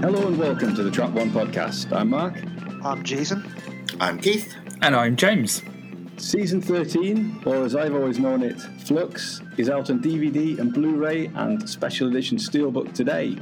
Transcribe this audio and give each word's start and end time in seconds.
Hello 0.00 0.28
and 0.28 0.38
welcome 0.38 0.76
to 0.76 0.84
the 0.84 0.92
Trap 0.92 1.10
One 1.10 1.28
podcast. 1.32 1.92
I'm 1.92 2.10
Mark. 2.10 2.34
I'm 2.84 3.02
Jason. 3.02 3.44
I'm 3.98 4.20
Keith. 4.20 4.54
And 4.80 4.94
I'm 4.94 5.16
James. 5.16 5.64
Season 6.18 6.62
13, 6.62 7.42
or 7.44 7.64
as 7.64 7.74
I've 7.74 7.96
always 7.96 8.20
known 8.20 8.44
it, 8.44 8.60
Flux, 8.86 9.42
is 9.56 9.68
out 9.68 9.90
on 9.90 10.00
DVD 10.00 10.60
and 10.60 10.72
Blu 10.72 10.94
ray 10.94 11.26
and 11.34 11.68
special 11.68 12.06
edition 12.06 12.38
Steelbook 12.38 12.94
today. 12.94 13.36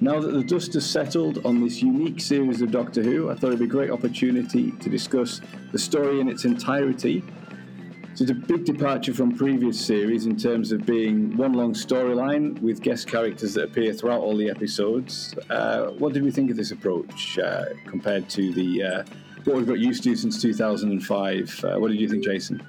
Now 0.00 0.18
that 0.18 0.32
the 0.32 0.42
dust 0.42 0.72
has 0.72 0.88
settled 0.88 1.44
on 1.44 1.62
this 1.62 1.82
unique 1.82 2.22
series 2.22 2.62
of 2.62 2.70
Doctor 2.70 3.02
Who, 3.02 3.30
I 3.30 3.34
thought 3.34 3.48
it'd 3.48 3.58
be 3.58 3.66
a 3.66 3.68
great 3.68 3.90
opportunity 3.90 4.72
to 4.72 4.88
discuss 4.88 5.42
the 5.72 5.78
story 5.78 6.20
in 6.20 6.28
its 6.28 6.46
entirety. 6.46 7.22
It's 8.22 8.30
a 8.30 8.34
big 8.34 8.64
departure 8.64 9.12
from 9.12 9.36
previous 9.36 9.84
series 9.84 10.26
in 10.26 10.36
terms 10.36 10.70
of 10.70 10.86
being 10.86 11.36
one 11.36 11.54
long 11.54 11.74
storyline 11.74 12.56
with 12.62 12.80
guest 12.80 13.08
characters 13.08 13.54
that 13.54 13.64
appear 13.64 13.92
throughout 13.92 14.20
all 14.20 14.36
the 14.36 14.48
episodes. 14.48 15.34
Uh, 15.50 15.86
what 15.98 16.12
did 16.12 16.22
we 16.22 16.30
think 16.30 16.48
of 16.48 16.56
this 16.56 16.70
approach 16.70 17.36
uh, 17.40 17.64
compared 17.88 18.28
to 18.28 18.52
the 18.52 18.80
uh, 18.80 19.04
what 19.42 19.56
we've 19.56 19.66
got 19.66 19.80
used 19.80 20.04
to 20.04 20.14
since 20.14 20.40
2005? 20.40 21.64
Uh, 21.64 21.80
what 21.80 21.88
did 21.88 22.00
you 22.00 22.08
think, 22.08 22.22
Jason? 22.22 22.64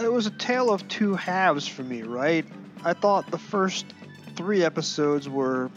It 0.00 0.12
was 0.12 0.28
a 0.28 0.36
tale 0.38 0.70
of 0.70 0.86
two 0.86 1.16
halves 1.16 1.66
for 1.66 1.82
me, 1.82 2.02
right? 2.02 2.46
I 2.84 2.92
thought 2.92 3.28
the 3.32 3.38
first 3.38 3.86
three 4.36 4.62
episodes 4.62 5.28
were 5.28 5.68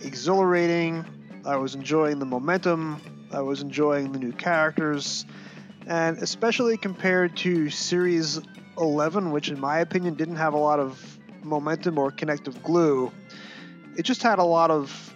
exhilarating. 0.00 1.04
I 1.46 1.54
was 1.54 1.76
enjoying 1.76 2.18
the 2.18 2.26
momentum. 2.26 3.00
I 3.32 3.42
was 3.42 3.62
enjoying 3.62 4.10
the 4.10 4.18
new 4.18 4.32
characters. 4.32 5.24
And 5.86 6.18
especially 6.18 6.76
compared 6.76 7.36
to 7.38 7.70
Series 7.70 8.40
11, 8.78 9.30
which 9.30 9.48
in 9.48 9.58
my 9.58 9.78
opinion 9.78 10.14
didn't 10.14 10.36
have 10.36 10.54
a 10.54 10.58
lot 10.58 10.78
of 10.78 11.18
momentum 11.42 11.98
or 11.98 12.10
connective 12.10 12.62
glue, 12.62 13.10
it 13.96 14.02
just 14.02 14.22
had 14.22 14.38
a 14.38 14.44
lot 14.44 14.70
of 14.70 15.14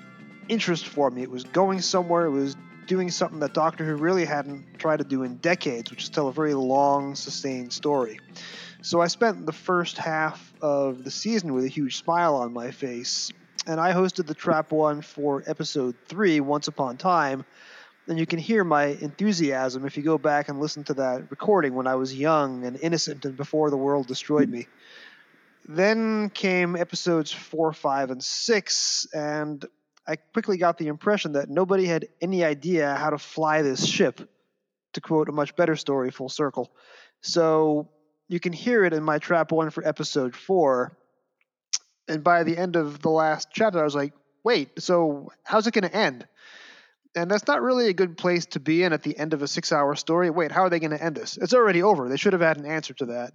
interest 0.48 0.86
for 0.86 1.10
me. 1.10 1.22
It 1.22 1.30
was 1.30 1.44
going 1.44 1.80
somewhere, 1.80 2.26
it 2.26 2.30
was 2.30 2.56
doing 2.86 3.10
something 3.10 3.40
that 3.40 3.54
Doctor 3.54 3.84
Who 3.84 3.96
really 3.96 4.24
hadn't 4.24 4.78
tried 4.78 4.98
to 4.98 5.04
do 5.04 5.22
in 5.22 5.36
decades, 5.36 5.90
which 5.90 6.02
is 6.02 6.08
tell 6.10 6.28
a 6.28 6.32
very 6.32 6.54
long, 6.54 7.14
sustained 7.14 7.72
story. 7.72 8.20
So 8.82 9.00
I 9.00 9.06
spent 9.06 9.46
the 9.46 9.52
first 9.52 9.96
half 9.96 10.52
of 10.60 11.04
the 11.04 11.10
season 11.10 11.54
with 11.54 11.64
a 11.64 11.68
huge 11.68 11.96
smile 11.96 12.34
on 12.34 12.52
my 12.52 12.70
face, 12.70 13.30
and 13.66 13.80
I 13.80 13.92
hosted 13.92 14.26
the 14.26 14.34
Trap 14.34 14.72
One 14.72 15.00
for 15.00 15.42
episode 15.46 15.94
three, 16.06 16.40
Once 16.40 16.68
Upon 16.68 16.98
Time. 16.98 17.44
And 18.06 18.18
you 18.18 18.26
can 18.26 18.38
hear 18.38 18.64
my 18.64 18.86
enthusiasm 18.86 19.86
if 19.86 19.96
you 19.96 20.02
go 20.02 20.18
back 20.18 20.48
and 20.48 20.60
listen 20.60 20.84
to 20.84 20.94
that 20.94 21.30
recording 21.30 21.74
when 21.74 21.86
I 21.86 21.94
was 21.94 22.14
young 22.14 22.64
and 22.66 22.78
innocent 22.78 23.24
and 23.24 23.36
before 23.36 23.70
the 23.70 23.78
world 23.78 24.06
destroyed 24.06 24.48
me. 24.48 24.66
Then 25.66 26.28
came 26.28 26.76
episodes 26.76 27.32
four, 27.32 27.72
five, 27.72 28.10
and 28.10 28.22
six, 28.22 29.06
and 29.14 29.64
I 30.06 30.16
quickly 30.16 30.58
got 30.58 30.76
the 30.76 30.88
impression 30.88 31.32
that 31.32 31.48
nobody 31.48 31.86
had 31.86 32.08
any 32.20 32.44
idea 32.44 32.94
how 32.94 33.08
to 33.08 33.16
fly 33.16 33.62
this 33.62 33.86
ship, 33.86 34.20
to 34.92 35.00
quote 35.00 35.30
a 35.30 35.32
much 35.32 35.56
better 35.56 35.74
story 35.74 36.10
full 36.10 36.28
circle. 36.28 36.70
So 37.22 37.88
you 38.28 38.38
can 38.38 38.52
hear 38.52 38.84
it 38.84 38.92
in 38.92 39.02
my 39.02 39.18
trap 39.18 39.50
one 39.50 39.70
for 39.70 39.86
episode 39.86 40.36
four. 40.36 40.94
And 42.06 42.22
by 42.22 42.42
the 42.42 42.58
end 42.58 42.76
of 42.76 43.00
the 43.00 43.08
last 43.08 43.48
chapter, 43.50 43.80
I 43.80 43.84
was 43.84 43.94
like, 43.94 44.12
wait, 44.44 44.82
so 44.82 45.32
how's 45.42 45.66
it 45.66 45.72
going 45.72 45.88
to 45.88 45.96
end? 45.96 46.26
And 47.16 47.30
that's 47.30 47.46
not 47.46 47.62
really 47.62 47.88
a 47.88 47.92
good 47.92 48.16
place 48.16 48.46
to 48.46 48.60
be 48.60 48.82
in 48.82 48.92
at 48.92 49.02
the 49.02 49.16
end 49.16 49.34
of 49.34 49.42
a 49.42 49.48
six 49.48 49.72
hour 49.72 49.94
story. 49.94 50.30
Wait, 50.30 50.50
how 50.50 50.62
are 50.62 50.70
they 50.70 50.80
going 50.80 50.90
to 50.90 51.02
end 51.02 51.16
this? 51.16 51.36
It's 51.36 51.54
already 51.54 51.82
over. 51.82 52.08
They 52.08 52.16
should 52.16 52.32
have 52.32 52.42
had 52.42 52.58
an 52.58 52.66
answer 52.66 52.94
to 52.94 53.06
that. 53.06 53.34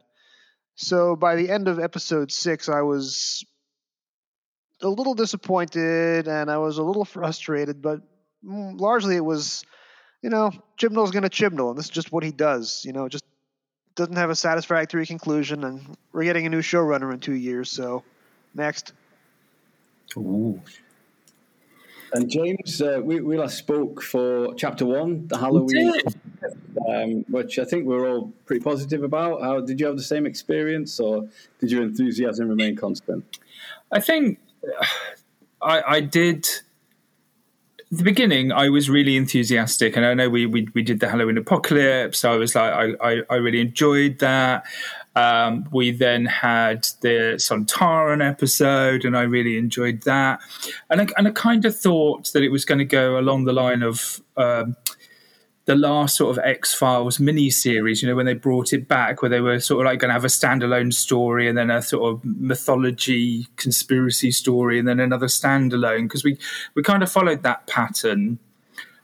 So 0.75 1.15
by 1.15 1.35
the 1.35 1.49
end 1.49 1.67
of 1.67 1.79
episode 1.79 2.31
six, 2.31 2.69
I 2.69 2.81
was 2.81 3.45
a 4.81 4.87
little 4.87 5.13
disappointed 5.13 6.27
and 6.27 6.49
I 6.49 6.57
was 6.57 6.77
a 6.77 6.83
little 6.83 7.05
frustrated, 7.05 7.81
but 7.81 8.01
mm, 8.45 8.79
largely 8.79 9.15
it 9.15 9.23
was, 9.25 9.65
you 10.21 10.29
know, 10.29 10.51
Chibnall's 10.77 11.11
going 11.11 11.23
to 11.23 11.29
Chibnall, 11.29 11.69
and 11.69 11.77
this 11.77 11.85
is 11.85 11.91
just 11.91 12.11
what 12.11 12.23
he 12.23 12.31
does. 12.31 12.83
You 12.85 12.93
know, 12.93 13.07
just 13.07 13.25
doesn't 13.95 14.15
have 14.15 14.29
a 14.29 14.35
satisfactory 14.35 15.05
conclusion, 15.05 15.63
and 15.63 15.97
we're 16.13 16.23
getting 16.23 16.45
a 16.45 16.49
new 16.49 16.61
showrunner 16.61 17.13
in 17.13 17.19
two 17.19 17.33
years. 17.33 17.69
So, 17.69 18.03
next. 18.53 18.93
Ooh. 20.17 20.61
And 22.13 22.29
James, 22.29 22.81
uh, 22.81 22.99
we, 23.03 23.21
we 23.21 23.37
last 23.37 23.57
spoke 23.57 24.01
for 24.01 24.53
chapter 24.55 24.85
one, 24.85 25.27
the 25.27 25.37
Halloween, 25.37 25.93
um, 26.87 27.25
which 27.29 27.59
I 27.59 27.65
think 27.65 27.85
we 27.85 27.95
we're 27.95 28.09
all 28.09 28.33
pretty 28.45 28.63
positive 28.63 29.03
about. 29.03 29.41
How 29.41 29.61
did 29.61 29.79
you 29.79 29.85
have 29.85 29.97
the 29.97 30.03
same 30.03 30.25
experience, 30.25 30.99
or 30.99 31.27
did 31.59 31.71
your 31.71 31.83
enthusiasm 31.83 32.49
remain 32.49 32.75
constant? 32.75 33.39
I 33.91 33.99
think 33.99 34.39
I, 35.61 35.81
I 35.87 35.99
did 35.99 36.47
the 37.91 38.03
beginning, 38.03 38.51
I 38.51 38.69
was 38.69 38.89
really 38.89 39.15
enthusiastic, 39.15 39.95
and 39.95 40.05
I 40.05 40.13
know 40.13 40.29
we, 40.29 40.45
we 40.45 40.67
we 40.75 40.83
did 40.83 40.99
the 40.99 41.09
Halloween 41.09 41.37
apocalypse. 41.37 42.23
I 42.23 42.35
was 42.35 42.53
like, 42.53 42.71
I 42.71 42.93
I, 43.01 43.21
I 43.29 43.35
really 43.35 43.61
enjoyed 43.61 44.19
that. 44.19 44.65
Um, 45.19 45.67
we 45.71 45.91
then 45.91 46.25
had 46.25 46.87
the 47.01 47.35
Sontaran 47.37 48.21
episode, 48.25 49.03
and 49.05 49.17
I 49.17 49.23
really 49.23 49.57
enjoyed 49.57 50.03
that. 50.03 50.39
And 50.89 51.01
I, 51.01 51.07
and 51.17 51.27
I 51.27 51.31
kind 51.31 51.65
of 51.65 51.75
thought 51.75 52.31
that 52.33 52.43
it 52.43 52.51
was 52.51 52.63
going 52.63 52.79
to 52.79 52.85
go 52.85 53.19
along 53.19 53.43
the 53.43 53.51
line 53.53 53.83
of 53.83 54.21
um, 54.37 54.77
the 55.65 55.75
last 55.75 56.15
sort 56.15 56.37
of 56.37 56.43
X 56.43 56.73
Files 56.73 57.19
mini 57.19 57.49
series, 57.49 58.01
you 58.01 58.07
know, 58.07 58.15
when 58.15 58.25
they 58.25 58.33
brought 58.33 58.71
it 58.71 58.87
back, 58.87 59.21
where 59.21 59.29
they 59.29 59.41
were 59.41 59.59
sort 59.59 59.85
of 59.85 59.91
like 59.91 59.99
going 59.99 60.09
to 60.09 60.13
have 60.13 60.23
a 60.23 60.27
standalone 60.27 60.93
story 60.93 61.49
and 61.49 61.57
then 61.57 61.69
a 61.69 61.81
sort 61.81 62.13
of 62.13 62.23
mythology 62.23 63.47
conspiracy 63.57 64.31
story 64.31 64.79
and 64.79 64.87
then 64.87 64.99
another 64.99 65.27
standalone, 65.27 66.03
because 66.03 66.23
we, 66.23 66.37
we 66.75 66.81
kind 66.81 67.03
of 67.03 67.11
followed 67.11 67.43
that 67.43 67.67
pattern 67.67 68.39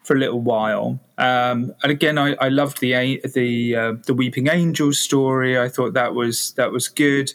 for 0.06 0.16
a 0.16 0.20
little 0.20 0.40
while. 0.40 1.00
Um, 1.18 1.74
and 1.82 1.92
again, 1.92 2.18
I, 2.18 2.36
I 2.36 2.50
loved 2.50 2.80
the 2.80 3.22
the 3.34 3.76
uh, 3.76 3.94
the 4.06 4.14
Weeping 4.14 4.48
Angels 4.48 5.00
story. 5.00 5.60
I 5.60 5.68
thought 5.68 5.94
that 5.94 6.14
was 6.14 6.52
that 6.54 6.72
was 6.72 6.88
good. 6.88 7.34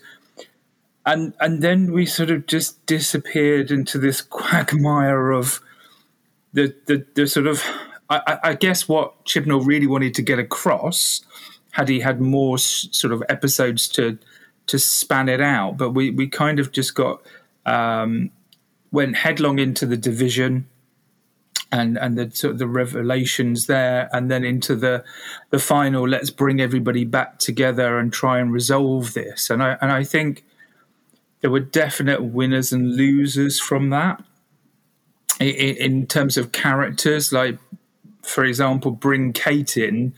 And 1.04 1.34
and 1.40 1.62
then 1.62 1.92
we 1.92 2.06
sort 2.06 2.30
of 2.30 2.46
just 2.46 2.84
disappeared 2.86 3.70
into 3.70 3.98
this 3.98 4.20
quagmire 4.38 5.32
of 5.32 5.60
the 6.52 6.74
the, 6.86 7.04
the 7.14 7.26
sort 7.26 7.46
of 7.46 7.62
I, 8.08 8.38
I, 8.42 8.54
guess 8.54 8.88
what 8.88 9.24
Chibnall 9.24 9.64
really 9.64 9.86
wanted 9.86 10.14
to 10.14 10.22
get 10.22 10.40
across, 10.40 11.20
had 11.70 11.88
he 11.88 12.00
had 12.00 12.20
more 12.20 12.56
s- 12.56 12.88
sort 12.90 13.12
of 13.12 13.22
episodes 13.28 13.86
to 13.90 14.18
to 14.66 14.78
span 14.78 15.28
it 15.28 15.40
out, 15.40 15.76
but 15.76 15.90
we 15.90 16.10
we 16.10 16.28
kind 16.28 16.60
of 16.60 16.72
just 16.72 16.94
got 16.94 17.22
um, 17.66 18.30
went 18.92 19.16
headlong 19.16 19.58
into 19.58 19.86
the 19.86 19.96
division 19.96 20.68
and 21.72 21.96
and 21.98 22.18
the 22.18 22.30
sort 22.30 22.52
of 22.52 22.58
the 22.58 22.66
revelations 22.66 23.66
there, 23.66 24.08
and 24.12 24.30
then 24.30 24.44
into 24.44 24.74
the 24.74 25.04
the 25.50 25.58
final. 25.58 26.08
Let's 26.08 26.30
bring 26.30 26.60
everybody 26.60 27.04
back 27.04 27.38
together 27.38 27.98
and 27.98 28.12
try 28.12 28.38
and 28.38 28.52
resolve 28.52 29.14
this. 29.14 29.50
And 29.50 29.62
I 29.62 29.76
and 29.80 29.92
I 29.92 30.04
think 30.04 30.44
there 31.40 31.50
were 31.50 31.60
definite 31.60 32.22
winners 32.24 32.72
and 32.72 32.96
losers 32.96 33.60
from 33.60 33.90
that. 33.90 34.22
In, 35.38 35.76
in 35.76 36.06
terms 36.06 36.36
of 36.36 36.52
characters, 36.52 37.32
like 37.32 37.58
for 38.22 38.44
example, 38.44 38.90
bring 38.90 39.32
Kate 39.32 39.76
in, 39.76 40.12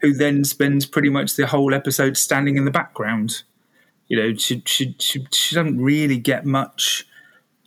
who 0.00 0.12
then 0.12 0.44
spends 0.44 0.86
pretty 0.86 1.10
much 1.10 1.34
the 1.34 1.46
whole 1.46 1.74
episode 1.74 2.16
standing 2.16 2.56
in 2.56 2.64
the 2.64 2.70
background. 2.70 3.42
You 4.08 4.16
know, 4.16 4.34
she 4.34 4.62
she 4.66 4.94
she, 4.98 5.26
she 5.32 5.54
doesn't 5.54 5.80
really 5.80 6.18
get 6.18 6.44
much 6.44 7.06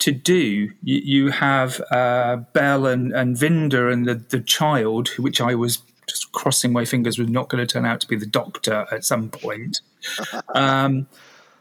to 0.00 0.12
do. 0.12 0.70
You, 0.82 1.00
you 1.04 1.30
have 1.30 1.80
uh, 1.90 2.36
Bel 2.52 2.86
and, 2.86 3.12
and 3.12 3.36
Vinder 3.36 3.92
and 3.92 4.06
the, 4.06 4.14
the 4.14 4.40
child, 4.40 5.08
which 5.18 5.40
I 5.40 5.54
was 5.54 5.82
just 6.06 6.32
crossing 6.32 6.72
my 6.72 6.84
fingers 6.84 7.18
was 7.18 7.28
not 7.28 7.48
going 7.48 7.66
to 7.66 7.72
turn 7.72 7.86
out 7.86 8.00
to 8.00 8.08
be 8.08 8.16
the 8.16 8.26
doctor 8.26 8.86
at 8.90 9.04
some 9.04 9.30
point. 9.30 9.80
um, 10.54 11.06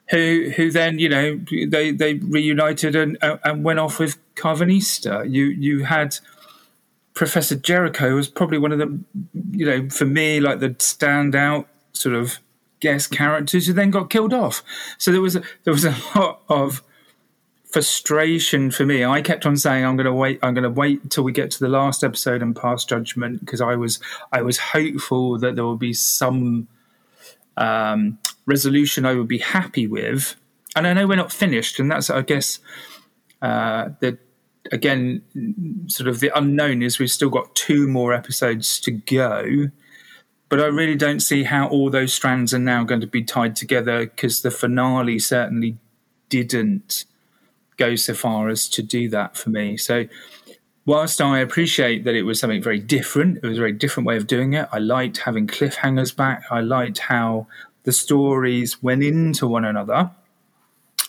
who 0.10 0.52
who 0.58 0.70
then 0.70 1.00
you 1.00 1.08
know 1.08 1.40
they 1.70 1.92
they 1.92 2.16
reunited 2.16 2.94
and 2.94 3.18
and 3.22 3.64
went 3.64 3.80
off 3.80 4.00
with 4.00 4.18
Karvanista. 4.36 5.30
You 5.32 5.46
you 5.46 5.86
had 5.86 6.18
Professor 7.14 7.56
Jericho 7.56 8.16
was 8.16 8.28
probably 8.28 8.58
one 8.58 8.72
of 8.72 8.80
the, 8.80 9.00
you 9.52 9.66
know, 9.66 9.90
for 9.90 10.06
me, 10.06 10.40
like 10.40 10.60
the 10.60 10.70
standout 10.72 11.66
sort 11.94 12.16
of 12.16 12.40
guest 12.80 13.12
characters 13.12 13.68
who 13.68 13.74
then 13.74 13.92
got 13.92 14.10
killed 14.10 14.34
off. 14.34 14.64
So 14.98 15.12
there 15.12 15.22
was 15.22 15.36
a, 15.36 15.44
there 15.64 15.74
was 15.74 15.86
a 15.86 15.96
lot 16.16 16.42
of 16.50 16.82
frustration 17.74 18.70
for 18.70 18.86
me. 18.86 19.04
I 19.04 19.22
kept 19.24 19.48
on 19.48 19.58
saying, 19.58 19.84
"I'm 19.84 19.98
going 19.98 20.06
to 20.06 20.14
wait. 20.14 20.40
I'm 20.44 20.54
going 20.54 20.64
to 20.64 20.70
wait 20.70 21.02
until 21.02 21.24
we 21.24 21.32
get 21.32 21.50
to 21.52 21.60
the 21.60 21.68
last 21.68 22.04
episode 22.04 22.44
and 22.44 22.56
pass 22.56 22.86
judgment," 22.86 23.40
because 23.40 23.62
I 23.62 23.76
was 23.76 24.00
I 24.32 24.44
was 24.44 24.60
hopeful 24.60 25.40
that 25.40 25.56
there 25.56 25.66
would 25.66 25.80
be 25.80 25.94
some 25.94 26.68
um, 27.58 28.20
resolution 28.46 29.06
I 29.06 29.16
would 29.16 29.28
be 29.28 29.40
happy 29.40 29.88
with. 29.88 30.36
And 30.76 30.86
I 30.86 30.94
know 30.94 31.08
we're 31.08 31.16
not 31.16 31.32
finished, 31.32 31.80
and 31.80 31.92
that's 31.92 32.12
I 32.12 32.22
guess 32.22 32.60
uh, 33.42 33.90
the 34.00 34.20
again, 34.72 35.24
sort 35.88 36.08
of 36.08 36.20
the 36.20 36.32
unknown 36.38 36.84
is 36.84 37.00
we've 37.00 37.12
still 37.12 37.30
got 37.30 37.56
two 37.56 37.88
more 37.88 38.14
episodes 38.14 38.80
to 38.82 38.92
go. 38.92 39.72
But 40.48 40.60
I 40.60 40.66
really 40.66 40.96
don't 40.96 41.22
see 41.22 41.44
how 41.44 41.68
all 41.68 41.90
those 41.90 42.14
strands 42.14 42.54
are 42.54 42.60
now 42.60 42.84
going 42.84 43.02
to 43.02 43.08
be 43.08 43.24
tied 43.24 43.56
together 43.56 44.06
because 44.06 44.44
the 44.44 44.52
finale 44.52 45.18
certainly 45.18 45.78
didn't 46.30 47.06
go 47.78 47.96
so 47.96 48.14
far 48.14 48.50
as 48.50 48.68
to 48.70 48.84
do 48.84 49.10
that 49.10 49.38
for 49.38 49.50
me. 49.50 49.78
So 49.78 50.06
whilst 50.86 51.22
I 51.22 51.40
appreciate 51.40 52.04
that 52.04 52.16
it 52.16 52.24
was 52.24 52.40
something 52.40 52.62
very 52.62 52.80
different, 52.80 53.38
it 53.38 53.48
was 53.48 53.58
a 53.58 53.62
very 53.62 53.72
different 53.72 54.08
way 54.08 54.18
of 54.18 54.28
doing 54.28 54.54
it. 54.54 54.68
I 54.72 54.80
liked 54.80 55.20
having 55.20 55.48
cliffhangers 55.48 56.16
back. 56.16 56.44
I 56.52 56.62
liked 56.62 57.00
how 57.00 57.48
the 57.84 57.92
stories 57.92 58.82
went 58.82 59.04
into 59.04 59.48
one 59.48 59.66
another. 59.66 60.12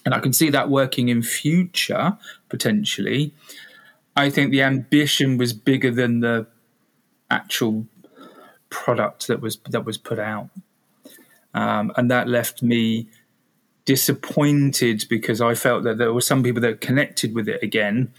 And 0.05 0.15
I 0.15 0.21
can 0.21 0.33
see 0.33 0.51
that 0.51 0.69
working 0.69 1.09
in 1.09 1.23
future 1.23 2.19
potentially. 2.49 3.33
I 4.17 4.31
think 4.31 4.51
the 4.51 4.63
ambition 4.63 5.39
was 5.39 5.53
bigger 5.53 5.91
than 5.91 6.21
the 6.21 6.47
actual 7.31 7.87
product 8.71 9.29
that 9.29 9.41
was 9.41 9.59
that 9.69 9.85
was 9.85 9.97
put 9.97 10.19
out, 10.19 10.51
um, 11.53 11.93
and 11.97 12.11
that 12.11 12.29
left 12.29 12.63
me 12.63 13.09
disappointed 13.85 15.05
because 15.09 15.41
I 15.41 15.55
felt 15.55 15.85
that 15.85 15.99
there 15.99 16.13
were 16.13 16.21
some 16.21 16.43
people 16.43 16.63
that 16.63 16.81
connected 16.81 17.35
with 17.35 17.49
it 17.49 17.63
again, 17.63 18.13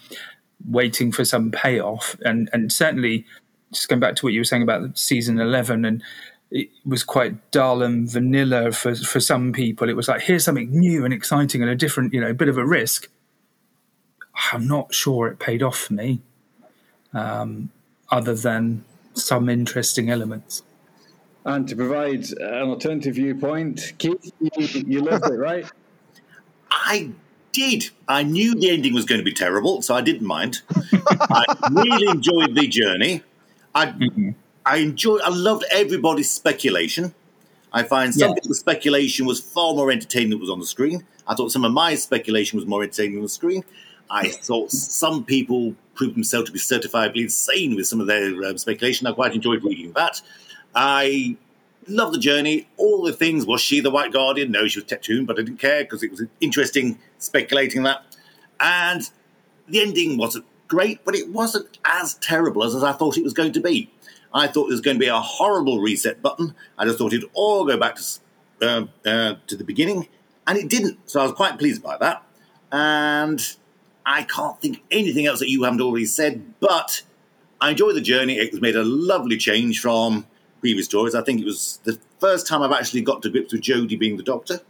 waiting 0.68 1.12
for 1.12 1.26
some 1.26 1.52
payoff, 1.52 2.16
and 2.24 2.50
and 2.54 2.72
certainly 2.72 3.26
just 3.74 3.90
going 3.90 4.00
back 4.00 4.16
to 4.18 4.26
what 4.26 4.34
you 4.34 4.40
were 4.40 4.46
saying 4.46 4.64
about 4.64 4.98
season 4.98 5.40
eleven 5.40 5.86
and. 5.86 6.04
It 6.52 6.70
was 6.86 7.04
quite 7.04 7.52
dull 7.52 7.82
and 7.82 8.10
vanilla 8.10 8.72
for 8.72 8.94
for 8.94 9.20
some 9.20 9.52
people. 9.52 9.90
It 9.90 9.96
was 9.96 10.08
like 10.08 10.22
here's 10.22 10.46
something 10.46 10.70
new 10.70 11.04
and 11.04 11.12
exciting 11.14 11.64
and 11.64 11.72
a 11.72 11.76
different, 11.76 12.14
you 12.14 12.22
know, 12.22 12.34
bit 12.34 12.48
of 12.48 12.58
a 12.58 12.66
risk. 12.66 13.10
I'm 14.54 14.68
not 14.68 14.94
sure 14.94 15.28
it 15.28 15.40
paid 15.40 15.64
off 15.64 15.78
for 15.78 15.94
me, 15.94 16.22
um, 17.14 17.72
other 18.12 18.36
than 18.36 18.86
some 19.16 19.50
interesting 19.50 20.10
elements. 20.10 20.62
And 21.46 21.68
to 21.70 21.76
provide 21.76 22.30
an 22.32 22.70
alternative 22.70 23.16
viewpoint, 23.16 23.94
Keith, 24.00 24.32
you, 24.40 24.84
you 24.88 25.02
loved 25.02 25.26
it, 25.28 25.38
right? 25.38 25.66
I 26.72 27.12
did. 27.52 27.90
I 28.08 28.24
knew 28.24 28.56
the 28.56 28.72
ending 28.72 28.94
was 28.94 29.06
going 29.06 29.20
to 29.20 29.26
be 29.26 29.34
terrible, 29.34 29.82
so 29.84 29.96
I 29.96 30.02
didn't 30.02 30.26
mind. 30.26 30.62
I 30.94 31.46
really 31.72 32.08
enjoyed 32.08 32.56
the 32.56 32.68
journey. 32.68 33.22
I, 33.76 33.86
mm-hmm. 33.88 34.32
I 34.66 34.78
enjoyed. 34.78 35.22
I 35.22 35.30
loved 35.30 35.66
everybody's 35.72 36.32
speculation. 36.32 37.14
I 37.72 37.84
find 37.84 38.14
some 38.14 38.30
yeah. 38.30 38.36
people's 38.36 38.60
speculation 38.60 39.26
was 39.26 39.40
far 39.40 39.74
more 39.74 39.92
entertaining 39.92 40.32
than 40.32 40.40
was 40.40 40.50
on 40.50 40.60
the 40.60 40.66
screen. 40.66 41.06
I 41.28 41.36
thought 41.36 41.52
some 41.52 41.66
of 41.66 41.72
my 41.72 41.96
speculation 41.96 42.58
was 42.58 42.66
more 42.66 42.84
entertaining 42.84 43.18
on 43.18 43.24
the 43.24 43.30
screen. 43.30 43.64
I 44.10 44.30
thought 44.30 44.72
some 44.72 45.24
people 45.24 45.76
proved 45.94 46.16
themselves 46.16 46.48
to 46.48 46.54
be 46.54 46.60
certifiably 46.60 47.24
insane 47.24 47.76
with 47.76 47.88
some 47.88 48.02
of 48.02 48.08
their 48.08 48.44
um, 48.46 48.58
speculation. 48.58 49.08
I 49.08 49.12
quite 49.12 49.34
enjoyed 49.34 49.64
reading 49.64 49.92
that. 49.94 50.22
I 50.76 51.38
love 51.88 52.12
the 52.12 52.20
journey. 52.20 52.68
All 52.78 53.04
the 53.04 53.14
things. 53.14 53.46
Was 53.46 53.62
she 53.62 53.80
the 53.80 53.92
White 53.92 54.12
Guardian? 54.12 54.52
No, 54.52 54.68
she 54.68 54.80
was 54.80 54.90
Tecteun, 54.90 55.26
but 55.26 55.40
I 55.40 55.44
didn't 55.44 55.60
care 55.60 55.84
because 55.84 56.04
it 56.04 56.12
was 56.12 56.24
interesting 56.42 57.00
speculating 57.18 57.84
that. 57.84 58.04
And 58.60 59.10
the 59.68 59.82
ending 59.82 60.18
wasn't 60.18 60.46
great, 60.68 61.04
but 61.06 61.16
it 61.16 61.30
wasn't 61.30 61.78
as 61.86 62.16
terrible 62.16 62.64
as, 62.64 62.76
as 62.76 62.84
I 62.84 62.92
thought 62.92 63.18
it 63.18 63.24
was 63.24 63.34
going 63.34 63.54
to 63.54 63.62
be. 63.62 63.90
I 64.34 64.48
thought 64.48 64.64
there 64.64 64.74
was 64.74 64.82
going 64.82 64.98
to 64.98 65.00
be 65.00 65.08
a 65.08 65.20
horrible 65.20 65.80
reset 65.80 66.22
button. 66.22 66.56
I 66.78 66.86
just 66.86 66.98
thought 66.98 67.14
it'd 67.14 67.30
all 67.34 67.66
go 67.66 67.78
back 67.78 67.96
to 67.96 68.04
uh, 68.62 68.86
uh, 69.06 69.36
to 69.48 69.56
the 69.56 69.64
beginning, 69.64 70.08
and 70.48 70.58
it 70.58 70.70
didn't. 70.70 71.10
So 71.10 71.20
I 71.20 71.24
was 71.24 71.32
quite 71.32 71.58
pleased 71.58 71.82
by 71.82 71.98
that. 71.98 72.24
And 72.72 73.42
I 74.06 74.24
can't 74.24 74.60
think 74.62 74.84
anything 74.92 75.26
else 75.26 75.40
that 75.40 75.50
you 75.50 75.64
haven't 75.64 75.82
already 75.82 76.06
said, 76.06 76.54
but 76.60 77.04
I 77.62 77.72
enjoyed 77.72 77.96
the 77.96 78.02
journey. 78.02 78.38
It 78.38 78.52
was 78.52 78.62
made 78.62 78.76
a 78.76 78.84
lovely 78.84 79.38
change 79.38 79.80
from 79.80 80.26
previous 80.66 80.88
stories. 80.88 81.14
I 81.14 81.22
think 81.22 81.40
it 81.40 81.46
was 81.46 81.80
the 81.84 82.00
first 82.20 82.48
time 82.48 82.64
I've 82.64 82.72
actually 82.72 83.02
got 83.02 83.22
to 83.22 83.30
grips 83.30 83.54
with 83.54 83.62
Jodie 83.62 84.00
being 84.00 84.18
the 84.18 84.24
Doctor. 84.24 84.62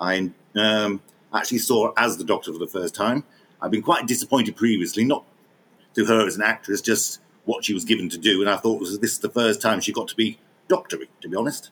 I 0.00 0.32
um, 0.56 1.00
actually 1.32 1.58
saw 1.58 1.86
her 1.86 1.92
as 1.96 2.16
the 2.16 2.24
Doctor 2.24 2.52
for 2.52 2.58
the 2.58 2.66
first 2.66 2.92
time. 2.92 3.22
I've 3.62 3.70
been 3.70 3.80
quite 3.80 4.08
disappointed 4.08 4.56
previously, 4.56 5.04
not 5.04 5.24
to 5.94 6.06
her 6.06 6.26
as 6.26 6.34
an 6.34 6.42
actress, 6.42 6.80
just 6.80 7.20
what 7.44 7.64
she 7.64 7.72
was 7.72 7.84
given 7.84 8.08
to 8.08 8.18
do. 8.18 8.40
And 8.40 8.50
I 8.50 8.56
thought 8.56 8.80
was 8.80 8.98
this 8.98 9.12
is 9.12 9.20
the 9.20 9.28
first 9.28 9.62
time 9.62 9.80
she 9.80 9.92
got 9.92 10.08
to 10.08 10.16
be 10.16 10.38
doctory, 10.66 11.08
to 11.20 11.28
be 11.28 11.36
honest. 11.36 11.70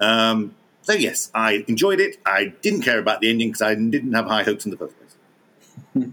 Um, 0.00 0.54
so 0.80 0.94
yes, 0.94 1.30
I 1.34 1.66
enjoyed 1.68 2.00
it. 2.00 2.16
I 2.24 2.54
didn't 2.62 2.80
care 2.80 2.98
about 2.98 3.20
the 3.20 3.28
ending 3.28 3.48
because 3.48 3.60
I 3.60 3.74
didn't 3.74 4.14
have 4.14 4.24
high 4.24 4.42
hopes 4.42 4.64
in 4.64 4.70
the 4.70 4.78
first 4.78 4.94
place. 4.98 6.08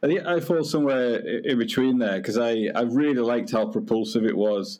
I 0.00 0.06
think 0.06 0.24
I 0.24 0.38
fall 0.38 0.62
somewhere 0.62 1.16
in 1.16 1.58
between 1.58 1.98
there 1.98 2.18
because 2.18 2.38
I, 2.38 2.68
I 2.72 2.82
really 2.82 3.24
liked 3.32 3.50
how 3.50 3.66
propulsive 3.66 4.24
it 4.24 4.36
was. 4.36 4.78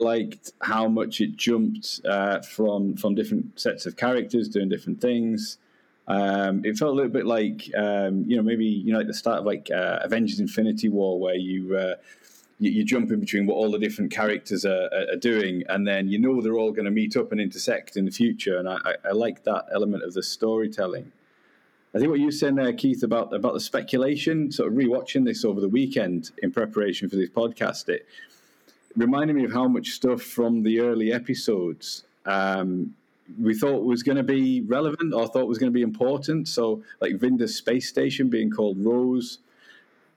Liked 0.00 0.52
how 0.60 0.86
much 0.88 1.20
it 1.20 1.36
jumped 1.36 2.00
uh, 2.04 2.40
from 2.40 2.96
from 2.96 3.14
different 3.14 3.58
sets 3.58 3.84
of 3.84 3.96
characters 3.96 4.48
doing 4.48 4.68
different 4.68 5.00
things. 5.00 5.58
Um, 6.06 6.64
it 6.64 6.78
felt 6.78 6.92
a 6.92 6.94
little 6.94 7.10
bit 7.10 7.26
like 7.26 7.70
um, 7.76 8.24
you 8.26 8.36
know 8.36 8.42
maybe 8.42 8.64
you 8.64 8.92
know 8.92 9.00
at 9.00 9.06
the 9.06 9.14
start 9.14 9.40
of 9.40 9.46
like 9.46 9.68
uh, 9.70 9.98
Avengers: 10.02 10.40
Infinity 10.40 10.88
War 10.88 11.20
where 11.20 11.34
you, 11.34 11.76
uh, 11.76 11.96
you, 12.58 12.70
you 12.70 12.84
jump 12.84 13.10
in 13.10 13.20
between 13.20 13.46
what 13.46 13.54
all 13.54 13.70
the 13.70 13.78
different 13.78 14.10
characters 14.10 14.64
are, 14.64 14.88
are 14.92 15.16
doing, 15.16 15.64
and 15.68 15.86
then 15.86 16.08
you 16.08 16.18
know 16.18 16.40
they're 16.40 16.56
all 16.56 16.72
going 16.72 16.86
to 16.86 16.90
meet 16.90 17.16
up 17.16 17.30
and 17.30 17.40
intersect 17.40 17.96
in 17.96 18.06
the 18.06 18.10
future. 18.10 18.56
And 18.56 18.68
I, 18.68 18.78
I, 18.84 18.94
I 19.08 19.12
like 19.12 19.44
that 19.44 19.66
element 19.72 20.02
of 20.02 20.14
the 20.14 20.22
storytelling. 20.22 21.12
I 21.94 21.98
think 21.98 22.10
what 22.10 22.20
you 22.20 22.26
were 22.26 22.32
saying 22.32 22.54
there, 22.54 22.72
Keith, 22.72 23.02
about 23.02 23.34
about 23.34 23.52
the 23.52 23.60
speculation, 23.60 24.50
sort 24.50 24.72
of 24.72 24.78
rewatching 24.78 25.24
this 25.26 25.44
over 25.44 25.60
the 25.60 25.68
weekend 25.68 26.30
in 26.42 26.52
preparation 26.52 27.10
for 27.10 27.16
this 27.16 27.30
podcast, 27.30 27.88
it 27.90 28.06
reminded 28.98 29.36
me 29.36 29.44
of 29.44 29.52
how 29.52 29.68
much 29.68 29.90
stuff 29.90 30.22
from 30.22 30.62
the 30.62 30.80
early 30.80 31.12
episodes 31.12 32.04
um, 32.26 32.94
we 33.40 33.54
thought 33.54 33.84
was 33.84 34.02
going 34.02 34.16
to 34.16 34.22
be 34.22 34.62
relevant 34.62 35.14
or 35.14 35.26
thought 35.26 35.46
was 35.46 35.58
going 35.58 35.70
to 35.72 35.74
be 35.74 35.82
important. 35.82 36.48
So, 36.48 36.82
like 37.00 37.16
Vinder's 37.16 37.54
space 37.54 37.88
station 37.88 38.28
being 38.28 38.50
called 38.50 38.82
Rose, 38.84 39.38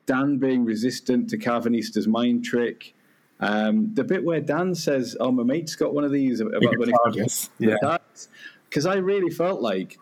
Dan 0.05 0.37
being 0.37 0.65
resistant 0.65 1.29
to 1.29 1.37
Karvanista's 1.37 2.07
mind 2.07 2.43
trick. 2.43 2.93
Um, 3.39 3.93
the 3.93 4.03
bit 4.03 4.23
where 4.23 4.39
Dan 4.39 4.75
says, 4.75 5.17
"Oh, 5.19 5.31
my 5.31 5.43
mate's 5.43 5.75
got 5.75 5.93
one 5.93 6.03
of 6.03 6.11
these," 6.11 6.39
about 6.39 6.61
when 6.77 6.89
he, 6.89 6.95
yeah, 7.59 7.97
because 8.69 8.85
I 8.85 8.95
really 8.95 9.29
felt 9.29 9.61
like 9.61 9.99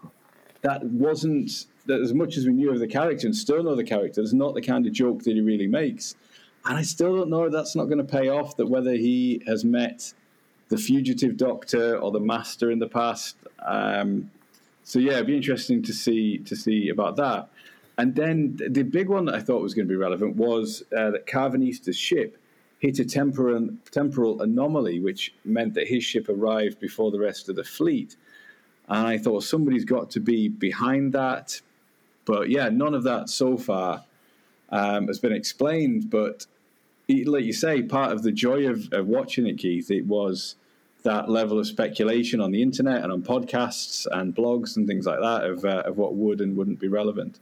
that 0.62 0.84
wasn't 0.84 1.66
that 1.86 2.02
as 2.02 2.14
much 2.14 2.38
as 2.38 2.46
we 2.46 2.54
knew 2.54 2.72
of 2.72 2.80
the 2.80 2.88
character 2.88 3.26
and 3.26 3.36
still 3.36 3.64
know 3.64 3.76
the 3.76 3.84
character, 3.84 4.22
it's 4.22 4.34
not 4.34 4.54
the 4.54 4.62
kind 4.62 4.86
of 4.86 4.94
joke 4.94 5.24
that 5.24 5.34
he 5.34 5.42
really 5.42 5.68
makes. 5.68 6.16
And 6.70 6.78
I 6.78 6.84
still 6.84 7.18
don't 7.18 7.32
know 7.32 7.50
that's 7.50 7.76
not 7.76 7.86
going 7.86 7.98
to 7.98 8.04
pay 8.04 8.30
off. 8.30 8.56
That 8.58 8.68
whether 8.68 8.94
he 8.94 9.42
has 9.48 9.66
met 9.66 10.14
the 10.70 10.78
fugitive 10.78 11.36
doctor 11.36 11.98
or 11.98 12.12
the 12.12 12.20
master 12.20 12.70
in 12.70 12.78
the 12.78 12.88
past. 12.88 13.38
Um, 13.66 14.30
so 14.84 15.00
yeah, 15.00 15.14
it'd 15.14 15.26
be 15.26 15.36
interesting 15.36 15.82
to 15.82 15.94
see 15.94 16.38
to 16.38 16.56
see 16.56 16.90
about 16.90 17.16
that. 17.16 17.50
And 17.98 18.16
then 18.16 18.60
the 18.70 18.84
big 18.84 19.10
one 19.10 19.26
that 19.26 19.36
I 19.36 19.40
thought 19.40 19.64
was 19.64 19.74
going 19.74 19.88
to 19.88 19.92
be 19.92 19.98
relevant 19.98 20.36
was 20.36 20.84
uh, 20.96 21.10
that 21.10 21.26
Karvanista's 21.26 21.98
ship 21.98 22.38
hit 22.78 23.00
a 23.00 23.04
temporal, 23.04 23.70
temporal 23.92 24.42
anomaly, 24.42 25.00
which 25.00 25.34
meant 25.44 25.74
that 25.74 25.88
his 25.88 26.04
ship 26.04 26.30
arrived 26.30 26.80
before 26.80 27.10
the 27.10 27.20
rest 27.20 27.50
of 27.50 27.56
the 27.56 27.64
fleet. 27.64 28.16
And 28.88 29.08
I 29.08 29.18
thought 29.18 29.44
somebody's 29.44 29.86
got 29.86 30.12
to 30.12 30.20
be 30.20 30.48
behind 30.48 31.14
that. 31.14 31.60
But 32.26 32.52
yeah, 32.52 32.70
none 32.70 32.94
of 32.94 33.04
that 33.04 33.30
so 33.30 33.58
far 33.58 34.06
um, 34.70 35.08
has 35.08 35.20
been 35.20 35.34
explained. 35.34 36.10
But 36.10 36.46
like 37.10 37.44
you 37.44 37.54
say, 37.54 37.82
part 37.82 38.12
of 38.12 38.24
the 38.24 38.32
joy 38.32 38.68
of, 38.68 38.92
of 38.94 39.08
watching 39.08 39.48
it, 39.48 39.58
Keith, 39.58 39.90
it 39.92 40.06
was 40.06 40.56
that 41.04 41.30
level 41.30 41.60
of 41.60 41.66
speculation 41.66 42.42
on 42.42 42.52
the 42.52 42.62
internet 42.62 43.04
and 43.04 43.12
on 43.12 43.22
podcasts 43.22 44.06
and 44.12 44.36
blogs 44.36 44.76
and 44.76 44.88
things 44.88 45.06
like 45.06 45.20
that 45.20 45.44
of, 45.46 45.66
uh, 45.66 45.84
of 45.86 45.98
what 45.98 46.16
would 46.16 46.42
and 46.42 46.58
wouldn't 46.58 46.80
be 46.80 46.88
relevant. 46.88 47.40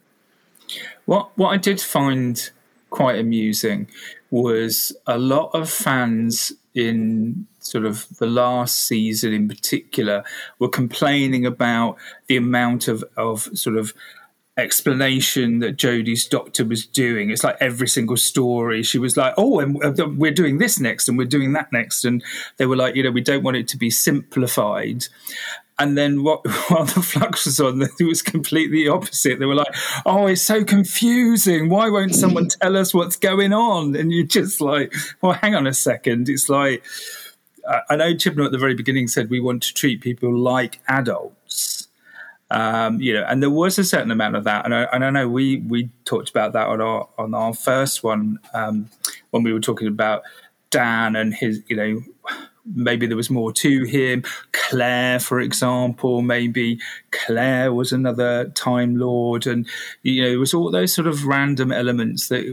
What 1.06 1.36
what 1.38 1.50
I 1.50 1.58
did 1.58 1.80
find 1.80 2.50
quite 2.90 3.18
amusing 3.20 3.88
was 4.32 4.96
a 5.06 5.18
lot 5.18 5.52
of 5.54 5.70
fans 5.70 6.54
in 6.74 7.48
sort 7.60 7.86
of 7.86 8.08
the 8.18 8.28
last 8.28 8.86
season 8.86 9.34
in 9.34 9.48
particular 9.48 10.24
were 10.60 10.70
complaining 10.70 11.46
about 11.46 11.98
the 12.28 12.38
amount 12.38 12.88
of, 12.88 13.04
of 13.16 13.50
sort 13.58 13.78
of 13.78 13.94
explanation 14.58 15.60
that 15.60 15.78
Jodie's 15.78 16.26
doctor 16.26 16.66
was 16.66 16.86
doing. 16.86 17.30
It's 17.30 17.44
like 17.44 17.58
every 17.60 17.88
single 17.88 18.18
story. 18.18 18.84
She 18.84 18.98
was 18.98 19.16
like, 19.16 19.34
"Oh, 19.38 19.60
and 19.60 19.84
uh, 19.84 20.08
we're 20.10 20.32
doing 20.32 20.58
this 20.58 20.80
next, 20.80 21.08
and 21.08 21.18
we're 21.18 21.28
doing 21.28 21.54
that 21.54 21.72
next," 21.72 22.04
and 22.04 22.24
they 22.58 22.66
were 22.66 22.76
like, 22.76 22.96
"You 22.96 23.04
know, 23.04 23.12
we 23.12 23.22
don't 23.22 23.44
want 23.44 23.58
it 23.58 23.68
to 23.70 23.78
be 23.78 23.90
simplified." 23.90 25.06
And 25.80 25.96
then 25.96 26.24
what, 26.24 26.42
while 26.70 26.86
the 26.86 27.04
flux 27.04 27.46
was 27.46 27.60
on, 27.60 27.82
it 27.84 28.04
was 28.04 28.24
completely 28.24 28.88
opposite. 28.88 29.40
They 29.40 29.46
were 29.46 29.56
like, 29.56 29.76
"Oh, 30.06 30.28
it's 30.28 30.42
so 30.42 30.64
confusing. 30.64 31.70
Why 31.70 31.90
won't 31.90 32.16
someone 32.16 32.50
tell 32.50 32.76
us 32.76 32.94
what's 32.94 33.16
going 33.16 33.54
on?" 33.54 33.96
And 33.96 34.12
you're 34.12 34.26
just 34.26 34.60
like, 34.60 34.94
"Well, 35.22 35.34
hang 35.34 35.56
on 35.56 35.68
a 35.68 35.74
second. 35.74 36.30
It's 36.30 36.50
like." 36.50 36.84
I 37.90 37.98
know 37.98 38.14
Chibnall 38.14 38.46
at 38.46 38.54
the 38.54 38.58
very 38.58 38.76
beginning 38.76 39.10
said 39.10 39.30
we 39.30 39.42
want 39.42 39.62
to 39.64 39.74
treat 39.74 40.00
people 40.00 40.34
like 40.34 40.80
adults, 40.88 41.36
um, 42.50 43.01
you 43.01 43.13
know, 43.13 43.25
and 43.27 43.42
there 43.42 43.50
was 43.50 43.77
a 43.77 43.84
certain 43.84 44.12
amount 44.12 44.36
of 44.36 44.46
that, 44.46 44.66
and 44.66 44.74
I, 44.74 44.84
and 44.84 45.04
I 45.04 45.10
know 45.10 45.27
we 45.27 45.58
we 45.58 45.89
talked 46.06 46.30
about 46.30 46.54
that 46.54 46.68
on 46.68 46.82
our 46.82 47.08
on 47.18 47.34
our 47.34 47.54
first 47.54 48.04
one 48.04 48.39
um, 48.54 48.89
when 49.32 49.44
we 49.44 49.51
were 49.51 49.60
talking 49.60 49.88
about 49.88 50.24
Dan 50.70 51.16
and 51.16 51.34
his, 51.34 51.62
you 51.68 51.75
know, 51.75 52.01
maybe 52.66 53.06
there 53.06 53.18
was 53.18 53.30
more 53.30 53.51
to 53.51 53.84
him. 53.84 54.24
Claire, 54.51 55.20
for 55.20 55.39
example, 55.39 56.22
maybe 56.22 56.80
Claire 57.12 57.74
was 57.74 57.92
another 57.92 58.46
Time 58.50 58.96
Lord, 58.96 59.46
and 59.46 59.68
you 60.04 60.22
know, 60.22 60.30
it 60.30 60.38
was 60.38 60.54
all 60.54 60.72
those 60.72 60.94
sort 60.94 61.08
of 61.08 61.25
random 61.25 61.72
elements 61.72 62.30
that 62.30 62.46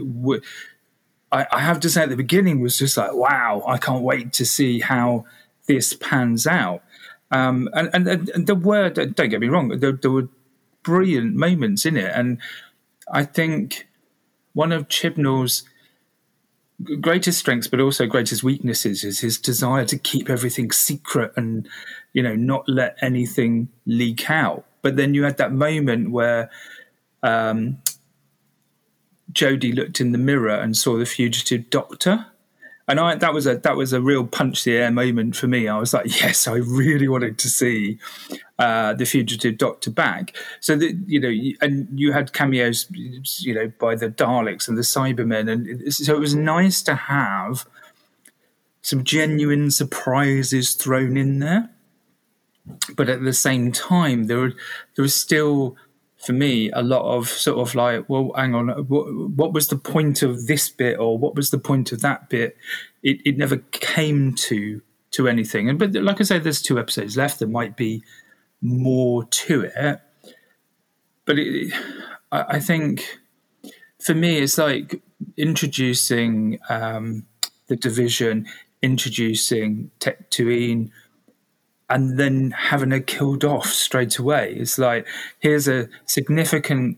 I, 1.31 1.47
I 1.51 1.59
have 1.59 1.79
to 1.81 1.89
say 1.89 2.03
at 2.03 2.09
the 2.09 2.15
beginning 2.15 2.61
was 2.61 2.77
just 2.77 2.97
like, 2.97 3.13
wow, 3.13 3.63
I 3.67 3.77
can't 3.77 4.03
wait 4.03 4.33
to 4.33 4.45
see 4.45 4.79
how 4.79 5.25
this 5.67 5.93
pans 5.93 6.47
out. 6.47 6.83
Um, 7.31 7.69
and, 7.73 7.89
and, 7.93 8.29
and 8.29 8.47
the 8.47 8.55
word, 8.55 8.93
don't 8.93 9.29
get 9.29 9.39
me 9.39 9.47
wrong, 9.47 9.69
there, 9.69 9.91
there 9.91 10.11
were 10.11 10.29
brilliant 10.83 11.35
moments 11.35 11.85
in 11.85 11.97
it. 11.97 12.11
And 12.13 12.37
I 13.11 13.23
think 13.23 13.87
one 14.53 14.71
of 14.71 14.87
Chibnall's 14.87 15.63
greatest 17.01 17.39
strengths, 17.39 17.67
but 17.67 17.79
also 17.79 18.05
greatest 18.05 18.43
weaknesses, 18.43 19.03
is 19.03 19.19
his 19.19 19.39
desire 19.39 19.85
to 19.85 19.97
keep 19.97 20.29
everything 20.29 20.71
secret 20.71 21.33
and, 21.35 21.67
you 22.13 22.21
know, 22.21 22.35
not 22.35 22.67
let 22.67 22.97
anything 23.01 23.69
leak 23.85 24.29
out. 24.29 24.65
But 24.81 24.95
then 24.95 25.13
you 25.13 25.23
had 25.23 25.37
that 25.37 25.51
moment 25.51 26.11
where 26.11 26.49
um, 27.23 27.79
Jodie 29.31 29.73
looked 29.73 29.99
in 29.99 30.11
the 30.11 30.17
mirror 30.17 30.55
and 30.55 30.77
saw 30.77 30.97
the 30.97 31.05
fugitive 31.05 31.69
doctor. 31.69 32.27
And 32.87 32.99
I, 32.99 33.15
that 33.15 33.33
was 33.33 33.47
a 33.47 33.57
that 33.57 33.75
was 33.75 33.93
a 33.93 34.01
real 34.01 34.27
punch 34.27 34.63
the 34.63 34.77
air 34.77 34.91
moment 34.91 35.35
for 35.35 35.47
me. 35.47 35.67
I 35.67 35.79
was 35.79 35.93
like, 35.93 36.21
yes, 36.21 36.47
I 36.47 36.55
really 36.55 37.07
wanted 37.07 37.39
to 37.39 37.49
see 37.49 37.97
uh, 38.59 38.93
the 38.93 39.05
fugitive 39.05 39.57
doctor 39.57 39.89
back. 39.89 40.35
So 40.59 40.75
that 40.75 40.95
you 41.07 41.19
know, 41.19 41.55
and 41.61 41.87
you 41.99 42.11
had 42.11 42.33
cameos, 42.33 42.85
you 42.91 43.55
know, 43.55 43.71
by 43.79 43.95
the 43.95 44.09
Daleks 44.09 44.67
and 44.67 44.77
the 44.77 44.83
Cybermen, 44.83 45.51
and 45.51 45.93
so 45.93 46.15
it 46.15 46.19
was 46.19 46.35
nice 46.35 46.83
to 46.83 46.95
have 46.95 47.65
some 48.83 49.03
genuine 49.03 49.71
surprises 49.71 50.75
thrown 50.75 51.17
in 51.17 51.39
there. 51.39 51.71
But 52.95 53.09
at 53.09 53.23
the 53.23 53.33
same 53.33 53.71
time, 53.71 54.25
there 54.25 54.37
were, 54.37 54.53
there 54.95 55.03
was 55.03 55.15
still 55.15 55.75
for 56.25 56.33
me 56.33 56.71
a 56.71 56.81
lot 56.81 57.03
of 57.03 57.27
sort 57.27 57.59
of 57.59 57.75
like 57.75 58.09
well 58.09 58.31
hang 58.35 58.55
on 58.55 58.69
what, 58.87 59.05
what, 59.13 59.53
was 59.53 59.67
the 59.67 59.77
point 59.77 60.23
of 60.23 60.47
this 60.47 60.69
bit 60.69 60.97
or 60.99 61.17
what 61.17 61.35
was 61.35 61.51
the 61.51 61.59
point 61.59 61.91
of 61.91 62.01
that 62.01 62.29
bit? 62.29 62.57
It, 63.03 63.19
it 63.25 63.37
never 63.37 63.57
came 63.57 64.33
to 64.35 64.81
to 65.11 65.27
anything. 65.27 65.69
And 65.69 65.79
but 65.79 65.93
like 65.93 66.19
i 66.19 66.23
say 66.23 66.39
there's 66.39 66.61
two 66.61 66.79
episodes 66.79 67.15
left. 67.15 67.39
There 67.39 67.47
might 67.47 67.77
be 67.77 68.03
more 68.61 69.25
to 69.25 69.69
it. 69.75 70.01
But 71.25 71.39
it, 71.39 71.73
I, 72.31 72.45
I, 72.49 72.59
think 72.59 73.19
for 73.99 74.13
me 74.13 74.39
it's 74.39 74.57
like 74.57 75.01
introducing 75.37 76.59
um, 76.69 77.25
the 77.67 77.75
division 77.75 78.47
introducing 78.81 79.89
Tecteun 79.99 80.91
and 81.89 82.17
then 82.17 82.51
having 82.51 82.91
her 82.91 82.99
killed 82.99 83.43
off 83.43 83.67
straight 83.67 84.17
away. 84.17 84.55
It's 84.57 84.77
like 84.77 85.07
here's 85.39 85.67
a 85.67 85.87
significant 86.05 86.97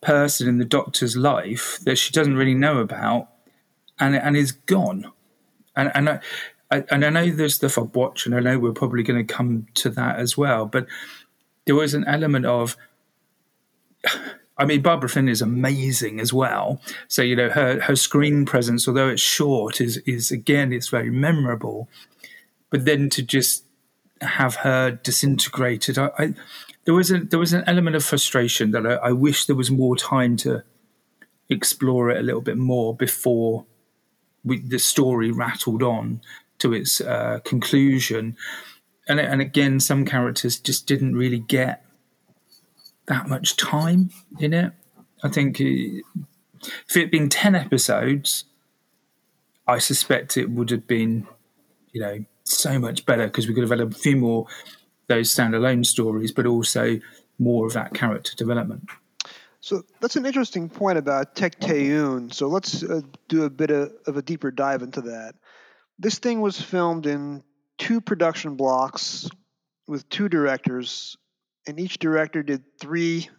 person 0.00 0.48
in 0.48 0.58
the 0.58 0.64
doctor's 0.64 1.16
life 1.16 1.78
that 1.84 1.96
she 1.96 2.12
doesn't 2.12 2.36
really 2.36 2.54
know 2.54 2.78
about, 2.78 3.28
and 3.98 4.14
and 4.16 4.36
is 4.36 4.52
gone. 4.52 5.12
And 5.74 5.92
and 5.94 6.08
I, 6.08 6.20
I 6.70 6.84
and 6.90 7.04
I 7.04 7.10
know 7.10 7.30
there's 7.30 7.56
stuff 7.56 7.78
I've 7.78 7.94
watched, 7.94 8.26
and 8.26 8.34
I 8.34 8.40
know 8.40 8.58
we're 8.58 8.72
probably 8.72 9.02
going 9.02 9.24
to 9.24 9.34
come 9.34 9.66
to 9.74 9.90
that 9.90 10.18
as 10.18 10.36
well. 10.36 10.66
But 10.66 10.86
there 11.66 11.74
was 11.74 11.94
an 11.94 12.04
element 12.06 12.46
of. 12.46 12.76
I 14.58 14.64
mean, 14.64 14.80
Barbara 14.80 15.10
Flynn 15.10 15.28
is 15.28 15.42
amazing 15.42 16.18
as 16.18 16.32
well. 16.32 16.80
So 17.08 17.20
you 17.20 17.36
know 17.36 17.50
her 17.50 17.78
her 17.82 17.94
screen 17.94 18.46
presence, 18.46 18.88
although 18.88 19.10
it's 19.10 19.20
short, 19.20 19.82
is 19.82 19.98
is 20.06 20.30
again 20.30 20.72
it's 20.72 20.88
very 20.88 21.10
memorable. 21.10 21.90
But 22.70 22.86
then 22.86 23.10
to 23.10 23.22
just 23.22 23.65
have 24.20 24.56
her 24.56 24.90
disintegrated. 24.90 25.98
I, 25.98 26.10
I, 26.18 26.34
there 26.84 26.94
was 26.94 27.10
a 27.10 27.20
there 27.20 27.38
was 27.38 27.52
an 27.52 27.64
element 27.66 27.96
of 27.96 28.04
frustration 28.04 28.70
that 28.70 28.86
I, 28.86 28.94
I, 28.94 29.12
wish 29.12 29.46
there 29.46 29.56
was 29.56 29.70
more 29.70 29.96
time 29.96 30.36
to 30.38 30.62
explore 31.48 32.10
it 32.10 32.18
a 32.18 32.22
little 32.22 32.40
bit 32.40 32.56
more 32.56 32.94
before 32.94 33.66
we, 34.44 34.60
the 34.60 34.78
story 34.78 35.30
rattled 35.30 35.82
on 35.82 36.20
to 36.58 36.72
its 36.72 37.00
uh, 37.00 37.40
conclusion. 37.44 38.36
And 39.08 39.20
and 39.20 39.40
again, 39.40 39.80
some 39.80 40.04
characters 40.04 40.58
just 40.58 40.86
didn't 40.86 41.16
really 41.16 41.40
get 41.40 41.84
that 43.06 43.28
much 43.28 43.56
time 43.56 44.10
in 44.38 44.52
it. 44.52 44.72
I 45.22 45.28
think 45.28 45.60
uh, 45.60 45.64
if 45.64 46.96
it 46.96 47.00
had 47.00 47.10
been 47.10 47.28
ten 47.28 47.54
episodes, 47.54 48.44
I 49.66 49.78
suspect 49.78 50.36
it 50.36 50.50
would 50.50 50.70
have 50.70 50.86
been, 50.86 51.26
you 51.96 52.02
know, 52.02 52.22
so 52.44 52.78
much 52.78 53.06
better 53.06 53.26
because 53.26 53.48
we 53.48 53.54
could 53.54 53.62
have 53.62 53.70
had 53.70 53.80
a 53.80 53.90
few 53.90 54.18
more 54.18 54.46
those 55.06 55.34
standalone 55.34 55.86
stories, 55.86 56.30
but 56.30 56.44
also 56.44 57.00
more 57.38 57.66
of 57.66 57.72
that 57.72 57.94
character 57.94 58.36
development. 58.36 58.90
So 59.60 59.82
that's 60.00 60.16
an 60.16 60.26
interesting 60.26 60.68
point 60.68 60.98
about 60.98 61.34
Tecteun. 61.34 62.34
So 62.34 62.48
let's 62.48 62.82
uh, 62.82 63.00
do 63.28 63.44
a 63.44 63.50
bit 63.50 63.70
of, 63.70 63.92
of, 64.06 64.18
a 64.18 64.22
deeper 64.22 64.50
dive 64.50 64.82
into 64.82 65.00
that. 65.02 65.36
This 65.98 66.18
thing 66.18 66.42
was 66.42 66.60
filmed 66.60 67.06
in 67.06 67.42
two 67.78 68.02
production 68.02 68.56
blocks 68.56 69.30
with 69.88 70.06
two 70.10 70.28
directors, 70.28 71.16
and 71.66 71.80
each 71.80 71.98
director 71.98 72.42
did 72.42 72.78
three 72.78 73.30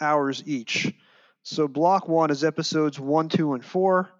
hours 0.00 0.44
each. 0.46 0.94
So 1.42 1.66
block 1.66 2.06
one 2.06 2.30
is 2.30 2.44
episodes 2.44 3.00
one, 3.00 3.28
two, 3.28 3.54
and 3.54 3.64
four. 3.64 4.13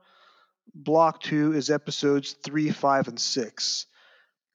Block 0.75 1.21
two 1.21 1.53
is 1.53 1.71
episodes 1.71 2.37
three, 2.45 2.71
five, 2.71 3.09
and 3.09 3.21
six. 3.21 3.87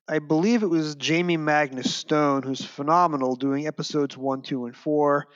I 0.08 0.20
believe 0.20 0.64
it 0.64 0.68
was 0.68 0.96
Jamie 0.96 1.38
Magnus 1.38 1.94
Stone, 1.94 2.44
who's 2.44 2.66
phenomenal, 2.66 3.36
doing 3.36 3.68
episodes 3.68 4.18
one, 4.18 4.42
two, 4.42 4.66
and 4.66 4.76
four. 4.76 5.28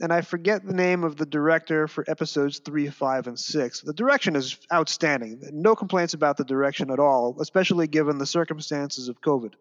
And 0.00 0.12
I 0.12 0.22
forget 0.22 0.64
the 0.64 0.74
name 0.74 1.04
of 1.04 1.16
the 1.16 1.26
director 1.26 1.86
for 1.86 2.04
episodes 2.08 2.58
three, 2.58 2.88
five, 2.88 3.26
and 3.26 3.38
six. 3.38 3.80
The 3.80 3.92
direction 3.92 4.34
is 4.34 4.58
outstanding. 4.72 5.40
No 5.52 5.76
complaints 5.76 6.14
about 6.14 6.36
the 6.36 6.44
direction 6.44 6.90
at 6.90 6.98
all, 6.98 7.36
especially 7.40 7.86
given 7.86 8.18
the 8.18 8.26
circumstances 8.26 9.08
of 9.08 9.20
COVID. 9.20 9.52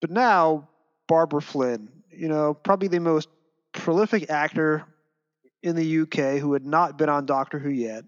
But 0.00 0.10
now, 0.10 0.68
Barbara 1.06 1.42
Flynn, 1.42 1.88
you 2.10 2.28
know, 2.28 2.54
probably 2.54 2.88
the 2.88 2.98
most 2.98 3.28
prolific 3.72 4.30
actor 4.30 4.84
in 5.62 5.76
the 5.76 6.00
UK 6.00 6.40
who 6.40 6.54
had 6.54 6.64
not 6.64 6.98
been 6.98 7.08
on 7.08 7.26
Doctor 7.26 7.58
Who 7.58 7.70
yet. 7.70 8.04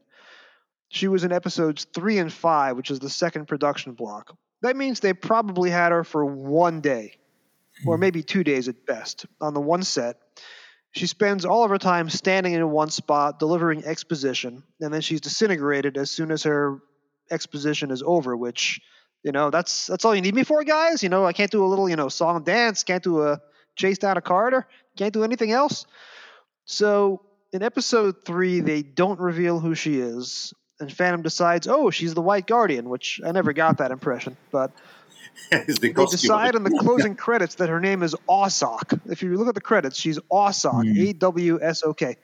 She 0.88 1.08
was 1.08 1.24
in 1.24 1.32
episodes 1.32 1.86
three 1.94 2.18
and 2.18 2.32
five, 2.32 2.76
which 2.76 2.90
is 2.90 2.98
the 2.98 3.10
second 3.10 3.46
production 3.46 3.92
block. 3.92 4.36
That 4.62 4.76
means 4.76 5.00
they 5.00 5.12
probably 5.12 5.70
had 5.70 5.92
her 5.92 6.02
for 6.02 6.24
one 6.24 6.80
day, 6.80 7.18
or 7.86 7.96
hmm. 7.96 8.00
maybe 8.00 8.22
two 8.22 8.42
days 8.42 8.68
at 8.68 8.86
best, 8.86 9.26
on 9.40 9.54
the 9.54 9.60
one 9.60 9.82
set. 9.82 10.16
She 10.92 11.06
spends 11.06 11.44
all 11.44 11.64
of 11.64 11.70
her 11.70 11.78
time 11.78 12.08
standing 12.08 12.54
in 12.54 12.70
one 12.70 12.90
spot, 12.90 13.38
delivering 13.38 13.84
exposition, 13.84 14.62
and 14.80 14.92
then 14.92 15.02
she's 15.02 15.20
disintegrated 15.20 15.98
as 15.98 16.10
soon 16.10 16.30
as 16.30 16.42
her 16.44 16.80
exposition 17.30 17.90
is 17.90 18.02
over. 18.04 18.36
Which, 18.36 18.80
you 19.22 19.32
know, 19.32 19.50
that's 19.50 19.86
that's 19.86 20.04
all 20.06 20.14
you 20.14 20.22
need 20.22 20.34
me 20.34 20.44
for, 20.44 20.64
guys. 20.64 21.02
You 21.02 21.10
know, 21.10 21.26
I 21.26 21.34
can't 21.34 21.50
do 21.50 21.64
a 21.64 21.68
little, 21.68 21.88
you 21.88 21.96
know, 21.96 22.08
song 22.08 22.36
and 22.36 22.44
dance, 22.44 22.82
can't 22.82 23.04
do 23.04 23.22
a 23.22 23.40
chase 23.76 23.98
down 23.98 24.16
a 24.16 24.22
corridor, 24.22 24.66
can't 24.96 25.12
do 25.12 25.22
anything 25.22 25.52
else. 25.52 25.84
So 26.64 27.22
in 27.52 27.62
episode 27.62 28.24
three, 28.24 28.60
they 28.60 28.82
don't 28.82 29.20
reveal 29.20 29.60
who 29.60 29.74
she 29.74 30.00
is 30.00 30.52
and 30.80 30.92
Phantom 30.92 31.22
decides, 31.22 31.66
oh, 31.66 31.90
she's 31.90 32.14
the 32.14 32.22
White 32.22 32.46
Guardian, 32.46 32.88
which 32.88 33.20
I 33.24 33.32
never 33.32 33.52
got 33.52 33.78
that 33.78 33.90
impression, 33.90 34.36
but 34.50 34.72
they 35.50 35.92
decide 35.92 36.54
in 36.54 36.64
the 36.64 36.70
closing 36.80 37.14
credits 37.14 37.56
that 37.56 37.68
her 37.68 37.80
name 37.80 38.02
is 38.02 38.14
Awsok. 38.28 39.00
If 39.10 39.22
you 39.22 39.36
look 39.36 39.48
at 39.48 39.54
the 39.54 39.60
credits, 39.60 39.98
she's 39.98 40.18
Awsok, 40.30 40.84
mm. 40.84 41.10
A 41.10 41.12
W 41.14 41.60
S 41.60 41.82
O 41.82 41.94
K. 41.94 42.16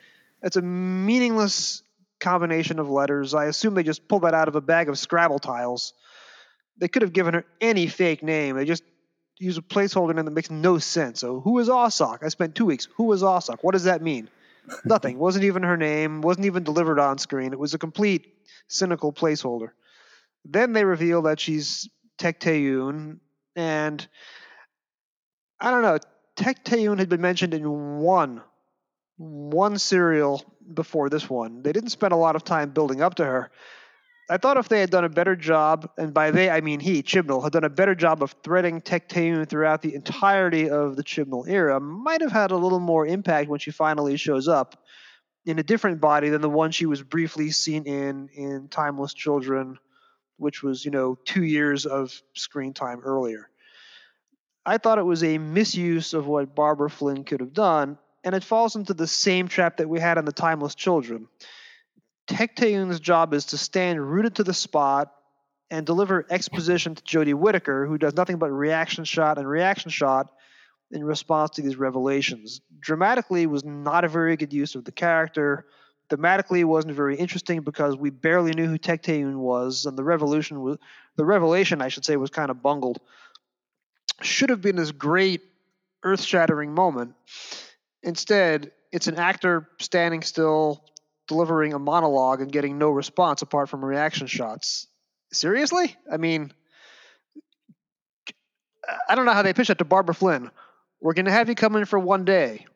It's 0.43 0.57
a 0.57 0.63
meaningless 0.63 1.83
combination 2.21 2.79
of 2.79 2.91
letters. 2.91 3.35
I 3.35 3.47
assume 3.47 3.75
they 3.75 3.83
just 3.83 4.09
pulled 4.09 4.23
that 4.23 4.35
out 4.35 4.49
of 4.49 4.57
a 4.57 4.61
bag 4.61 4.89
of 4.89 4.99
Scrabble 4.99 5.39
tiles. 5.39 5.95
They 6.79 6.89
could 6.89 7.03
have 7.03 7.13
given 7.13 7.35
her 7.35 7.45
any 7.61 7.87
fake 7.87 8.23
name. 8.23 8.57
They 8.57 8.65
just 8.65 8.83
use 9.39 9.59
a 9.59 9.63
placeholder 9.63 10.15
name 10.15 10.25
that 10.25 10.31
makes 10.33 10.51
no 10.51 10.79
sense. 10.79 11.21
So, 11.21 11.41
who 11.41 11.59
is 11.59 11.69
Awsok? 11.69 12.23
I 12.23 12.29
spent 12.29 12.55
two 12.55 12.67
weeks. 12.67 12.89
Who 12.97 13.13
is 13.13 13.23
Awsok? 13.23 13.59
What 13.63 13.73
does 13.73 13.85
that 13.85 14.03
mean? 14.03 14.29
Nothing. 14.85 15.19
wasn't 15.19 15.45
even 15.45 15.63
her 15.63 15.77
name. 15.77 16.21
Wasn't 16.21 16.47
even 16.47 16.65
delivered 16.65 16.99
on 16.99 17.19
screen. 17.19 17.53
It 17.53 17.59
was 17.59 17.75
a 17.75 17.79
complete 17.79 18.35
cynical 18.69 19.13
placeholder. 19.13 19.71
Then 20.45 20.73
they 20.73 20.85
reveal 20.85 21.23
that 21.23 21.41
she's 21.41 21.89
Tecteun, 22.19 23.19
and 23.57 24.09
I 25.61 25.71
don't 25.71 25.83
know. 25.83 25.99
Tecteun 26.37 26.99
had 26.99 27.09
been 27.09 27.21
mentioned 27.21 27.55
in 27.55 27.99
one 27.99 28.43
one 29.17 29.79
serial 29.79 30.43
before 30.73 31.09
this 31.09 31.31
one. 31.31 31.63
They 31.63 31.73
didn't 31.73 31.91
spend 31.91 32.13
a 32.13 32.17
lot 32.17 32.37
of 32.37 32.45
time 32.45 32.71
building 32.71 33.01
up 33.01 33.15
to 33.17 33.25
her. 33.25 33.51
I 34.29 34.39
thought 34.39 34.57
if 34.57 34.69
they 34.69 34.81
had 34.81 34.91
done 34.91 35.05
a 35.05 35.11
better 35.11 35.37
job, 35.37 35.91
and 35.99 36.15
by 36.15 36.31
they 36.31 36.49
I 36.49 36.63
mean 36.63 36.81
he, 36.81 37.03
Chibnall, 37.03 37.43
had 37.43 37.53
done 37.53 37.65
a 37.65 37.71
better 37.71 37.95
job 37.95 38.23
of 38.23 38.35
threading 38.43 38.81
Tecteun 38.81 39.47
throughout 39.47 39.83
the 39.83 39.95
entirety 39.95 40.71
of 40.71 40.97
the 40.97 41.05
Chibnall 41.05 41.47
era, 41.47 41.79
might 41.79 42.23
have 42.23 42.33
had 42.33 42.51
a 42.51 42.57
little 42.57 42.81
more 42.81 43.07
impact 43.07 43.51
when 43.51 43.61
she 43.61 43.71
finally 43.71 44.17
shows 44.17 44.49
up 44.49 44.83
in 45.45 45.59
a 45.59 45.63
different 45.63 46.01
body 46.01 46.31
than 46.31 46.41
the 46.41 46.49
one 46.49 46.71
she 46.71 46.87
was 46.87 47.03
briefly 47.03 47.51
seen 47.51 47.85
in 47.85 48.29
in 48.35 48.69
Timeless 48.69 49.13
Children, 49.13 49.79
which 50.39 50.63
was, 50.63 50.85
you 50.85 50.91
know, 50.91 51.19
two 51.27 51.45
years 51.45 51.85
of 51.85 52.13
screen 52.35 52.73
time 52.73 53.01
earlier. 53.05 53.51
I 54.65 54.79
thought 54.79 54.99
it 54.99 55.05
was 55.05 55.23
a 55.23 55.37
misuse 55.37 56.15
of 56.15 56.27
what 56.27 56.55
Barbara 56.55 56.89
Flynn 56.89 57.25
could 57.25 57.41
have 57.41 57.53
done, 57.53 57.99
and 58.25 58.35
it 58.35 58.43
falls 58.43 58.75
into 58.75 58.95
the 58.95 59.07
same 59.07 59.49
trap 59.49 59.77
that 59.77 59.89
we 59.89 60.01
had 60.01 60.17
in 60.17 60.25
the 60.25 60.33
Timeless 60.33 60.75
Children. 60.75 61.29
Tech 62.27 62.57
job 63.01 63.35
is 63.35 63.47
to 63.47 63.59
stand 63.59 64.01
rooted 64.01 64.37
to 64.37 64.45
the 64.45 64.55
spot 64.55 65.13
and 65.71 65.85
deliver 65.85 66.27
exposition 66.31 66.95
to 66.95 67.03
Jodie 67.03 67.35
Whittaker, 67.35 67.87
who 67.87 67.99
does 67.99 68.15
nothing 68.15 68.39
but 68.39 68.51
reaction 68.51 69.05
shot 69.05 69.39
and 69.39 69.49
reaction 69.49 69.91
shot 69.91 70.33
in 70.91 71.03
response 71.05 71.51
to 71.53 71.63
these 71.63 71.77
revelations. 71.77 72.61
Dramatically, 72.81 73.47
was 73.47 73.65
not 73.65 74.05
a 74.05 74.09
very 74.09 74.37
good 74.37 74.53
use 74.53 74.75
of 74.75 74.85
the 74.85 74.93
character. 74.93 75.67
Thematically, 76.11 76.61
it 76.61 76.65
wasn't 76.65 76.95
very 76.95 77.17
interesting 77.17 77.63
because 77.63 77.97
we 77.97 78.11
barely 78.11 78.53
knew 78.53 78.67
who 78.67 78.79
Tech 78.79 79.05
was, 79.07 79.87
and 79.87 79.97
the 79.99 80.05
revolution 80.05 80.61
was 80.63 80.79
the 81.17 81.25
revelation, 81.25 81.83
I 81.83 81.89
should 81.89 82.05
say, 82.05 82.17
was 82.17 82.31
kind 82.31 82.51
of 82.51 82.63
bungled. 82.63 83.01
Should 84.21 84.51
have 84.51 84.61
been 84.61 84.77
this 84.77 84.93
great, 84.93 85.43
earth-shattering 86.03 86.73
moment. 86.73 87.15
Instead, 88.03 88.73
it's 88.93 89.07
an 89.07 89.17
actor 89.17 89.69
standing 89.79 90.23
still, 90.23 90.85
delivering 91.27 91.73
a 91.73 91.79
monologue 91.79 92.41
and 92.41 92.53
getting 92.53 92.79
no 92.79 92.91
response 92.91 93.43
apart 93.43 93.69
from 93.69 93.85
reaction 93.85 94.27
shots. 94.27 94.87
Seriously? 95.33 95.97
I 96.11 96.17
mean, 96.17 96.53
I 99.09 99.15
don't 99.15 99.25
know 99.25 99.33
how 99.33 99.43
they 99.43 99.53
pitch 99.53 99.69
that 99.69 99.79
to 99.79 99.85
Barbara 99.85 100.15
Flynn. 100.15 100.51
We're 101.01 101.15
going 101.15 101.27
to 101.27 101.33
have 101.33 101.49
you 101.49 101.55
come 101.55 101.77
in 101.77 101.85
for 101.85 101.99
one 101.99 102.25
day. 102.25 102.67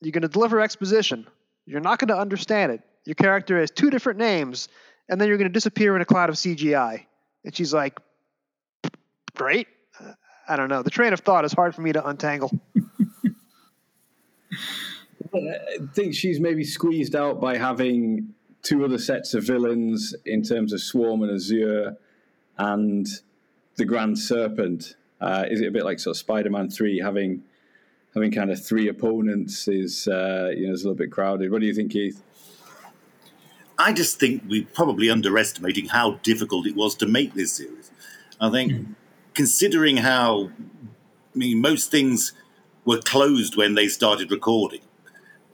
You're 0.00 0.12
going 0.12 0.22
to 0.22 0.28
deliver 0.28 0.60
exposition. 0.60 1.26
You're 1.66 1.80
not 1.80 1.98
going 1.98 2.08
to 2.08 2.18
understand 2.18 2.72
it. 2.72 2.82
Your 3.04 3.14
character 3.14 3.58
has 3.58 3.70
two 3.70 3.90
different 3.90 4.18
names, 4.18 4.68
and 5.08 5.20
then 5.20 5.28
you're 5.28 5.38
going 5.38 5.48
to 5.48 5.52
disappear 5.52 5.94
in 5.96 6.02
a 6.02 6.04
cloud 6.04 6.28
of 6.30 6.36
CGI. 6.36 7.06
And 7.44 7.54
she's 7.54 7.72
like, 7.72 7.98
great. 9.34 9.68
I 10.46 10.56
don't 10.56 10.68
know. 10.68 10.82
The 10.82 10.90
train 10.90 11.12
of 11.12 11.20
thought 11.20 11.44
is 11.44 11.52
hard 11.52 11.74
for 11.74 11.80
me 11.80 11.92
to 11.92 12.06
untangle. 12.06 12.50
I 15.34 15.86
think 15.94 16.14
she's 16.14 16.40
maybe 16.40 16.64
squeezed 16.64 17.16
out 17.16 17.40
by 17.40 17.56
having 17.56 18.34
two 18.62 18.84
other 18.84 18.98
sets 18.98 19.34
of 19.34 19.44
villains 19.44 20.14
in 20.24 20.42
terms 20.42 20.72
of 20.72 20.80
Swarm 20.80 21.22
and 21.22 21.32
Azure 21.32 21.96
and 22.56 23.06
the 23.76 23.84
Grand 23.84 24.18
Serpent. 24.18 24.96
Uh, 25.20 25.44
is 25.50 25.60
it 25.60 25.66
a 25.66 25.70
bit 25.70 25.84
like 25.84 25.98
sort 25.98 26.16
of 26.16 26.18
Spider-Man 26.18 26.70
three 26.70 27.00
having 27.00 27.42
having 28.14 28.30
kind 28.30 28.50
of 28.50 28.64
three 28.64 28.88
opponents 28.88 29.66
is 29.68 30.08
uh, 30.08 30.50
you 30.56 30.66
know 30.66 30.72
is 30.72 30.82
a 30.82 30.88
little 30.88 30.96
bit 30.96 31.10
crowded. 31.10 31.50
What 31.50 31.60
do 31.60 31.66
you 31.66 31.74
think, 31.74 31.92
Keith? 31.92 32.22
I 33.76 33.92
just 33.92 34.20
think 34.20 34.44
we're 34.48 34.66
probably 34.72 35.10
underestimating 35.10 35.86
how 35.86 36.20
difficult 36.22 36.66
it 36.66 36.76
was 36.76 36.94
to 36.96 37.06
make 37.06 37.34
this 37.34 37.54
series. 37.54 37.90
I 38.40 38.50
think, 38.50 38.72
mm. 38.72 38.94
considering 39.34 39.98
how, 39.98 40.50
I 41.34 41.38
mean, 41.38 41.60
most 41.60 41.90
things 41.90 42.32
were 42.84 43.00
closed 43.00 43.56
when 43.56 43.74
they 43.74 43.88
started 43.88 44.30
recording. 44.30 44.82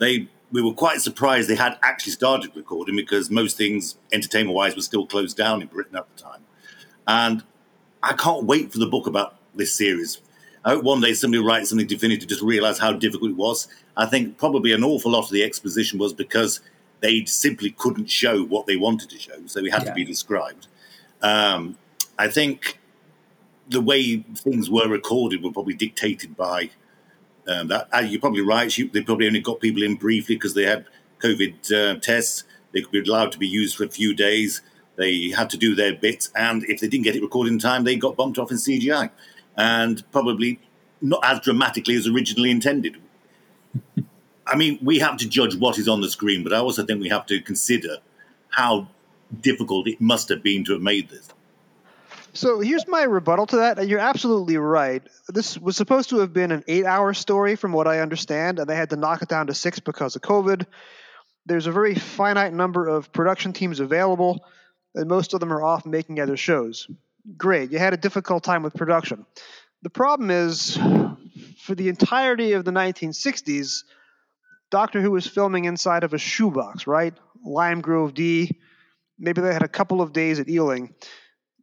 They 0.00 0.28
we 0.52 0.62
were 0.62 0.73
quite 0.73 1.00
surprised 1.00 1.49
they 1.49 1.54
had 1.54 1.78
actually 1.83 2.12
started 2.12 2.50
recording 2.57 2.97
because 2.97 3.30
most 3.30 3.57
things, 3.57 3.97
entertainment 4.12 4.57
wise, 4.57 4.75
were 4.75 4.83
still 4.83 5.07
closed 5.07 5.37
down 5.37 5.62
in 5.62 5.69
Britain 5.69 5.95
at 5.95 6.07
the 6.16 6.21
time. 6.21 6.40
And 7.07 7.45
I 8.02 8.14
can't 8.14 8.45
wait 8.45 8.73
for 8.73 8.78
the 8.78 8.87
book 8.87 9.07
about 9.07 9.37
this 9.54 9.73
series. 9.75 10.21
I 10.64 10.71
hope 10.71 10.85
one 10.85 11.00
day 11.00 11.14
somebody 11.14 11.42
writes 11.42 11.71
something 11.71 11.87
definitive 11.87 12.23
to 12.23 12.26
just 12.26 12.42
realize 12.42 12.78
how 12.78 12.92
difficult 12.92 13.30
it 13.30 13.37
was. 13.37 13.69
I 13.97 14.07
think 14.07 14.38
probably 14.38 14.73
an 14.73 14.85
awful 14.85 15.12
lot 15.12 15.25
of 15.25 15.30
the 15.30 15.42
exposition 15.42 15.99
was 15.99 16.12
because 16.12 16.61
they 17.00 17.25
simply 17.25 17.71
couldn't 17.71 18.11
show 18.11 18.45
what 18.45 18.66
they 18.66 18.76
wanted 18.76 19.09
to 19.11 19.19
show, 19.19 19.47
so 19.47 19.61
it 19.61 19.73
had 19.73 19.83
yeah. 19.83 19.88
to 19.88 19.95
be 19.95 20.04
described. 20.04 20.66
Um, 21.23 21.78
I 22.19 22.28
think 22.28 22.78
the 23.69 23.80
way 23.80 24.19
things 24.35 24.69
were 24.69 24.88
recorded 24.88 25.42
were 25.42 25.52
probably 25.52 25.75
dictated 25.75 26.37
by 26.37 26.71
um, 27.50 27.69
that, 27.69 27.88
uh, 27.92 27.99
you're 27.99 28.21
probably 28.21 28.42
right. 28.42 28.73
they 28.92 29.02
probably 29.02 29.26
only 29.26 29.40
got 29.40 29.61
people 29.61 29.83
in 29.83 29.97
briefly 29.97 30.37
because 30.37 30.54
they 30.54 30.64
had 30.64 30.87
COVID 31.21 31.73
uh, 31.73 31.99
tests. 31.99 32.44
They 32.72 32.83
could 32.83 32.92
be 32.92 33.01
allowed 33.01 33.33
to 33.33 33.38
be 33.38 33.48
used 33.48 33.77
for 33.77 33.85
a 33.85 33.88
few 33.88 34.14
days. 34.14 34.62
They 34.96 35.31
had 35.31 35.51
to 35.51 35.57
do 35.57 35.75
their 35.75 35.94
bit, 35.94 36.29
and 36.37 36.62
if 36.64 36.81
they 36.81 36.87
didn't 36.88 37.05
get 37.05 37.16
it 37.16 37.22
recorded 37.22 37.53
in 37.53 37.59
time, 37.59 37.85
they 37.85 37.96
got 37.96 38.16
bumped 38.16 38.38
off 38.38 38.51
in 38.51 38.59
CGI, 38.59 39.11
and 39.57 40.05
probably 40.12 40.61
not 41.01 41.20
as 41.25 41.40
dramatically 41.40 41.96
as 41.96 42.07
originally 42.07 42.51
intended. 42.51 42.98
I 44.46 44.57
mean, 44.57 44.79
we 44.83 44.98
have 44.98 45.16
to 45.18 45.29
judge 45.29 45.57
what 45.57 45.79
is 45.79 45.88
on 45.88 46.01
the 46.01 46.11
screen, 46.11 46.42
but 46.44 46.53
I 46.53 46.59
also 46.59 46.85
think 46.85 47.01
we 47.01 47.09
have 47.09 47.27
to 47.27 47.40
consider 47.40 47.98
how 48.51 48.88
difficult 49.40 49.87
it 49.88 50.01
must 50.01 50.29
have 50.29 50.42
been 50.42 50.64
to 50.64 50.72
have 50.72 50.83
made 50.83 51.09
this. 51.09 51.29
So 52.33 52.61
here's 52.61 52.87
my 52.87 53.03
rebuttal 53.03 53.47
to 53.47 53.57
that. 53.57 53.88
You're 53.88 53.99
absolutely 53.99 54.57
right. 54.57 55.03
This 55.29 55.59
was 55.59 55.77
supposed 55.77 56.11
to 56.11 56.19
have 56.19 56.33
been 56.33 56.53
an 56.53 56.62
eight 56.69 56.85
hour 56.85 57.12
story, 57.12 57.57
from 57.57 57.73
what 57.73 57.88
I 57.88 58.01
understand, 58.01 58.59
and 58.59 58.69
they 58.69 58.77
had 58.77 58.90
to 58.90 58.97
knock 58.97 59.23
it 59.23 59.29
down 59.29 59.49
to 59.49 59.55
six 59.55 59.81
because 59.81 60.14
of 60.14 60.23
COVID. 60.23 60.66
There's 61.47 61.66
a 61.66 61.73
very 61.73 61.95
finite 61.95 62.53
number 62.53 62.87
of 62.87 63.12
production 63.12 63.53
teams 63.53 63.81
available, 63.81 64.45
and 64.95 65.09
most 65.09 65.35
of 65.35 65.40
them 65.40 65.53
are 65.53 65.62
off 65.62 65.85
making 65.85 66.21
other 66.21 66.37
shows. 66.37 66.88
Great. 67.37 67.73
You 67.73 67.79
had 67.79 67.95
a 67.95 67.99
difficult 67.99 68.45
time 68.45 68.62
with 68.62 68.75
production. 68.75 69.27
The 69.83 69.90
problem 69.90 70.31
is, 70.31 70.79
for 71.59 71.75
the 71.75 71.88
entirety 71.88 72.53
of 72.53 72.64
the 72.64 72.71
1960s, 72.71 73.85
Doctor 74.71 75.01
Who 75.01 75.11
was 75.11 75.27
filming 75.27 75.64
inside 75.64 76.05
of 76.05 76.14
a 76.14 76.19
shoebox, 76.19 76.87
right? 76.87 77.14
Lime 77.45 77.81
Grove 77.81 78.14
D. 78.14 78.61
Maybe 79.19 79.40
they 79.40 79.53
had 79.53 79.62
a 79.62 79.69
couple 79.69 80.01
of 80.01 80.12
days 80.12 80.38
at 80.38 80.49
Ealing. 80.49 80.95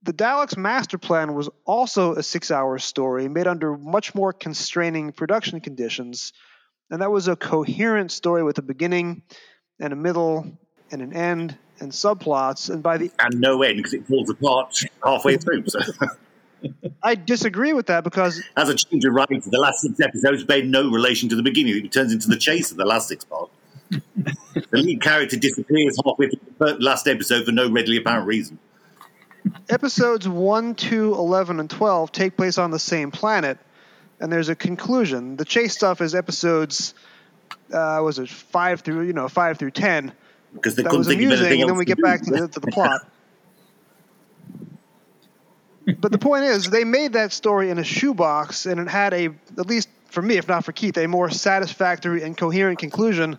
The 0.08 0.14
Daleks 0.14 0.56
Master 0.56 0.98
Plan 0.98 1.34
was 1.34 1.50
also 1.66 2.14
a 2.16 2.24
six 2.24 2.50
hour 2.50 2.78
story 2.78 3.28
made 3.28 3.46
under 3.46 3.78
much 3.78 4.16
more 4.16 4.32
constraining 4.32 5.12
production 5.12 5.60
conditions, 5.60 6.32
and 6.90 7.02
that 7.02 7.12
was 7.12 7.28
a 7.28 7.36
coherent 7.36 8.14
story 8.14 8.42
with 8.42 8.58
a 8.58 8.62
beginning 8.62 9.24
and 9.82 9.92
a 9.92 9.98
middle 9.98 10.50
and 10.92 11.02
an 11.02 11.12
end 11.12 11.58
and 11.82 11.92
subplots, 11.92 12.70
and 12.70 12.82
by 12.82 12.98
the 12.98 13.12
and 13.20 13.42
no 13.42 13.64
end 13.64 13.76
because 13.76 13.94
it 13.96 14.08
falls 14.08 14.30
apart 14.30 14.80
halfway 15.04 15.36
through. 15.36 15.66
So. 15.68 15.82
I 17.04 17.16
disagree 17.16 17.74
with 17.74 17.88
that 17.88 18.06
because 18.06 18.42
as 18.56 18.70
a 18.70 18.76
change 18.76 19.04
of 19.04 19.14
writing, 19.14 19.42
the 19.46 19.60
last 19.60 19.82
six 19.82 20.00
episodes 20.00 20.48
made 20.48 20.70
no 20.70 20.90
relation 20.90 21.28
to 21.28 21.36
the 21.36 21.44
beginning. 21.44 21.84
It 21.84 21.92
turns 21.92 22.14
into 22.14 22.30
the 22.30 22.38
chase 22.38 22.72
of 22.72 22.78
the 22.78 22.86
last 22.86 23.10
six 23.10 23.26
parts. 23.26 23.52
the 23.90 24.68
lead 24.72 25.02
character 25.02 25.36
disappears 25.36 25.98
halfway 26.06 26.30
through 26.30 26.40
the 26.60 26.78
last 26.80 27.10
episode 27.10 27.44
for 27.46 27.52
no 27.52 27.70
readily 27.70 27.98
apparent 27.98 28.26
reason 28.26 28.58
episodes 29.70 30.28
1, 30.28 30.76
2, 30.76 31.14
11, 31.14 31.60
and 31.60 31.70
12 31.70 32.12
take 32.12 32.38
place 32.38 32.58
on 32.58 32.72
the 32.72 32.80
same 32.80 33.12
planet, 33.12 33.58
and 34.20 34.32
there's 34.32 34.50
a 34.50 34.56
conclusion. 34.56 35.36
The 35.36 35.46
chase 35.46 35.74
stuff 35.74 36.02
is 36.02 36.16
episodes, 36.16 36.94
uh, 37.72 38.00
was 38.04 38.20
it 38.20 38.30
5 38.30 38.82
through, 38.82 39.04
you 39.04 39.14
know, 39.14 39.28
5 39.28 39.58
through 39.58 39.72
10. 39.72 40.12
Because 40.54 40.76
they 40.76 40.84
that 40.84 40.90
couldn't 40.90 41.00
was 41.00 41.08
think 41.08 41.22
amusing, 41.22 41.62
and 41.62 41.70
then 41.70 41.78
we 41.78 41.86
get 41.86 42.02
back 42.02 42.22
to 42.22 42.32
the, 42.32 42.48
to 42.48 42.60
the 42.60 42.68
plot. 42.68 43.02
but 46.00 46.12
the 46.12 46.18
point 46.18 46.46
is, 46.46 46.70
they 46.70 46.84
made 46.84 47.14
that 47.14 47.32
story 47.32 47.70
in 47.70 47.78
a 47.78 47.84
shoebox, 47.84 48.66
and 48.66 48.80
it 48.80 48.88
had 48.88 49.14
a, 49.14 49.26
at 49.58 49.68
least 49.68 49.90
for 50.10 50.22
me, 50.22 50.38
if 50.38 50.48
not 50.48 50.64
for 50.64 50.72
Keith, 50.72 50.98
a 50.98 51.08
more 51.08 51.30
satisfactory 51.30 52.24
and 52.24 52.38
coherent 52.38 52.80
conclusion 52.80 53.38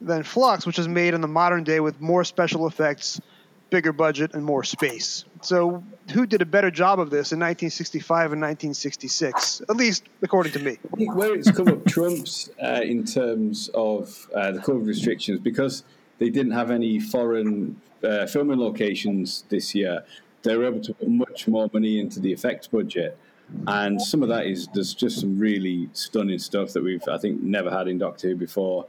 than 0.00 0.22
Flux, 0.22 0.66
which 0.66 0.78
is 0.78 0.88
made 0.88 1.14
in 1.14 1.20
the 1.20 1.28
modern 1.28 1.64
day 1.64 1.80
with 1.80 2.00
more 2.00 2.24
special 2.24 2.66
effects– 2.66 3.20
bigger 3.74 3.92
budget 3.92 4.34
and 4.34 4.44
more 4.44 4.62
space. 4.62 5.24
So, 5.42 5.82
who 6.12 6.26
did 6.26 6.40
a 6.40 6.46
better 6.46 6.70
job 6.70 7.00
of 7.00 7.10
this 7.10 7.32
in 7.32 7.40
1965 7.40 8.32
and 8.32 8.40
1966? 8.40 9.62
At 9.68 9.76
least 9.76 10.04
according 10.22 10.52
to 10.52 10.60
me. 10.60 10.78
I 10.92 11.12
where 11.12 11.34
it's 11.34 11.50
come 11.50 11.66
up 11.66 11.84
trumps 11.84 12.50
uh, 12.62 12.82
in 12.84 13.04
terms 13.04 13.70
of 13.74 14.28
uh, 14.32 14.52
the 14.52 14.60
COVID 14.60 14.86
restrictions 14.86 15.40
because 15.40 15.82
they 16.20 16.30
didn't 16.30 16.52
have 16.52 16.70
any 16.70 17.00
foreign 17.00 17.80
uh, 18.04 18.26
filming 18.28 18.60
locations 18.60 19.42
this 19.48 19.74
year. 19.74 20.04
They 20.44 20.56
were 20.56 20.66
able 20.66 20.82
to 20.82 20.94
put 20.94 21.08
much 21.08 21.48
more 21.48 21.68
money 21.72 21.98
into 21.98 22.20
the 22.20 22.32
effects 22.32 22.68
budget. 22.68 23.18
And 23.66 24.00
some 24.00 24.22
of 24.22 24.28
that 24.28 24.46
is 24.46 24.68
there's 24.72 24.94
just 24.94 25.18
some 25.18 25.36
really 25.36 25.88
stunning 25.94 26.38
stuff 26.38 26.68
that 26.74 26.84
we've 26.84 27.06
I 27.08 27.18
think 27.18 27.42
never 27.42 27.70
had 27.70 27.88
in 27.88 27.98
Doctor 27.98 28.28
Who 28.28 28.36
before 28.36 28.86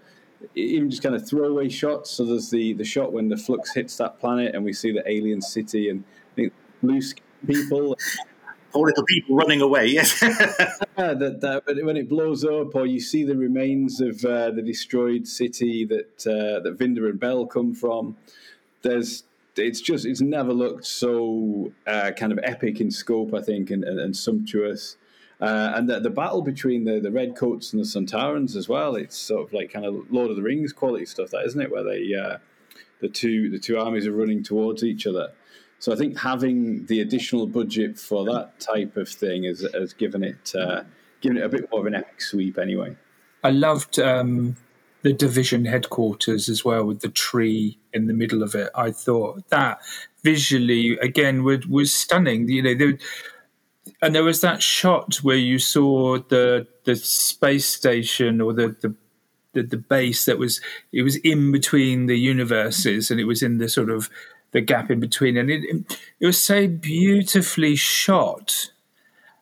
even 0.56 0.90
just 0.90 1.04
kind 1.04 1.16
of 1.16 1.28
throwaway 1.28 1.70
shots. 1.70 2.12
So 2.12 2.26
there's 2.26 2.50
the 2.50 2.74
the 2.74 2.84
shot 2.84 3.12
when 3.12 3.30
the 3.30 3.38
flux 3.38 3.74
hits 3.74 3.98
that 3.98 4.20
planet, 4.20 4.56
and 4.56 4.64
we 4.64 4.74
see 4.74 4.92
the 4.92 5.04
alien 5.10 5.42
city 5.42 5.90
and 5.90 6.04
blue 6.82 7.02
people. 7.46 7.98
Four 8.72 8.88
little 8.88 9.06
people 9.06 9.38
running 9.38 9.62
away. 9.62 9.86
Yes. 9.86 10.22
yeah, 10.22 11.14
that, 11.14 11.40
that 11.40 11.64
when 11.86 11.96
it 11.96 12.10
blows 12.10 12.44
up, 12.44 12.76
or 12.76 12.86
you 12.86 13.00
see 13.00 13.24
the 13.24 13.38
remains 13.38 14.02
of 14.02 14.24
uh, 14.26 14.52
the 14.52 14.62
destroyed 14.62 15.28
city 15.28 15.86
that 15.86 16.28
uh, 16.28 16.60
that 16.60 16.78
Vinder 16.78 17.10
and 17.10 17.20
Bel 17.20 17.46
come 17.46 17.74
from. 17.74 18.18
There's 18.82 19.24
it's 19.56 19.82
just 19.82 20.06
it's 20.06 20.22
never 20.22 20.54
looked 20.54 20.86
so 20.86 21.72
uh, 21.88 22.12
kind 22.18 22.32
of 22.32 22.40
epic 22.44 22.82
in 22.82 22.92
scope, 22.92 23.34
I 23.34 23.42
think, 23.42 23.72
and, 23.72 23.84
and, 23.84 24.00
and 24.00 24.16
sumptuous. 24.16 24.98
Uh, 25.42 25.74
and 25.76 25.90
the, 25.90 26.00
the, 26.00 26.10
battle 26.10 26.42
between 26.42 26.86
the, 26.86 27.00
the 27.00 27.12
Redcoats 27.12 27.74
and 27.74 27.82
the 27.82 27.86
Sontarans 27.86 28.56
as 28.56 28.70
well, 28.70 28.96
it's 28.96 29.18
sort 29.18 29.46
of 29.46 29.54
like 29.54 29.72
kind 29.72 29.86
of 29.86 30.10
Lord 30.10 30.30
of 30.30 30.38
the 30.38 30.42
Rings 30.42 30.72
quality 30.72 31.06
stuff, 31.06 31.32
that 31.32 31.46
isn't 31.46 31.62
it? 31.62 31.72
Where 31.72 31.84
they 31.84 32.14
uh, 32.14 32.38
the 33.02 33.10
two 33.10 33.50
the 33.50 33.60
two 33.60 33.78
armies 33.78 34.08
are 34.08 34.14
running 34.14 34.44
towards 34.44 34.84
each 34.84 35.06
other. 35.06 35.32
So 35.80 35.92
I 35.92 35.98
think 35.98 36.18
having 36.18 36.86
the 36.86 37.02
additional 37.02 37.48
budget 37.48 38.00
for 38.00 38.24
that 38.26 38.60
type 38.60 38.96
of 38.96 39.10
thing 39.10 39.44
has, 39.44 39.68
has 39.74 39.94
given 39.94 40.24
it 40.24 40.54
uh, 40.56 40.84
given 41.22 41.38
it 41.38 41.44
a 41.44 41.50
bit 41.50 41.70
more 41.70 41.82
of 41.82 41.86
an 41.86 41.96
epic 41.96 42.22
sweep 42.22 42.58
anyway. 42.58 42.96
I 43.44 43.52
loved 43.52 44.00
um, 44.00 44.56
the 45.02 45.14
division 45.14 45.66
headquarters 45.66 46.50
as 46.50 46.64
well 46.64 46.86
with 46.86 47.02
the 47.02 47.10
tree 47.10 47.78
in 47.94 48.08
the 48.08 48.14
middle 48.14 48.42
of 48.42 48.56
it. 48.56 48.70
I 48.74 48.92
thought 48.92 49.48
that 49.50 49.80
visually 50.24 50.98
again 51.00 51.44
was, 51.44 51.68
was 51.68 51.94
stunning. 51.94 52.50
You 52.50 52.64
know, 52.64 52.98
and 54.02 54.16
there 54.16 54.24
was 54.24 54.42
that 54.42 54.62
shot 54.62 55.18
where 55.18 55.36
you 55.36 55.60
saw 55.60 56.18
the 56.18 56.68
the 56.86 56.96
space 56.96 57.66
station 57.66 58.42
or 58.42 58.54
the, 58.54 58.76
the 58.82 58.94
the, 59.54 59.64
the 59.64 59.78
base 59.78 60.26
that 60.26 60.38
was 60.38 60.60
it 60.92 61.02
was 61.02 61.16
in 61.18 61.52
between 61.52 62.08
the 62.08 62.18
universes 62.18 63.10
and 63.10 63.20
it 63.20 63.26
was 63.26 63.42
in 63.42 63.58
the 63.58 63.70
sort 63.70 63.90
of 63.90 64.10
the 64.52 64.62
gap 64.62 64.92
in 64.92 65.00
between 65.00 65.38
and 65.38 65.50
it 65.50 65.64
it 66.20 66.26
was 66.26 66.42
so 66.42 66.68
beautifully 66.68 67.76
shot 67.76 68.70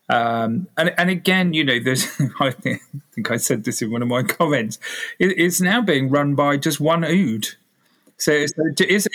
um, 0.10 0.68
and 0.78 0.94
and 0.98 1.10
again, 1.10 1.54
you 1.54 1.64
know, 1.64 1.80
there's 1.80 2.08
I 2.40 2.52
think 2.52 3.32
I 3.32 3.38
said 3.38 3.64
this 3.64 3.82
in 3.82 3.92
one 3.92 4.02
of 4.02 4.08
my 4.08 4.24
comments. 4.24 4.78
It, 5.20 5.38
it's 5.38 5.62
now 5.62 5.82
being 5.82 6.10
run 6.10 6.36
by 6.36 6.58
just 6.58 6.80
one 6.80 7.04
Ood. 7.04 7.48
So 8.18 8.32
is, 8.32 8.54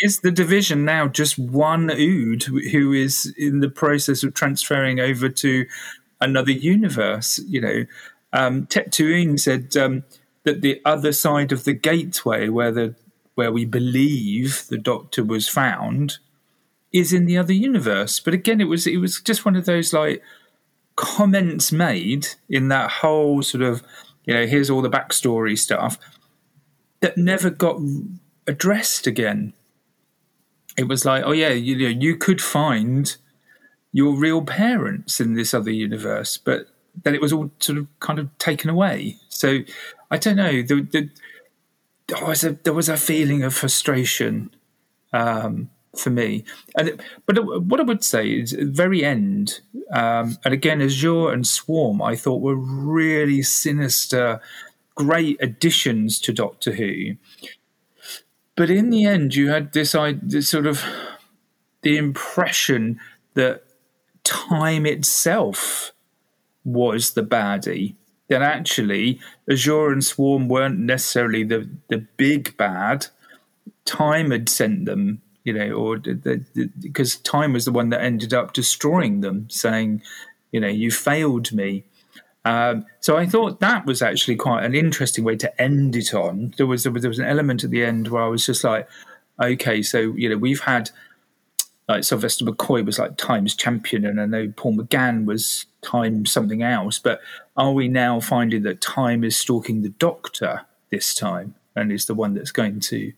is 0.02 0.20
the 0.20 0.30
division 0.30 0.84
now 0.84 1.08
just 1.08 1.38
one 1.38 1.90
Ood 1.90 2.42
who 2.42 2.92
is 2.92 3.32
in 3.38 3.60
the 3.60 3.70
process 3.70 4.22
of 4.22 4.34
transferring 4.34 5.00
over 5.00 5.28
to 5.28 5.66
another 6.20 6.52
universe? 6.52 7.40
You 7.46 7.60
know, 7.60 7.84
um, 8.32 8.68
said 9.38 9.76
um, 9.76 10.04
that 10.44 10.60
the 10.60 10.80
other 10.84 11.12
side 11.12 11.52
of 11.52 11.64
the 11.64 11.72
gateway, 11.72 12.48
where 12.48 12.72
the 12.72 12.94
where 13.34 13.52
we 13.52 13.64
believe 13.64 14.66
the 14.68 14.78
Doctor 14.78 15.22
was 15.22 15.48
found, 15.48 16.18
is 16.92 17.12
in 17.12 17.26
the 17.26 17.38
other 17.38 17.52
universe. 17.52 18.20
But 18.20 18.34
again, 18.34 18.60
it 18.60 18.64
was 18.64 18.86
it 18.86 18.98
was 18.98 19.20
just 19.20 19.44
one 19.44 19.56
of 19.56 19.64
those 19.64 19.92
like 19.92 20.22
comments 20.96 21.70
made 21.70 22.26
in 22.48 22.68
that 22.68 22.90
whole 22.90 23.42
sort 23.42 23.62
of, 23.62 23.82
you 24.24 24.34
know, 24.34 24.46
here's 24.46 24.68
all 24.68 24.82
the 24.82 24.90
backstory 24.90 25.56
stuff 25.56 25.98
that 27.00 27.16
never 27.16 27.50
got 27.50 27.80
addressed 28.48 29.06
again. 29.06 29.52
It 30.76 30.88
was 30.88 31.04
like, 31.04 31.22
oh 31.24 31.32
yeah, 31.32 31.50
you 31.50 31.76
know, 31.76 31.88
you 31.88 32.16
could 32.16 32.40
find 32.40 33.16
your 33.92 34.14
real 34.14 34.42
parents 34.42 35.20
in 35.20 35.34
this 35.34 35.54
other 35.54 35.70
universe, 35.70 36.36
but 36.36 36.68
then 37.04 37.14
it 37.14 37.20
was 37.20 37.32
all 37.32 37.50
sort 37.60 37.78
of 37.78 37.86
kind 38.00 38.18
of 38.18 38.36
taken 38.38 38.70
away. 38.70 39.16
So 39.28 39.60
I 40.10 40.16
don't 40.18 40.36
know. 40.36 40.62
The, 40.62 40.82
the, 40.82 41.10
there 42.08 42.24
was 42.24 42.42
a 42.44 42.52
there 42.64 42.72
was 42.72 42.88
a 42.88 42.96
feeling 42.96 43.42
of 43.42 43.54
frustration 43.54 44.50
um, 45.12 45.70
for 45.96 46.10
me. 46.10 46.44
And 46.76 47.00
but 47.26 47.64
what 47.64 47.80
I 47.80 47.84
would 47.84 48.04
say 48.04 48.28
is 48.28 48.52
at 48.52 48.60
the 48.60 48.66
very 48.66 49.04
end, 49.04 49.60
um, 49.92 50.38
and 50.44 50.54
again, 50.54 50.80
Azure 50.80 51.30
and 51.30 51.46
Swarm, 51.46 52.02
I 52.02 52.16
thought 52.16 52.40
were 52.40 52.56
really 52.56 53.42
sinister, 53.42 54.40
great 54.94 55.36
additions 55.40 56.18
to 56.20 56.32
Doctor 56.32 56.72
Who. 56.72 57.16
But 58.58 58.70
in 58.70 58.90
the 58.90 59.04
end, 59.06 59.34
you 59.34 59.48
had 59.48 59.72
this, 59.72 59.94
this 60.22 60.48
sort 60.48 60.66
of 60.66 60.84
the 61.82 61.96
impression 61.96 63.00
that 63.34 63.62
time 64.24 64.84
itself 64.84 65.92
was 66.64 67.12
the 67.12 67.22
baddie. 67.22 67.94
That 68.28 68.42
actually, 68.42 69.20
Azure 69.50 69.90
and 69.90 70.04
Swarm 70.04 70.48
weren't 70.48 70.78
necessarily 70.78 71.44
the, 71.44 71.70
the 71.88 72.06
big 72.18 72.54
bad. 72.58 73.06
Time 73.86 74.32
had 74.32 74.50
sent 74.50 74.84
them 74.84 75.22
you 75.48 75.54
know, 75.54 75.72
or 75.72 75.96
because 75.96 77.16
time 77.16 77.54
was 77.54 77.64
the 77.64 77.72
one 77.72 77.88
that 77.88 78.02
ended 78.02 78.34
up 78.34 78.52
destroying 78.52 79.22
them, 79.22 79.48
saying, 79.48 80.02
you 80.52 80.60
know, 80.60 80.68
you 80.68 80.90
failed 80.90 81.52
me. 81.52 81.84
Um, 82.48 82.86
so 83.00 83.18
I 83.18 83.26
thought 83.26 83.60
that 83.60 83.84
was 83.84 84.00
actually 84.00 84.36
quite 84.36 84.64
an 84.64 84.74
interesting 84.74 85.22
way 85.22 85.36
to 85.36 85.60
end 85.60 85.94
it 85.94 86.14
on. 86.14 86.54
There 86.56 86.66
was, 86.66 86.82
there 86.82 86.92
was 86.92 87.02
there 87.02 87.10
was 87.10 87.18
an 87.18 87.26
element 87.26 87.62
at 87.62 87.68
the 87.68 87.84
end 87.84 88.08
where 88.08 88.22
I 88.22 88.28
was 88.28 88.46
just 88.46 88.64
like, 88.64 88.88
okay, 89.42 89.82
so 89.82 89.98
you 90.16 90.30
know, 90.30 90.38
we've 90.38 90.62
had 90.62 90.90
like 91.88 92.04
Sylvester 92.04 92.46
McCoy 92.46 92.86
was 92.86 92.98
like 92.98 93.18
times 93.18 93.54
champion, 93.54 94.06
and 94.06 94.18
I 94.18 94.24
know 94.24 94.50
Paul 94.56 94.76
McGann 94.76 95.26
was 95.26 95.66
time 95.82 96.24
something 96.24 96.62
else. 96.62 96.98
But 96.98 97.20
are 97.54 97.72
we 97.72 97.86
now 97.86 98.18
finding 98.18 98.62
that 98.62 98.80
time 98.80 99.24
is 99.24 99.36
stalking 99.36 99.82
the 99.82 99.90
Doctor 99.90 100.62
this 100.90 101.14
time, 101.14 101.54
and 101.76 101.92
is 101.92 102.06
the 102.06 102.14
one 102.14 102.32
that's 102.32 102.52
going 102.52 102.80
to 102.80 103.12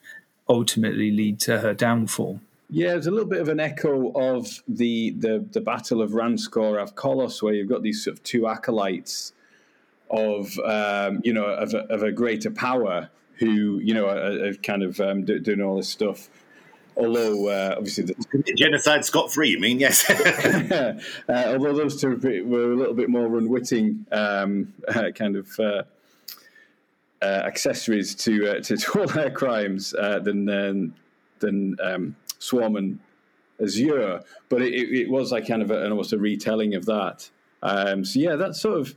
ultimately 0.49 1.13
lead 1.13 1.39
to 1.39 1.61
her 1.61 1.73
downfall. 1.73 2.41
Yeah, 2.73 2.95
it's 2.95 3.07
a 3.07 3.11
little 3.11 3.29
bit 3.29 3.41
of 3.41 3.49
an 3.49 3.59
echo 3.59 4.13
of 4.13 4.63
the 4.69 5.11
the, 5.11 5.45
the 5.51 5.61
Battle 5.61 6.01
of 6.01 6.13
Ranskoor 6.13 6.81
av 6.81 6.95
Kolos, 6.95 7.43
where 7.43 7.53
you've 7.53 7.69
got 7.69 7.83
these 7.83 8.05
sort 8.05 8.17
of 8.17 8.23
two 8.23 8.47
acolytes 8.47 9.33
of 10.09 10.57
um, 10.61 11.21
you 11.25 11.33
know 11.33 11.47
of 11.47 11.75
a, 11.75 11.79
of 11.93 12.03
a, 12.03 12.13
greater 12.13 12.51
power 12.51 13.11
who 13.39 13.81
you 13.81 13.93
know 13.93 14.07
are, 14.07 14.49
are 14.49 14.55
kind 14.55 14.83
of 14.83 15.01
um, 15.01 15.25
do, 15.25 15.41
doing 15.41 15.61
all 15.61 15.77
this 15.77 15.89
stuff. 15.89 16.29
Although 16.97 17.49
uh, 17.49 17.75
obviously 17.77 18.05
the 18.05 18.55
genocide 18.57 19.05
scot 19.05 19.33
free, 19.33 19.51
you 19.51 19.59
mean 19.59 19.81
yes? 19.81 20.09
uh, 20.11 20.95
although 21.29 21.75
those 21.75 22.01
two 22.01 22.17
were 22.47 22.73
a 22.73 22.77
little 22.77 22.95
bit 22.95 23.09
more 23.09 23.39
unwitting, 23.39 24.07
um, 24.13 24.73
uh, 24.87 25.11
kind 25.15 25.37
of 25.37 25.59
uh, 25.59 25.83
uh, 27.23 27.25
accessories 27.25 28.15
to, 28.15 28.49
uh, 28.49 28.61
to, 28.61 28.77
to 28.77 29.01
all 29.01 29.07
their 29.07 29.31
crimes 29.31 29.95
uh, 29.95 30.19
than 30.19 30.45
than, 30.45 30.95
than 31.39 31.77
um, 31.83 32.17
Swarm 32.41 32.75
and 32.75 32.99
Azure, 33.63 34.23
but 34.49 34.63
it, 34.63 34.73
it, 34.75 35.11
was 35.11 35.31
like 35.31 35.47
kind 35.47 35.63
of 35.63 35.71
a, 35.71 35.89
almost 35.89 36.13
a 36.13 36.19
retelling 36.19 36.75
of 36.75 36.87
that. 36.87 37.31
Um, 37.63 38.05
so 38.05 38.19
yeah, 38.19 38.35
that 38.37 38.57
sort 38.57 38.81
of 38.81 38.97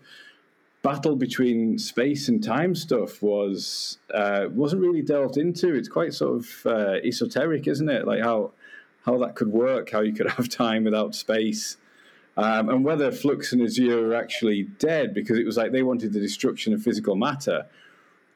battle 0.82 1.15
between 1.15 1.77
space 1.77 2.29
and 2.29 2.43
time 2.43 2.73
stuff 2.73 3.21
was 3.21 3.99
uh, 4.13 4.45
wasn't 4.51 4.82
really 4.82 5.01
delved 5.01 5.38
into. 5.38 5.75
It's 5.75 5.89
quite 5.89 6.13
sort 6.13 6.38
of 6.38 6.65
uh, 6.65 6.95
esoteric, 7.03 7.67
isn't 7.67 7.89
it? 7.89 8.08
Like 8.08 8.21
how 8.21 8.51
how 9.06 9.17
that 9.19 9.36
could 9.36 9.49
work, 9.49 9.91
how 9.91 10.01
you 10.01 10.13
could 10.13 10.29
have 10.38 10.49
time 10.49 10.86
without 10.86 11.13
space. 11.13 11.77
Um, 12.36 12.69
and 12.69 12.84
whether 12.84 13.12
Flux 13.12 13.53
and 13.53 13.62
Azure 13.62 14.12
are 14.12 14.15
actually 14.15 14.63
dead 14.79 15.13
because 15.13 15.38
it 15.38 15.45
was 15.45 15.56
like 15.56 15.71
they 15.71 15.84
wanted 15.84 16.13
the 16.13 16.19
destruction 16.19 16.73
of 16.73 16.82
physical 16.82 17.15
matter, 17.15 17.67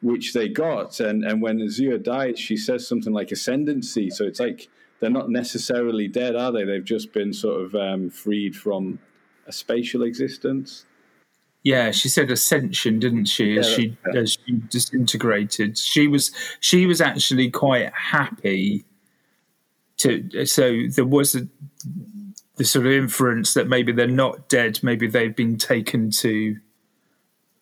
which 0.02 0.34
they 0.34 0.50
got. 0.50 1.00
And, 1.00 1.24
and 1.24 1.42
when 1.42 1.60
Azure 1.60 1.98
dies, 1.98 2.38
she 2.38 2.58
says 2.58 2.88
something 2.88 3.12
like 3.12 3.32
ascendancy. 3.32 4.12
So 4.12 4.26
it's 4.26 4.40
like 4.40 4.70
they're 5.00 5.10
not 5.10 5.30
necessarily 5.30 6.08
dead, 6.08 6.36
are 6.36 6.52
they? 6.52 6.64
They've 6.64 6.84
just 6.84 7.14
been 7.14 7.34
sort 7.34 7.62
of 7.62 7.76
um, 7.76 8.10
freed 8.10 8.56
from 8.56 9.00
a 9.46 9.52
spatial 9.52 10.04
existence. 10.04 10.86
Yeah, 11.64 11.92
she 11.92 12.10
said 12.10 12.32
ascension, 12.32 13.00
didn't 13.00 13.26
she? 13.26 13.58
As 13.58 13.70
yeah, 13.70 13.76
she 13.76 13.98
as 14.16 14.38
she 14.46 14.54
disintegrated, 14.70 15.78
she 15.78 16.08
was 16.08 16.32
she 16.60 16.86
was 16.86 17.02
actually 17.02 17.50
quite 17.52 17.92
happy 17.94 18.86
to. 19.98 20.46
So 20.46 20.84
there 20.96 21.06
was 21.06 21.36
a, 21.36 21.48
the 22.56 22.64
sort 22.64 22.86
of 22.86 22.92
inference 22.92 23.54
that 23.54 23.68
maybe 23.68 23.92
they're 23.92 24.08
not 24.08 24.50
dead, 24.50 24.80
maybe 24.82 25.08
they've 25.08 25.36
been 25.36 25.58
taken 25.58 26.10
to, 26.22 26.56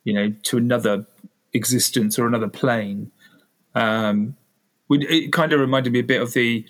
you 0.04 0.14
know, 0.14 0.34
to 0.44 0.58
another 0.58 1.06
existence 1.54 2.20
or 2.20 2.28
another 2.28 2.50
plane. 2.50 3.12
Um, 3.74 4.36
it 4.90 5.34
kind 5.34 5.52
of 5.52 5.60
reminded 5.60 5.94
me 5.94 6.00
a 6.00 6.04
bit 6.04 6.22
of 6.22 6.34
the 6.34 6.66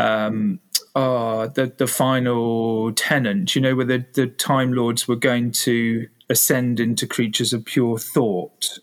um, 0.00 0.60
oh, 0.94 1.48
the 1.48 1.72
the 1.76 1.86
final 1.86 2.92
Tennant, 2.92 3.54
you 3.54 3.60
know, 3.60 3.74
where 3.74 3.84
the, 3.84 4.04
the 4.14 4.26
Time 4.26 4.72
Lords 4.72 5.06
were 5.06 5.16
going 5.16 5.52
to 5.52 6.08
ascend 6.28 6.80
into 6.80 7.06
creatures 7.06 7.52
of 7.52 7.64
pure 7.64 7.98
thought. 7.98 8.78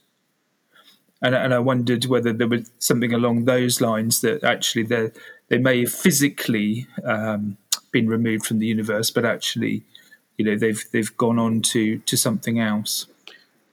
And, 1.21 1.33
and 1.33 1.53
I 1.53 1.59
wondered 1.59 2.05
whether 2.05 2.31
there 2.31 2.47
was 2.47 2.71
something 2.77 3.11
along 3.11 3.45
those 3.45 3.81
lines 3.81 4.21
that 4.21 4.43
actually 4.43 4.83
they 4.83 5.11
they 5.49 5.57
may 5.57 5.81
have 5.81 5.91
physically 5.91 6.87
um, 7.03 7.57
been 7.91 8.07
removed 8.07 8.45
from 8.45 8.59
the 8.59 8.67
universe, 8.67 9.09
but 9.09 9.25
actually, 9.25 9.83
you 10.37 10.45
know, 10.45 10.57
they've 10.57 10.83
they've 10.91 11.15
gone 11.17 11.39
on 11.39 11.61
to 11.73 11.97
to 11.99 12.17
something 12.17 12.59
else 12.59 13.07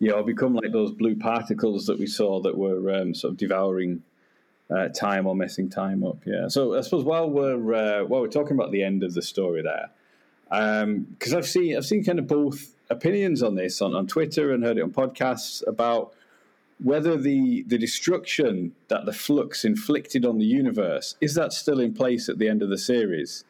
yeah, 0.05 0.13
or 0.13 0.23
become 0.23 0.55
like 0.55 0.73
those 0.73 0.93
blue 0.93 1.17
particles 1.17 1.87
that 1.87 1.99
we 1.99 2.07
saw 2.07 2.41
that 2.43 2.59
were 2.59 2.95
um, 2.95 3.15
sort 3.15 3.33
of 3.33 3.37
devouring 3.39 4.03
uh, 4.71 4.89
time 4.89 5.27
or 5.27 5.35
messing 5.35 5.69
time 5.69 6.05
up. 6.05 6.19
Yeah. 6.25 6.49
So 6.49 6.77
I 6.77 6.81
suppose 6.81 7.05
while 7.05 7.29
we're 7.29 7.75
uh, 7.75 8.05
while 8.05 8.21
we're 8.21 8.29
talking 8.29 8.57
about 8.57 8.73
the 8.73 8.83
end 8.83 9.03
of 9.03 9.15
the 9.15 9.23
story 9.23 9.63
there, 9.63 9.91
because 10.49 11.33
um, 11.33 11.39
I've 11.39 11.47
seen 11.47 11.77
I've 11.77 11.87
seen 11.87 12.05
kind 12.05 12.19
of 12.19 12.27
both 12.27 12.75
opinions 12.91 13.43
on 13.43 13.55
this 13.55 13.81
on, 13.81 13.95
on 13.95 14.07
Twitter 14.07 14.53
and 14.53 14.65
heard 14.65 14.79
it 14.79 14.83
on 14.83 14.93
podcasts 14.93 15.67
about 15.67 16.15
whether 16.83 17.17
the 17.17 17.63
the 17.67 17.79
destruction 17.79 18.75
that 18.89 19.07
the 19.07 19.13
flux 19.13 19.65
inflicted 19.65 20.25
on 20.25 20.39
the 20.39 20.45
universe 20.45 21.17
is 21.21 21.35
that 21.35 21.53
still 21.53 21.81
in 21.81 21.95
place 21.95 22.29
at 22.29 22.39
the 22.39 22.49
end 22.49 22.63
of 22.63 22.69
the 22.69 22.79
series, 22.79 23.45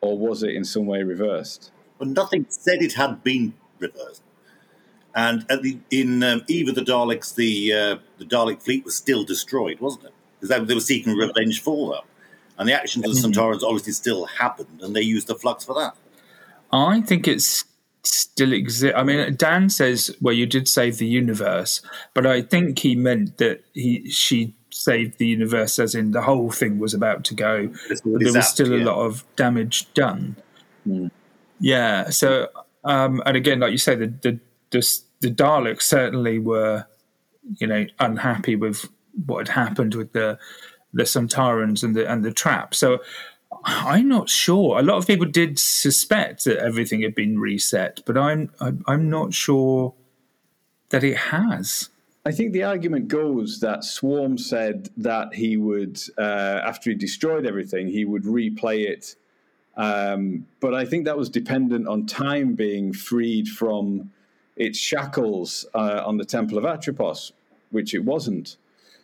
or 0.00 0.18
was 0.18 0.42
it 0.42 0.54
in 0.54 0.64
some 0.64 0.86
way 0.86 1.02
reversed? 1.02 1.70
Well, 1.98 2.08
nothing 2.08 2.46
said 2.48 2.82
it 2.82 2.94
had 2.94 3.22
been 3.22 3.54
reversed. 3.78 4.22
And 5.14 5.42
the 5.48 5.78
in 5.90 6.22
um, 6.22 6.42
Eve 6.48 6.70
of 6.70 6.74
the 6.74 6.80
Daleks, 6.80 7.34
the 7.34 7.72
uh, 7.72 7.96
the 8.18 8.24
Dalek 8.24 8.62
fleet 8.62 8.84
was 8.84 8.94
still 8.94 9.24
destroyed, 9.24 9.78
wasn't 9.80 10.06
it? 10.06 10.14
Because 10.42 10.58
they, 10.58 10.64
they, 10.64 10.74
were 10.74 10.80
seeking 10.80 11.14
revenge 11.14 11.62
for 11.62 11.92
that, 11.92 12.02
and 12.58 12.68
the 12.68 12.74
actions 12.74 13.06
of 13.06 13.14
the 13.14 13.28
mm-hmm. 13.28 13.64
Obviously 13.64 13.92
still 13.92 14.26
happened, 14.26 14.80
and 14.82 14.96
they 14.96 15.02
used 15.02 15.28
the 15.28 15.36
flux 15.36 15.64
for 15.64 15.74
that. 15.74 15.94
I 16.72 17.00
think 17.00 17.28
it's 17.28 17.64
still 18.02 18.52
exist. 18.52 18.94
I 18.96 19.04
mean, 19.04 19.36
Dan 19.36 19.70
says, 19.70 20.14
"Well, 20.20 20.34
you 20.34 20.46
did 20.46 20.66
save 20.66 20.98
the 20.98 21.06
universe," 21.06 21.80
but 22.12 22.26
I 22.26 22.42
think 22.42 22.80
he 22.80 22.96
meant 22.96 23.38
that 23.38 23.62
he 23.72 24.10
she 24.10 24.56
saved 24.70 25.18
the 25.18 25.26
universe, 25.26 25.78
as 25.78 25.94
in 25.94 26.10
the 26.10 26.22
whole 26.22 26.50
thing 26.50 26.78
was 26.78 26.92
about 26.92 27.24
to 27.24 27.34
go. 27.34 27.72
There 28.04 28.32
was 28.32 28.48
still 28.48 28.74
a 28.74 28.82
lot 28.82 28.98
of 29.04 29.24
damage 29.36 29.92
done. 29.94 30.36
Mm. 30.88 31.10
Yeah. 31.60 32.10
So, 32.10 32.48
um, 32.84 33.22
and 33.24 33.36
again, 33.36 33.60
like 33.60 33.72
you 33.72 33.78
say, 33.78 33.94
the 33.94 34.06
the 34.06 34.40
the, 34.70 35.00
the 35.20 35.30
Daleks 35.30 35.82
certainly 35.82 36.38
were, 36.38 36.86
you 37.58 37.66
know, 37.66 37.86
unhappy 38.00 38.56
with 38.56 38.88
what 39.26 39.48
had 39.48 39.68
happened 39.68 39.94
with 39.94 40.12
the 40.12 40.38
the 40.92 41.04
Sontarans 41.04 41.82
and 41.82 41.94
the 41.94 42.10
and 42.10 42.24
the 42.24 42.32
trap. 42.32 42.74
So 42.74 42.98
I'm 43.64 44.08
not 44.08 44.28
sure. 44.28 44.78
A 44.78 44.82
lot 44.82 44.96
of 44.96 45.06
people 45.06 45.26
did 45.26 45.58
suspect 45.58 46.44
that 46.44 46.58
everything 46.58 47.02
had 47.02 47.14
been 47.14 47.38
reset, 47.38 48.00
but 48.06 48.16
I'm 48.16 48.50
I'm, 48.60 48.84
I'm 48.86 49.10
not 49.10 49.34
sure 49.34 49.94
that 50.90 51.04
it 51.04 51.16
has. 51.16 51.88
I 52.24 52.30
think 52.30 52.52
the 52.52 52.62
argument 52.62 53.08
goes 53.08 53.58
that 53.60 53.82
Swarm 53.82 54.38
said 54.38 54.90
that 54.96 55.34
he 55.34 55.56
would, 55.56 56.00
uh, 56.16 56.60
after 56.64 56.90
he 56.90 56.96
destroyed 56.96 57.46
everything, 57.46 57.88
he 57.88 58.04
would 58.04 58.22
replay 58.22 58.86
it. 58.86 59.16
Um, 59.76 60.46
but 60.60 60.72
I 60.72 60.84
think 60.84 61.04
that 61.06 61.16
was 61.16 61.28
dependent 61.28 61.88
on 61.88 62.06
time 62.06 62.54
being 62.54 62.92
freed 62.92 63.48
from 63.48 64.12
its 64.54 64.78
shackles 64.78 65.66
uh, 65.74 66.02
on 66.06 66.18
the 66.18 66.24
Temple 66.24 66.58
of 66.58 66.64
Atropos, 66.64 67.32
which 67.70 67.92
it 67.92 68.04
wasn't. 68.04 68.56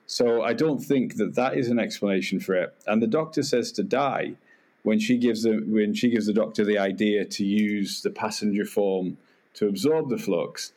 So 0.09 0.43
I 0.43 0.55
don't 0.55 0.79
think 0.79 1.17
that 1.17 1.35
that 1.35 1.57
is 1.57 1.69
an 1.69 1.79
explanation 1.79 2.41
for 2.41 2.55
it. 2.55 2.75
And 2.87 3.03
the 3.03 3.07
doctor 3.07 3.43
says 3.43 3.71
to 3.73 3.83
die 3.83 4.37
when 4.83 4.99
she 4.99 5.19
gives 5.19 5.43
the 5.43 5.63
when 5.69 5.93
she 5.93 6.09
gives 6.09 6.27
the 6.27 6.33
doctor 6.33 6.65
the 6.65 6.79
idea 6.79 7.27
to 7.27 7.45
use 7.45 8.01
the 8.01 8.11
passenger 8.11 8.65
form 8.65 9.19
to 9.55 9.69
absorb 9.69 10.09
the 10.09 10.17
flux. 10.17 10.73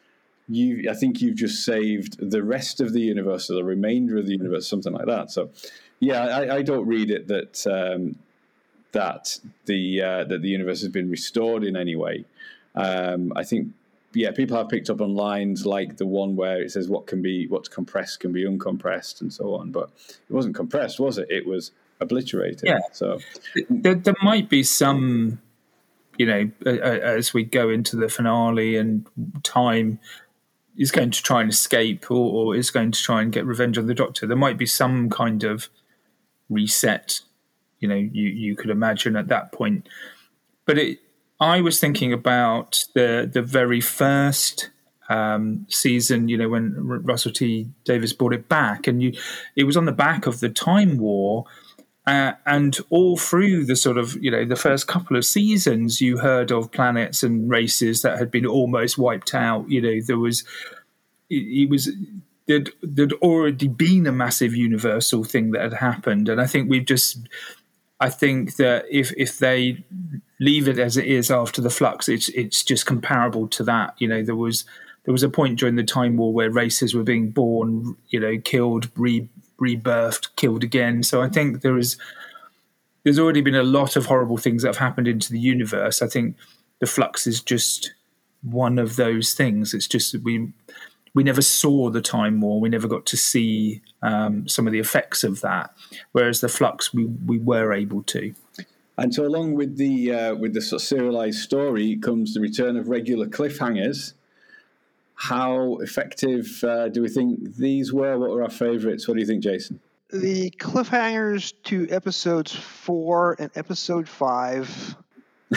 You, 0.50 0.90
I 0.92 0.96
think 0.96 1.22
you've 1.22 1.38
just 1.38 1.64
saved 1.64 2.18
the 2.20 2.44
rest 2.44 2.82
of 2.82 2.92
the 2.92 3.00
universe, 3.00 3.50
or 3.50 3.54
the 3.54 3.64
remainder 3.64 4.18
of 4.18 4.26
the 4.26 4.34
universe, 4.34 4.68
something 4.68 4.92
like 4.92 5.06
that. 5.06 5.32
So, 5.32 5.50
yeah, 6.02 6.24
I, 6.24 6.58
I 6.58 6.62
don't 6.62 6.86
read 6.86 7.10
it 7.10 7.30
that 7.30 7.66
um, 7.68 8.16
that 8.92 9.40
the 9.66 10.02
uh, 10.02 10.24
that 10.26 10.42
the 10.42 10.50
universe 10.50 10.82
has 10.82 10.92
been 10.92 11.10
restored 11.10 11.64
in 11.64 11.78
any 11.78 11.96
way. 11.96 12.26
Um, 12.76 13.32
I 13.36 13.46
think 13.46 13.70
yeah, 14.14 14.32
people 14.32 14.58
have 14.58 14.70
picked 14.70 14.90
up 14.90 15.02
on 15.02 15.16
lines 15.16 15.66
like 15.66 15.98
the 15.98 16.06
one 16.06 16.36
where 16.36 16.62
it 16.62 16.72
says 16.72 16.90
what 16.90 17.08
can 17.08 17.22
be 17.22 17.48
what's 17.48 17.70
compressed 17.70 18.20
can 18.20 18.32
be 18.32 18.44
uncompressed 18.44 19.22
and 19.22 19.32
so 19.32 19.56
on. 19.56 19.72
But 19.72 19.90
it 20.10 20.34
wasn't 20.34 20.56
compressed, 20.56 21.00
was 21.00 21.18
it? 21.18 21.28
It 21.30 21.46
was 21.46 21.72
obliterated. 22.00 22.64
Yeah. 22.66 22.80
So 22.92 23.20
there, 23.70 23.96
there 23.96 24.16
might 24.22 24.50
be 24.50 24.64
some, 24.64 25.42
you 26.18 26.26
know, 26.26 26.52
as 26.70 27.34
we 27.34 27.44
go 27.44 27.70
into 27.70 27.96
the 27.96 28.10
finale 28.10 28.76
and 28.76 29.06
time 29.44 30.00
is 30.78 30.92
going 30.92 31.12
to 31.12 31.22
try 31.22 31.42
and 31.42 31.52
escape 31.52 32.10
or, 32.10 32.16
or 32.16 32.56
is 32.56 32.72
going 32.72 32.92
to 32.92 33.02
try 33.02 33.22
and 33.22 33.32
get 33.32 33.46
revenge 33.46 33.78
on 33.78 33.88
the 33.88 33.94
Doctor. 33.94 34.26
There 34.26 34.38
might 34.38 34.58
be 34.58 34.66
some 34.66 35.10
kind 35.10 35.44
of 35.44 35.70
reset. 36.50 37.22
You 37.80 37.88
know, 37.88 37.96
you 37.96 38.30
you 38.30 38.56
could 38.56 38.70
imagine 38.70 39.16
at 39.16 39.28
that 39.30 39.52
point, 39.52 39.90
but 40.66 40.78
it 40.78 41.00
I 41.42 41.60
was 41.60 41.80
thinking 41.80 42.14
about 42.14 42.86
the 42.94 43.30
the 43.32 43.42
very 43.42 43.82
first 43.82 44.70
um, 45.10 45.66
season, 45.70 46.30
you 46.30 46.38
know, 46.38 46.48
when 46.48 46.76
Russell 46.78 47.34
T 47.34 47.68
Davies 47.84 48.14
brought 48.14 48.34
it 48.34 48.48
back, 48.48 48.88
and 48.88 49.02
you, 49.02 49.14
it 49.56 49.64
was 49.64 49.76
on 49.76 49.86
the 49.86 49.92
back 49.92 50.28
of 50.28 50.40
the 50.40 50.50
Time 50.50 51.00
War, 51.00 51.46
uh, 52.06 52.34
and 52.46 52.78
all 52.92 53.18
through 53.18 53.66
the 53.66 53.76
sort 53.76 53.98
of 53.98 54.16
you 54.24 54.30
know 54.30 54.46
the 54.46 54.56
first 54.56 54.88
couple 54.88 55.18
of 55.18 55.26
seasons, 55.26 56.00
you 56.00 56.20
heard 56.20 56.52
of 56.52 56.72
planets 56.72 57.24
and 57.24 57.50
races 57.50 58.04
that 58.04 58.20
had 58.20 58.30
been 58.30 58.46
almost 58.46 59.00
wiped 59.00 59.34
out. 59.34 59.68
You 59.68 59.82
know, 59.82 60.00
there 60.06 60.20
was 60.20 60.44
it, 61.32 61.64
it 61.64 61.70
was 61.72 61.90
there'd, 62.48 62.72
there'd 62.84 63.14
already 63.14 63.68
been 63.68 64.06
a 64.06 64.12
massive 64.12 64.56
universal 64.56 65.24
thing 65.24 65.52
that 65.52 65.64
had 65.64 65.74
happened, 65.74 66.30
and 66.30 66.40
I 66.40 66.46
think 66.46 66.70
we've 66.70 66.86
just 66.86 67.18
I 68.00 68.12
think 68.12 68.58
that 68.58 68.86
if 68.92 69.12
if 69.18 69.40
they 69.40 69.84
leave 70.42 70.68
it 70.68 70.80
as 70.80 70.98
it 70.98 71.06
is 71.06 71.30
after 71.30 71.62
the 71.62 71.70
flux, 71.70 72.10
it's 72.10 72.28
it's 72.30 72.64
just 72.64 72.86
comparable 72.86 73.48
to 73.48 73.64
that. 73.64 73.94
You 74.00 74.08
know, 74.08 74.24
there 74.24 74.36
was 74.36 74.66
there 75.06 75.14
was 75.14 75.24
a 75.24 75.30
point 75.30 75.60
during 75.60 75.76
the 75.76 75.84
time 75.84 76.18
war 76.18 76.34
where 76.34 76.50
races 76.50 76.94
were 76.94 77.04
being 77.04 77.30
born, 77.30 77.96
you 78.10 78.20
know, 78.20 78.38
killed, 78.44 78.90
re, 78.98 79.30
rebirthed, 79.60 80.36
killed 80.36 80.64
again. 80.64 81.04
So 81.04 81.22
I 81.22 81.30
think 81.30 81.62
there 81.62 81.78
is 81.78 81.96
there's 83.04 83.20
already 83.20 83.42
been 83.42 83.56
a 83.56 83.64
lot 83.64 83.96
of 83.96 84.08
horrible 84.08 84.38
things 84.38 84.64
that 84.64 84.70
have 84.70 84.78
happened 84.78 85.08
into 85.08 85.32
the 85.32 85.40
universe. 85.40 86.02
I 86.02 86.08
think 86.08 86.36
the 86.80 86.88
flux 86.88 87.28
is 87.28 87.42
just 87.42 87.94
one 88.42 88.80
of 88.80 88.96
those 88.96 89.34
things. 89.34 89.76
It's 89.76 89.88
just 89.88 90.16
we 90.24 90.52
we 91.14 91.24
never 91.24 91.44
saw 91.44 91.92
the 91.92 92.02
time 92.02 92.42
war. 92.42 92.60
We 92.60 92.70
never 92.70 92.88
got 92.88 93.06
to 93.08 93.18
see 93.18 93.82
um, 94.02 94.48
some 94.48 94.66
of 94.66 94.74
the 94.74 94.80
effects 94.80 95.24
of 95.24 95.42
that. 95.42 95.72
Whereas 96.14 96.42
the 96.42 96.50
flux, 96.50 96.92
we 96.96 97.06
we 97.06 97.38
were 97.38 97.74
able 97.74 98.02
to. 98.04 98.34
And 99.02 99.12
so, 99.12 99.26
along 99.26 99.56
with 99.56 99.78
the 99.78 100.14
uh, 100.14 100.36
with 100.36 100.54
the 100.54 100.62
sort 100.62 100.80
of 100.80 100.88
serialized 100.88 101.40
story, 101.40 101.98
comes 101.98 102.36
the 102.36 102.40
return 102.40 102.78
of 102.78 102.88
regular 102.88 103.26
cliffhangers. 103.26 104.14
How 105.16 105.78
effective 105.78 106.64
uh, 106.64 106.88
do 106.90 107.02
we 107.02 107.10
think 107.10 107.56
these 107.56 107.92
were? 107.92 108.20
What 108.20 108.30
were 108.30 108.44
our 108.44 108.50
favourites? 108.52 109.08
What 109.08 109.16
do 109.16 109.22
you 109.22 109.26
think, 109.26 109.42
Jason? 109.42 109.80
The 110.12 110.52
cliffhangers 110.52 111.54
to 111.64 111.90
episodes 111.90 112.54
four 112.54 113.36
and 113.40 113.50
episode 113.56 114.08
five, 114.08 114.96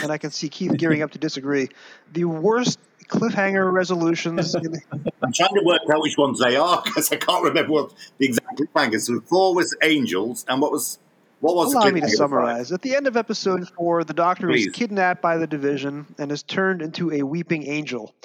and 0.01 0.11
I 0.11 0.17
can 0.17 0.31
see 0.31 0.49
Keith 0.49 0.75
gearing 0.77 1.03
up 1.03 1.11
to 1.11 1.19
disagree. 1.19 1.69
The 2.13 2.25
worst 2.25 2.79
cliffhanger 3.07 3.71
resolutions. 3.71 4.55
I'm 4.55 5.33
trying 5.33 5.53
to 5.53 5.61
work 5.63 5.81
out 5.93 6.01
which 6.01 6.17
ones 6.17 6.39
they 6.39 6.55
are 6.55 6.81
because 6.83 7.11
I 7.11 7.17
can't 7.17 7.43
remember 7.43 7.73
what 7.73 7.93
the 8.17 8.25
exact 8.25 8.57
cliffhangers. 8.57 9.01
So 9.01 9.21
four 9.21 9.53
was 9.53 9.77
angels, 9.83 10.45
and 10.47 10.63
what 10.63 10.71
was 10.71 10.97
what 11.45 11.55
was 11.55 11.73
Allow 11.75 11.91
me 11.91 12.01
to 12.01 12.09
summarize. 12.09 12.71
At 12.71 12.81
the 12.81 12.95
end 12.95 13.05
of 13.05 13.15
episode 13.15 13.69
four, 13.69 14.03
the 14.03 14.15
Doctor 14.15 14.47
Please. 14.47 14.65
is 14.65 14.73
kidnapped 14.73 15.21
by 15.21 15.37
the 15.37 15.45
Division 15.45 16.07
and 16.17 16.31
is 16.31 16.41
turned 16.41 16.81
into 16.81 17.11
a 17.11 17.21
weeping 17.21 17.67
angel. 17.67 18.15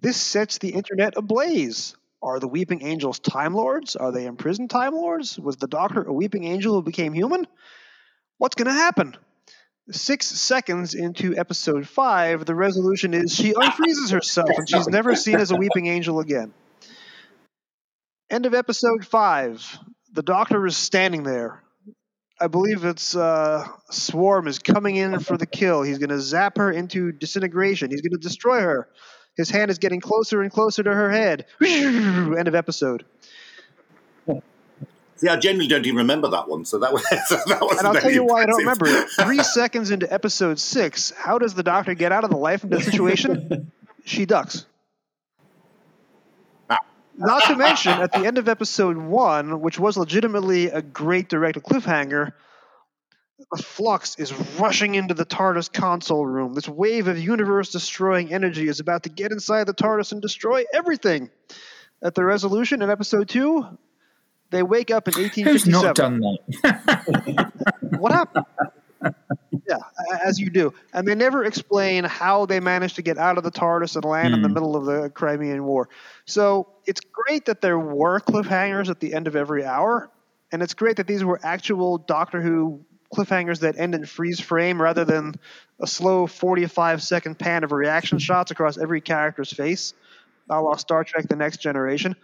This 0.00 0.16
sets 0.16 0.56
the 0.56 0.70
internet 0.70 1.12
ablaze. 1.18 1.94
Are 2.22 2.40
the 2.40 2.48
weeping 2.48 2.82
angels 2.82 3.18
Time 3.18 3.52
Lords? 3.52 3.96
Are 3.96 4.12
they 4.12 4.24
imprisoned 4.24 4.70
Time 4.70 4.94
Lords? 4.94 5.38
Was 5.38 5.56
the 5.56 5.66
Doctor 5.66 6.02
a 6.02 6.12
weeping 6.12 6.44
angel 6.44 6.72
who 6.72 6.82
became 6.82 7.12
human? 7.12 7.46
What's 8.38 8.54
going 8.54 8.68
to 8.68 8.72
happen? 8.72 9.14
Six 9.90 10.26
seconds 10.26 10.94
into 10.94 11.36
episode 11.36 11.86
five, 11.86 12.46
the 12.46 12.54
resolution 12.54 13.12
is 13.12 13.34
she 13.34 13.52
unfreezes 13.52 14.10
herself 14.10 14.48
and 14.56 14.66
she's 14.66 14.88
never 14.88 15.14
seen 15.16 15.36
as 15.36 15.50
a 15.50 15.56
weeping 15.56 15.86
angel 15.86 16.20
again. 16.20 16.54
End 18.30 18.46
of 18.46 18.54
episode 18.54 19.04
five. 19.04 19.78
The 20.12 20.22
Doctor 20.22 20.64
is 20.66 20.76
standing 20.76 21.24
there, 21.24 21.62
I 22.40 22.46
believe 22.46 22.84
it's 22.84 23.14
uh, 23.14 23.68
Swarm 23.90 24.48
is 24.48 24.58
coming 24.58 24.96
in 24.96 25.20
for 25.20 25.36
the 25.36 25.46
kill. 25.46 25.82
He's 25.82 25.98
going 25.98 26.10
to 26.10 26.20
zap 26.20 26.56
her 26.56 26.72
into 26.72 27.12
disintegration. 27.12 27.90
He's 27.90 28.00
going 28.00 28.12
to 28.12 28.18
destroy 28.18 28.60
her. 28.60 28.88
His 29.36 29.50
hand 29.50 29.70
is 29.70 29.78
getting 29.78 30.00
closer 30.00 30.42
and 30.42 30.50
closer 30.50 30.82
to 30.82 30.92
her 30.92 31.10
head. 31.10 31.46
End 31.64 32.48
of 32.48 32.54
episode. 32.54 33.04
See, 35.20 35.28
I 35.28 35.36
genuinely 35.36 35.68
don't 35.68 35.84
even 35.84 35.98
remember 35.98 36.28
that 36.28 36.48
one. 36.48 36.64
So 36.64 36.78
that 36.78 36.94
was. 36.94 37.02
that 37.10 37.58
was 37.60 37.78
and 37.78 37.86
I'll 37.86 37.94
tell 37.94 38.10
you 38.10 38.24
why 38.24 38.42
I 38.42 38.46
don't 38.46 38.56
remember 38.56 38.86
it. 38.86 39.06
Three 39.20 39.42
seconds 39.42 39.90
into 39.90 40.10
episode 40.10 40.58
six, 40.58 41.10
how 41.10 41.38
does 41.38 41.52
the 41.52 41.62
Doctor 41.62 41.92
get 41.92 42.10
out 42.10 42.24
of 42.24 42.30
the 42.30 42.38
life 42.38 42.62
and 42.62 42.72
death 42.72 42.84
situation? 42.84 43.70
she 44.06 44.24
ducks. 44.24 44.64
Not 47.20 47.44
to 47.44 47.56
mention, 47.56 47.92
at 47.92 48.12
the 48.12 48.26
end 48.26 48.38
of 48.38 48.48
episode 48.48 48.96
one, 48.96 49.60
which 49.60 49.78
was 49.78 49.98
legitimately 49.98 50.68
a 50.68 50.80
great 50.80 51.28
directed 51.28 51.62
cliffhanger, 51.62 52.32
the 53.52 53.62
Flux 53.62 54.18
is 54.18 54.32
rushing 54.58 54.94
into 54.94 55.12
the 55.12 55.26
TARDIS 55.26 55.70
console 55.70 56.24
room. 56.24 56.54
This 56.54 56.68
wave 56.68 57.08
of 57.08 57.18
universe 57.18 57.70
destroying 57.70 58.32
energy 58.32 58.68
is 58.68 58.80
about 58.80 59.02
to 59.02 59.10
get 59.10 59.32
inside 59.32 59.64
the 59.64 59.74
TARDIS 59.74 60.12
and 60.12 60.22
destroy 60.22 60.64
everything. 60.72 61.30
At 62.02 62.14
the 62.14 62.24
resolution 62.24 62.80
in 62.80 62.90
episode 62.90 63.28
two, 63.28 63.66
they 64.50 64.62
wake 64.62 64.90
up 64.90 65.06
in 65.08 65.14
1857. 65.14 65.52
Who's 65.52 65.66
not 65.66 65.94
done 65.94 66.20
that? 66.20 67.52
what 67.98 68.12
happened? 68.12 68.46
Yeah, 69.70 69.78
as 70.24 70.38
you 70.38 70.50
do. 70.50 70.74
And 70.92 71.06
they 71.06 71.14
never 71.14 71.44
explain 71.44 72.04
how 72.04 72.46
they 72.46 72.58
managed 72.60 72.96
to 72.96 73.02
get 73.02 73.18
out 73.18 73.38
of 73.38 73.44
the 73.44 73.50
TARDIS 73.50 73.94
and 73.94 74.04
land 74.04 74.32
mm. 74.32 74.36
in 74.36 74.42
the 74.42 74.48
hmm. 74.48 74.54
middle 74.54 74.76
of 74.76 74.84
the 74.84 75.10
Crimean 75.10 75.64
War. 75.64 75.88
So 76.24 76.68
it's 76.86 77.00
great 77.00 77.46
that 77.46 77.60
there 77.60 77.78
were 77.78 78.20
cliffhangers 78.20 78.88
at 78.88 79.00
the 79.00 79.14
end 79.14 79.26
of 79.28 79.36
every 79.36 79.64
hour, 79.64 80.10
and 80.50 80.62
it's 80.62 80.74
great 80.74 80.96
that 80.96 81.06
these 81.06 81.22
were 81.22 81.38
actual 81.42 81.98
Doctor 81.98 82.42
Who 82.42 82.84
cliffhangers 83.14 83.60
that 83.60 83.78
end 83.78 83.94
in 83.94 84.04
freeze 84.06 84.40
frame 84.40 84.80
rather 84.80 85.04
than 85.04 85.34
a 85.80 85.86
slow 85.86 86.26
45 86.26 87.02
second 87.02 87.38
pan 87.38 87.64
of 87.64 87.72
reaction 87.72 88.18
shots 88.18 88.50
across 88.50 88.78
every 88.78 89.00
character's 89.00 89.52
face, 89.52 89.94
a 90.48 90.60
la 90.60 90.76
Star 90.76 91.04
Trek 91.04 91.28
The 91.28 91.36
Next 91.36 91.58
Generation. 91.58 92.16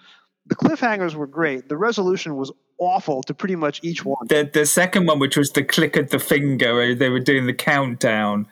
The 0.46 0.54
cliffhangers 0.54 1.14
were 1.14 1.26
great. 1.26 1.68
The 1.68 1.76
resolution 1.76 2.37
was 2.37 2.52
awful 2.78 3.22
to 3.24 3.35
pretty 3.35 3.56
much 3.56 3.80
each 3.82 4.04
one. 4.04 4.26
The 4.28 4.48
the 4.52 4.66
second 4.66 5.06
one, 5.06 5.18
which 5.18 5.37
was 5.37 5.50
the 5.52 5.64
click 5.64 5.96
of 5.96 6.11
the 6.11 6.18
finger, 6.18 6.74
where 6.74 6.94
they 6.94 7.09
were 7.09 7.20
doing 7.20 7.46
the 7.46 7.54
countdown, 7.54 8.46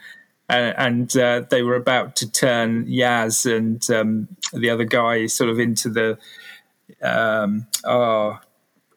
and, 0.48 0.74
and 0.76 1.16
uh, 1.16 1.42
they 1.50 1.62
were 1.62 1.76
about 1.76 2.16
to 2.16 2.30
turn 2.30 2.86
Yaz 2.86 3.50
and 3.50 3.88
um, 3.90 4.28
the 4.52 4.70
other 4.70 4.84
guy 4.84 5.26
sort 5.26 5.50
of 5.50 5.58
into 5.58 5.88
the 5.88 6.18
um, 7.02 7.66
oh 7.84 8.38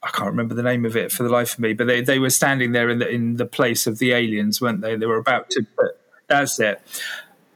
I 0.04 0.10
can't 0.10 0.30
remember 0.30 0.54
the 0.54 0.64
name 0.64 0.86
of 0.86 0.96
it 0.96 1.12
for 1.12 1.24
the 1.24 1.30
life 1.30 1.54
of 1.54 1.60
me, 1.60 1.74
but 1.74 1.88
they, 1.88 2.02
they 2.02 2.20
were 2.20 2.30
standing 2.30 2.72
there 2.72 2.90
in 2.90 3.00
the 3.00 3.10
in 3.10 3.36
the 3.36 3.46
place 3.46 3.88
of 3.88 3.98
the 3.98 4.12
aliens, 4.14 4.62
weren't 4.62 4.82
they? 4.82 4.96
They 4.96 5.06
were 5.06 5.18
about 5.18 5.50
to. 5.52 5.66
That's 6.28 6.60
it. 6.60 6.82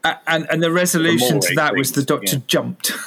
And 0.03 0.47
and 0.49 0.61
the 0.61 0.71
resolution 0.71 1.39
the 1.39 1.47
to 1.47 1.55
that 1.55 1.75
was 1.75 1.91
the 1.93 2.03
doctor 2.03 2.37
yeah. 2.37 2.43
jumped. 2.47 2.91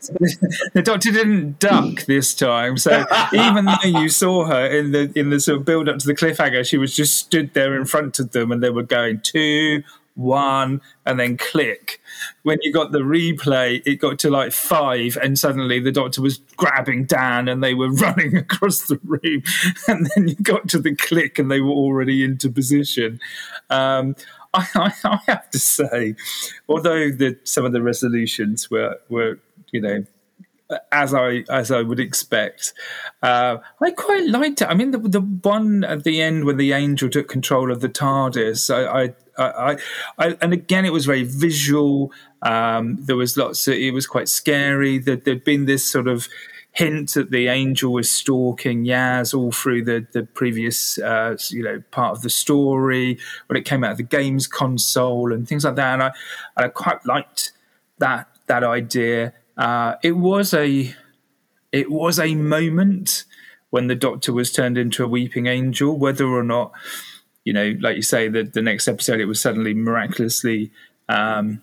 the 0.00 0.82
doctor 0.82 1.10
didn't 1.10 1.58
duck 1.58 2.06
this 2.06 2.34
time, 2.34 2.76
so 2.76 3.04
even 3.32 3.64
though 3.64 4.00
you 4.00 4.08
saw 4.08 4.44
her 4.44 4.66
in 4.66 4.92
the 4.92 5.12
in 5.18 5.30
the 5.30 5.40
sort 5.40 5.58
of 5.58 5.64
build 5.64 5.88
up 5.88 5.98
to 5.98 6.06
the 6.06 6.14
cliffhanger, 6.14 6.66
she 6.66 6.78
was 6.78 6.94
just 6.94 7.16
stood 7.16 7.54
there 7.54 7.76
in 7.76 7.84
front 7.84 8.18
of 8.18 8.30
them, 8.30 8.52
and 8.52 8.62
they 8.62 8.70
were 8.70 8.84
going 8.84 9.20
two, 9.20 9.82
one, 10.18 10.80
and 11.06 11.18
then 11.18 11.36
click. 11.36 12.00
When 12.42 12.58
you 12.62 12.72
got 12.72 12.90
the 12.90 12.98
replay, 12.98 13.80
it 13.86 13.96
got 13.96 14.18
to 14.20 14.30
like 14.30 14.52
five, 14.52 15.16
and 15.22 15.38
suddenly 15.38 15.78
the 15.80 15.92
doctor 15.92 16.20
was 16.20 16.38
grabbing 16.56 17.06
Dan 17.06 17.48
and 17.48 17.62
they 17.62 17.72
were 17.72 17.90
running 17.92 18.36
across 18.36 18.82
the 18.82 19.00
room. 19.04 19.42
And 19.86 20.10
then 20.14 20.28
you 20.28 20.34
got 20.34 20.68
to 20.70 20.78
the 20.78 20.94
click 20.94 21.38
and 21.38 21.50
they 21.50 21.60
were 21.60 21.70
already 21.70 22.24
into 22.24 22.50
position. 22.50 23.20
Um, 23.70 24.16
I, 24.54 24.92
I, 25.04 25.18
have 25.26 25.50
to 25.50 25.58
say, 25.58 26.16
although 26.68 27.10
the, 27.10 27.38
some 27.44 27.64
of 27.64 27.72
the 27.72 27.82
resolutions 27.82 28.70
were, 28.70 28.98
were 29.08 29.38
you 29.72 29.80
know, 29.80 30.04
as 30.92 31.14
I 31.14 31.44
as 31.50 31.70
I 31.70 31.82
would 31.82 32.00
expect. 32.00 32.74
Uh, 33.22 33.58
I 33.80 33.90
quite 33.92 34.26
liked 34.26 34.62
it. 34.62 34.68
I 34.68 34.74
mean, 34.74 34.90
the 34.90 34.98
the 34.98 35.20
one 35.20 35.84
at 35.84 36.04
the 36.04 36.20
end 36.20 36.44
when 36.44 36.56
the 36.56 36.72
angel 36.72 37.08
took 37.08 37.28
control 37.28 37.72
of 37.72 37.80
the 37.80 37.88
TARDIS, 37.88 38.74
I. 38.74 39.04
I, 39.04 39.14
I, 39.40 39.76
I 40.18 40.36
and 40.40 40.52
again, 40.52 40.84
it 40.84 40.92
was 40.92 41.06
very 41.06 41.22
visual. 41.22 42.10
Um, 42.42 42.96
there 43.00 43.14
was 43.14 43.36
lots. 43.36 43.68
Of, 43.68 43.74
it 43.74 43.94
was 43.94 44.04
quite 44.04 44.28
scary. 44.28 44.98
That 44.98 45.24
there'd 45.24 45.44
been 45.44 45.66
this 45.66 45.88
sort 45.88 46.08
of 46.08 46.26
hint 46.72 47.14
that 47.14 47.30
the 47.30 47.48
angel 47.48 47.92
was 47.92 48.10
stalking 48.10 48.84
Yaz 48.84 49.36
all 49.36 49.52
through 49.52 49.84
the 49.84 50.06
the 50.12 50.24
previous 50.24 50.98
uh, 50.98 51.36
you 51.50 51.62
know 51.62 51.82
part 51.90 52.16
of 52.16 52.22
the 52.22 52.30
story 52.30 53.18
when 53.46 53.56
it 53.56 53.64
came 53.64 53.84
out 53.84 53.92
of 53.92 53.96
the 53.96 54.02
games 54.02 54.46
console 54.48 55.32
and 55.32 55.48
things 55.48 55.64
like 55.64 55.76
that. 55.76 55.94
And 55.94 56.02
I, 56.02 56.10
and 56.56 56.66
I 56.66 56.68
quite 56.68 57.06
liked 57.06 57.52
that 57.98 58.28
that 58.46 58.64
idea. 58.64 59.34
Uh, 59.58 59.96
it 60.02 60.12
was 60.12 60.54
a 60.54 60.94
it 61.72 61.90
was 61.90 62.18
a 62.18 62.34
moment 62.34 63.24
when 63.70 63.88
the 63.88 63.94
doctor 63.94 64.32
was 64.32 64.52
turned 64.52 64.78
into 64.78 65.04
a 65.04 65.08
weeping 65.08 65.46
angel. 65.46 65.98
Whether 65.98 66.26
or 66.26 66.44
not, 66.44 66.72
you 67.44 67.52
know, 67.52 67.74
like 67.80 67.96
you 67.96 68.02
say, 68.02 68.28
the 68.28 68.44
the 68.44 68.62
next 68.62 68.86
episode 68.86 69.20
it 69.20 69.26
was 69.26 69.40
suddenly 69.40 69.74
miraculously 69.74 70.70
um, 71.08 71.60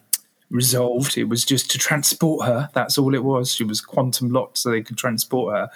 resolved. 0.49 1.17
It 1.17 1.25
was 1.25 1.45
just 1.45 1.71
to 1.71 1.77
transport 1.77 2.45
her. 2.45 2.69
That's 2.73 2.97
all 2.97 3.15
it 3.15 3.23
was. 3.23 3.53
She 3.53 3.63
was 3.63 3.79
quantum 3.79 4.29
locked, 4.29 4.57
so 4.57 4.69
they 4.69 4.81
could 4.81 4.97
transport 4.97 5.55
her. 5.55 5.69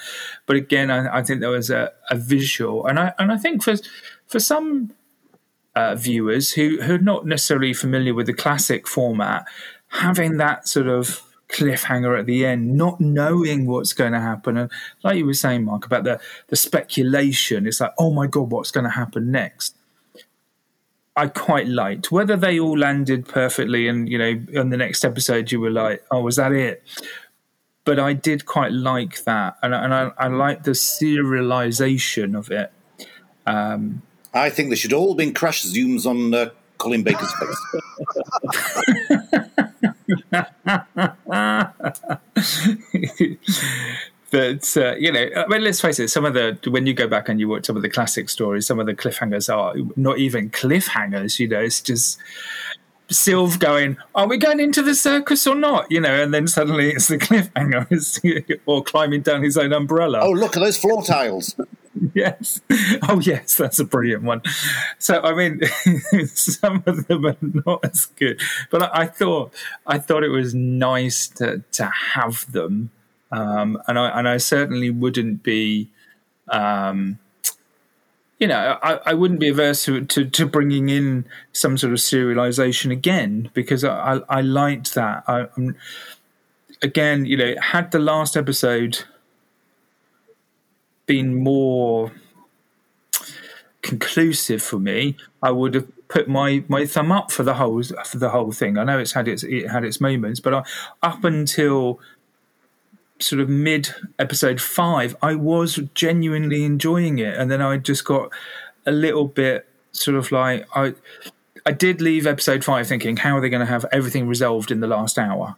But 0.45 0.58
again, 0.58 0.91
I, 0.91 1.19
I 1.19 1.23
think 1.23 1.39
there 1.39 1.49
was 1.49 1.69
a, 1.69 1.93
a, 2.10 2.17
visual, 2.17 2.86
and 2.86 2.99
I 2.99 3.13
and 3.17 3.32
I 3.32 3.38
think 3.38 3.63
for 3.63 3.75
for 4.27 4.41
some 4.41 4.91
uh, 5.73 5.95
viewers 5.95 6.51
who 6.51 6.82
who 6.82 6.95
are 6.95 6.99
not 6.99 7.25
necessarily 7.25 7.73
familiar 7.73 8.13
with 8.13 8.25
the 8.25 8.34
classic 8.34 8.88
format, 8.89 9.45
having 9.88 10.36
that 10.38 10.67
sort 10.67 10.88
of 10.88 11.23
cliffhanger 11.50 12.18
at 12.18 12.26
the 12.26 12.46
end, 12.46 12.76
not 12.76 13.02
knowing 13.02 13.66
what's 13.66 13.94
going 13.94 14.14
to 14.14 14.20
happen. 14.20 14.58
And 14.58 14.72
like 15.04 15.18
you 15.18 15.26
were 15.26 15.34
saying, 15.34 15.66
Mark, 15.66 15.86
about 15.86 16.04
the, 16.04 16.20
the 16.48 16.56
speculation, 16.56 17.68
it's 17.68 17.82
like, 17.82 17.94
oh 17.98 18.12
my 18.12 18.28
God, 18.28 18.52
what's 18.52 18.72
going 18.72 18.86
to 18.86 18.92
happen 18.92 19.32
next? 19.32 19.76
I 21.16 21.28
quite 21.28 21.68
liked 21.68 22.14
whether 22.14 22.38
they 22.38 22.60
all 22.60 22.78
landed 22.78 23.28
perfectly, 23.28 23.90
and 23.90 24.08
you 24.08 24.18
know, 24.18 24.42
in 24.54 24.70
the 24.70 24.78
next 24.78 25.04
episode, 25.04 25.52
you 25.52 25.60
were 25.60 25.70
like, 25.70 26.02
"Oh, 26.10 26.22
was 26.22 26.38
that 26.38 26.54
it?" 26.54 26.82
But 27.84 28.00
I 28.00 28.14
did 28.14 28.46
quite 28.46 28.72
like 28.72 29.26
that, 29.26 29.58
and, 29.62 29.74
and 29.74 29.94
I, 29.94 30.12
I 30.18 30.28
like 30.28 30.64
the 30.64 30.72
serialization 30.72 32.38
of 32.38 32.52
it. 32.52 32.72
Um, 33.46 34.02
I 34.34 34.50
think 34.50 34.70
they 34.70 34.78
should 34.78 34.94
all 34.94 35.14
been 35.14 35.34
crash 35.34 35.66
zooms 35.66 36.06
on 36.06 36.34
uh, 36.34 36.52
Colin 36.78 37.04
Baker's 37.04 37.34
face. 37.34 37.66
but 44.32 44.78
uh, 44.78 44.96
you 44.96 45.12
know, 45.12 45.30
I 45.36 45.48
mean, 45.48 45.63
let's 45.63 45.82
face 45.82 46.00
it. 46.00 46.10
Some 46.10 46.26
of 46.26 46.34
the 46.34 46.58
when 46.70 46.86
you 46.86 46.94
go 46.94 47.08
back 47.08 47.30
and 47.30 47.39
you 47.39 47.48
watch 47.48 47.65
some 47.65 47.76
of 47.76 47.82
the 47.82 47.89
classic 47.89 48.30
stories, 48.30 48.68
some 48.68 48.80
of 48.80 48.86
the 48.86 48.94
cliffhangers 48.94 49.54
are 49.54 49.74
not 49.96 50.20
even 50.20 50.50
cliffhangers. 50.52 51.39
You 51.39 51.48
know, 51.48 51.62
it's 51.62 51.82
just 51.82 52.20
Sylve 53.10 53.60
going, 53.60 53.98
"Are 54.13 54.28
we 54.28 54.38
going 54.38 54.60
into 54.60 54.84
the 54.84 54.94
circus 54.94 55.48
or 55.48 55.56
not?" 55.56 55.92
You 55.92 56.02
know, 56.02 56.22
and 56.22 56.34
then 56.34 56.48
suddenly 56.48 56.92
it's 56.92 57.08
the 57.08 57.18
cliffhanger, 57.20 58.60
or 58.65 58.84
climbing 58.84 59.22
down 59.22 59.42
his 59.42 59.58
own 59.58 59.74
umbrella. 59.74 60.20
Oh, 60.22 60.32
look 60.32 60.56
at 60.56 60.60
those 60.60 60.78
floor 60.78 61.04
tiles. 61.04 61.56
yes. 62.14 62.62
Oh, 63.08 63.20
yes, 63.20 63.56
that's 63.56 63.80
a 63.80 63.86
brilliant 63.86 64.24
one. 64.24 64.42
So, 64.98 65.22
I 65.22 65.34
mean, 65.34 65.62
some 66.28 66.84
of 66.86 67.08
them 67.08 67.26
are 67.26 67.38
not 67.42 67.86
as 67.86 68.06
good, 68.06 68.42
but 68.70 68.84
I, 68.84 69.02
I, 69.02 69.06
thought 69.08 69.54
I 69.86 69.98
thought 70.00 70.24
it 70.24 70.30
was 70.30 70.54
nice 70.54 71.28
to 71.30 71.64
to 71.74 71.86
have 71.86 72.52
them, 72.52 72.92
um, 73.32 73.82
and 73.88 73.98
I 74.00 74.18
and 74.18 74.28
I 74.28 74.38
certainly 74.38 74.90
wouldn't 74.90 75.44
be. 75.44 75.90
Um, 76.48 77.20
you 78.40 78.48
know, 78.48 78.80
I, 78.82 79.00
I 79.08 79.14
wouldn't 79.16 79.42
be 79.42 79.50
averse 79.50 79.84
to, 79.84 80.06
to, 80.06 80.24
to 80.24 80.46
bringing 80.46 80.88
in 80.88 81.26
some 81.52 81.78
sort 81.78 81.92
of 81.92 82.00
serialization 82.00 82.90
again 82.90 83.52
because 83.54 83.84
I, 83.84 84.16
I, 84.16 84.38
I 84.38 84.42
liked 84.42 84.96
that. 84.96 85.26
I, 85.28 85.48
I'm, 85.58 85.76
again, 86.82 87.26
you 87.26 87.36
know, 87.36 87.56
had 87.62 87.92
the 87.92 88.00
last 88.00 88.38
episode 88.38 89.04
been 91.10 91.34
more 91.34 92.12
conclusive 93.82 94.62
for 94.62 94.78
me, 94.78 95.17
I 95.41 95.50
would 95.50 95.74
have 95.74 96.08
put 96.08 96.28
my, 96.30 96.63
my 96.67 96.86
thumb 96.86 97.12
up 97.12 97.32
for 97.32 97.41
the 97.41 97.56
whole 97.56 97.82
for 97.82 98.19
the 98.19 98.30
whole 98.30 98.52
thing. 98.52 98.78
I 98.78 98.84
know 98.84 99.00
it's 99.00 99.13
had 99.13 99.28
its 99.28 99.43
it 99.43 99.69
had 99.69 99.84
its 99.84 100.00
moments, 100.00 100.39
but 100.39 100.54
I, 100.54 100.63
up 101.02 101.24
until 101.24 102.00
sort 103.17 103.41
of 103.41 103.50
mid 103.50 103.89
episode 104.19 104.62
five, 104.62 105.15
I 105.24 105.34
was 105.34 105.80
genuinely 105.95 106.63
enjoying 106.63 107.17
it, 107.17 107.36
and 107.36 107.50
then 107.50 107.60
I 107.60 107.78
just 107.78 108.06
got 108.06 108.30
a 108.86 108.91
little 108.91 109.26
bit 109.26 109.67
sort 109.91 110.15
of 110.15 110.32
like 110.32 110.67
I 110.76 110.93
I 111.65 111.72
did 111.72 112.02
leave 112.02 112.28
episode 112.28 112.63
five 112.63 112.88
thinking, 112.88 113.17
how 113.17 113.36
are 113.36 113.41
they 113.41 113.50
going 113.50 113.65
to 113.65 113.74
have 113.74 113.86
everything 113.91 114.28
resolved 114.28 114.69
in 114.69 114.80
the 114.80 114.88
last 114.88 115.17
hour? 115.17 115.56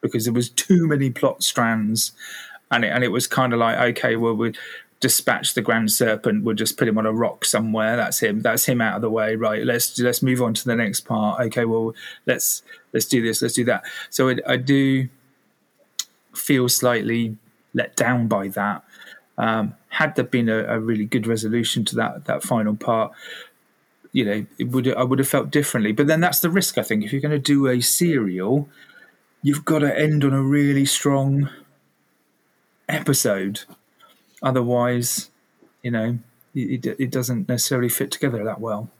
Because 0.00 0.24
there 0.24 0.34
was 0.34 0.50
too 0.50 0.88
many 0.88 1.10
plot 1.10 1.44
strands 1.44 2.10
and 2.70 2.84
it, 2.84 2.88
and 2.88 3.04
it 3.04 3.08
was 3.08 3.26
kind 3.26 3.52
of 3.52 3.58
like 3.58 3.78
okay, 3.96 4.16
well 4.16 4.34
we 4.34 4.52
dispatch 5.00 5.54
the 5.54 5.62
Grand 5.62 5.92
Serpent. 5.92 6.44
We'll 6.44 6.54
just 6.54 6.76
put 6.76 6.88
him 6.88 6.98
on 6.98 7.06
a 7.06 7.12
rock 7.12 7.44
somewhere. 7.44 7.96
That's 7.96 8.20
him. 8.20 8.40
That's 8.40 8.64
him 8.64 8.80
out 8.80 8.96
of 8.96 9.02
the 9.02 9.10
way. 9.10 9.36
Right. 9.36 9.64
Let's 9.64 9.98
let's 9.98 10.22
move 10.22 10.42
on 10.42 10.54
to 10.54 10.64
the 10.64 10.76
next 10.76 11.00
part. 11.00 11.40
Okay. 11.46 11.64
Well, 11.64 11.94
let's 12.26 12.62
let's 12.92 13.06
do 13.06 13.22
this. 13.22 13.42
Let's 13.42 13.54
do 13.54 13.64
that. 13.64 13.84
So 14.10 14.28
it, 14.28 14.40
I 14.46 14.56
do 14.56 15.08
feel 16.34 16.68
slightly 16.68 17.36
let 17.74 17.96
down 17.96 18.28
by 18.28 18.48
that. 18.48 18.82
Um, 19.38 19.74
had 19.88 20.16
there 20.16 20.24
been 20.24 20.48
a, 20.48 20.64
a, 20.64 20.80
really 20.80 21.04
good 21.04 21.26
resolution 21.26 21.84
to 21.86 21.96
that 21.96 22.24
that 22.24 22.42
final 22.42 22.74
part, 22.74 23.12
you 24.12 24.24
know, 24.24 24.46
it 24.58 24.68
would 24.68 24.88
I 24.94 25.02
would 25.02 25.18
have 25.18 25.28
felt 25.28 25.50
differently. 25.50 25.92
But 25.92 26.06
then 26.06 26.20
that's 26.20 26.40
the 26.40 26.50
risk. 26.50 26.78
I 26.78 26.82
think 26.82 27.04
if 27.04 27.12
you're 27.12 27.20
going 27.20 27.32
to 27.32 27.38
do 27.38 27.66
a 27.66 27.80
serial, 27.82 28.68
you've 29.42 29.64
got 29.64 29.80
to 29.80 29.98
end 29.98 30.24
on 30.24 30.32
a 30.32 30.42
really 30.42 30.86
strong 30.86 31.50
episode. 32.88 33.62
Otherwise, 34.42 35.30
you 35.82 35.90
know, 35.90 36.18
it, 36.54 36.86
it 36.86 37.10
doesn't 37.10 37.48
necessarily 37.48 37.88
fit 37.88 38.10
together 38.10 38.42
that 38.44 38.60
well. 38.60 38.90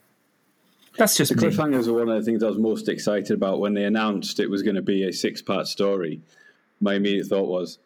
That's 0.96 1.16
just 1.16 1.34
the 1.34 1.40
cliffhangers 1.40 1.88
are 1.88 1.92
one 1.92 2.08
of 2.08 2.16
the 2.16 2.22
things 2.22 2.42
I 2.42 2.48
was 2.48 2.58
most 2.58 2.88
excited 2.88 3.32
about 3.32 3.60
when 3.60 3.74
they 3.74 3.84
announced 3.84 4.40
it 4.40 4.48
was 4.48 4.62
going 4.62 4.76
to 4.76 4.82
be 4.82 5.04
a 5.04 5.12
six-part 5.12 5.66
story. 5.66 6.22
My 6.80 6.94
immediate 6.94 7.26
thought 7.26 7.48
was, 7.48 7.78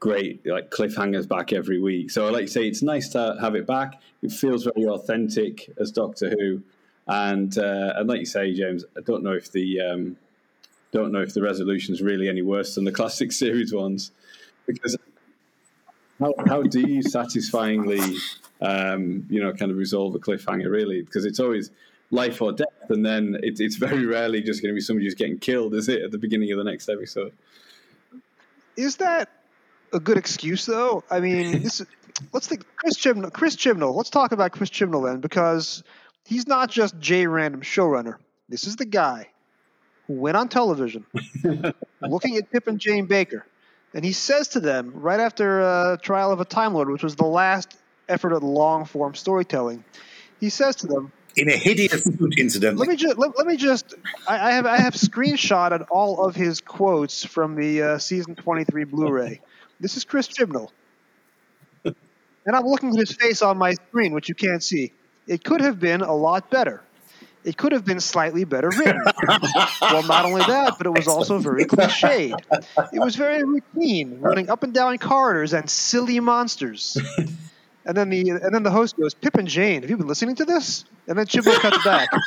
great, 0.00 0.44
like 0.46 0.70
cliffhangers 0.70 1.28
back 1.28 1.52
every 1.52 1.80
week. 1.80 2.10
So, 2.10 2.28
like 2.30 2.42
you 2.42 2.46
say, 2.48 2.66
it's 2.66 2.82
nice 2.82 3.08
to 3.10 3.36
have 3.40 3.54
it 3.54 3.66
back. 3.66 4.00
It 4.22 4.32
feels 4.32 4.64
very 4.64 4.86
authentic 4.86 5.70
as 5.78 5.90
Doctor 5.90 6.30
Who, 6.30 6.62
and 7.06 7.56
uh, 7.56 7.94
and 7.96 8.08
like 8.08 8.20
you 8.20 8.26
say, 8.26 8.52
James, 8.54 8.84
I 8.96 9.00
don't 9.00 9.22
know 9.22 9.32
if 9.32 9.50
the 9.52 9.80
um, 9.80 10.16
don't 10.92 11.12
know 11.12 11.22
if 11.22 11.34
the 11.34 11.42
resolution 11.42 11.94
is 11.94 12.02
really 12.02 12.28
any 12.28 12.42
worse 12.42 12.74
than 12.74 12.84
the 12.84 12.92
classic 12.92 13.32
series 13.44 13.72
ones, 13.72 14.12
because 14.66 14.96
how, 16.18 16.34
how 16.46 16.62
do 16.62 16.80
you 16.80 17.02
satisfyingly, 17.02 18.00
um, 18.60 19.26
you 19.30 19.42
know, 19.42 19.52
kind 19.52 19.70
of 19.70 19.76
resolve 19.76 20.14
a 20.14 20.18
cliffhanger, 20.18 20.70
really? 20.70 21.02
Because 21.02 21.24
it's 21.24 21.40
always 21.40 21.70
life 22.10 22.40
or 22.42 22.52
death, 22.52 22.68
and 22.88 23.04
then 23.04 23.36
it, 23.42 23.60
it's 23.60 23.76
very 23.76 24.06
rarely 24.06 24.42
just 24.42 24.62
going 24.62 24.72
to 24.72 24.74
be 24.74 24.80
somebody 24.80 25.06
just 25.06 25.18
getting 25.18 25.38
killed, 25.38 25.74
is 25.74 25.88
it, 25.88 26.02
at 26.02 26.10
the 26.10 26.18
beginning 26.18 26.50
of 26.52 26.58
the 26.58 26.64
next 26.64 26.88
episode? 26.88 27.32
Is 28.76 28.96
that 28.96 29.28
a 29.92 30.00
good 30.00 30.16
excuse, 30.16 30.66
though? 30.66 31.04
I 31.10 31.20
mean, 31.20 31.62
this, 31.62 31.84
let's 32.32 32.46
think 32.46 32.64
Chris 32.76 32.96
Chibnall. 32.96 33.32
Chris 33.32 33.56
Chibnall. 33.56 33.94
Let's 33.94 34.10
talk 34.10 34.32
about 34.32 34.52
Chris 34.52 34.70
Chibnall 34.70 35.04
then, 35.04 35.20
because 35.20 35.82
he's 36.24 36.46
not 36.46 36.70
just 36.70 36.98
J 36.98 37.26
random 37.26 37.62
showrunner. 37.62 38.16
This 38.48 38.66
is 38.66 38.76
the 38.76 38.86
guy 38.86 39.28
who 40.06 40.14
went 40.14 40.36
on 40.36 40.48
television 40.48 41.04
looking 42.00 42.36
at 42.36 42.50
Pip 42.50 42.66
and 42.66 42.78
Jane 42.78 43.06
Baker, 43.06 43.44
and 43.94 44.04
he 44.04 44.12
says 44.12 44.48
to 44.48 44.60
them 44.60 44.92
right 44.94 45.20
after 45.20 45.62
uh, 45.62 45.96
Trial 45.98 46.32
of 46.32 46.40
a 46.40 46.44
Time 46.44 46.74
Lord, 46.74 46.90
which 46.90 47.02
was 47.02 47.16
the 47.16 47.26
last 47.26 47.76
effort 48.08 48.34
at 48.34 48.42
long 48.42 48.84
form 48.84 49.14
storytelling, 49.14 49.84
he 50.40 50.50
says 50.50 50.76
to 50.76 50.86
them, 50.86 51.12
In 51.36 51.48
a 51.48 51.56
hideous 51.56 52.04
suit, 52.04 52.38
incidentally. 52.38 52.86
let 52.86 52.88
me 52.88 52.96
just 52.96 53.18
let, 53.18 53.36
let 53.36 53.46
me 53.46 53.56
just 53.56 53.94
I, 54.26 54.48
I 54.48 54.52
have 54.52 54.66
I 54.66 54.76
have 54.78 54.94
screenshotted 54.94 55.86
all 55.90 56.24
of 56.26 56.34
his 56.34 56.60
quotes 56.60 57.24
from 57.24 57.54
the 57.56 57.82
uh, 57.82 57.98
season 57.98 58.34
23 58.34 58.84
Blu-ray. 58.84 59.40
This 59.80 59.96
is 59.96 60.04
Chris 60.04 60.28
Chibnall. 60.28 60.70
And 62.46 62.56
I'm 62.56 62.64
looking 62.64 62.88
at 62.94 62.96
his 62.96 63.12
face 63.12 63.42
on 63.42 63.58
my 63.58 63.74
screen, 63.74 64.14
which 64.14 64.30
you 64.30 64.34
can't 64.34 64.62
see. 64.62 64.92
It 65.26 65.44
could 65.44 65.60
have 65.60 65.78
been 65.78 66.00
a 66.00 66.14
lot 66.14 66.50
better. 66.50 66.82
It 67.48 67.56
could 67.56 67.72
have 67.72 67.86
been 67.86 67.98
slightly 67.98 68.44
better 68.44 68.68
written. 68.68 69.02
well, 69.80 70.02
not 70.02 70.26
only 70.26 70.42
that, 70.42 70.74
but 70.76 70.86
it 70.86 70.90
was 70.90 71.08
also 71.08 71.38
very 71.38 71.64
cliched. 71.64 72.38
It 72.92 72.98
was 73.00 73.16
very 73.16 73.42
routine, 73.42 74.20
running 74.20 74.50
up 74.50 74.64
and 74.64 74.74
down 74.74 74.98
corridors 74.98 75.54
and 75.54 75.68
silly 75.70 76.20
monsters. 76.20 76.98
And 77.86 77.96
then 77.96 78.10
the 78.10 78.28
and 78.28 78.54
then 78.54 78.64
the 78.64 78.70
host 78.70 78.98
goes, 78.98 79.14
Pip 79.14 79.36
and 79.36 79.48
Jane, 79.48 79.80
have 79.80 79.88
you 79.88 79.96
been 79.96 80.06
listening 80.06 80.34
to 80.34 80.44
this? 80.44 80.84
And 81.06 81.16
then 81.16 81.24
Chibnall 81.24 81.58
cuts 81.60 81.82
back. 81.84 82.10
It 82.12 82.20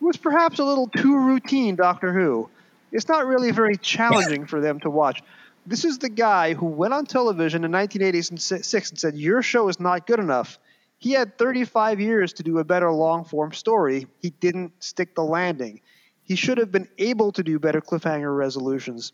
was 0.00 0.16
perhaps 0.16 0.58
a 0.58 0.64
little 0.64 0.88
too 0.88 1.18
routine, 1.18 1.76
Doctor 1.76 2.14
Who. 2.14 2.48
It's 2.90 3.06
not 3.06 3.26
really 3.26 3.50
very 3.50 3.76
challenging 3.76 4.46
for 4.46 4.62
them 4.62 4.80
to 4.80 4.88
watch. 4.88 5.22
This 5.66 5.84
is 5.84 5.98
the 5.98 6.08
guy 6.08 6.54
who 6.54 6.64
went 6.64 6.94
on 6.94 7.04
television 7.04 7.64
in 7.64 7.72
1986 7.72 8.90
and 8.90 8.98
said, 8.98 9.14
Your 9.14 9.42
show 9.42 9.68
is 9.68 9.78
not 9.78 10.06
good 10.06 10.20
enough. 10.20 10.58
He 11.04 11.12
had 11.12 11.36
35 11.36 12.00
years 12.00 12.32
to 12.32 12.42
do 12.42 12.60
a 12.60 12.64
better 12.64 12.90
long 12.90 13.24
form 13.26 13.52
story. 13.52 14.06
He 14.22 14.30
didn't 14.30 14.72
stick 14.82 15.14
the 15.14 15.22
landing. 15.22 15.82
He 16.22 16.34
should 16.34 16.56
have 16.56 16.72
been 16.72 16.88
able 16.96 17.30
to 17.32 17.42
do 17.42 17.58
better 17.58 17.82
cliffhanger 17.82 18.34
resolutions. 18.34 19.12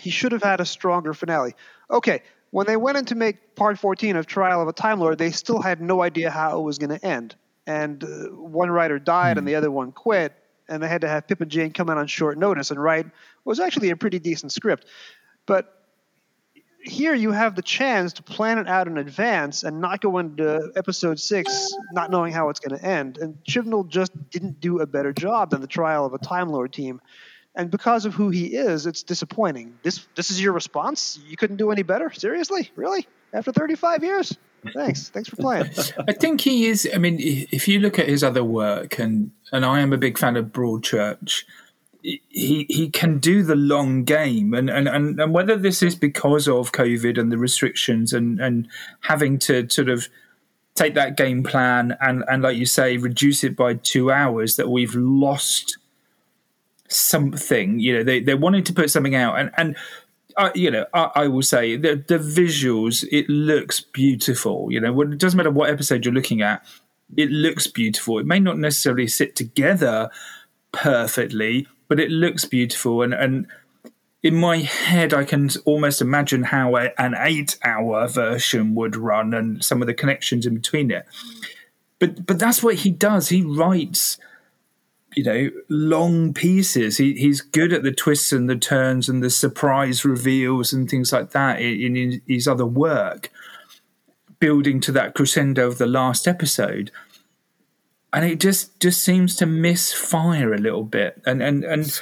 He 0.00 0.08
should 0.08 0.32
have 0.32 0.42
had 0.42 0.62
a 0.62 0.64
stronger 0.64 1.12
finale. 1.12 1.54
Okay, 1.90 2.22
when 2.48 2.66
they 2.66 2.78
went 2.78 2.96
in 2.96 3.04
to 3.04 3.14
make 3.14 3.54
part 3.56 3.78
14 3.78 4.16
of 4.16 4.24
Trial 4.24 4.62
of 4.62 4.68
a 4.68 4.72
Time 4.72 5.00
Lord, 5.00 5.18
they 5.18 5.32
still 5.32 5.60
had 5.60 5.82
no 5.82 6.00
idea 6.00 6.30
how 6.30 6.58
it 6.58 6.62
was 6.62 6.78
going 6.78 6.98
to 6.98 7.06
end. 7.06 7.34
And 7.66 8.02
uh, 8.02 8.08
one 8.30 8.70
writer 8.70 8.98
died 8.98 9.36
and 9.36 9.46
the 9.46 9.56
other 9.56 9.70
one 9.70 9.92
quit, 9.92 10.32
and 10.66 10.82
they 10.82 10.88
had 10.88 11.02
to 11.02 11.08
have 11.08 11.28
Pip 11.28 11.42
and 11.42 11.50
Jane 11.50 11.74
come 11.74 11.90
in 11.90 11.98
on 11.98 12.06
short 12.06 12.38
notice 12.38 12.70
and 12.70 12.82
write 12.82 13.04
what 13.04 13.50
was 13.50 13.60
actually 13.60 13.90
a 13.90 13.96
pretty 13.96 14.18
decent 14.18 14.50
script. 14.50 14.86
But 15.44 15.81
here 16.84 17.14
you 17.14 17.32
have 17.32 17.54
the 17.54 17.62
chance 17.62 18.12
to 18.14 18.22
plan 18.22 18.58
it 18.58 18.68
out 18.68 18.86
in 18.86 18.98
advance 18.98 19.62
and 19.62 19.80
not 19.80 20.00
go 20.00 20.18
into 20.18 20.72
episode 20.76 21.18
six 21.20 21.72
not 21.92 22.10
knowing 22.10 22.32
how 22.32 22.48
it's 22.48 22.60
going 22.60 22.78
to 22.78 22.84
end. 22.84 23.18
And 23.18 23.36
Chibnall 23.44 23.88
just 23.88 24.12
didn't 24.30 24.60
do 24.60 24.80
a 24.80 24.86
better 24.86 25.12
job 25.12 25.50
than 25.50 25.60
the 25.60 25.66
Trial 25.66 26.04
of 26.04 26.14
a 26.14 26.18
Time 26.18 26.48
Lord 26.48 26.72
team. 26.72 27.00
And 27.54 27.70
because 27.70 28.06
of 28.06 28.14
who 28.14 28.30
he 28.30 28.46
is, 28.56 28.86
it's 28.86 29.02
disappointing. 29.02 29.78
This 29.82 30.06
this 30.14 30.30
is 30.30 30.42
your 30.42 30.52
response? 30.52 31.18
You 31.26 31.36
couldn't 31.36 31.56
do 31.56 31.70
any 31.70 31.82
better? 31.82 32.10
Seriously? 32.10 32.70
Really? 32.76 33.06
After 33.32 33.52
35 33.52 34.02
years? 34.02 34.38
Thanks. 34.74 35.08
Thanks 35.08 35.28
for 35.28 35.36
playing. 35.36 35.70
I 36.08 36.12
think 36.12 36.40
he 36.40 36.66
is. 36.66 36.88
I 36.94 36.98
mean, 36.98 37.16
if 37.18 37.66
you 37.68 37.80
look 37.80 37.98
at 37.98 38.08
his 38.08 38.22
other 38.22 38.44
work, 38.44 38.98
and 38.98 39.32
and 39.52 39.64
I 39.64 39.80
am 39.80 39.92
a 39.92 39.98
big 39.98 40.18
fan 40.18 40.36
of 40.36 40.46
Broadchurch, 40.46 41.44
he 42.02 42.66
he 42.68 42.90
can 42.90 43.18
do 43.18 43.42
the 43.42 43.54
long 43.54 44.04
game, 44.04 44.54
and 44.54 44.68
and 44.68 44.88
and, 44.88 45.20
and 45.20 45.32
whether 45.32 45.56
this 45.56 45.82
is 45.82 45.94
because 45.94 46.48
of 46.48 46.72
COVID 46.72 47.18
and 47.18 47.30
the 47.30 47.38
restrictions, 47.38 48.12
and 48.12 48.40
and 48.40 48.68
having 49.02 49.38
to 49.40 49.68
sort 49.70 49.88
of 49.88 50.08
take 50.74 50.94
that 50.94 51.16
game 51.16 51.42
plan 51.42 51.96
and 52.00 52.24
and 52.28 52.42
like 52.42 52.56
you 52.56 52.66
say, 52.66 52.96
reduce 52.96 53.44
it 53.44 53.56
by 53.56 53.74
two 53.74 54.10
hours, 54.10 54.56
that 54.56 54.68
we've 54.68 54.94
lost 54.94 55.78
something. 56.88 57.78
You 57.78 57.98
know, 57.98 58.04
they 58.04 58.20
they 58.20 58.34
wanted 58.34 58.66
to 58.66 58.72
put 58.72 58.90
something 58.90 59.14
out, 59.14 59.38
and 59.38 59.50
and 59.56 59.76
uh, 60.36 60.50
you 60.54 60.70
know, 60.70 60.86
I, 60.94 61.10
I, 61.14 61.28
will 61.28 61.42
say 61.42 61.76
the 61.76 61.96
the 61.96 62.18
visuals. 62.18 63.06
It 63.12 63.28
looks 63.28 63.80
beautiful. 63.80 64.68
You 64.70 64.80
know, 64.80 65.00
it 65.02 65.18
doesn't 65.18 65.36
matter 65.36 65.50
what 65.50 65.70
episode 65.70 66.04
you're 66.04 66.14
looking 66.14 66.42
at. 66.42 66.64
It 67.16 67.30
looks 67.30 67.66
beautiful. 67.66 68.18
It 68.18 68.26
may 68.26 68.40
not 68.40 68.58
necessarily 68.58 69.06
sit 69.06 69.36
together 69.36 70.10
perfectly, 70.72 71.68
but 71.92 72.00
it 72.00 72.10
looks 72.10 72.46
beautiful. 72.46 73.02
And 73.02 73.12
and 73.12 73.46
in 74.22 74.34
my 74.34 74.60
head, 74.60 75.12
I 75.12 75.24
can 75.24 75.50
almost 75.66 76.00
imagine 76.00 76.44
how 76.44 76.74
a, 76.76 76.88
an 76.96 77.14
eight-hour 77.18 78.08
version 78.08 78.74
would 78.74 78.96
run 78.96 79.34
and 79.34 79.62
some 79.62 79.82
of 79.82 79.86
the 79.86 79.92
connections 79.92 80.46
in 80.46 80.54
between 80.54 80.90
it. 80.90 81.04
But 81.98 82.24
but 82.24 82.38
that's 82.38 82.62
what 82.62 82.76
he 82.76 82.90
does. 82.90 83.28
He 83.28 83.42
writes 83.42 84.16
you 85.14 85.22
know 85.22 85.50
long 85.68 86.32
pieces. 86.32 86.96
He, 86.96 87.12
he's 87.12 87.42
good 87.42 87.74
at 87.74 87.82
the 87.82 87.92
twists 87.92 88.32
and 88.32 88.48
the 88.48 88.56
turns 88.56 89.10
and 89.10 89.22
the 89.22 89.28
surprise 89.28 90.02
reveals 90.02 90.72
and 90.72 90.88
things 90.88 91.12
like 91.12 91.32
that 91.32 91.60
in, 91.60 91.94
in 91.94 92.22
his 92.26 92.48
other 92.48 92.64
work, 92.64 93.30
building 94.38 94.80
to 94.80 94.92
that 94.92 95.14
crescendo 95.14 95.66
of 95.66 95.76
the 95.76 95.86
last 95.86 96.26
episode. 96.26 96.90
And 98.12 98.24
it 98.24 98.40
just 98.40 98.78
just 98.78 99.02
seems 99.02 99.36
to 99.36 99.46
misfire 99.46 100.52
a 100.52 100.58
little 100.58 100.84
bit, 100.84 101.20
and 101.24 101.42
and 101.42 101.64
and 101.64 102.00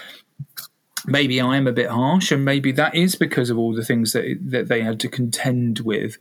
maybe 1.07 1.41
I'm 1.41 1.67
a 1.67 1.73
bit 1.73 1.89
harsh, 1.89 2.33
and 2.33 2.45
maybe 2.45 2.73
that 2.73 2.95
is 2.95 3.15
because 3.15 3.49
of 3.51 3.59
all 3.59 3.73
the 3.73 3.85
things 3.85 4.13
that 4.13 4.39
that 4.51 4.69
they 4.69 4.83
had 4.83 4.99
to 5.01 5.09
contend 5.09 5.81
with. 5.81 6.17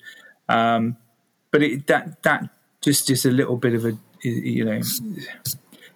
Um, 0.48 0.98
but 1.52 1.64
it, 1.64 1.88
that 1.88 2.22
that 2.24 2.50
just 2.82 3.10
is 3.10 3.26
a 3.26 3.32
little 3.32 3.58
bit 3.58 3.74
of 3.74 3.86
a 3.86 3.98
you 4.22 4.64
know 4.64 4.82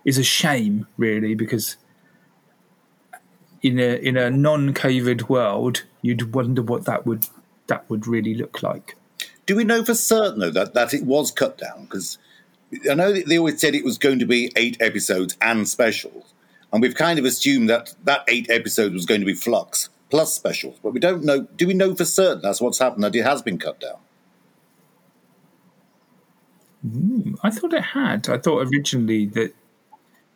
is 0.05 0.17
a 0.17 0.23
shame, 0.23 0.87
really, 0.97 1.35
because 1.35 1.77
in 3.61 3.79
a 3.79 3.95
in 3.97 4.17
a 4.17 4.29
non-COVID 4.29 5.29
world, 5.29 5.83
you'd 6.01 6.33
wonder 6.33 6.61
what 6.61 6.85
that 6.85 7.05
would 7.05 7.27
that 7.67 7.89
would 7.89 8.07
really 8.07 8.35
look 8.35 8.61
like. 8.61 8.95
Do 9.45 9.55
we 9.55 9.63
know 9.63 9.83
for 9.83 9.93
certain 9.93 10.39
though 10.39 10.51
that, 10.51 10.73
that 10.73 10.93
it 10.93 11.03
was 11.03 11.31
cut 11.31 11.57
down? 11.57 11.83
Because 11.83 12.17
I 12.89 12.93
know 12.93 13.13
they 13.13 13.37
always 13.37 13.59
said 13.59 13.75
it 13.75 13.83
was 13.83 13.97
going 13.97 14.19
to 14.19 14.25
be 14.25 14.51
eight 14.55 14.77
episodes 14.79 15.37
and 15.41 15.67
specials, 15.67 16.33
and 16.71 16.81
we've 16.81 16.95
kind 16.95 17.19
of 17.19 17.25
assumed 17.25 17.69
that 17.69 17.93
that 18.03 18.23
eight 18.27 18.49
episodes 18.49 18.93
was 18.93 19.05
going 19.05 19.21
to 19.21 19.25
be 19.25 19.33
Flux 19.33 19.89
plus 20.09 20.33
specials, 20.33 20.77
but 20.83 20.93
we 20.93 20.99
don't 20.99 21.23
know. 21.23 21.41
Do 21.41 21.67
we 21.67 21.73
know 21.73 21.95
for 21.95 22.05
certain 22.05 22.41
that's 22.41 22.61
what's 22.61 22.79
happened? 22.79 23.03
That 23.03 23.15
it 23.15 23.23
has 23.23 23.41
been 23.41 23.57
cut 23.57 23.79
down? 23.79 23.97
Mm, 26.85 27.39
I 27.43 27.49
thought 27.49 27.73
it 27.73 27.81
had. 27.81 28.29
I 28.29 28.37
thought 28.37 28.67
originally 28.67 29.25
that 29.27 29.53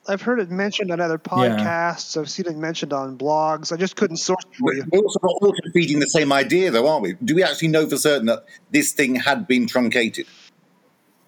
I've 0.08 0.22
heard 0.22 0.40
it 0.40 0.50
mentioned 0.50 0.92
on 0.92 1.02
other 1.02 1.18
podcasts. 1.18 2.16
Yeah. 2.16 2.22
I've 2.22 2.30
seen 2.30 2.48
it 2.48 2.56
mentioned 2.56 2.94
on 2.94 3.18
blogs. 3.18 3.74
I 3.74 3.76
just 3.76 3.98
couldn't 3.98 4.18
source 4.18 4.44
it 4.50 4.56
for 4.56 4.74
you. 4.74 4.86
We're 4.92 5.02
also 5.02 5.20
all 5.22 5.54
feeding 5.74 6.00
the 6.00 6.08
same 6.08 6.32
idea, 6.32 6.72
though, 6.72 6.88
aren't 6.88 7.04
we? 7.04 7.14
Do 7.24 7.36
we 7.36 7.44
actually 7.44 7.68
know 7.68 7.88
for 7.88 7.98
certain 7.98 8.28
that 8.28 8.46
this 8.72 8.94
thing 8.94 9.16
had 9.16 9.48
been 9.48 9.68
truncated? 9.68 10.26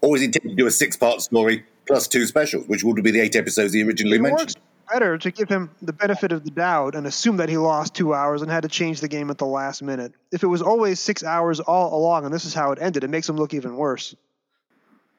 Or 0.02 0.16
is 0.16 0.24
it 0.24 0.34
to 0.34 0.56
do 0.56 0.68
a 0.68 0.72
six 0.72 0.96
part 0.96 1.22
story 1.22 1.66
plus 1.88 2.08
two 2.08 2.26
specials, 2.26 2.68
which 2.68 2.84
would 2.84 3.04
be 3.04 3.12
the 3.12 3.20
eight 3.20 3.36
episodes 3.36 3.74
he 3.74 3.84
originally 3.84 4.18
it 4.18 4.22
mentioned? 4.22 4.40
Works 4.40 4.56
better 4.92 5.18
to 5.18 5.32
give 5.32 5.50
him 5.50 5.70
the 5.82 5.94
benefit 5.94 6.32
of 6.32 6.44
the 6.44 6.50
doubt 6.50 6.96
and 6.96 7.06
assume 7.06 7.38
that 7.38 7.50
he 7.50 7.58
lost 7.58 7.94
two 7.94 8.14
hours 8.14 8.42
and 8.42 8.50
had 8.50 8.64
to 8.64 8.70
change 8.70 9.02
the 9.02 9.08
game 9.08 9.30
at 9.30 9.38
the 9.38 9.46
last 9.46 9.84
minute. 9.84 10.14
If 10.32 10.44
it 10.44 10.48
was 10.48 10.62
always 10.62 11.00
six 11.00 11.24
hours 11.24 11.60
all 11.60 11.96
along 11.96 12.26
and 12.26 12.34
this 12.34 12.46
is 12.46 12.54
how 12.54 12.72
it 12.72 12.80
ended, 12.82 13.04
it 13.04 13.10
makes 13.10 13.30
him 13.30 13.38
look 13.38 13.54
even 13.54 13.76
worse. 13.76 14.16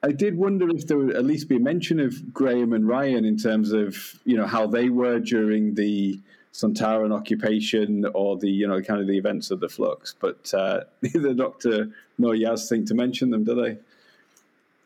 I 0.03 0.13
did 0.13 0.37
wonder 0.37 0.69
if 0.71 0.87
there 0.87 0.97
would 0.97 1.15
at 1.15 1.25
least 1.25 1.49
be 1.49 1.57
a 1.57 1.61
mention 1.61 2.01
of 2.01 2.33
Graham 2.33 2.73
and 2.73 2.89
Ryan 2.89 3.25
in 3.25 3.37
terms 3.37 3.73
of 3.73 3.97
you 4.25 4.37
know 4.37 4.47
how 4.47 4.67
they 4.67 4.89
were 4.89 5.21
during 5.21 5.75
the 5.75 6.19
Sontaran 6.55 7.15
occupation 7.15 8.07
or 8.15 8.39
the 8.39 8.49
you 8.49 8.67
know 8.67 8.81
kind 8.81 9.01
of 9.01 9.07
the 9.07 9.19
events 9.19 9.51
of 9.51 9.61
the 9.61 9.69
flux, 9.69 10.15
but 10.19 10.53
uh, 10.55 10.81
neither 11.03 11.35
Doctor 11.35 11.91
nor 12.17 12.33
Yaz 12.33 12.69
think 12.69 12.87
to 12.89 12.95
mention 12.95 13.31
them, 13.31 13.45
do 13.45 13.55
they? 13.55 13.79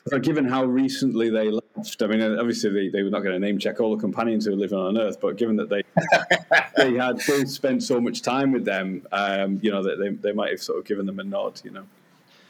So 0.07 0.19
given 0.19 0.45
how 0.45 0.65
recently 0.65 1.31
they 1.31 1.51
left, 1.51 2.03
I 2.03 2.07
mean, 2.07 2.21
obviously 2.21 2.71
they, 2.71 2.89
they 2.91 3.03
were 3.03 3.09
not 3.09 3.21
going 3.21 3.33
to 3.33 3.39
name 3.39 3.59
check 3.59 3.81
all 3.81 3.97
the 3.97 4.01
companions 4.01 4.45
who 4.45 4.51
were 4.51 4.59
living 4.59 4.79
on 4.79 4.99
Earth, 4.99 5.19
but 5.19 5.37
given 5.37 5.57
that 5.57 5.71
they 5.71 5.83
they 6.77 6.93
had 6.95 7.21
both 7.27 7.49
spent 7.49 7.83
so 7.83 7.99
much 8.01 8.21
time 8.21 8.53
with 8.53 8.67
them, 8.67 9.07
um, 9.13 9.59
you 9.63 9.71
know, 9.71 9.83
that 9.83 9.99
they, 9.99 10.11
they 10.11 10.33
might 10.33 10.51
have 10.51 10.63
sort 10.63 10.79
of 10.79 10.85
given 10.85 11.07
them 11.07 11.21
a 11.21 11.25
nod, 11.25 11.59
you 11.65 11.71
know. 11.71 11.87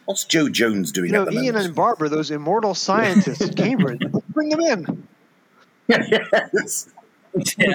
What's 0.06 0.24
Jo 0.24 0.48
Jones 0.48 0.90
doing? 0.90 1.12
You 1.12 1.24
know, 1.24 1.30
Ian 1.30 1.54
moment? 1.54 1.66
and 1.66 1.74
Barbara, 1.74 2.08
those 2.08 2.32
immortal 2.32 2.74
scientists 2.74 3.40
at 3.40 3.56
Cambridge, 3.56 4.02
bring 4.30 4.48
them 4.48 4.60
in. 4.60 5.06
yes. 5.88 6.88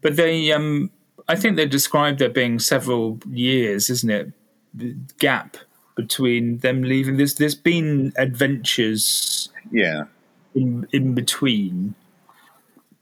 but 0.00 0.16
they, 0.16 0.50
um, 0.52 0.90
I 1.28 1.36
think 1.36 1.56
they 1.56 1.66
described 1.66 2.18
there 2.18 2.28
being 2.28 2.58
several 2.58 3.18
years, 3.30 3.90
isn't 3.90 4.10
it? 4.10 4.32
Gap 5.18 5.56
between 5.94 6.58
them 6.58 6.82
leaving. 6.82 7.16
There's 7.16 7.34
there's 7.34 7.54
been 7.54 8.12
adventures. 8.16 9.48
Yeah. 9.70 10.04
In 10.54 10.86
in 10.92 11.14
between 11.14 11.94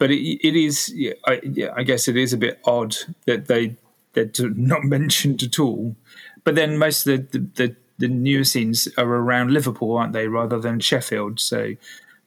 but 0.02 0.10
it, 0.10 0.44
it 0.44 0.56
is, 0.56 0.92
I, 1.28 1.40
I, 1.76 1.84
guess, 1.84 2.08
it 2.08 2.16
is 2.16 2.32
a 2.32 2.36
bit 2.36 2.58
odd 2.64 2.96
that 3.26 3.46
they 3.46 3.76
they're 4.14 4.28
not 4.56 4.82
mentioned 4.96 5.44
at 5.44 5.60
all. 5.60 5.94
But 6.42 6.56
then 6.56 6.76
most 6.76 7.06
of 7.06 7.30
the 7.30 7.38
the, 7.38 7.46
the, 7.54 7.76
the 7.98 8.08
newer 8.08 8.42
scenes 8.42 8.88
are 8.98 9.06
around 9.06 9.52
Liverpool, 9.52 9.96
aren't 9.96 10.12
they, 10.12 10.26
rather 10.26 10.58
than 10.58 10.80
Sheffield? 10.80 11.38
So 11.38 11.76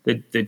the, 0.05 0.23
the, 0.31 0.47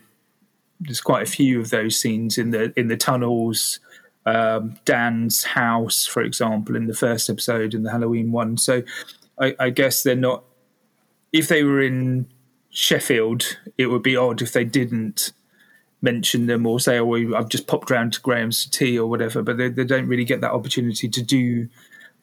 there's 0.80 1.02
quite 1.02 1.24
a 1.24 1.30
few 1.30 1.60
of 1.60 1.70
those 1.70 2.00
scenes 2.00 2.38
in 2.38 2.52
the 2.52 2.72
in 2.80 2.88
the 2.88 2.95
tunnels. 2.95 3.82
Um, 4.28 4.78
Dan's 4.84 5.46
house, 5.46 6.06
for 6.06 6.22
example, 6.22 6.76
in 6.76 6.88
the 6.88 6.94
first 6.94 7.30
episode 7.30 7.74
in 7.74 7.84
the 7.84 7.92
Halloween 7.92 8.34
one. 8.34 8.58
So 8.58 8.84
I, 9.40 9.56
I 9.58 9.70
guess 9.70 10.04
they're 10.04 10.18
not. 10.18 10.44
If 11.32 11.48
they 11.48 11.64
were 11.64 11.82
in 11.82 12.28
Sheffield, 12.70 13.58
it 13.78 13.88
would 13.88 14.04
be 14.04 14.18
odd 14.18 14.42
if 14.42 14.52
they 14.52 14.66
didn't 14.66 15.32
mention 16.02 16.48
them 16.48 16.68
or 16.68 16.82
say, 16.82 17.00
"Oh, 17.00 17.36
I've 17.36 17.48
just 17.48 17.68
popped 17.68 17.90
round 17.90 18.14
to 18.14 18.22
Graham's 18.22 18.66
tea 18.66 19.00
or 19.00 19.10
whatever." 19.10 19.42
But 19.42 19.56
they, 19.56 19.70
they 19.70 19.86
don't 19.86 20.08
really 20.08 20.26
get 20.26 20.42
that 20.42 20.52
opportunity 20.52 21.08
to 21.08 21.22
do 21.24 21.70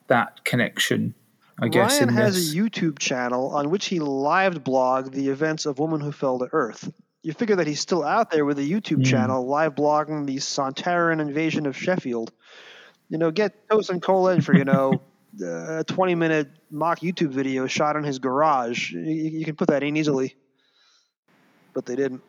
that 0.09 0.45
connection. 0.45 1.15
I 1.59 1.69
guess 1.69 2.01
Ryan 2.01 2.13
has 2.13 2.35
this. 2.35 2.53
a 2.53 2.57
YouTube 2.57 2.99
channel 2.99 3.49
on 3.57 3.71
which 3.71 3.87
he 3.87 3.99
live 3.99 4.63
blogged 4.63 5.13
the 5.13 5.29
events 5.29 5.65
of 5.65 5.79
Woman 5.79 6.03
Who 6.03 6.13
Fell 6.13 6.39
to 6.41 6.49
Earth. 6.53 6.93
You 7.25 7.33
figure 7.33 7.57
that 7.57 7.67
he's 7.67 7.81
still 7.81 8.05
out 8.05 8.31
there 8.31 8.45
with 8.45 8.59
a 8.59 8.63
YouTube 8.63 8.99
Mm. 8.99 9.07
channel 9.07 9.47
live 9.47 9.75
blogging 9.75 10.27
the 10.27 10.37
Sontaran 10.37 11.21
invasion 11.21 11.65
of 11.65 11.75
Sheffield. 11.75 12.31
You 13.09 13.17
know, 13.17 13.31
get 13.31 13.69
Toast 13.69 13.89
and 13.89 14.03
Colin 14.03 14.43
for, 14.43 14.55
you 14.55 14.65
know, 14.67 15.01
a 15.43 15.83
20 15.85 16.15
minute 16.15 16.49
mock 16.71 17.01
YouTube 17.01 17.31
video 17.31 17.67
shot 17.67 17.97
in 17.97 18.05
his 18.05 18.19
garage. 18.19 18.93
You, 18.93 19.01
you 19.01 19.45
can 19.47 19.57
put 19.57 19.69
that 19.69 19.83
in 19.83 19.97
easily. 19.97 20.37
But 21.73 21.87
they 21.87 21.97
didn't. 21.97 22.21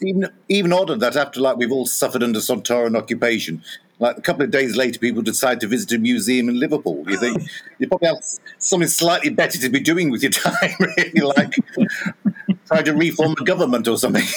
even 0.00 0.28
even 0.48 0.72
odder 0.72 0.96
that 0.96 1.14
after 1.14 1.40
like 1.40 1.58
we've 1.58 1.70
all 1.70 1.86
suffered 1.86 2.22
under 2.22 2.40
Sontaran 2.40 2.96
occupation, 2.96 3.62
like 4.02 4.18
a 4.18 4.20
couple 4.20 4.42
of 4.42 4.50
days 4.50 4.76
later, 4.76 4.98
people 4.98 5.22
decide 5.22 5.60
to 5.60 5.66
visit 5.68 5.92
a 5.92 5.98
museum 5.98 6.48
in 6.48 6.58
Liverpool. 6.58 7.04
You 7.08 7.16
think 7.16 7.42
you 7.78 7.88
probably 7.88 8.08
have 8.08 8.22
something 8.58 8.88
slightly 8.88 9.30
better 9.30 9.58
to 9.58 9.68
be 9.70 9.80
doing 9.80 10.10
with 10.10 10.22
your 10.22 10.32
time, 10.46 10.72
really, 10.80 11.20
like 11.20 11.54
try 12.66 12.82
to 12.82 12.92
reform 12.92 13.34
the 13.38 13.44
government 13.44 13.88
or 13.88 13.96
something. 13.96 14.24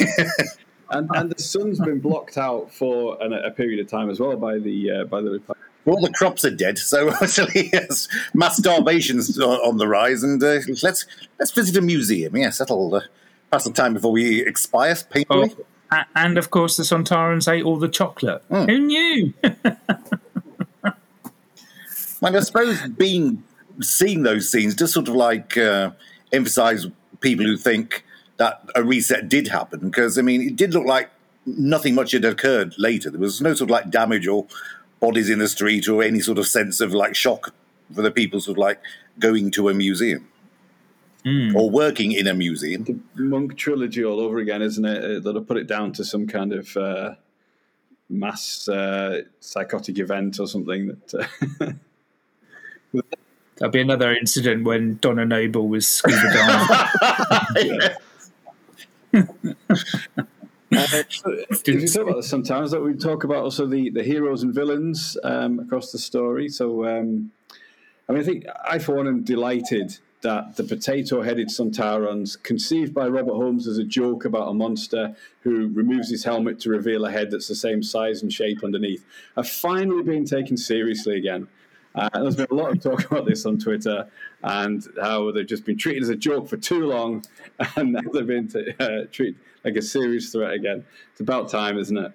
And, 0.92 1.10
and 1.16 1.32
the 1.32 1.42
sun's 1.42 1.80
been 1.80 2.00
blocked 2.00 2.38
out 2.38 2.72
for 2.72 3.18
an, 3.20 3.34
a 3.34 3.50
period 3.50 3.80
of 3.80 3.88
time 3.90 4.08
as 4.12 4.20
well 4.20 4.38
by 4.38 4.60
the 4.60 4.92
uh, 4.92 5.04
by 5.06 5.20
the 5.20 5.42
all 5.88 6.00
the 6.00 6.12
crops 6.12 6.46
are 6.46 6.52
dead, 6.52 6.78
so 6.78 7.10
actually, 7.22 7.72
yes, 7.74 8.08
mass 8.36 8.58
starvation's 8.58 9.40
on 9.40 9.78
the 9.78 9.88
rise, 9.88 10.22
and 10.22 10.42
uh, 10.44 10.60
let's 10.84 11.08
let's 11.40 11.50
visit 11.52 11.76
a 11.78 11.82
museum. 11.82 12.38
Yes, 12.38 12.60
that'll 12.60 12.94
uh, 12.94 13.02
pass 13.52 13.64
the 13.64 13.72
time 13.74 13.96
before 13.96 14.12
we 14.12 14.46
expire 14.46 14.96
Oh, 15.00 15.06
painfully. 15.10 15.56
a- 15.60 15.75
and 16.16 16.38
of 16.38 16.52
course, 16.52 16.78
the 16.78 16.84
Sontarans 16.84 17.52
ate 17.52 17.64
all 17.64 17.78
the 17.78 17.90
chocolate. 17.90 18.44
Hmm. 18.50 18.66
Who 18.66 18.80
knew? 18.80 19.34
And 22.26 22.36
I 22.36 22.40
suppose 22.40 22.82
being 22.88 23.44
seeing 23.82 24.24
those 24.24 24.52
scenes 24.52 24.74
just 24.74 24.94
sort 24.94 25.08
of 25.08 25.16
like 25.16 25.58
uh, 25.58 25.92
emphasize 26.32 26.88
people 27.20 27.46
who 27.46 27.58
think 27.58 28.04
that 28.38 28.68
a 28.76 28.84
reset 28.84 29.30
did 29.30 29.48
happen 29.48 29.80
because 29.80 30.18
I 30.18 30.22
mean 30.22 30.42
it 30.42 30.56
did 30.56 30.74
look 30.74 30.86
like 30.86 31.10
nothing 31.46 31.94
much 31.94 32.12
had 32.12 32.26
occurred 32.26 32.74
later. 32.78 33.10
There 33.10 33.20
was 33.20 33.42
no 33.42 33.54
sort 33.54 33.70
of 33.70 33.72
like 33.72 33.92
damage 33.92 34.28
or 34.28 34.48
bodies 35.00 35.30
in 35.30 35.40
the 35.40 35.48
street 35.48 35.88
or 35.88 36.02
any 36.02 36.20
sort 36.20 36.40
of 36.40 36.48
sense 36.48 36.80
of 36.80 36.94
like 36.94 37.16
shock 37.16 37.54
for 37.94 38.02
the 38.02 38.12
people 38.12 38.40
sort 38.40 38.58
of 38.58 38.62
like 38.62 38.80
going 39.20 39.52
to 39.52 39.70
a 39.70 39.74
museum 39.74 40.28
or 41.26 41.70
working 41.70 42.12
in 42.12 42.28
a 42.28 42.34
museum. 42.34 42.84
The 42.84 43.00
Monk 43.16 43.58
trilogy 43.58 44.04
all 44.04 44.20
over 44.20 44.38
again, 44.38 44.62
isn't 44.62 44.86
it? 44.86 45.04
Uh, 45.04 45.20
That'll 45.20 45.44
put 45.44 45.58
it 45.58 45.68
down 45.68 45.92
to 45.94 46.06
some 46.06 46.28
kind 46.28 46.54
of 46.54 46.78
uh, 46.78 47.16
mass 48.10 48.70
uh, 48.70 49.24
psychotic 49.40 49.98
event 49.98 50.40
or 50.40 50.48
something. 50.48 50.88
That 50.88 51.30
uh, 51.62 51.72
There'll 53.58 53.72
be 53.72 53.82
another 53.82 54.14
incident 54.14 54.66
when 54.66 54.98
Donna 54.98 55.26
Noble 55.26 55.68
was 55.68 55.88
scuba 55.88 56.34
diving. 56.34 57.80
if 60.72 61.68
you 61.68 61.88
talk 61.88 62.10
about 62.10 62.24
sometimes 62.26 62.72
that 62.72 62.82
we 62.82 62.94
talk 62.96 63.24
about 63.24 63.44
also 63.44 63.66
the, 63.66 63.90
the 63.90 64.04
heroes 64.04 64.44
and 64.44 64.54
villains 64.54 65.18
um, 65.24 65.60
across 65.60 65.92
the 65.92 65.98
story. 65.98 66.50
So, 66.50 66.86
um, 66.86 67.32
I 68.10 68.14
mean, 68.14 68.22
I 68.22 68.26
think 68.26 68.46
I 68.64 68.80
for 68.80 68.96
one 68.96 69.08
am 69.08 69.24
delighted 69.24 69.98
that 70.22 70.56
the 70.56 70.64
potato-headed 70.64 71.50
Sontarans, 71.50 72.42
conceived 72.42 72.94
by 72.94 73.08
Robert 73.08 73.34
Holmes 73.34 73.68
as 73.68 73.78
a 73.78 73.84
joke 73.84 74.26
about 74.26 74.50
a 74.50 74.54
monster 74.54 75.16
who 75.42 75.68
removes 75.70 76.10
his 76.10 76.24
helmet 76.24 76.60
to 76.62 76.70
reveal 76.70 77.06
a 77.06 77.12
head 77.12 77.30
that's 77.30 77.48
the 77.48 77.56
same 77.56 77.84
size 77.84 78.24
and 78.24 78.34
shape 78.34 78.64
underneath, 78.64 79.06
are 79.38 79.44
finally 79.44 80.04
being 80.04 80.26
taken 80.26 80.58
seriously 80.58 81.18
again. 81.18 81.48
Uh, 81.94 82.10
there's 82.14 82.36
been 82.36 82.48
a 82.52 82.54
lot 82.54 82.72
of 82.72 82.82
talk 82.82 83.06
about 83.12 83.26
this 83.26 83.46
on 83.46 83.58
Twitter 83.58 84.08
and 84.44 84.88
how 85.02 85.32
they've 85.32 85.48
just 85.48 85.66
been 85.66 85.78
treated 85.78 86.04
as 86.04 86.10
a 86.10 86.16
joke 86.16 86.48
for 86.48 86.58
too 86.58 86.86
long, 86.86 87.24
and 87.76 87.94
now 87.94 88.02
they've 88.12 88.28
been 88.28 88.50
uh, 88.80 89.06
treated 89.12 89.36
like 89.64 89.76
a 89.76 89.82
serious 89.82 90.32
threat 90.32 90.54
again. 90.54 90.86
It's 91.12 91.22
about 91.22 91.50
time, 91.50 91.78
isn't 91.78 91.98
it? 91.98 92.12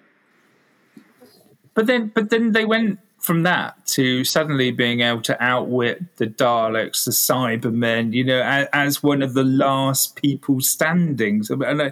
But 1.73 1.87
then, 1.87 2.11
but 2.13 2.29
then 2.29 2.51
they 2.51 2.65
went 2.65 2.99
from 3.21 3.43
that 3.43 3.85
to 3.85 4.23
suddenly 4.23 4.71
being 4.71 5.01
able 5.01 5.21
to 5.21 5.41
outwit 5.43 6.17
the 6.17 6.25
Daleks, 6.27 7.05
the 7.05 7.11
Cybermen, 7.11 8.13
you 8.13 8.23
know, 8.23 8.41
as, 8.41 8.67
as 8.73 9.03
one 9.03 9.21
of 9.21 9.35
the 9.35 9.43
last 9.43 10.15
people 10.15 10.59
standing. 10.59 11.43
So, 11.43 11.61
and 11.61 11.81
I, 11.83 11.91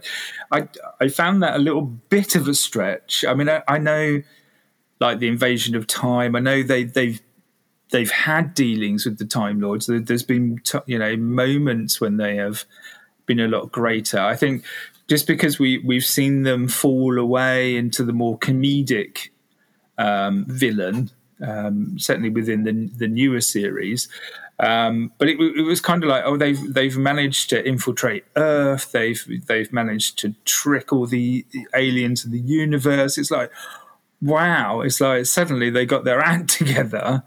I, 0.52 0.68
I 1.00 1.08
found 1.08 1.44
that 1.44 1.56
a 1.56 1.60
little 1.60 1.82
bit 1.84 2.36
of 2.36 2.48
a 2.48 2.56
stretch. 2.56 3.24
I 3.28 3.36
mean, 3.36 3.48
I, 3.48 3.62
I 3.68 3.78
know, 3.78 4.24
like 5.00 5.20
the 5.20 5.28
invasion 5.28 5.76
of 5.76 5.86
time. 5.88 6.36
I 6.36 6.40
know 6.40 6.64
they 6.64 6.84
they've 6.84 7.22
they've 7.92 8.12
had 8.12 8.54
dealings 8.54 9.06
with 9.06 9.18
the 9.20 9.26
Time 9.26 9.62
Lords. 9.62 9.86
There- 9.86 10.00
There's 10.00 10.24
been 10.24 10.60
you 10.88 10.98
know 11.00 11.16
moments 11.16 12.02
when 12.02 12.18
they 12.18 12.36
have 12.38 12.66
been 13.28 13.40
a 13.40 13.48
lot 13.48 13.72
greater. 13.72 14.20
I 14.20 14.36
think 14.36 14.66
just 15.08 15.28
because 15.28 15.60
we 15.60 15.78
we've 15.86 16.04
seen 16.04 16.42
them 16.44 16.68
fall 16.68 17.18
away 17.20 17.76
into 17.76 18.04
the 18.04 18.14
more 18.14 18.38
comedic 18.40 19.30
um, 20.00 20.46
villain, 20.48 21.12
um, 21.46 21.98
certainly 21.98 22.30
within 22.30 22.64
the 22.64 22.90
the 22.98 23.08
newer 23.08 23.42
series. 23.42 24.08
Um, 24.60 25.14
but 25.18 25.30
it, 25.30 25.40
it 25.40 25.62
was 25.62 25.80
kind 25.80 26.04
of 26.04 26.10
like, 26.10 26.24
oh, 26.26 26.36
they've 26.36 26.74
they've 26.74 26.98
managed 26.98 27.50
to 27.52 27.66
infiltrate 27.66 28.26
Earth. 28.36 28.92
They've 28.92 29.24
they've 29.48 29.72
managed 29.72 30.20
to 30.20 30.36
trick 30.44 30.92
all 30.92 31.06
the 31.06 31.46
aliens 31.74 32.26
in 32.26 32.32
the 32.32 32.40
universe. 32.40 33.18
It's 33.18 33.32
like, 33.32 33.52
wow! 34.22 34.82
It's 34.82 35.00
like 35.00 35.26
suddenly 35.28 35.70
they 35.70 35.86
got 35.86 36.04
their 36.04 36.20
act 36.26 36.50
together, 36.50 37.24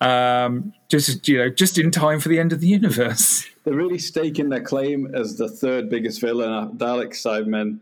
um, 0.00 0.74
just 0.88 1.28
you 1.28 1.38
know, 1.38 1.48
just 1.48 1.78
in 1.78 1.92
time 1.92 2.18
for 2.18 2.28
the 2.28 2.40
end 2.40 2.52
of 2.52 2.60
the 2.60 2.68
universe. 2.68 3.48
They're 3.64 3.74
really 3.74 3.98
staking 3.98 4.48
their 4.48 4.62
claim 4.62 5.14
as 5.14 5.38
the 5.38 5.48
third 5.48 5.88
biggest 5.88 6.20
villain. 6.20 6.76
Dalek, 6.76 7.12
Cybermen, 7.12 7.78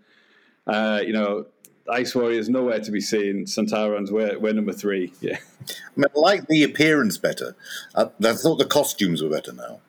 uh, 0.67 1.01
you 1.05 1.13
know, 1.15 1.47
Ice 1.93 2.15
Warriors 2.15 2.49
nowhere 2.49 2.81
to 2.81 2.91
be 2.91 3.01
seen. 3.01 3.45
Sontarans, 3.45 4.11
we're, 4.11 4.39
we're 4.39 4.53
number 4.53 4.73
three. 4.73 5.13
Yeah. 5.21 5.39
I, 5.61 5.73
mean, 5.97 6.07
I 6.17 6.19
like 6.19 6.47
the 6.49 6.65
appearance 6.65 7.19
better. 7.19 7.55
I, 7.95 8.09
I 8.25 8.33
thought 8.33 8.57
the 8.57 8.67
costumes 8.67 9.23
were 9.23 9.29
better 9.29 9.53
now. 9.53 9.81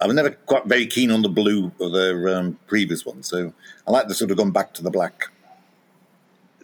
I 0.00 0.06
was 0.06 0.14
never 0.14 0.30
quite 0.30 0.66
very 0.66 0.86
keen 0.86 1.10
on 1.10 1.22
the 1.22 1.28
blue 1.28 1.72
of 1.80 1.92
the 1.92 2.38
um, 2.38 2.58
previous 2.66 3.04
one, 3.04 3.22
so 3.22 3.52
I 3.86 3.90
like 3.90 4.06
the 4.06 4.14
sort 4.14 4.30
of 4.30 4.36
gone 4.36 4.52
back 4.52 4.74
to 4.74 4.82
the 4.82 4.90
black. 4.90 5.30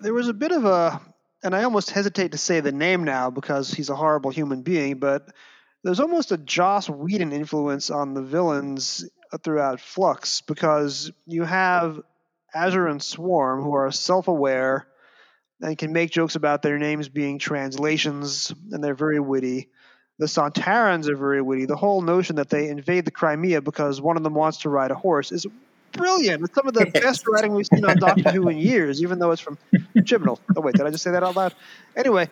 there 0.01 0.15
was 0.15 0.29
a 0.29 0.35
bit 0.35 0.53
of 0.53 0.65
a 0.65 1.01
and 1.45 1.55
I 1.55 1.65
almost 1.65 1.91
hesitate 1.91 2.33
to 2.33 2.39
say 2.39 2.61
the 2.61 2.73
name 2.73 3.05
now 3.05 3.31
because 3.31 3.71
he's 3.71 3.91
a 3.91 3.97
horrible 3.97 4.31
human 4.31 4.63
being, 4.63 4.99
but 4.99 5.29
there's 5.83 6.01
almost 6.01 6.33
a 6.33 6.39
Joss 6.39 6.89
Whedon 6.89 7.33
influence 7.33 7.91
on 7.91 8.15
the 8.15 8.23
villains 8.23 9.05
throughout 9.43 9.81
Flux 9.81 10.41
because 10.41 11.13
you 11.27 11.45
have 11.45 12.01
Azure 12.55 12.87
and 12.87 13.03
Swarm 13.03 13.63
who 13.63 13.75
are 13.75 13.91
self-aware 13.91 14.87
and 15.61 15.79
can 15.79 15.93
make 15.93 16.11
jokes 16.11 16.35
about 16.37 16.63
their 16.63 16.79
names 16.79 17.09
being 17.09 17.39
translations 17.39 18.53
and 18.71 18.83
they're 18.83 18.95
very 18.95 19.21
witty. 19.21 19.71
The 20.19 20.27
Sontarans 20.27 21.09
are 21.09 21.17
very 21.17 21.43
witty. 21.43 21.67
The 21.67 21.77
whole 21.77 22.01
notion 22.01 22.37
that 22.37 22.49
they 22.49 22.69
invade 22.69 23.05
the 23.05 23.11
Crimea 23.11 23.61
because 23.61 24.01
one 24.01 24.17
of 24.17 24.23
them 24.23 24.35
wants 24.35 24.59
to 24.59 24.69
ride 24.69 24.91
a 24.91 24.95
horse 24.95 25.33
is 25.33 25.47
brilliant. 25.93 26.45
It's 26.45 26.55
some 26.55 26.69
of 26.69 26.75
the 26.75 26.87
best 26.95 27.27
writing 27.27 27.55
we've 27.55 27.67
seen 27.67 27.85
on 27.85 27.97
Doctor 27.99 28.31
Who 28.31 28.49
in 28.49 28.59
years, 28.59 29.03
even 29.03 29.19
though 29.19 29.33
it's 29.33 29.41
from 29.41 29.59
Chibnall. 29.97 30.39
Oh 30.57 30.61
wait, 30.61 30.75
did 30.75 30.87
I 30.87 30.91
just 30.91 31.03
say 31.03 31.11
that 31.11 31.23
out 31.23 31.35
loud? 31.35 31.55
Anyway, 31.97 32.29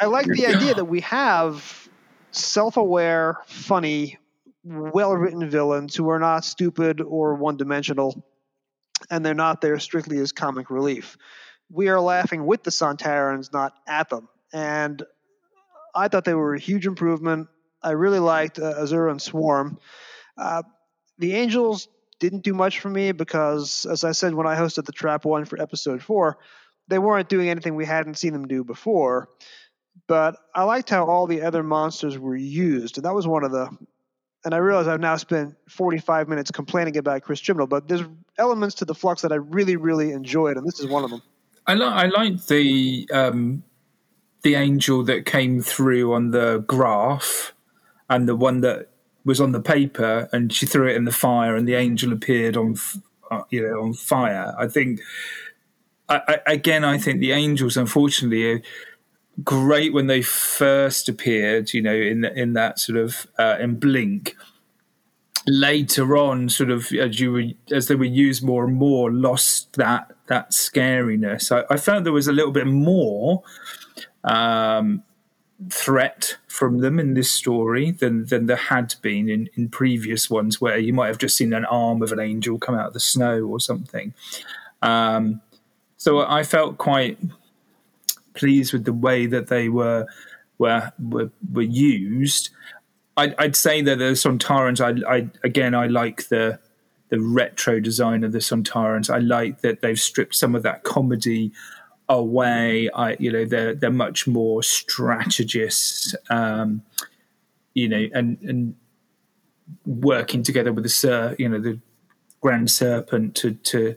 I 0.00 0.06
like 0.06 0.26
the 0.26 0.46
idea 0.46 0.74
that 0.74 0.84
we 0.86 1.00
have 1.00 1.88
self-aware, 2.32 3.38
funny, 3.46 4.18
well-written 4.64 5.48
villains 5.48 5.94
who 5.94 6.08
are 6.08 6.18
not 6.18 6.44
stupid 6.44 7.00
or 7.00 7.34
one-dimensional, 7.34 8.22
and 9.10 9.24
they're 9.24 9.34
not 9.34 9.60
there 9.60 9.78
strictly 9.78 10.18
as 10.18 10.32
comic 10.32 10.70
relief. 10.70 11.16
We 11.70 11.88
are 11.88 12.00
laughing 12.00 12.44
with 12.46 12.62
the 12.62 12.70
Sontarans, 12.70 13.52
not 13.52 13.72
at 13.86 14.08
them, 14.08 14.28
and 14.52 15.02
I 15.94 16.08
thought 16.08 16.24
they 16.24 16.34
were 16.34 16.54
a 16.54 16.60
huge 16.60 16.86
improvement. 16.86 17.48
I 17.82 17.90
really 17.90 18.18
liked 18.18 18.58
uh, 18.58 18.82
Azure 18.82 19.08
and 19.08 19.20
Swarm. 19.20 19.78
Uh, 20.36 20.62
the 21.18 21.34
Angels 21.34 21.88
didn't 22.18 22.42
do 22.42 22.54
much 22.54 22.80
for 22.80 22.88
me 22.88 23.12
because, 23.12 23.86
as 23.86 24.04
I 24.04 24.12
said 24.12 24.34
when 24.34 24.46
I 24.46 24.56
hosted 24.56 24.86
the 24.86 24.92
Trap 24.92 25.24
One 25.24 25.44
for 25.44 25.60
episode 25.60 26.02
four, 26.02 26.38
they 26.88 26.98
weren't 26.98 27.28
doing 27.28 27.48
anything 27.48 27.74
we 27.74 27.86
hadn't 27.86 28.18
seen 28.18 28.32
them 28.32 28.48
do 28.48 28.64
before. 28.64 29.28
But 30.08 30.36
I 30.54 30.64
liked 30.64 30.90
how 30.90 31.06
all 31.06 31.26
the 31.26 31.42
other 31.42 31.62
monsters 31.62 32.18
were 32.18 32.36
used, 32.36 32.98
and 32.98 33.04
that 33.04 33.14
was 33.14 33.26
one 33.26 33.44
of 33.44 33.52
the 33.52 33.70
and 34.44 34.54
I 34.54 34.58
realize 34.58 34.86
I've 34.86 35.00
now 35.00 35.16
spent 35.16 35.54
45 35.70 36.28
minutes 36.28 36.50
complaining 36.50 36.96
about 36.98 37.22
Chris 37.22 37.40
Chibnall, 37.40 37.68
but 37.68 37.88
there's 37.88 38.04
elements 38.38 38.74
to 38.76 38.84
the 38.84 38.94
Flux 38.94 39.22
that 39.22 39.32
I 39.32 39.36
really, 39.36 39.76
really 39.76 40.12
enjoyed, 40.12 40.56
and 40.56 40.66
this 40.66 40.80
is 40.80 40.86
one 40.86 41.04
of 41.04 41.10
them. 41.10 41.22
I 41.66 41.74
like 41.74 41.92
I 41.92 42.06
like 42.06 42.46
the 42.46 43.08
um, 43.12 43.62
the 44.42 44.54
angel 44.54 45.02
that 45.04 45.26
came 45.26 45.62
through 45.62 46.12
on 46.12 46.30
the 46.30 46.64
graph, 46.66 47.54
and 48.10 48.28
the 48.28 48.36
one 48.36 48.60
that 48.60 48.90
was 49.24 49.40
on 49.40 49.52
the 49.52 49.60
paper, 49.60 50.28
and 50.32 50.52
she 50.52 50.66
threw 50.66 50.88
it 50.88 50.96
in 50.96 51.04
the 51.04 51.12
fire, 51.12 51.56
and 51.56 51.66
the 51.66 51.74
angel 51.74 52.12
appeared 52.12 52.56
on 52.56 52.76
uh, 53.30 53.42
you 53.50 53.62
know 53.62 53.82
on 53.82 53.94
fire. 53.94 54.54
I 54.58 54.68
think 54.68 55.00
I, 56.08 56.20
I, 56.28 56.52
again, 56.52 56.84
I 56.84 56.98
think 56.98 57.20
the 57.20 57.32
angels, 57.32 57.76
unfortunately. 57.76 58.52
Are, 58.52 58.62
great 59.42 59.92
when 59.92 60.06
they 60.06 60.22
first 60.22 61.08
appeared, 61.08 61.72
you 61.72 61.82
know, 61.82 61.94
in 61.94 62.24
in 62.24 62.52
that 62.52 62.78
sort 62.78 62.98
of 62.98 63.26
uh, 63.38 63.56
in 63.58 63.76
Blink. 63.76 64.36
Later 65.46 66.16
on, 66.16 66.48
sort 66.48 66.70
of 66.70 66.90
as 66.92 67.20
you 67.20 67.32
were, 67.32 67.44
as 67.70 67.88
they 67.88 67.94
were 67.94 68.04
used 68.04 68.42
more 68.42 68.64
and 68.64 68.74
more, 68.74 69.12
lost 69.12 69.74
that 69.74 70.12
that 70.26 70.52
scariness. 70.52 71.52
I, 71.52 71.74
I 71.74 71.76
found 71.76 72.06
there 72.06 72.12
was 72.12 72.28
a 72.28 72.32
little 72.32 72.52
bit 72.52 72.66
more 72.66 73.42
um, 74.22 75.02
threat 75.68 76.38
from 76.48 76.78
them 76.78 76.98
in 76.98 77.12
this 77.12 77.30
story 77.30 77.90
than 77.90 78.24
than 78.24 78.46
there 78.46 78.56
had 78.56 78.94
been 79.02 79.28
in, 79.28 79.50
in 79.54 79.68
previous 79.68 80.30
ones, 80.30 80.62
where 80.62 80.78
you 80.78 80.94
might 80.94 81.08
have 81.08 81.18
just 81.18 81.36
seen 81.36 81.52
an 81.52 81.66
arm 81.66 82.02
of 82.02 82.10
an 82.10 82.20
angel 82.20 82.58
come 82.58 82.74
out 82.74 82.88
of 82.88 82.94
the 82.94 83.00
snow 83.00 83.44
or 83.44 83.60
something. 83.60 84.14
Um, 84.80 85.42
so 85.98 86.20
I 86.20 86.42
felt 86.42 86.78
quite 86.78 87.18
pleased 88.34 88.72
with 88.72 88.84
the 88.84 88.92
way 88.92 89.26
that 89.26 89.48
they 89.48 89.68
were 89.68 90.06
were 90.58 90.92
were, 90.98 91.30
were 91.52 91.62
used. 91.62 92.50
I'd, 93.16 93.34
I'd 93.38 93.56
say 93.56 93.80
that 93.82 93.98
the 93.98 94.12
Sontarans. 94.12 94.80
I, 94.80 95.14
I 95.16 95.28
again, 95.44 95.74
I 95.74 95.86
like 95.86 96.28
the 96.28 96.58
the 97.10 97.20
retro 97.20 97.80
design 97.80 98.24
of 98.24 98.32
the 98.32 98.38
Sontarans. 98.38 99.08
I 99.08 99.18
like 99.18 99.60
that 99.60 99.80
they've 99.80 100.00
stripped 100.00 100.34
some 100.34 100.54
of 100.54 100.62
that 100.62 100.82
comedy 100.82 101.52
away. 102.08 102.90
I, 102.90 103.16
you 103.18 103.30
know, 103.30 103.44
they're 103.44 103.74
they're 103.74 103.90
much 103.90 104.26
more 104.26 104.62
strategists. 104.62 106.14
Um, 106.30 106.82
you 107.74 107.88
know, 107.88 108.06
and 108.12 108.38
and 108.42 108.74
working 109.86 110.42
together 110.42 110.72
with 110.72 110.84
the 110.84 110.90
Sir, 110.90 111.36
you 111.38 111.48
know, 111.48 111.60
the 111.60 111.80
Grand 112.40 112.70
Serpent 112.70 113.34
to 113.36 113.54
to 113.54 113.96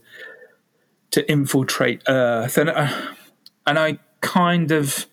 to 1.12 1.32
infiltrate 1.32 2.04
Earth, 2.08 2.58
and 2.58 2.70
uh, 2.70 2.92
and 3.66 3.80
I 3.80 4.00
kind 4.22 4.72
of 4.72 5.08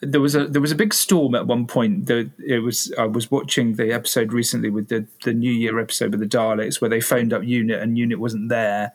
there 0.00 0.20
was 0.20 0.34
a 0.34 0.46
there 0.46 0.60
was 0.60 0.72
a 0.72 0.76
big 0.76 0.94
storm 0.94 1.34
at 1.34 1.46
one 1.46 1.66
point. 1.66 2.06
That 2.06 2.30
it 2.38 2.60
was 2.60 2.92
I 2.98 3.04
was 3.06 3.30
watching 3.30 3.74
the 3.74 3.92
episode 3.92 4.32
recently 4.32 4.70
with 4.70 4.88
the 4.88 5.06
the 5.24 5.34
New 5.34 5.52
Year 5.52 5.78
episode 5.78 6.12
with 6.12 6.20
the 6.20 6.26
Daleks 6.26 6.80
where 6.80 6.88
they 6.88 7.00
phoned 7.00 7.32
up 7.32 7.44
Unit 7.44 7.80
and 7.80 7.98
Unit 7.98 8.18
wasn't 8.18 8.48
there, 8.48 8.92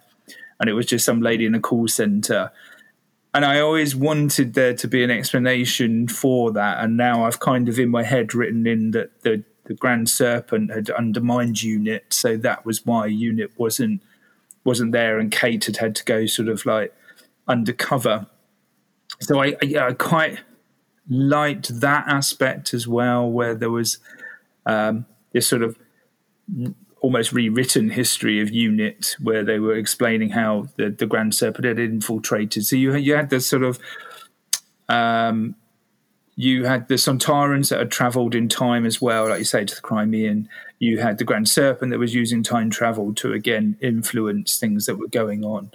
and 0.60 0.70
it 0.70 0.74
was 0.74 0.86
just 0.86 1.06
some 1.06 1.22
lady 1.22 1.46
in 1.46 1.56
a 1.56 1.60
call 1.60 1.88
center. 1.88 2.52
And 3.34 3.44
I 3.44 3.60
always 3.60 3.96
wanted 3.96 4.54
there 4.54 4.74
to 4.74 4.88
be 4.88 5.04
an 5.04 5.12
explanation 5.12 6.08
for 6.08 6.52
that, 6.54 6.84
and 6.84 6.98
now 6.98 7.26
I've 7.26 7.40
kind 7.40 7.70
of 7.70 7.78
in 7.78 7.90
my 7.90 8.04
head 8.04 8.34
written 8.34 8.66
in 8.66 8.92
that 8.92 9.22
the 9.22 9.44
the 9.66 9.74
Grand 9.74 10.10
Serpent 10.10 10.72
had 10.72 10.90
undermined 10.92 11.62
Unit, 11.62 12.06
so 12.10 12.38
that 12.38 12.66
was 12.66 12.86
why 12.86 13.08
Unit 13.08 13.52
wasn't 13.58 14.02
wasn't 14.64 14.92
there, 14.92 15.20
and 15.20 15.32
Kate 15.32 15.66
had 15.66 15.78
had 15.78 15.96
to 15.98 16.04
go 16.04 16.26
sort 16.26 16.50
of 16.50 16.66
like 16.66 16.96
undercover 17.48 18.26
so 19.20 19.42
I, 19.42 19.56
I, 19.62 19.88
I 19.88 19.94
quite 19.94 20.40
liked 21.10 21.80
that 21.82 22.08
aspect 22.08 22.74
as 22.74 22.88
well, 22.88 23.30
where 23.30 23.56
there 23.56 23.70
was 23.70 24.00
um, 24.66 25.06
this 25.34 25.48
sort 25.48 25.62
of 25.62 25.78
almost 27.02 27.32
rewritten 27.32 27.90
history 27.90 28.42
of 28.42 28.50
unit 28.50 29.16
where 29.22 29.44
they 29.44 29.60
were 29.60 29.76
explaining 29.76 30.30
how 30.30 30.68
the, 30.76 30.90
the 30.90 31.06
Grand 31.06 31.36
Serpent 31.36 31.66
had 31.66 31.80
infiltrated. 31.80 32.66
So 32.66 32.76
you 32.76 32.96
you 32.96 33.16
had 33.16 33.30
this 33.30 33.46
sort 33.46 33.64
of 33.64 33.80
um, 34.90 35.56
you 36.36 36.66
had 36.66 36.88
the 36.88 36.96
Sontarans 36.96 37.70
that 37.70 37.80
had 37.80 37.92
travelled 37.92 38.36
in 38.36 38.50
time 38.50 38.86
as 38.86 39.02
well, 39.02 39.30
like 39.30 39.40
you 39.40 39.46
say, 39.46 39.66
to 39.66 39.76
the 39.76 39.82
Crimean. 39.82 40.50
You 40.80 41.00
had 41.00 41.18
the 41.18 41.24
Grand 41.24 41.48
Serpent 41.48 41.92
that 41.92 42.00
was 42.00 42.14
using 42.14 42.44
time 42.44 42.70
travel 42.70 43.14
to 43.16 43.34
again 43.34 43.78
influence 43.82 44.58
things 44.58 44.86
that 44.86 44.98
were 44.98 45.08
going 45.08 45.44
on. 45.44 45.72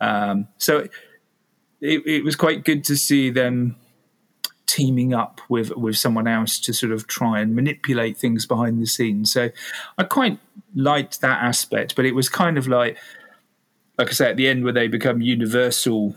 Um, 0.00 0.48
so 0.58 0.88
it, 1.80 2.06
it 2.06 2.24
was 2.24 2.36
quite 2.36 2.64
good 2.64 2.84
to 2.84 2.96
see 2.96 3.30
them 3.30 3.76
teaming 4.72 5.12
up 5.12 5.42
with 5.50 5.70
with 5.76 5.98
someone 5.98 6.26
else 6.26 6.58
to 6.58 6.72
sort 6.72 6.92
of 6.92 7.06
try 7.06 7.40
and 7.40 7.54
manipulate 7.54 8.16
things 8.16 8.46
behind 8.46 8.80
the 8.80 8.86
scenes. 8.86 9.30
So 9.30 9.50
I 9.98 10.04
quite 10.04 10.38
liked 10.74 11.20
that 11.20 11.42
aspect, 11.42 11.94
but 11.94 12.06
it 12.06 12.14
was 12.14 12.30
kind 12.30 12.56
of 12.56 12.66
like 12.66 12.96
like 13.98 14.08
I 14.08 14.12
say 14.12 14.30
at 14.30 14.36
the 14.36 14.48
end 14.48 14.64
where 14.64 14.72
they 14.72 14.88
become 14.88 15.20
universal. 15.20 16.16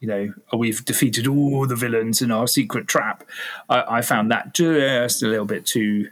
You 0.00 0.08
know, 0.08 0.34
we've 0.56 0.84
defeated 0.84 1.26
all 1.26 1.66
the 1.66 1.76
villains 1.76 2.22
in 2.22 2.32
our 2.32 2.48
secret 2.48 2.88
trap. 2.88 3.22
I, 3.68 3.98
I 3.98 4.02
found 4.02 4.30
that 4.30 4.52
just 4.54 5.22
a 5.22 5.28
little 5.28 5.44
bit 5.44 5.66
too, 5.66 6.08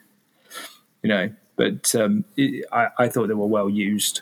you 1.02 1.08
know. 1.08 1.30
But 1.56 1.94
um, 1.94 2.24
it, 2.36 2.66
I, 2.70 2.88
I 2.98 3.08
thought 3.08 3.28
they 3.28 3.34
were 3.34 3.46
well 3.46 3.70
used. 3.70 4.20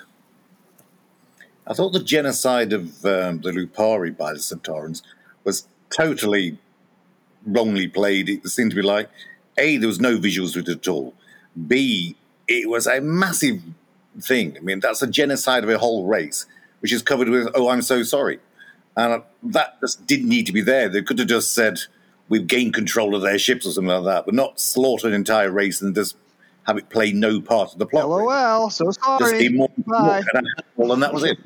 I 1.66 1.74
thought 1.74 1.92
the 1.92 2.02
genocide 2.02 2.72
of 2.72 3.04
um, 3.04 3.40
the 3.40 3.50
Lupari 3.50 4.16
by 4.16 4.32
the 4.32 4.38
Sontarans 4.38 5.02
was 5.44 5.68
totally 5.90 6.56
wrongly 7.49 7.88
played. 7.88 8.28
It 8.28 8.46
seemed 8.49 8.70
to 8.70 8.76
be 8.76 8.82
like, 8.82 9.09
A, 9.57 9.76
there 9.76 9.88
was 9.88 10.01
no 10.01 10.18
visuals 10.18 10.55
with 10.55 10.68
it 10.68 10.78
at 10.78 10.88
all. 10.88 11.14
B, 11.66 12.16
it 12.46 12.68
was 12.68 12.86
a 12.86 13.01
massive 13.01 13.61
thing. 14.20 14.57
I 14.57 14.61
mean, 14.61 14.80
that's 14.80 15.03
a 15.03 15.07
genocide 15.07 15.64
of 15.64 15.70
a 15.70 15.78
whole 15.78 16.07
race, 16.07 16.46
which 16.80 16.92
is 16.92 17.03
covered 17.03 17.28
with, 17.28 17.49
oh, 17.55 17.68
I'm 17.68 17.82
so 17.82 18.03
sorry. 18.03 18.38
And 18.96 19.22
that 19.42 19.80
just 19.80 20.07
didn't 20.07 20.28
need 20.28 20.46
to 20.46 20.53
be 20.53 20.61
there. 20.61 20.88
They 20.88 21.03
could 21.03 21.18
have 21.18 21.28
just 21.28 21.55
said, 21.55 21.78
we've 22.28 22.46
gained 22.46 22.74
control 22.74 23.14
of 23.14 23.22
their 23.22 23.38
ships 23.38 23.66
or 23.66 23.72
something 23.72 23.94
like 23.94 24.05
that, 24.05 24.24
but 24.26 24.34
not 24.34 24.61
slaughter 24.61 25.09
an 25.09 25.14
entire 25.14 25.51
race 25.51 25.80
and 25.80 25.94
just 25.94 26.16
have 26.66 26.76
it 26.76 26.90
play 26.90 27.12
no 27.12 27.40
part 27.40 27.72
of 27.72 27.78
the 27.78 27.86
plot. 27.86 28.09
LOL, 28.09 28.70
so 28.70 28.90
sorry. 28.90 29.18
Just 29.20 29.38
be 29.38 29.49
more, 29.49 29.70
more 29.86 30.20
and 30.78 31.03
that 31.03 31.14
was 31.14 31.24
it. 31.24 31.38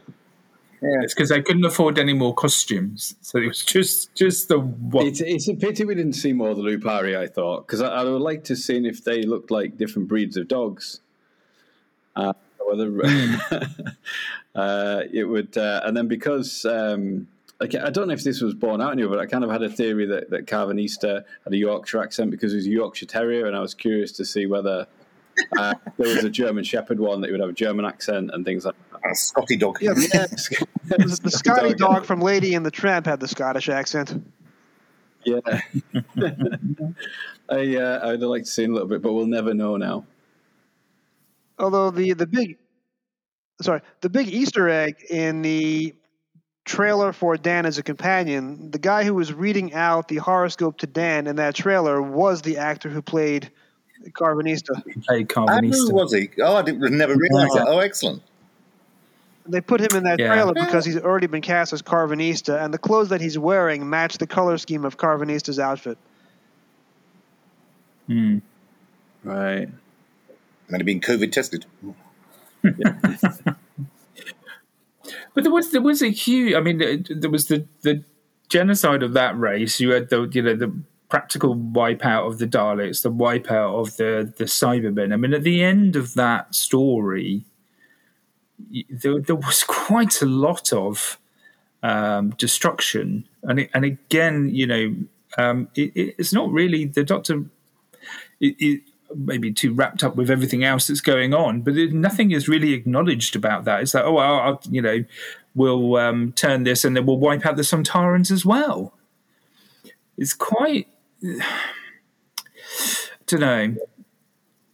Yeah. 0.82 1.02
It's 1.02 1.14
because 1.14 1.28
they 1.28 1.40
couldn't 1.40 1.64
afford 1.64 1.98
any 1.98 2.12
more 2.12 2.34
costumes, 2.34 3.14
so 3.20 3.38
it 3.38 3.46
was 3.46 3.64
just 3.64 4.12
just 4.16 4.48
the 4.48 4.58
one. 4.58 5.06
It's, 5.06 5.20
it's 5.20 5.48
a 5.48 5.54
pity 5.54 5.84
we 5.84 5.94
didn't 5.94 6.14
see 6.14 6.32
more 6.32 6.50
of 6.50 6.56
the 6.56 6.64
Lupari. 6.64 7.16
I 7.16 7.28
thought 7.28 7.68
because 7.68 7.80
I, 7.80 7.88
I, 7.88 8.04
would 8.04 8.20
like 8.20 8.42
to 8.44 8.56
see 8.56 8.76
if 8.84 9.04
they 9.04 9.22
looked 9.22 9.52
like 9.52 9.78
different 9.78 10.08
breeds 10.08 10.36
of 10.36 10.48
dogs. 10.48 11.00
Uh, 12.16 12.32
whether 12.58 12.90
uh, 14.56 15.02
it 15.12 15.24
would, 15.24 15.56
uh, 15.56 15.82
and 15.84 15.96
then 15.96 16.08
because 16.08 16.64
um, 16.64 17.28
like, 17.60 17.76
I 17.76 17.90
don't 17.90 18.08
know 18.08 18.14
if 18.14 18.24
this 18.24 18.40
was 18.40 18.54
born 18.54 18.80
out 18.80 18.90
anywhere, 18.92 19.16
but 19.16 19.20
I 19.20 19.26
kind 19.26 19.44
of 19.44 19.50
had 19.50 19.62
a 19.62 19.70
theory 19.70 20.04
that 20.06 20.30
that 20.30 20.46
Karvanista 20.46 21.24
had 21.44 21.52
a 21.52 21.56
Yorkshire 21.56 22.02
accent 22.02 22.32
because 22.32 22.50
he 22.50 22.56
was 22.56 22.66
a 22.66 22.70
Yorkshire 22.70 23.06
Terrier, 23.06 23.46
and 23.46 23.56
I 23.56 23.60
was 23.60 23.72
curious 23.72 24.10
to 24.12 24.24
see 24.24 24.46
whether 24.46 24.88
uh, 25.56 25.74
there 25.96 26.14
was 26.14 26.24
a 26.24 26.30
German 26.30 26.64
Shepherd 26.64 26.98
one 26.98 27.20
that 27.20 27.30
would 27.30 27.40
have 27.40 27.50
a 27.50 27.54
German 27.54 27.84
accent 27.84 28.30
and 28.32 28.44
things 28.44 28.64
like 28.64 28.74
that. 28.90 28.91
A 29.10 29.14
Scotty 29.14 29.56
dog. 29.56 29.78
Yeah, 29.80 29.94
the, 29.94 31.20
the 31.22 31.30
Scotty 31.30 31.74
dog 31.74 32.04
from 32.04 32.20
Lady 32.20 32.54
and 32.54 32.64
the 32.64 32.70
Tramp 32.70 33.06
had 33.06 33.20
the 33.20 33.28
Scottish 33.28 33.68
accent. 33.68 34.24
Yeah. 35.24 35.40
I, 37.48 37.76
uh, 37.76 38.10
I'd 38.10 38.20
like 38.20 38.42
to 38.44 38.48
see 38.48 38.64
a 38.64 38.68
little 38.68 38.88
bit, 38.88 39.02
but 39.02 39.12
we'll 39.12 39.26
never 39.26 39.54
know 39.54 39.76
now. 39.76 40.06
Although 41.58 41.90
the, 41.90 42.12
the 42.14 42.26
big, 42.26 42.58
sorry, 43.60 43.82
the 44.00 44.08
big 44.08 44.28
Easter 44.28 44.68
egg 44.68 44.96
in 45.10 45.42
the 45.42 45.94
trailer 46.64 47.12
for 47.12 47.36
Dan 47.36 47.66
as 47.66 47.78
a 47.78 47.82
companion, 47.82 48.70
the 48.70 48.78
guy 48.78 49.04
who 49.04 49.14
was 49.14 49.32
reading 49.32 49.74
out 49.74 50.08
the 50.08 50.16
horoscope 50.16 50.78
to 50.78 50.86
Dan 50.86 51.26
in 51.26 51.36
that 51.36 51.54
trailer 51.54 52.00
was 52.00 52.42
the 52.42 52.58
actor 52.58 52.88
who 52.88 53.02
played– 53.02 53.50
Karvanista. 54.10 54.82
He 54.86 55.00
played 55.00 55.28
Karvanista. 55.28 55.88
Who 55.88 55.94
was 55.94 56.12
he? 56.12 56.30
Oh, 56.42 56.56
I 56.56 56.62
didn't, 56.62 56.96
never 56.96 57.14
realised 57.14 57.54
that. 57.54 57.66
Oh, 57.68 57.78
excellent. 57.78 58.22
They 59.46 59.60
put 59.60 59.80
him 59.80 59.96
in 59.96 60.04
that 60.04 60.20
yeah. 60.20 60.28
trailer 60.28 60.54
because 60.54 60.84
he's 60.84 60.98
already 60.98 61.26
been 61.26 61.42
cast 61.42 61.72
as 61.72 61.82
Karvanista, 61.82 62.62
and 62.62 62.72
the 62.72 62.78
clothes 62.78 63.08
that 63.08 63.20
he's 63.20 63.38
wearing 63.38 63.88
match 63.88 64.18
the 64.18 64.26
color 64.26 64.56
scheme 64.56 64.84
of 64.84 64.96
Karvanista's 64.96 65.58
outfit. 65.58 65.98
Hmm. 68.06 68.38
Right. 69.24 69.68
Might 70.68 70.80
have 70.80 70.86
been 70.86 71.00
COVID 71.00 71.32
tested. 71.32 71.66
but 72.62 73.56
there 75.34 75.50
was 75.52 75.72
there 75.72 75.82
was 75.82 76.02
a 76.02 76.08
huge. 76.08 76.54
I 76.54 76.60
mean, 76.60 77.04
there 77.08 77.30
was 77.30 77.46
the 77.46 77.66
the 77.82 78.04
genocide 78.48 79.02
of 79.02 79.12
that 79.14 79.38
race. 79.38 79.80
You 79.80 79.90
had 79.90 80.10
the 80.10 80.28
you 80.32 80.42
know 80.42 80.54
the 80.54 80.72
practical 81.08 81.54
wipeout 81.54 82.26
of 82.26 82.38
the 82.38 82.46
Daleks, 82.46 83.02
the 83.02 83.10
wipeout 83.10 83.80
of 83.80 83.96
the 83.96 84.32
the 84.36 84.44
Cybermen. 84.44 85.12
I 85.12 85.16
mean, 85.16 85.34
at 85.34 85.42
the 85.42 85.62
end 85.62 85.96
of 85.96 86.14
that 86.14 86.54
story, 86.54 87.44
there, 88.90 89.20
there 89.20 89.36
was 89.36 89.64
quite 89.66 90.20
a 90.22 90.26
lot 90.26 90.72
of 90.72 91.18
um, 91.82 92.30
destruction, 92.30 93.28
and 93.42 93.60
it, 93.60 93.70
and 93.74 93.84
again, 93.84 94.50
you 94.54 94.66
know, 94.66 94.94
um, 95.38 95.68
it, 95.74 96.14
it's 96.18 96.32
not 96.32 96.50
really 96.50 96.84
the 96.84 97.04
Doctor. 97.04 97.44
It, 98.40 98.82
maybe 99.16 99.52
too 99.52 99.72
wrapped 99.72 100.02
up 100.02 100.16
with 100.16 100.30
everything 100.30 100.64
else 100.64 100.86
that's 100.86 101.00
going 101.00 101.34
on. 101.34 101.62
But 101.62 101.74
nothing 101.74 102.30
is 102.30 102.48
really 102.48 102.72
acknowledged 102.72 103.36
about 103.36 103.64
that. 103.64 103.82
It's 103.82 103.94
like, 103.94 104.04
oh, 104.04 104.16
I'll, 104.16 104.40
I'll 104.40 104.60
you 104.70 104.82
know, 104.82 105.04
we'll 105.54 105.96
um, 105.96 106.32
turn 106.32 106.64
this 106.64 106.84
and 106.84 106.96
then 106.96 107.06
we'll 107.06 107.18
wipe 107.18 107.44
out 107.46 107.56
the 107.56 107.62
Sontarans 107.62 108.30
as 108.30 108.44
well. 108.44 108.94
It's 110.16 110.34
quite, 110.34 110.88
I 111.24 111.40
don't 113.26 113.40
know. 113.40 113.76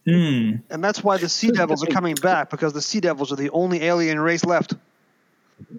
Mm. 0.09 0.61
And 0.69 0.83
that's 0.83 1.03
why 1.03 1.17
the 1.17 1.29
Sea 1.29 1.51
Devils 1.53 1.83
are 1.83 1.87
coming 1.87 2.15
back 2.15 2.49
because 2.49 2.73
the 2.73 2.81
Sea 2.81 2.99
Devils 2.99 3.31
are 3.31 3.35
the 3.35 3.49
only 3.51 3.83
alien 3.83 4.19
race 4.19 4.45
left. 4.45 4.73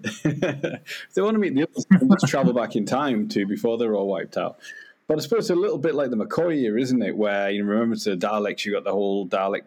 if 0.03 0.23
they 1.13 1.21
want 1.21 1.35
to 1.35 1.39
meet 1.39 1.55
the 1.55 1.63
others, 1.63 1.85
let's 2.01 2.29
travel 2.29 2.53
back 2.53 2.75
in 2.75 2.85
time 2.85 3.27
to 3.29 3.45
before 3.45 3.77
they're 3.77 3.95
all 3.95 4.07
wiped 4.07 4.37
out. 4.37 4.59
But 5.07 5.17
I 5.17 5.21
suppose 5.21 5.39
it's 5.39 5.49
a 5.49 5.55
little 5.55 5.77
bit 5.77 5.95
like 5.95 6.09
the 6.09 6.15
McCoy 6.15 6.61
year, 6.61 6.77
isn't 6.77 7.01
it? 7.01 7.17
Where 7.17 7.49
you 7.49 7.65
remember 7.65 7.95
to 7.95 8.15
the 8.15 8.27
Daleks, 8.27 8.63
you 8.63 8.71
got 8.71 8.83
the 8.83 8.91
whole 8.91 9.27
Dalek 9.27 9.63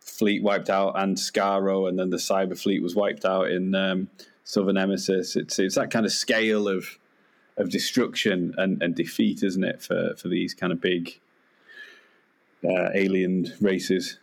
fleet 0.00 0.42
wiped 0.42 0.70
out 0.70 0.98
and 0.98 1.16
Skaro, 1.16 1.88
and 1.88 1.98
then 1.98 2.10
the 2.10 2.16
Cyber 2.16 2.60
fleet 2.60 2.82
was 2.82 2.96
wiped 2.96 3.24
out 3.24 3.50
in 3.50 3.74
um, 3.74 4.08
Silver 4.44 4.72
Nemesis. 4.72 5.36
It's 5.36 5.58
it's 5.58 5.76
that 5.76 5.90
kind 5.90 6.06
of 6.06 6.12
scale 6.12 6.66
of 6.66 6.98
of 7.56 7.70
destruction 7.70 8.54
and, 8.56 8.82
and 8.82 8.94
defeat, 8.94 9.42
isn't 9.42 9.62
it, 9.62 9.82
for 9.82 10.14
for 10.16 10.28
these 10.28 10.54
kind 10.54 10.72
of 10.72 10.80
big 10.80 11.20
uh, 12.64 12.90
alien 12.94 13.52
races? 13.60 14.18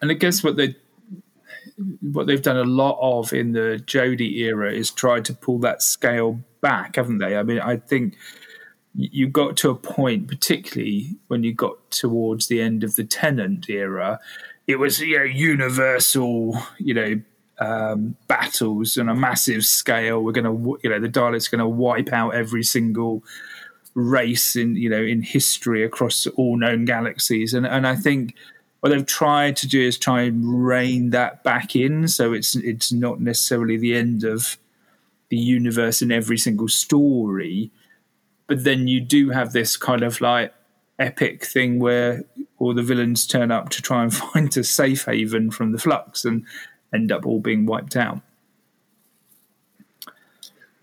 And 0.00 0.10
I 0.10 0.14
guess 0.14 0.42
what 0.42 0.56
they 0.56 0.76
what 2.00 2.26
they've 2.26 2.42
done 2.42 2.56
a 2.56 2.64
lot 2.64 2.98
of 3.00 3.32
in 3.32 3.52
the 3.52 3.82
Jodie 3.86 4.38
era 4.38 4.72
is 4.72 4.90
try 4.90 5.20
to 5.20 5.32
pull 5.32 5.58
that 5.60 5.82
scale 5.82 6.40
back, 6.60 6.96
haven't 6.96 7.18
they? 7.18 7.36
I 7.36 7.42
mean, 7.42 7.60
I 7.60 7.76
think 7.76 8.16
you 8.94 9.28
got 9.28 9.56
to 9.58 9.70
a 9.70 9.74
point, 9.74 10.26
particularly 10.26 11.16
when 11.28 11.44
you 11.44 11.54
got 11.54 11.90
towards 11.90 12.48
the 12.48 12.60
end 12.60 12.82
of 12.82 12.96
the 12.96 13.04
Tennant 13.04 13.68
era, 13.70 14.18
it 14.66 14.78
was 14.78 15.00
you 15.00 15.18
know 15.18 15.24
universal, 15.24 16.58
you 16.78 16.94
know. 16.94 17.20
Um, 17.60 18.14
battles 18.28 18.96
on 18.98 19.08
a 19.08 19.16
massive 19.16 19.64
scale. 19.64 20.22
We're 20.22 20.30
going 20.30 20.44
to, 20.44 20.78
you 20.84 20.90
know, 20.90 21.00
the 21.00 21.08
Daleks 21.08 21.50
going 21.50 21.58
to 21.58 21.66
wipe 21.66 22.12
out 22.12 22.32
every 22.32 22.62
single 22.62 23.24
race 23.98 24.54
in, 24.54 24.76
you 24.76 24.88
know, 24.88 25.02
in 25.02 25.22
history 25.22 25.82
across 25.84 26.26
all 26.28 26.56
known 26.56 26.84
galaxies. 26.84 27.52
And 27.52 27.66
and 27.66 27.86
I 27.86 27.96
think 27.96 28.34
what 28.80 28.90
they've 28.90 29.04
tried 29.04 29.56
to 29.56 29.68
do 29.68 29.80
is 29.80 29.98
try 29.98 30.22
and 30.22 30.66
rein 30.66 31.10
that 31.10 31.42
back 31.42 31.74
in, 31.74 32.08
so 32.08 32.32
it's 32.32 32.54
it's 32.56 32.92
not 32.92 33.20
necessarily 33.20 33.76
the 33.76 33.94
end 33.94 34.24
of 34.24 34.56
the 35.30 35.36
universe 35.36 36.00
in 36.00 36.10
every 36.10 36.38
single 36.38 36.68
story, 36.68 37.70
but 38.46 38.64
then 38.64 38.88
you 38.88 39.00
do 39.00 39.30
have 39.30 39.52
this 39.52 39.76
kind 39.76 40.02
of 40.02 40.20
like 40.20 40.54
epic 40.98 41.44
thing 41.44 41.78
where 41.78 42.24
all 42.58 42.74
the 42.74 42.82
villains 42.82 43.26
turn 43.26 43.50
up 43.50 43.68
to 43.68 43.82
try 43.82 44.02
and 44.02 44.14
find 44.14 44.56
a 44.56 44.64
safe 44.64 45.04
haven 45.04 45.50
from 45.50 45.72
the 45.72 45.78
flux 45.78 46.24
and 46.24 46.46
end 46.94 47.12
up 47.12 47.26
all 47.26 47.40
being 47.40 47.66
wiped 47.66 47.96
out. 47.96 48.20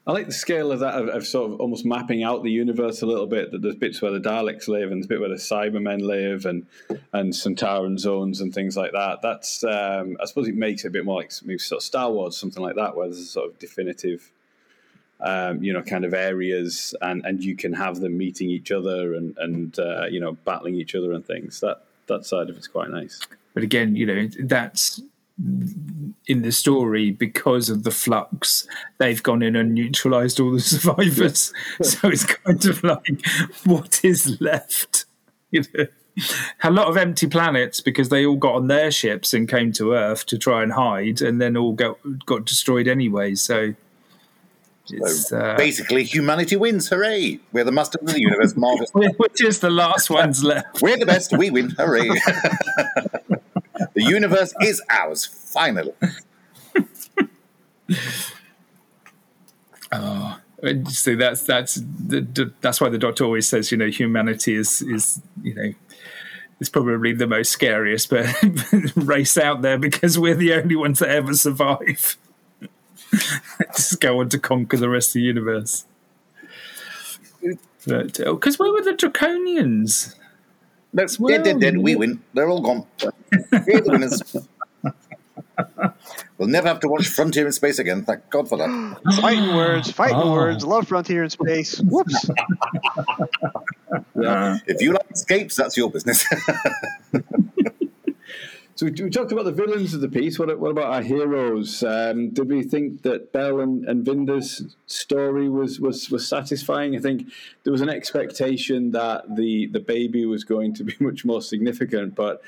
I 0.07 0.11
like 0.11 0.27
the 0.27 0.33
scale 0.33 0.71
of 0.71 0.79
that 0.81 0.93
of, 0.93 1.07
of, 1.09 1.25
sort 1.25 1.51
of 1.51 1.59
almost 1.59 1.83
mapping 1.83 2.23
out 2.23 2.43
the 2.43 2.51
universe 2.51 3.01
a 3.01 3.07
little 3.07 3.25
bit. 3.25 3.51
That 3.51 3.63
there's 3.63 3.75
bits 3.75 4.01
where 4.01 4.11
the 4.11 4.19
Daleks 4.19 4.67
live, 4.67 4.91
and 4.91 5.01
there's 5.01 5.07
bit 5.07 5.19
where 5.19 5.29
the 5.29 5.35
Cybermen 5.35 6.01
live, 6.01 6.45
and 6.45 6.67
and 7.13 7.33
Sontaran 7.33 7.97
zones 7.97 8.39
and 8.39 8.53
things 8.53 8.77
like 8.77 8.91
that. 8.91 9.23
That's 9.23 9.63
um, 9.63 10.17
I 10.21 10.25
suppose 10.25 10.47
it 10.47 10.55
makes 10.55 10.85
it 10.85 10.89
a 10.89 10.91
bit 10.91 11.05
more 11.05 11.21
like 11.21 11.31
maybe 11.43 11.57
sort 11.57 11.79
of 11.79 11.83
Star 11.83 12.11
Wars, 12.11 12.37
something 12.37 12.61
like 12.61 12.75
that, 12.75 12.95
where 12.95 13.07
there's 13.07 13.19
a 13.19 13.25
sort 13.25 13.49
of 13.49 13.57
definitive, 13.57 14.31
um, 15.21 15.63
you 15.63 15.73
know, 15.73 15.81
kind 15.81 16.05
of 16.05 16.13
areas, 16.13 16.93
and 17.01 17.25
and 17.25 17.43
you 17.43 17.55
can 17.55 17.73
have 17.73 17.99
them 17.99 18.15
meeting 18.15 18.51
each 18.51 18.71
other 18.71 19.15
and 19.15 19.35
and 19.39 19.79
uh, 19.79 20.05
you 20.05 20.19
know 20.19 20.33
battling 20.45 20.75
each 20.75 20.93
other 20.93 21.13
and 21.13 21.25
things. 21.25 21.61
That 21.61 21.83
that 22.05 22.27
side 22.27 22.51
of 22.51 22.57
it's 22.57 22.67
quite 22.67 22.91
nice. 22.91 23.19
But 23.55 23.63
again, 23.63 23.95
you 23.95 24.05
know, 24.05 24.27
that's 24.43 25.01
in 25.37 26.41
the 26.43 26.51
story 26.51 27.11
because 27.11 27.69
of 27.69 27.83
the 27.83 27.91
flux 27.91 28.65
they've 28.99 29.21
gone 29.21 29.43
in 29.43 29.55
and 29.55 29.73
neutralized 29.73 30.39
all 30.39 30.51
the 30.51 30.59
survivors 30.61 31.51
so 31.81 32.07
it's 32.07 32.23
kind 32.23 32.65
of 32.65 32.81
like 32.83 33.25
what 33.65 34.03
is 34.03 34.39
left 34.39 35.05
you 35.51 35.63
know 35.73 35.85
a 36.63 36.71
lot 36.71 36.87
of 36.87 36.95
empty 36.95 37.27
planets 37.27 37.81
because 37.81 38.07
they 38.07 38.25
all 38.25 38.37
got 38.37 38.55
on 38.55 38.67
their 38.67 38.89
ships 38.89 39.33
and 39.33 39.49
came 39.49 39.73
to 39.73 39.91
earth 39.91 40.25
to 40.25 40.37
try 40.37 40.63
and 40.63 40.71
hide 40.71 41.21
and 41.21 41.41
then 41.41 41.57
all 41.57 41.73
got 41.73 41.97
got 42.25 42.45
destroyed 42.45 42.87
anyway 42.87 43.35
so 43.35 43.73
so 44.85 45.37
uh, 45.37 45.57
basically, 45.57 46.03
humanity 46.03 46.55
wins! 46.57 46.89
Hooray! 46.89 47.39
We're 47.51 47.63
the 47.63 47.71
master 47.71 47.97
of 47.99 48.05
the 48.05 48.21
universe. 48.21 48.55
Marvelous. 48.55 48.91
Which 49.17 49.43
is 49.43 49.59
the 49.59 49.71
last 49.71 50.11
ones 50.11 50.43
left. 50.43 50.79
We're 50.83 50.97
the 50.97 51.07
best. 51.07 51.35
We 51.35 51.49
win! 51.49 51.71
Hooray! 51.71 52.09
The 53.95 54.03
universe 54.03 54.53
is 54.61 54.81
ours, 54.89 55.25
finally. 55.25 55.93
oh, 59.91 60.39
so 60.89 61.15
that's 61.15 61.43
that's 61.43 61.79
that's 62.61 62.81
why 62.81 62.89
the 62.89 62.97
Doctor 62.97 63.23
always 63.23 63.47
says, 63.47 63.71
you 63.71 63.77
know, 63.77 63.87
humanity 63.87 64.55
is 64.55 64.81
is 64.81 65.21
you 65.41 65.55
know 65.55 65.73
is 66.59 66.69
probably 66.69 67.13
the 67.13 67.27
most 67.27 67.51
scariest 67.51 68.09
but 68.09 68.27
race 68.95 69.37
out 69.37 69.61
there 69.61 69.77
because 69.77 70.17
we're 70.17 70.35
the 70.35 70.53
only 70.53 70.75
ones 70.75 70.99
that 70.99 71.09
ever 71.09 71.33
survive. 71.33 72.17
Just 73.75 73.99
go 74.01 74.19
on 74.19 74.29
to 74.29 74.39
conquer 74.39 74.77
the 74.77 74.89
rest 74.89 75.09
of 75.09 75.13
the 75.15 75.21
universe. 75.21 75.85
Because 77.85 78.19
oh, 78.25 78.39
where 78.57 78.71
were 78.71 78.81
the 78.81 78.93
Draconians? 78.97 80.15
That's 80.95 81.19
well, 81.19 81.27
dead, 81.29 81.43
dead, 81.43 81.59
dead. 81.59 81.77
We 81.77 81.97
win. 81.97 82.23
They're 82.33 82.47
all 82.47 82.61
gone. 82.61 82.87
We're 83.51 83.81
the 83.81 83.89
winners. 83.91 84.37
we'll 86.37 86.47
never 86.47 86.69
have 86.69 86.79
to 86.79 86.87
watch 86.87 87.09
Frontier 87.09 87.45
in 87.45 87.51
Space 87.51 87.79
again. 87.79 88.05
Thank 88.05 88.29
God 88.29 88.47
for 88.47 88.57
that. 88.57 88.97
fighting 89.21 89.53
words, 89.53 89.91
fighting 89.91 90.15
oh. 90.15 90.31
words. 90.31 90.65
Love 90.65 90.87
Frontier 90.87 91.25
in 91.25 91.29
Space. 91.29 91.79
Whoops. 91.81 92.29
yeah. 94.15 94.57
If 94.67 94.81
you 94.81 94.93
like 94.93 95.11
escapes, 95.11 95.57
that's 95.57 95.75
your 95.75 95.91
business. 95.91 96.25
So 98.75 98.87
we, 98.87 98.91
we, 99.03 99.09
talked 99.09 99.31
about 99.31 99.45
the 99.45 99.53
villains 99.53 99.93
of 99.93 100.01
the 100.01 100.09
piece. 100.09 100.37
What, 100.37 100.59
what 100.59 100.71
about 100.71 100.91
our 100.91 101.01
heroes? 101.01 101.81
Um, 101.81 102.31
did 102.31 102.49
we 102.49 102.61
think 102.61 103.03
that 103.03 103.31
Bel 103.31 103.61
and, 103.61 103.85
and 103.85 104.03
Vinder's 104.03 104.75
story 104.85 105.47
was, 105.47 105.79
was, 105.79 106.09
was 106.09 106.27
satisfying? 106.27 106.93
I 106.93 106.99
think 106.99 107.31
there 107.63 107.71
was 107.71 107.79
an 107.79 107.87
expectation 107.87 108.91
that 108.91 109.33
the, 109.37 109.67
the 109.67 109.79
baby 109.79 110.25
was 110.25 110.43
going 110.43 110.73
to 110.75 110.83
be 110.83 110.93
much 110.99 111.23
more 111.23 111.41
significant, 111.41 112.15
but 112.15 112.41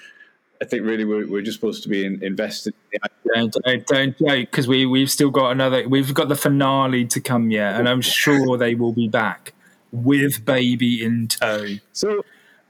I 0.61 0.65
think 0.65 0.83
really 0.83 1.05
we're, 1.05 1.27
we're 1.27 1.41
just 1.41 1.59
supposed 1.59 1.83
to 1.83 1.89
be 1.89 2.05
in, 2.05 2.21
invested. 2.21 2.73
In 2.91 3.49
don't, 3.63 3.85
don't 3.87 4.17
joke 4.17 4.51
because 4.51 4.67
we 4.67 4.85
we've 4.85 5.11
still 5.11 5.29
got 5.29 5.51
another. 5.51 5.87
We've 5.87 6.13
got 6.13 6.29
the 6.29 6.35
finale 6.35 7.05
to 7.05 7.21
come 7.21 7.51
yet, 7.51 7.75
and 7.75 7.87
I'm 7.87 8.01
sure 8.01 8.57
they 8.57 8.73
will 8.73 8.93
be 8.93 9.07
back 9.07 9.53
with 9.91 10.45
baby 10.45 11.03
in 11.03 11.27
tow. 11.27 11.67
So 11.93 12.23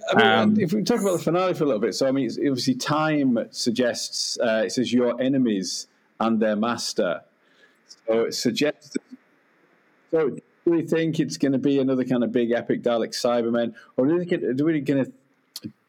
I 0.09 0.15
mean, 0.15 0.25
um, 0.25 0.59
if 0.59 0.73
we 0.73 0.83
talk 0.83 1.01
about 1.01 1.17
the 1.17 1.23
finale 1.23 1.53
for 1.53 1.63
a 1.63 1.67
little 1.67 1.81
bit, 1.81 1.95
so 1.95 2.07
I 2.07 2.11
mean, 2.11 2.29
obviously, 2.29 2.75
time 2.75 3.39
suggests 3.51 4.37
uh, 4.39 4.63
it 4.65 4.71
says 4.71 4.93
your 4.93 5.19
enemies 5.21 5.87
and 6.19 6.39
their 6.39 6.55
master. 6.55 7.21
So 8.07 8.21
it 8.21 8.33
suggests. 8.33 8.95
So 10.11 10.29
do 10.29 10.41
we 10.65 10.83
think 10.83 11.19
it's 11.19 11.37
going 11.37 11.51
to 11.51 11.57
be 11.57 11.79
another 11.79 12.05
kind 12.05 12.23
of 12.23 12.31
big 12.31 12.51
epic 12.51 12.83
Dalek 12.83 13.09
Cybermen, 13.09 13.73
or 13.97 14.07
do 14.07 14.15
we 14.15 14.25
think 14.25 14.57
do 14.57 14.65
we 14.65 14.79
going 14.81 15.05
to 15.05 15.11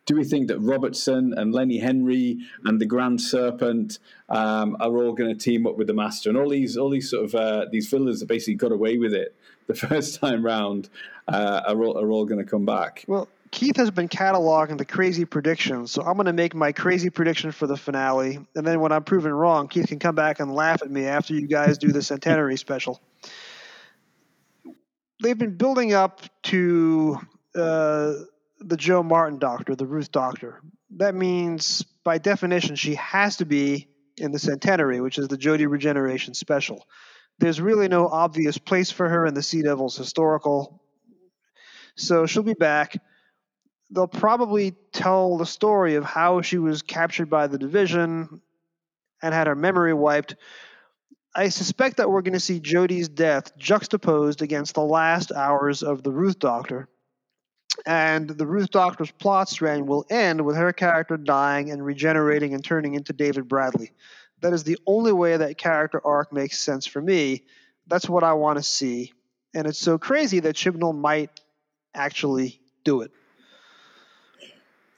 do 0.07 0.17
we 0.17 0.25
think 0.25 0.49
that 0.49 0.59
Robertson 0.59 1.35
and 1.37 1.53
Lenny 1.53 1.79
Henry 1.79 2.39
and 2.65 2.81
the 2.81 2.87
Grand 2.87 3.21
Serpent 3.21 3.99
um, 4.31 4.77
are 4.81 4.97
all 4.97 5.13
going 5.13 5.29
to 5.29 5.39
team 5.39 5.67
up 5.67 5.77
with 5.77 5.87
the 5.87 5.95
Master, 5.95 6.31
and 6.31 6.39
all 6.39 6.49
these 6.49 6.77
all 6.77 6.91
these 6.91 7.11
sort 7.11 7.25
of 7.27 7.35
uh, 7.35 7.67
these 7.71 7.89
villains 7.89 8.21
that 8.21 8.27
basically 8.27 8.55
got 8.55 8.73
away 8.73 8.99
with 8.99 9.13
it 9.13 9.35
the 9.69 9.75
first 9.89 10.21
time 10.21 10.45
round 10.45 10.89
uh, 11.29 11.63
are 11.67 11.85
all, 11.85 11.99
are 11.99 12.11
all 12.11 12.25
going 12.25 12.43
to 12.43 12.51
come 12.51 12.65
back? 12.65 13.05
Well, 13.07 13.29
Keith 13.51 13.77
has 13.77 13.91
been 13.91 14.09
cataloging 14.09 14.79
the 14.79 14.85
crazy 14.85 15.25
predictions, 15.25 15.91
so 15.91 16.03
I'm 16.03 16.15
going 16.15 16.27
to 16.27 16.33
make 16.33 16.55
my 16.55 16.73
crazy 16.73 17.11
prediction 17.11 17.53
for 17.53 17.67
the 17.67 17.77
finale, 17.77 18.39
and 18.55 18.67
then 18.67 18.81
when 18.81 18.93
I'm 18.93 19.05
proven 19.05 19.33
wrong, 19.33 19.69
Keith 19.69 19.89
can 19.89 19.99
come 19.99 20.15
back 20.15 20.41
and 20.41 20.55
laugh 20.55 20.83
at 20.83 20.91
me 20.91 21.07
after 21.07 21.35
you 21.35 21.47
guys 21.47 21.79
do 21.79 21.93
the 21.93 22.03
centenary 22.03 22.57
special. 22.57 23.01
They've 25.23 25.39
been 25.39 25.57
building 25.57 25.95
up 25.95 26.21
to 26.45 27.19
uh, 27.55 28.15
the 28.61 28.77
Jo 28.77 29.03
Martin 29.03 29.39
Doctor, 29.39 29.75
the 29.75 29.87
Ruth 29.87 30.13
Doctor. 30.13 30.61
That 30.97 31.15
means, 31.15 31.83
by 32.05 32.19
definition, 32.19 32.77
she 32.77 32.95
has 32.97 33.37
to 33.39 33.45
be 33.45 33.89
in 34.17 34.33
the 34.33 34.39
centenary, 34.39 35.01
which 35.01 35.19
is 35.19 35.29
the 35.29 35.39
Jodie 35.39 35.71
Regeneration 35.71 36.35
special. 36.35 36.87
There's 37.39 37.61
really 37.61 37.89
no 37.89 38.09
obvious 38.09 38.59
place 38.59 38.91
for 38.91 39.09
her 39.09 39.27
in 39.27 39.35
the 39.35 39.43
Sea 39.43 39.63
Devils 39.63 39.97
historical, 39.97 40.83
so 41.97 42.27
she'll 42.27 42.43
be 42.43 42.55
back 42.55 42.97
they'll 43.91 44.07
probably 44.07 44.73
tell 44.93 45.39
the 45.39 45.47
story 45.47 45.95
of 45.95 46.05
how 46.05 46.43
she 46.43 46.59
was 46.59 46.83
captured 46.83 47.31
by 47.31 47.47
the 47.47 47.59
division 47.59 48.41
and 49.23 49.35
had 49.35 49.47
her 49.47 49.55
memory 49.55 49.95
wiped. 49.95 50.37
I 51.35 51.49
suspect 51.49 51.99
that 51.99 52.11
we're 52.11 52.23
going 52.23 52.35
to 52.35 52.41
see 52.41 52.61
Jodie's 52.61 53.09
death 53.09 53.57
juxtaposed 53.57 54.43
against 54.43 54.75
the 54.75 54.83
last 54.83 55.33
hours 55.33 55.83
of 55.83 56.03
the 56.03 56.13
Ruth 56.13 56.39
Doctor. 56.39 56.89
And 57.87 58.29
the 58.29 58.47
Ruth 58.47 58.71
Doctor's 58.71 59.11
plot 59.11 59.49
strand 59.49 59.87
will 59.87 60.05
end 60.11 60.45
with 60.45 60.57
her 60.57 60.73
character 60.73 61.17
dying 61.17 61.71
and 61.71 61.85
regenerating 61.85 62.55
and 62.55 62.65
turning 62.65 62.95
into 62.95 63.13
David 63.13 63.47
Bradley. 63.49 63.93
That 64.41 64.53
is 64.53 64.65
the 64.65 64.79
only 64.87 65.13
way 65.13 65.37
that 65.37 65.59
character 65.59 66.05
arc 66.05 66.33
makes 66.33 66.59
sense 66.59 66.87
for 66.87 67.01
me. 67.01 67.45
That's 67.87 68.09
what 68.09 68.25
I 68.25 68.33
want 68.35 68.59
to 68.59 68.63
see. 68.63 69.13
And 69.55 69.67
it's 69.67 69.79
so 69.79 69.99
crazy 69.99 70.41
that 70.41 70.57
Chibnall 70.57 70.97
might 70.97 71.31
actually 71.95 72.61
do 72.85 73.03
it. 73.03 73.13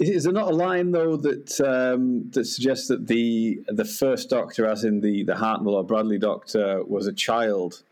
Is 0.01 0.25
there 0.25 0.33
not 0.33 0.51
a 0.51 0.55
line 0.55 0.93
though 0.93 1.17
that 1.17 1.61
um, 1.61 2.31
that 2.31 2.47
suggests 2.47 2.89
that 2.89 3.07
the 3.07 3.61
the 3.69 3.85
first 3.85 4.31
Doctor, 4.31 4.67
as 4.67 4.83
in 4.83 5.03
the 5.03 5.25
the 5.25 5.35
Hartnell 5.35 5.75
or 5.75 5.85
Bradley 5.85 6.19
Doctor, 6.19 6.83
was 6.85 7.07
a 7.07 7.13
child? 7.13 7.83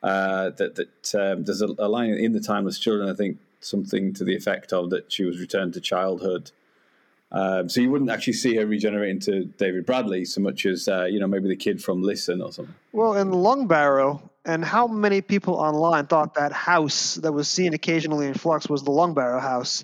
Uh, 0.00 0.50
that 0.50 0.76
that 0.76 1.14
um, 1.16 1.42
there's 1.42 1.60
a, 1.60 1.66
a, 1.80 1.88
line 1.88 2.10
in 2.10 2.32
the 2.32 2.38
Timeless 2.38 2.78
Children, 2.78 3.10
I 3.10 3.14
think, 3.14 3.38
something 3.60 4.14
to 4.14 4.22
the 4.22 4.36
effect 4.36 4.72
of 4.72 4.90
that 4.90 5.10
she 5.10 5.24
was 5.24 5.40
returned 5.40 5.74
to 5.74 5.80
childhood. 5.80 6.52
Um, 7.32 7.68
so 7.68 7.80
you 7.80 7.90
wouldn't 7.90 8.10
actually 8.10 8.34
see 8.34 8.54
her 8.54 8.64
regenerate 8.64 9.10
into 9.10 9.46
David 9.46 9.84
Bradley 9.84 10.24
so 10.24 10.40
much 10.40 10.64
as 10.64 10.86
uh, 10.86 11.06
you 11.06 11.18
know 11.18 11.26
maybe 11.26 11.48
the 11.48 11.56
kid 11.56 11.82
from 11.82 12.02
Listen 12.02 12.40
or 12.40 12.52
something. 12.52 12.74
Well, 12.92 13.14
in 13.14 13.32
Lungbarrow, 13.32 14.22
and 14.44 14.64
how 14.64 14.86
many 14.86 15.22
people 15.22 15.54
online 15.54 16.06
thought 16.06 16.34
that 16.34 16.52
house 16.52 17.16
that 17.16 17.32
was 17.32 17.48
seen 17.48 17.74
occasionally 17.74 18.28
in 18.28 18.34
Flux 18.34 18.68
was 18.68 18.84
the 18.84 18.92
Lungbarrow 18.92 19.40
house? 19.40 19.82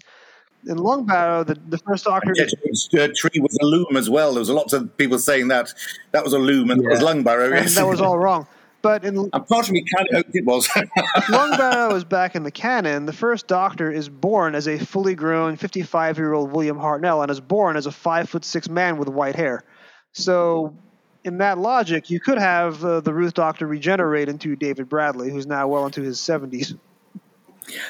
In 0.67 0.79
Lungbarrow, 0.79 1.47
the, 1.47 1.59
the 1.69 1.79
first 1.79 2.05
Doctor. 2.05 2.33
Yeah, 2.35 3.05
uh, 3.05 3.09
tree 3.17 3.41
was 3.41 3.59
a 3.61 3.65
loom 3.65 3.97
as 3.97 4.09
well. 4.11 4.33
There 4.33 4.41
was 4.41 4.49
a 4.49 4.55
lot 4.55 4.73
of 4.73 4.97
people 4.97 5.19
saying 5.19 5.49
that 5.49 5.73
that 6.13 6.25
was 6.25 6.33
a 6.33 6.39
loom 6.39 6.71
and 6.71 6.83
yeah. 6.83 6.89
that 6.89 6.95
was 6.95 7.15
Lungbarrow. 7.15 7.57
And 7.57 7.69
that 7.69 7.87
was 7.87 8.01
all 8.01 8.19
wrong. 8.19 8.47
But 8.83 9.05
in, 9.05 9.17
and 9.33 9.47
part 9.49 9.67
of 9.67 9.71
me 9.71 9.85
kind 9.97 10.09
of 10.11 10.17
hoped 10.17 10.37
it 10.37 10.45
was. 10.45 10.67
Lungbarrow 11.29 11.95
is 11.95 12.05
back 12.05 12.35
in 12.35 12.43
the 12.43 12.51
canon. 12.51 13.07
The 13.07 13.13
first 13.13 13.47
Doctor 13.47 13.91
is 13.91 14.09
born 14.09 14.55
as 14.55 14.69
a 14.69 14.79
fully 14.79 15.15
grown 15.15 15.57
55 15.57 16.19
year 16.19 16.33
old 16.33 16.53
William 16.53 16.79
Hartnell 16.79 17.23
and 17.23 17.31
is 17.31 17.41
born 17.41 17.77
as 17.77 17.87
a 17.87 17.93
five 17.93 18.29
foot 18.29 18.45
six 18.45 18.69
man 18.69 18.99
with 18.99 19.09
white 19.09 19.37
hair. 19.37 19.65
So, 20.13 20.77
in 21.25 21.39
that 21.39 21.59
logic, 21.59 22.11
you 22.11 22.21
could 22.21 22.39
have 22.39 22.85
uh, 22.85 23.01
the 23.01 23.13
Ruth 23.13 23.35
Doctor 23.35 23.67
regenerate 23.67 24.29
into 24.29 24.55
David 24.55 24.89
Bradley, 24.89 25.31
who's 25.31 25.47
now 25.47 25.67
well 25.67 25.87
into 25.87 26.03
his 26.03 26.19
70s. 26.19 26.79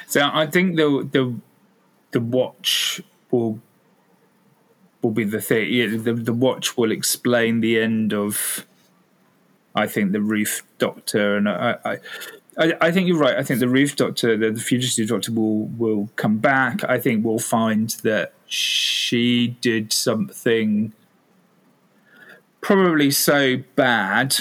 So 0.07 0.31
I 0.33 0.47
think 0.47 0.77
the 0.77 1.09
the 1.11 1.35
the 2.15 2.21
watch 2.21 3.03
will 3.33 3.61
will 5.03 5.11
be 5.11 5.25
the 5.25 5.41
thing. 5.41 5.71
Yeah, 5.71 5.89
the 5.89 6.15
the 6.15 6.33
watch 6.33 6.79
will 6.79 6.91
explain 6.91 7.61
the 7.61 7.79
end 7.79 8.15
of. 8.15 8.65
I 9.75 9.89
think 9.89 10.13
the 10.13 10.21
Ruth 10.21 10.63
Doctor, 10.79 11.37
and 11.37 11.49
I, 11.49 11.77
I, 11.85 11.99
I, 12.57 12.75
I 12.81 12.93
think 12.93 13.09
you're 13.09 13.19
right. 13.19 13.37
I 13.37 13.43
think 13.43 13.59
the 13.59 13.69
Ruth 13.69 13.97
Doctor, 13.97 14.37
the, 14.37 14.53
the 14.53 14.61
fugitive 14.61 15.09
Doctor, 15.09 15.33
will 15.33 15.67
will 15.67 16.09
come 16.15 16.39
back. 16.39 16.85
I 16.85 17.01
think 17.01 17.25
we'll 17.25 17.41
find 17.41 17.91
that 18.05 18.33
she 18.47 19.57
did 19.61 19.93
something 19.93 20.93
probably 22.61 23.11
so 23.11 23.57
bad 23.75 24.37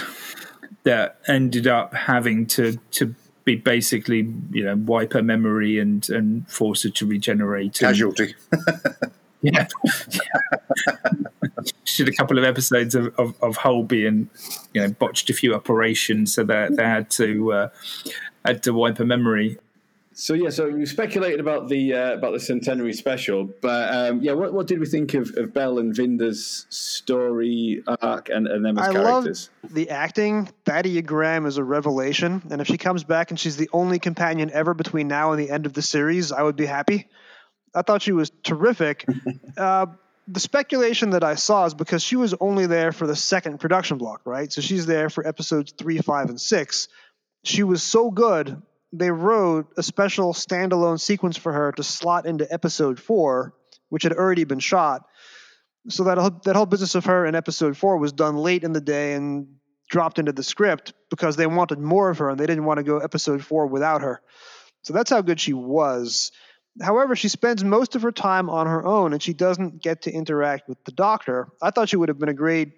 that 0.84 1.18
ended 1.28 1.66
up 1.66 1.96
having 1.96 2.46
to 2.46 2.78
to 2.92 3.16
be 3.46 3.56
basically 3.56 4.28
you 4.52 4.64
know 4.64 4.76
wipe 4.76 5.14
her 5.14 5.24
memory 5.24 5.80
and 5.80 6.10
and 6.10 6.50
force 6.50 6.84
her 6.84 6.90
to 6.90 7.06
regenerate. 7.06 7.78
Casualty. 7.80 8.36
yeah. 9.42 9.68
she 11.84 12.04
did 12.04 12.14
a 12.14 12.18
couple 12.18 12.38
of 12.38 12.44
episodes 12.44 12.96
of, 12.96 13.14
of, 13.20 13.36
of 13.42 13.58
Holby 13.58 14.06
and 14.06 14.30
you 14.74 14.82
know 14.82 14.90
botched 14.92 15.30
a 15.30 15.34
few 15.34 15.54
operations, 15.54 16.34
so 16.34 16.44
that 16.44 16.72
they, 16.72 16.76
they 16.78 16.84
had 16.84 17.10
to 17.12 17.54
uh, 17.54 17.70
had 18.46 18.64
to 18.64 18.74
wipe 18.74 18.98
her 18.98 19.06
memory. 19.06 19.58
So 20.16 20.34
yeah, 20.34 20.50
so 20.50 20.70
we 20.70 20.86
speculated 20.86 21.40
about 21.40 21.70
the 21.70 21.94
uh, 21.94 22.14
about 22.14 22.34
the 22.34 22.40
centenary 22.40 22.94
special, 22.94 23.50
but 23.62 23.94
um, 23.94 24.22
yeah, 24.22 24.34
what, 24.34 24.54
what 24.54 24.68
did 24.68 24.80
we 24.80 24.86
think 24.86 25.14
of, 25.16 25.36
of 25.38 25.54
Bel 25.54 25.80
and 25.80 25.96
Vinder's 25.96 26.68
story 26.70 27.84
arc 27.88 28.30
and, 28.30 28.48
and 28.48 28.64
them 28.64 28.78
as 28.78 28.90
I 28.90 28.92
characters? 28.92 29.50
love 29.64 29.74
the 29.74 29.90
acting. 29.90 30.50
Thaddea 30.66 31.06
Graham 31.06 31.46
is 31.46 31.58
a 31.58 31.64
revelation, 31.64 32.44
and 32.52 32.62
if 32.62 32.68
she 32.68 32.78
comes 32.78 33.04
back 33.04 33.32
and 33.32 33.40
she's 33.40 33.58
the 33.58 33.70
only 33.74 33.98
companion 34.00 34.52
ever 34.52 34.74
between 34.74 35.08
now 35.08 35.32
and 35.32 35.42
the 35.42 35.50
end 35.50 35.66
of 35.66 35.74
the 35.74 35.82
series, 35.82 36.32
I 36.32 36.44
would 36.44 36.56
be 36.56 36.68
happy. 36.68 37.08
I 37.74 37.82
thought 37.82 38.04
she 38.04 38.12
was 38.12 38.32
terrific. 38.44 39.06
uh, 39.58 39.88
the 40.28 40.40
speculation 40.40 41.12
that 41.12 41.24
I 41.24 41.36
saw 41.36 41.66
is 41.66 41.74
because 41.74 42.04
she 42.04 42.16
was 42.16 42.34
only 42.40 42.68
there 42.68 42.92
for 42.92 43.08
the 43.08 43.16
second 43.16 43.60
production 43.60 43.98
block, 43.98 44.22
right? 44.26 44.52
So 44.54 44.62
she's 44.62 44.86
there 44.86 45.10
for 45.10 45.26
episodes 45.28 45.74
three, 45.78 45.98
five, 45.98 46.30
and 46.30 46.40
six. 46.40 46.88
She 47.44 47.64
was 47.64 47.84
so 47.84 48.10
good 48.10 48.62
they 48.94 49.10
wrote 49.10 49.74
a 49.76 49.84
special 49.84 50.34
standalone 50.34 51.00
sequence 51.00 51.36
for 51.36 51.52
her 51.52 51.72
to 51.74 51.84
slot 51.84 52.28
into 52.28 52.52
episode 52.52 53.00
four, 53.00 53.56
which 53.90 54.04
had 54.04 54.14
already 54.14 54.44
been 54.44 54.60
shot. 54.60 55.02
So 55.90 56.06
that 56.06 56.18
whole, 56.18 56.40
that 56.46 56.56
whole 56.56 56.68
business 56.68 56.96
of 56.96 57.06
her 57.06 57.26
in 57.26 57.36
episode 57.36 57.76
four 57.76 57.98
was 57.98 58.14
done 58.14 58.38
late 58.38 58.64
in 58.64 58.72
the 58.72 58.80
day 58.80 59.14
and 59.14 59.56
dropped 59.90 60.20
into 60.20 60.32
the 60.32 60.44
script 60.44 60.94
because 61.10 61.36
they 61.36 61.48
wanted 61.48 61.80
more 61.80 62.10
of 62.10 62.20
her 62.20 62.30
and 62.30 62.40
they 62.40 62.46
didn't 62.46 62.66
want 62.66 62.78
to 62.78 62.84
go 62.84 63.00
episode 63.00 63.44
four 63.44 63.66
without 63.66 64.02
her. 64.02 64.22
So 64.84 64.94
that's 64.94 65.10
how 65.10 65.22
good 65.22 65.40
she 65.40 65.54
was. 65.54 66.32
However, 66.82 67.16
she 67.16 67.28
spends 67.28 67.64
most 67.64 67.96
of 67.96 68.04
her 68.04 68.12
time 68.12 68.50
on 68.50 68.68
her 68.68 68.86
own 68.86 69.12
and 69.14 69.22
she 69.22 69.34
doesn't 69.34 69.82
get 69.82 70.04
to 70.04 70.12
interact 70.12 70.70
with 70.70 70.84
the 70.86 70.92
doctor. 70.92 71.50
I 71.62 71.72
thought 71.72 71.90
she 71.90 71.98
would 71.98 72.10
have 72.10 72.20
been 72.20 72.30
a 72.30 72.34
great 72.34 72.74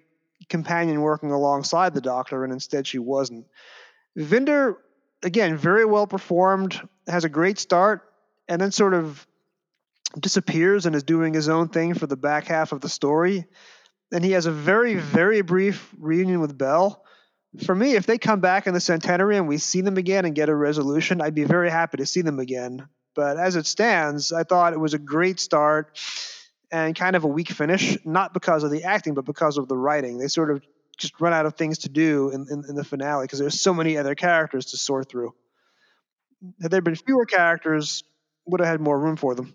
companion 0.48 1.00
working 1.00 1.30
alongside 1.30 1.94
the 1.94 2.00
doctor, 2.00 2.44
and 2.44 2.52
instead 2.52 2.86
she 2.86 2.98
wasn't. 2.98 3.46
Vinder 4.16 4.76
again, 5.26 5.56
very 5.56 5.84
well 5.84 6.06
performed, 6.06 6.80
has 7.08 7.24
a 7.24 7.28
great 7.28 7.58
start, 7.58 8.02
and 8.48 8.60
then 8.60 8.70
sort 8.70 8.94
of 8.94 9.26
disappears 10.18 10.86
and 10.86 10.94
is 10.94 11.02
doing 11.02 11.34
his 11.34 11.48
own 11.48 11.68
thing 11.68 11.94
for 11.94 12.06
the 12.06 12.16
back 12.16 12.46
half 12.46 12.70
of 12.70 12.80
the 12.80 12.88
story. 12.88 13.44
And 14.12 14.24
he 14.24 14.32
has 14.32 14.46
a 14.46 14.52
very, 14.52 14.94
very 14.94 15.42
brief 15.42 15.92
reunion 15.98 16.40
with 16.40 16.56
Bel. 16.56 17.02
For 17.64 17.74
me, 17.74 17.96
if 17.96 18.06
they 18.06 18.18
come 18.18 18.38
back 18.38 18.68
in 18.68 18.74
the 18.74 18.80
centenary 18.80 19.36
and 19.36 19.48
we 19.48 19.58
see 19.58 19.80
them 19.80 19.96
again 19.96 20.24
and 20.24 20.34
get 20.34 20.48
a 20.48 20.54
resolution, 20.54 21.20
I'd 21.20 21.34
be 21.34 21.44
very 21.44 21.70
happy 21.70 21.96
to 21.96 22.06
see 22.06 22.22
them 22.22 22.38
again. 22.38 22.86
But 23.16 23.36
as 23.36 23.56
it 23.56 23.66
stands, 23.66 24.32
I 24.32 24.44
thought 24.44 24.74
it 24.74 24.80
was 24.80 24.94
a 24.94 24.98
great 24.98 25.40
start 25.40 25.98
and 26.70 26.94
kind 26.94 27.16
of 27.16 27.24
a 27.24 27.28
weak 27.28 27.50
finish, 27.50 27.98
not 28.04 28.32
because 28.32 28.62
of 28.62 28.70
the 28.70 28.84
acting, 28.84 29.14
but 29.14 29.24
because 29.24 29.58
of 29.58 29.66
the 29.66 29.76
writing. 29.76 30.18
They 30.18 30.28
sort 30.28 30.52
of 30.52 30.62
just 30.96 31.20
run 31.20 31.32
out 31.32 31.46
of 31.46 31.54
things 31.54 31.78
to 31.78 31.88
do 31.88 32.30
in, 32.30 32.46
in, 32.50 32.64
in 32.68 32.74
the 32.74 32.84
finale 32.84 33.24
because 33.24 33.38
there's 33.38 33.60
so 33.60 33.74
many 33.74 33.96
other 33.96 34.14
characters 34.14 34.66
to 34.66 34.76
sort 34.76 35.08
through. 35.08 35.34
Had 36.60 36.70
there 36.70 36.80
been 36.80 36.94
fewer 36.94 37.26
characters, 37.26 38.04
would 38.46 38.60
have 38.60 38.68
had 38.68 38.80
more 38.80 38.98
room 38.98 39.16
for 39.16 39.34
them. 39.34 39.54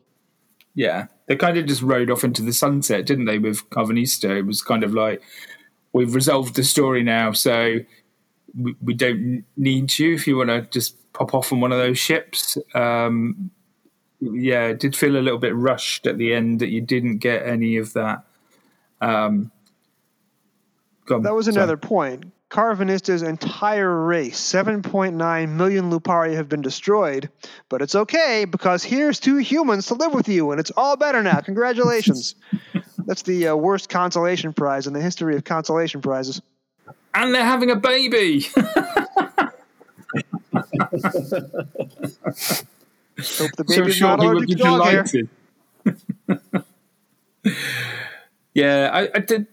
Yeah, 0.73 1.07
they 1.27 1.35
kind 1.35 1.57
of 1.57 1.65
just 1.65 1.81
rode 1.81 2.09
off 2.09 2.23
into 2.23 2.41
the 2.41 2.53
sunset, 2.53 3.05
didn't 3.05 3.25
they? 3.25 3.39
With 3.39 3.69
Karvanista, 3.69 4.37
it 4.37 4.45
was 4.45 4.61
kind 4.61 4.83
of 4.83 4.93
like 4.93 5.21
we've 5.93 6.15
resolved 6.15 6.55
the 6.55 6.63
story 6.63 7.03
now, 7.03 7.31
so 7.31 7.79
we, 8.57 8.75
we 8.81 8.93
don't 8.93 9.43
need 9.57 9.97
you 9.97 10.13
if 10.13 10.27
you 10.27 10.37
want 10.37 10.49
to 10.49 10.61
just 10.61 10.95
pop 11.13 11.33
off 11.33 11.51
on 11.51 11.59
one 11.59 11.71
of 11.71 11.77
those 11.77 11.99
ships. 11.99 12.57
Um, 12.73 13.51
yeah, 14.21 14.67
it 14.67 14.79
did 14.79 14.95
feel 14.95 15.17
a 15.17 15.19
little 15.19 15.39
bit 15.39 15.55
rushed 15.55 16.07
at 16.07 16.17
the 16.17 16.33
end 16.33 16.59
that 16.59 16.69
you 16.69 16.79
didn't 16.79 17.17
get 17.17 17.45
any 17.45 17.77
of 17.77 17.93
that. 17.93 18.23
Um, 19.01 19.51
that 21.07 21.33
was 21.33 21.47
another 21.47 21.77
point. 21.77 22.25
Karvanista's 22.51 23.21
entire 23.21 24.05
race, 24.05 24.41
7.9 24.41 25.49
million 25.49 25.89
Lupari, 25.89 26.35
have 26.35 26.49
been 26.49 26.61
destroyed, 26.61 27.29
but 27.69 27.81
it's 27.81 27.95
okay 27.95 28.43
because 28.43 28.83
here's 28.83 29.21
two 29.21 29.37
humans 29.37 29.85
to 29.85 29.93
live 29.93 30.13
with 30.13 30.27
you, 30.27 30.51
and 30.51 30.59
it's 30.59 30.71
all 30.75 30.97
better 30.97 31.23
now. 31.23 31.39
Congratulations. 31.39 32.35
That's 33.05 33.21
the 33.21 33.47
uh, 33.47 33.55
worst 33.55 33.87
consolation 33.87 34.51
prize 34.51 34.85
in 34.85 34.91
the 34.91 35.01
history 35.01 35.37
of 35.37 35.45
consolation 35.45 36.01
prizes. 36.01 36.41
And 37.13 37.33
they're 37.33 37.43
having 37.43 37.71
a 37.71 37.77
baby. 37.77 38.41
Hope 38.51 38.65
the 43.55 43.63
baby's 43.65 43.99
so 43.99 44.07
not 44.07 44.19
allergic 44.19 44.49
to 44.49 44.55
dog 44.55 44.83
hair. 44.83 45.05
yeah, 48.53 48.89
I, 48.91 49.09
I 49.15 49.19
did 49.19 49.47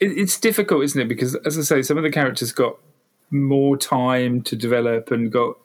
it, 0.00 0.18
it's 0.18 0.38
difficult, 0.38 0.84
isn't 0.84 1.00
it? 1.00 1.08
Because 1.08 1.34
as 1.36 1.58
I 1.58 1.62
say, 1.62 1.82
some 1.82 1.96
of 1.96 2.02
the 2.02 2.10
characters 2.10 2.52
got 2.52 2.76
more 3.30 3.76
time 3.76 4.42
to 4.42 4.56
develop 4.56 5.10
and 5.10 5.32
got 5.32 5.56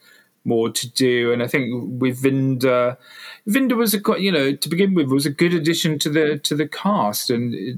more 0.45 0.69
to 0.69 0.89
do. 0.91 1.31
And 1.31 1.43
I 1.43 1.47
think 1.47 2.01
with 2.01 2.21
Vinder, 2.21 2.97
Vinder 3.47 3.75
was 3.75 3.93
a 3.93 4.01
you 4.19 4.31
know 4.31 4.55
to 4.55 4.69
begin 4.69 4.93
with 4.93 5.07
was 5.09 5.25
a 5.25 5.31
good 5.31 5.53
addition 5.53 5.99
to 5.99 6.09
the 6.09 6.37
to 6.39 6.55
the 6.55 6.67
cast 6.67 7.29
and 7.29 7.53
it 7.53 7.77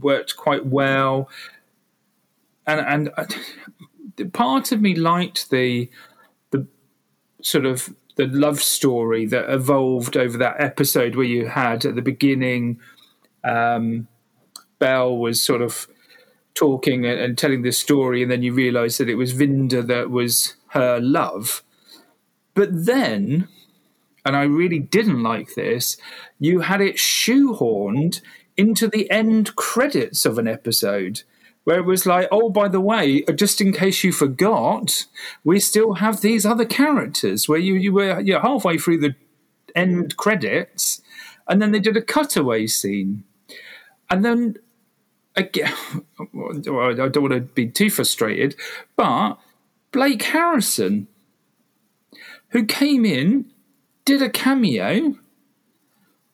worked 0.00 0.36
quite 0.36 0.66
well. 0.66 1.28
And 2.66 2.80
and 2.80 3.10
uh, 3.16 4.26
part 4.32 4.72
of 4.72 4.80
me 4.80 4.94
liked 4.94 5.50
the 5.50 5.90
the 6.50 6.66
sort 7.42 7.64
of 7.64 7.94
the 8.16 8.26
love 8.26 8.60
story 8.60 9.24
that 9.26 9.48
evolved 9.48 10.16
over 10.16 10.36
that 10.38 10.60
episode 10.60 11.16
where 11.16 11.26
you 11.26 11.46
had 11.46 11.84
at 11.84 11.94
the 11.94 12.02
beginning. 12.02 12.78
Um, 13.44 14.08
Bel 14.80 15.16
was 15.16 15.40
sort 15.40 15.62
of 15.62 15.86
talking 16.54 17.06
and, 17.06 17.20
and 17.20 17.38
telling 17.38 17.62
this 17.62 17.78
story, 17.78 18.22
and 18.22 18.30
then 18.30 18.42
you 18.42 18.52
realise 18.52 18.98
that 18.98 19.08
it 19.08 19.14
was 19.14 19.32
Vinder 19.32 19.86
that 19.86 20.10
was 20.10 20.56
her 20.70 20.98
love. 21.00 21.62
But 22.54 22.70
then, 22.72 23.48
and 24.24 24.36
I 24.36 24.42
really 24.42 24.80
didn't 24.80 25.22
like 25.22 25.54
this, 25.54 25.96
you 26.38 26.60
had 26.60 26.80
it 26.80 26.96
shoehorned 26.96 28.20
into 28.56 28.88
the 28.88 29.10
end 29.10 29.54
credits 29.56 30.26
of 30.26 30.38
an 30.38 30.48
episode. 30.48 31.22
Where 31.64 31.78
it 31.78 31.84
was 31.84 32.06
like, 32.06 32.26
oh, 32.32 32.48
by 32.48 32.68
the 32.68 32.80
way, 32.80 33.22
just 33.34 33.60
in 33.60 33.72
case 33.72 34.02
you 34.02 34.12
forgot, 34.12 35.04
we 35.44 35.60
still 35.60 35.94
have 35.94 36.20
these 36.20 36.46
other 36.46 36.64
characters. 36.64 37.48
Where 37.48 37.58
you, 37.58 37.74
you 37.74 37.92
were 37.92 38.18
you're 38.20 38.40
halfway 38.40 38.78
through 38.78 38.98
the 39.00 39.14
end 39.76 40.16
credits, 40.16 41.02
and 41.46 41.60
then 41.60 41.70
they 41.70 41.78
did 41.78 41.98
a 41.98 42.02
cutaway 42.02 42.66
scene, 42.66 43.24
and 44.08 44.24
then 44.24 44.56
again, 45.40 45.74
I 46.18 47.08
don't 47.08 47.22
want 47.22 47.32
to 47.32 47.40
be 47.40 47.66
too 47.66 47.90
frustrated, 47.90 48.54
but 48.96 49.38
Blake 49.92 50.22
Harrison, 50.22 51.08
who 52.50 52.64
came 52.64 53.04
in, 53.04 53.46
did 54.04 54.22
a 54.22 54.30
cameo. 54.30 55.16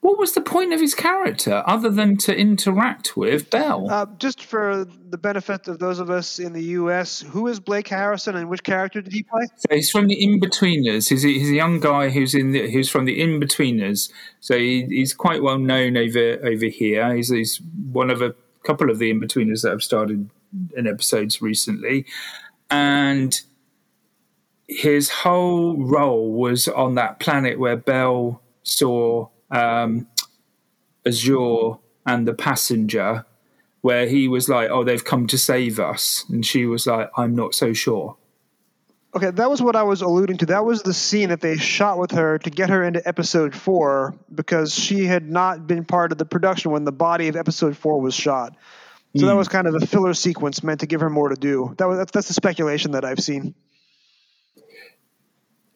What 0.01 0.19
was 0.19 0.35
the 0.35 0.41
point 0.41 0.73
of 0.73 0.81
his 0.81 0.95
character 0.95 1.65
other 1.67 1.91
than 1.91 2.17
to 2.19 2.37
interact 2.37 3.17
with 3.17 3.51
Bel? 3.51 3.91
Uh, 3.91 4.07
just 4.19 4.45
for 4.45 4.85
the 4.85 5.19
benefit 5.19 5.67
of 5.67 5.81
those 5.81 5.99
of 5.99 6.11
us 6.11 6.39
in 6.39 6.53
the 6.53 6.63
U.S., 6.63 7.23
who 7.23 7.49
is 7.49 7.59
Blake 7.59 7.89
Harrison 7.89 8.37
and 8.37 8.49
which 8.49 8.63
character 8.63 9.01
did 9.01 9.13
he 9.13 9.25
play? 9.25 9.47
So 9.57 9.75
he's 9.75 9.91
from 9.91 10.07
the 10.07 10.17
Inbetweeners. 10.17 11.09
He's 11.09 11.25
a, 11.25 11.29
he's 11.29 11.51
a 11.51 11.55
young 11.55 11.81
guy 11.81 12.11
who's 12.11 12.35
in 12.35 12.53
the, 12.53 12.71
who's 12.71 12.89
from 12.89 13.05
the 13.05 13.19
Inbetweeners. 13.19 14.13
So 14.39 14.57
he, 14.57 14.87
he's 14.89 15.13
quite 15.13 15.43
well 15.43 15.59
known 15.59 15.97
over 15.97 16.39
over 16.47 16.67
here. 16.67 17.17
He's, 17.17 17.31
he's 17.31 17.61
one 17.91 18.11
of 18.11 18.23
a 18.23 18.35
couple 18.67 18.91
of 18.91 18.99
the 18.99 19.13
Inbetweeners 19.13 19.63
that 19.63 19.71
have 19.71 19.83
started 19.83 20.29
in 20.77 20.87
episodes 20.87 21.41
recently, 21.41 22.07
and 22.71 23.41
his 24.69 25.09
whole 25.09 25.77
role 25.77 26.33
was 26.33 26.67
on 26.69 26.97
that 26.97 27.21
planet 27.21 27.59
where 27.59 27.77
Bel 27.77 28.43
saw 28.65 29.29
um, 29.51 30.09
Azure 31.07 31.75
and 32.05 32.27
the 32.27 32.35
passenger, 32.35 33.25
where 33.83 34.09
he 34.09 34.29
was 34.29 34.49
like, 34.49 34.71
"Oh, 34.71 34.85
they've 34.85 35.05
come 35.05 35.27
to 35.29 35.39
save 35.39 35.79
us," 35.79 36.25
and 36.29 36.45
she 36.45 36.67
was 36.67 36.87
like, 36.87 37.11
"I'm 37.17 37.35
not 37.35 37.55
so 37.55 37.73
sure." 37.73 38.17
Okay, 39.17 39.31
that 39.31 39.49
was 39.49 39.63
what 39.63 39.77
I 39.77 39.83
was 39.83 40.03
alluding 40.03 40.37
to. 40.39 40.47
That 40.47 40.67
was 40.67 40.83
the 40.83 40.93
scene 40.93 41.31
that 41.31 41.41
they 41.41 41.57
shot 41.57 41.99
with 41.99 42.11
her 42.11 42.37
to 42.41 42.51
get 42.51 42.69
her 42.69 42.85
into 42.85 43.01
episode 43.09 43.55
four 43.55 44.15
because 44.35 44.75
she 44.75 45.07
had 45.07 45.31
not 45.31 45.67
been 45.67 45.87
part 45.87 46.13
of 46.13 46.19
the 46.19 46.27
production 46.27 46.71
when 46.71 46.85
the 46.85 46.93
body 46.93 47.29
of 47.29 47.35
episode 47.35 47.79
four 47.79 47.99
was 47.99 48.15
shot. 48.15 48.55
So 49.15 49.23
mm. 49.23 49.27
that 49.29 49.33
hmm. 49.33 49.39
was 49.39 49.49
kind 49.49 49.67
of 49.67 49.75
a 49.75 49.87
filler 49.87 50.13
sequence 50.13 50.63
meant 50.63 50.81
to 50.81 50.87
give 50.87 51.01
her 51.01 51.09
more 51.09 51.31
to 51.31 51.35
do. 51.35 51.75
That 51.79 51.89
was 51.89 51.97
that's, 51.97 52.13
that's 52.13 52.29
the 52.29 52.35
speculation 52.35 52.91
that 52.91 53.07
I've 53.07 53.21
seen. 53.21 53.55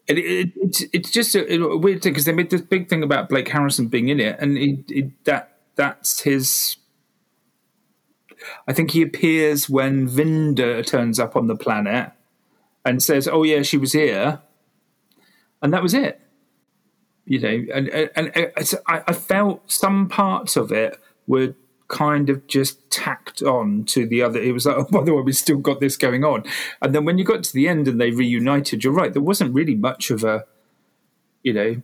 It, 0.07 0.18
it, 0.18 0.53
it's 0.57 0.84
it's 0.93 1.11
just 1.11 1.34
a, 1.34 1.62
a 1.62 1.78
weird 1.78 2.03
thing 2.03 2.12
because 2.12 2.26
they 2.26 2.32
made 2.32 2.51
this 2.51 2.61
big 2.61 2.91
thing 2.91 3.03
about 3.03 3.30
Blake 3.30 3.49
Harrison 3.49 3.88
being 3.88 4.11
in 4.11 4.20
it, 4.20 4.38
and 4.38 4.59
it, 4.59 5.24
that 5.24 5.61
that's 5.76 6.20
his. 6.20 6.76
I 8.68 8.74
think 8.74 8.91
he 8.91 9.01
appears 9.01 9.70
when 9.70 10.07
Vinder 10.07 10.84
turns 10.84 11.18
up 11.18 11.36
on 11.36 11.47
the 11.47 11.57
planet 11.57 12.12
and 12.84 13.02
says, 13.02 13.28
"Oh 13.28 13.42
yeah, 13.42 13.62
she 13.62 13.76
was 13.76 13.92
here," 13.92 14.40
and 15.62 15.72
that 15.72 15.82
was 15.82 15.94
it. 15.94 16.20
You 17.24 17.40
know, 17.40 17.64
and 17.74 17.88
and, 17.88 18.10
and 18.16 18.32
uh, 18.56 18.78
I, 18.86 19.02
I 19.08 19.12
felt 19.12 19.70
some 19.70 20.08
parts 20.08 20.56
of 20.56 20.72
it 20.72 20.98
were 21.26 21.54
kind 21.90 22.30
of 22.30 22.46
just 22.46 22.88
tacked 22.90 23.42
on 23.42 23.84
to 23.84 24.06
the 24.06 24.22
other. 24.22 24.40
It 24.40 24.52
was 24.52 24.64
like, 24.64 24.76
oh, 24.78 24.84
by 24.84 25.04
the 25.04 25.12
way, 25.12 25.22
we 25.22 25.32
still 25.32 25.58
got 25.58 25.80
this 25.80 25.96
going 25.96 26.24
on. 26.24 26.44
And 26.80 26.94
then 26.94 27.04
when 27.04 27.18
you 27.18 27.24
got 27.24 27.42
to 27.44 27.52
the 27.52 27.68
end 27.68 27.86
and 27.86 28.00
they 28.00 28.10
reunited, 28.10 28.82
you're 28.82 28.92
right. 28.92 29.12
There 29.12 29.20
wasn't 29.20 29.54
really 29.54 29.74
much 29.74 30.10
of 30.10 30.24
a, 30.24 30.44
you 31.42 31.52
know, 31.52 31.82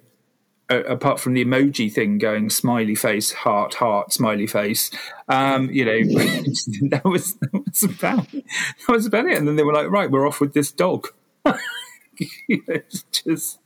apart 0.68 1.20
from 1.20 1.34
the 1.34 1.44
emoji 1.44 1.92
thing 1.92 2.18
going 2.18 2.50
smiley 2.50 2.94
face, 2.94 3.32
heart, 3.32 3.74
heart, 3.74 4.12
smiley 4.12 4.46
face. 4.46 4.90
Um, 5.28 5.70
you 5.70 5.84
know, 5.84 5.98
that 6.90 7.02
was 7.04 7.34
that 7.36 7.62
was 7.64 7.82
about 7.82 8.30
that 8.32 8.88
was 8.88 9.06
about 9.06 9.26
it. 9.26 9.38
And 9.38 9.46
then 9.46 9.56
they 9.56 9.62
were 9.62 9.74
like, 9.74 9.90
right, 9.90 10.10
we're 10.10 10.26
off 10.26 10.40
with 10.40 10.54
this 10.54 10.72
dog. 10.72 11.08
know, 12.68 12.80
just, 13.12 13.58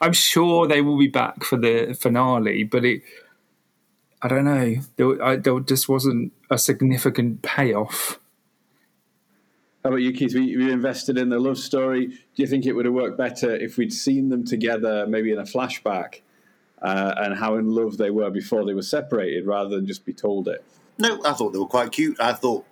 I'm 0.00 0.12
sure 0.12 0.66
they 0.66 0.80
will 0.80 0.98
be 0.98 1.08
back 1.08 1.44
for 1.44 1.56
the 1.56 1.96
finale, 1.98 2.64
but 2.64 2.84
it 2.84 3.02
I 4.22 4.28
don't 4.28 4.44
know. 4.44 4.76
There, 4.96 5.22
I, 5.22 5.36
there 5.36 5.60
just 5.60 5.88
wasn't 5.88 6.32
a 6.50 6.56
significant 6.56 7.42
payoff. 7.42 8.18
How 9.84 9.90
about 9.90 10.00
you, 10.00 10.14
Keith? 10.14 10.34
We, 10.34 10.56
we 10.56 10.72
invested 10.72 11.18
in 11.18 11.28
the 11.28 11.38
love 11.38 11.58
story. 11.58 12.06
Do 12.06 12.16
you 12.36 12.46
think 12.46 12.64
it 12.64 12.72
would 12.72 12.86
have 12.86 12.94
worked 12.94 13.18
better 13.18 13.54
if 13.54 13.76
we'd 13.76 13.92
seen 13.92 14.30
them 14.30 14.46
together, 14.46 15.06
maybe 15.06 15.30
in 15.30 15.38
a 15.38 15.42
flashback, 15.42 16.22
uh, 16.84 17.14
and 17.18 17.34
how 17.36 17.56
in 17.56 17.70
love 17.70 17.96
they 17.96 18.10
were 18.10 18.30
before 18.30 18.64
they 18.64 18.74
were 18.74 18.82
separated, 18.82 19.46
rather 19.46 19.70
than 19.70 19.86
just 19.86 20.04
be 20.04 20.12
told 20.12 20.46
it? 20.46 20.64
No, 20.98 21.20
I 21.24 21.32
thought 21.32 21.52
they 21.52 21.58
were 21.58 21.66
quite 21.66 21.90
cute. 21.90 22.20
I 22.20 22.32
thought 22.32 22.64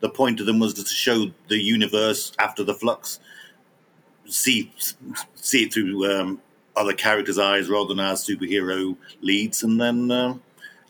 the 0.00 0.10
point 0.10 0.40
of 0.40 0.46
them 0.46 0.58
was 0.58 0.74
to 0.74 0.84
show 0.84 1.30
the 1.48 1.56
universe 1.56 2.32
after 2.38 2.62
the 2.62 2.74
flux, 2.74 3.20
see 4.26 4.70
see 5.34 5.64
it 5.64 5.72
through 5.72 6.12
um, 6.12 6.42
other 6.76 6.92
characters' 6.92 7.38
eyes 7.38 7.70
rather 7.70 7.88
than 7.88 8.00
our 8.00 8.14
superhero 8.14 8.96
leads, 9.22 9.62
and 9.62 9.80
then. 9.80 10.10
Uh, 10.10 10.34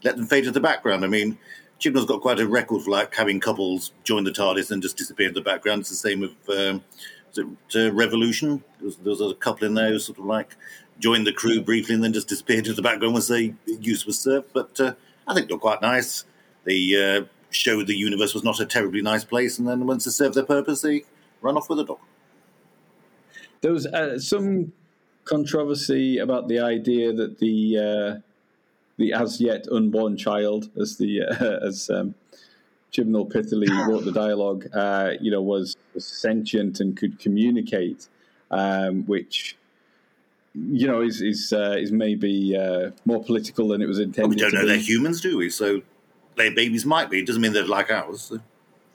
let 0.04 0.16
them 0.16 0.26
fade 0.26 0.44
to 0.44 0.50
the 0.50 0.60
background. 0.60 1.04
I 1.04 1.08
mean, 1.08 1.38
Chibnall's 1.80 2.06
got 2.06 2.20
quite 2.20 2.38
a 2.38 2.46
record 2.46 2.82
for 2.82 2.90
like 2.90 3.14
having 3.14 3.40
couples 3.40 3.92
join 4.04 4.24
the 4.24 4.30
TARDIS 4.30 4.70
and 4.70 4.82
just 4.82 4.96
disappear 4.96 5.28
in 5.28 5.34
the 5.34 5.40
background. 5.40 5.80
It's 5.80 5.90
the 5.90 5.96
same 5.96 6.20
with 6.20 6.32
um, 6.50 6.84
it, 7.36 7.92
Revolution. 7.92 8.62
There 8.78 8.86
was, 8.86 8.96
there 8.98 9.10
was, 9.10 9.20
a 9.20 9.34
couple 9.34 9.66
in 9.66 9.74
there 9.74 9.88
who 9.88 9.98
sort 9.98 10.18
of 10.18 10.26
like 10.26 10.56
joined 10.98 11.26
the 11.26 11.32
crew 11.32 11.60
briefly 11.60 11.94
and 11.94 12.04
then 12.04 12.12
just 12.12 12.28
disappeared 12.28 12.60
into 12.60 12.74
the 12.74 12.82
background 12.82 13.14
once 13.14 13.28
the 13.28 13.54
use 13.66 14.06
was 14.06 14.18
served. 14.18 14.48
But 14.52 14.78
uh, 14.80 14.94
I 15.26 15.34
think 15.34 15.48
they're 15.48 15.58
quite 15.58 15.82
nice. 15.82 16.24
They 16.64 16.94
uh, 16.94 17.24
showed 17.50 17.86
the 17.86 17.96
universe 17.96 18.34
was 18.34 18.44
not 18.44 18.60
a 18.60 18.66
terribly 18.66 19.02
nice 19.02 19.24
place, 19.24 19.58
and 19.58 19.68
then 19.68 19.86
once 19.86 20.04
they 20.04 20.10
served 20.10 20.34
their 20.34 20.44
purpose, 20.44 20.82
they 20.82 21.04
run 21.40 21.56
off 21.56 21.68
with 21.68 21.80
a 21.80 21.84
dog. 21.84 21.98
There 23.60 23.72
was 23.72 23.86
uh, 23.86 24.18
some 24.18 24.72
controversy 25.24 26.18
about 26.18 26.48
the 26.48 26.58
idea 26.60 27.12
that 27.12 27.38
the 27.38 27.78
uh, 27.78 28.20
the 28.96 29.12
as 29.12 29.40
yet 29.40 29.66
unborn 29.70 30.16
child, 30.16 30.70
as 30.80 30.96
the 30.96 31.22
uh, 31.22 31.66
as 31.66 31.90
um, 31.90 32.14
Chibnall 32.94 33.30
pithily 33.30 33.68
wrote 33.88 34.04
the 34.04 34.12
dialogue, 34.12 34.68
uh, 34.72 35.12
you 35.20 35.30
know, 35.30 35.42
was, 35.42 35.76
was, 35.94 36.06
sentient 36.06 36.78
and 36.78 36.96
could 36.96 37.18
communicate, 37.18 38.06
um, 38.52 39.04
which 39.06 39.56
you 40.54 40.86
know 40.86 41.02
is 41.02 41.20
is 41.20 41.52
uh, 41.52 41.76
is 41.78 41.92
maybe 41.92 42.56
uh, 42.56 42.92
more 43.04 43.22
political 43.22 43.68
than 43.68 43.82
it 43.82 43.86
was 43.86 43.98
intended. 43.98 44.30
we 44.30 44.36
don't 44.36 44.54
know 44.54 44.66
they're 44.66 44.76
humans, 44.76 45.20
do 45.20 45.36
we? 45.36 45.50
So 45.50 45.82
their 46.36 46.54
babies 46.54 46.86
might 46.86 47.10
be. 47.10 47.18
It 47.20 47.26
doesn't 47.26 47.42
mean 47.42 47.52
they're 47.52 47.66
like 47.66 47.90
ours. 47.90 48.22
So. 48.22 48.38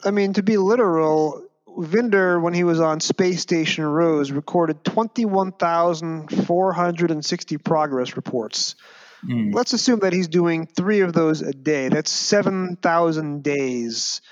I 0.04 0.10
mean, 0.10 0.32
to 0.34 0.42
be 0.42 0.56
literal, 0.56 1.46
Vinder, 1.68 2.40
when 2.40 2.54
he 2.54 2.64
was 2.64 2.80
on 2.80 2.98
Space 3.00 3.42
Station 3.42 3.84
Rose, 3.84 4.32
recorded 4.32 4.82
21,460 4.84 7.58
progress 7.58 8.16
reports. 8.16 8.76
Mm. 9.24 9.54
Let's 9.54 9.74
assume 9.74 10.00
that 10.00 10.14
he's 10.14 10.28
doing 10.28 10.66
three 10.66 11.00
of 11.00 11.12
those 11.12 11.42
a 11.42 11.52
day. 11.52 11.90
That's 11.90 12.10
7,000 12.10 13.42
days. 13.42 14.22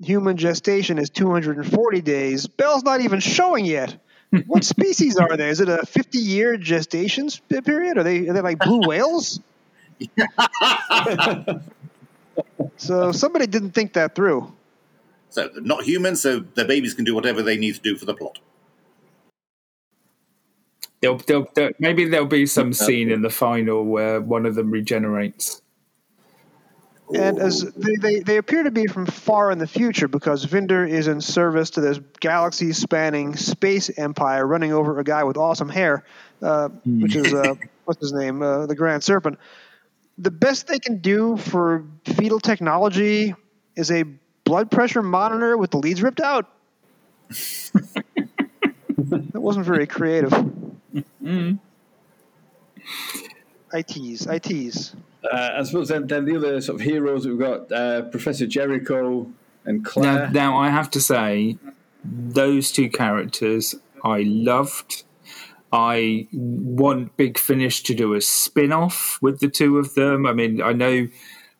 Human 0.00 0.36
gestation 0.36 0.98
is 0.98 1.10
240 1.10 2.00
days. 2.02 2.46
Bel's 2.46 2.84
not 2.84 3.00
even 3.00 3.18
showing 3.18 3.64
yet. 3.64 3.96
What 4.46 4.64
species 4.64 5.16
are 5.16 5.36
they? 5.36 5.48
Is 5.48 5.60
it 5.60 5.68
a 5.68 5.84
50 5.86 6.18
year 6.18 6.56
gestation 6.56 7.28
period? 7.64 7.98
Are 7.98 8.02
they, 8.02 8.28
are 8.28 8.32
they 8.32 8.40
like 8.40 8.58
blue 8.58 8.86
whales? 8.86 9.40
so 12.76 13.12
somebody 13.12 13.46
didn't 13.46 13.70
think 13.72 13.94
that 13.94 14.14
through. 14.14 14.52
So 15.30 15.50
not 15.56 15.84
humans, 15.84 16.22
so 16.22 16.40
the 16.40 16.64
babies 16.64 16.94
can 16.94 17.04
do 17.04 17.14
whatever 17.14 17.42
they 17.42 17.56
need 17.56 17.74
to 17.74 17.80
do 17.80 17.96
for 17.96 18.04
the 18.04 18.14
plot. 18.14 18.38
There'll, 21.00 21.18
there'll, 21.18 21.48
there'll, 21.54 21.72
maybe 21.78 22.06
there'll 22.06 22.26
be 22.26 22.46
some 22.46 22.70
uh, 22.70 22.72
scene 22.72 23.10
in 23.10 23.22
the 23.22 23.30
final 23.30 23.84
where 23.84 24.20
one 24.20 24.46
of 24.46 24.54
them 24.54 24.70
regenerates. 24.70 25.60
And 27.14 27.38
as 27.38 27.62
they, 27.62 27.96
they, 27.96 28.20
they 28.20 28.36
appear 28.36 28.64
to 28.64 28.70
be 28.70 28.86
from 28.86 29.06
far 29.06 29.52
in 29.52 29.58
the 29.58 29.66
future 29.66 30.08
because 30.08 30.44
Vinder 30.44 30.88
is 30.88 31.06
in 31.06 31.20
service 31.20 31.70
to 31.70 31.80
this 31.80 32.00
galaxy 32.20 32.72
spanning 32.72 33.36
space 33.36 33.90
empire 33.96 34.44
running 34.46 34.72
over 34.72 34.98
a 34.98 35.04
guy 35.04 35.22
with 35.22 35.36
awesome 35.36 35.68
hair, 35.68 36.04
uh, 36.42 36.68
mm. 36.86 37.02
which 37.02 37.14
is, 37.14 37.32
uh, 37.32 37.54
what's 37.84 38.00
his 38.00 38.12
name? 38.12 38.42
Uh, 38.42 38.66
the 38.66 38.74
Grand 38.74 39.04
Serpent. 39.04 39.38
The 40.18 40.32
best 40.32 40.66
they 40.66 40.80
can 40.80 40.98
do 40.98 41.36
for 41.36 41.84
fetal 42.04 42.40
technology 42.40 43.34
is 43.76 43.92
a 43.92 44.04
blood 44.44 44.70
pressure 44.70 45.02
monitor 45.02 45.56
with 45.56 45.70
the 45.70 45.78
leads 45.78 46.02
ripped 46.02 46.20
out. 46.20 46.50
that 47.28 48.04
wasn't 49.34 49.66
very 49.66 49.86
creative. 49.86 50.32
Mm. 51.22 51.58
ITs, 53.72 54.26
ITs. 54.26 54.96
Uh, 55.24 55.50
I 55.56 55.62
suppose 55.64 55.88
then, 55.88 56.06
then, 56.06 56.24
the 56.24 56.36
other 56.36 56.60
sort 56.60 56.80
of 56.80 56.86
heroes 56.86 57.26
we've 57.26 57.38
got 57.38 57.70
uh, 57.72 58.02
Professor 58.02 58.46
Jericho 58.46 59.30
and 59.64 59.84
Claire. 59.84 60.30
Now, 60.30 60.50
now, 60.52 60.58
I 60.58 60.70
have 60.70 60.90
to 60.92 61.00
say, 61.00 61.58
those 62.04 62.70
two 62.70 62.88
characters 62.88 63.74
I 64.04 64.22
loved. 64.22 65.04
I 65.72 66.28
want 66.32 67.16
Big 67.16 67.38
Finish 67.38 67.82
to 67.84 67.94
do 67.94 68.14
a 68.14 68.20
spin 68.20 68.72
off 68.72 69.18
with 69.20 69.40
the 69.40 69.48
two 69.48 69.78
of 69.78 69.94
them. 69.94 70.26
I 70.26 70.32
mean, 70.32 70.62
I 70.62 70.72
know 70.72 71.08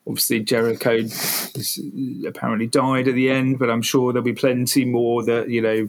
obviously 0.06 0.40
Jericho 0.40 1.00
apparently 2.26 2.66
died 2.68 3.08
at 3.08 3.14
the 3.14 3.30
end, 3.30 3.58
but 3.58 3.68
I'm 3.68 3.82
sure 3.82 4.12
there'll 4.12 4.24
be 4.24 4.32
plenty 4.32 4.84
more 4.84 5.24
that, 5.24 5.50
you 5.50 5.60
know, 5.60 5.88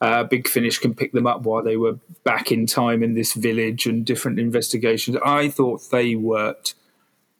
uh, 0.00 0.22
Big 0.24 0.46
Finish 0.46 0.78
can 0.78 0.94
pick 0.94 1.12
them 1.12 1.26
up 1.26 1.42
while 1.42 1.62
they 1.62 1.76
were 1.76 1.98
back 2.22 2.52
in 2.52 2.66
time 2.66 3.02
in 3.02 3.14
this 3.14 3.32
village 3.32 3.86
and 3.86 4.04
different 4.04 4.38
investigations. 4.38 5.16
I 5.24 5.48
thought 5.48 5.90
they 5.90 6.14
worked 6.14 6.74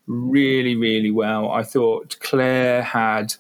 really, 0.09 0.75
really 0.75 1.11
well. 1.11 1.51
I 1.51 1.63
thought 1.63 2.17
Claire 2.21 2.83
had 2.83 3.35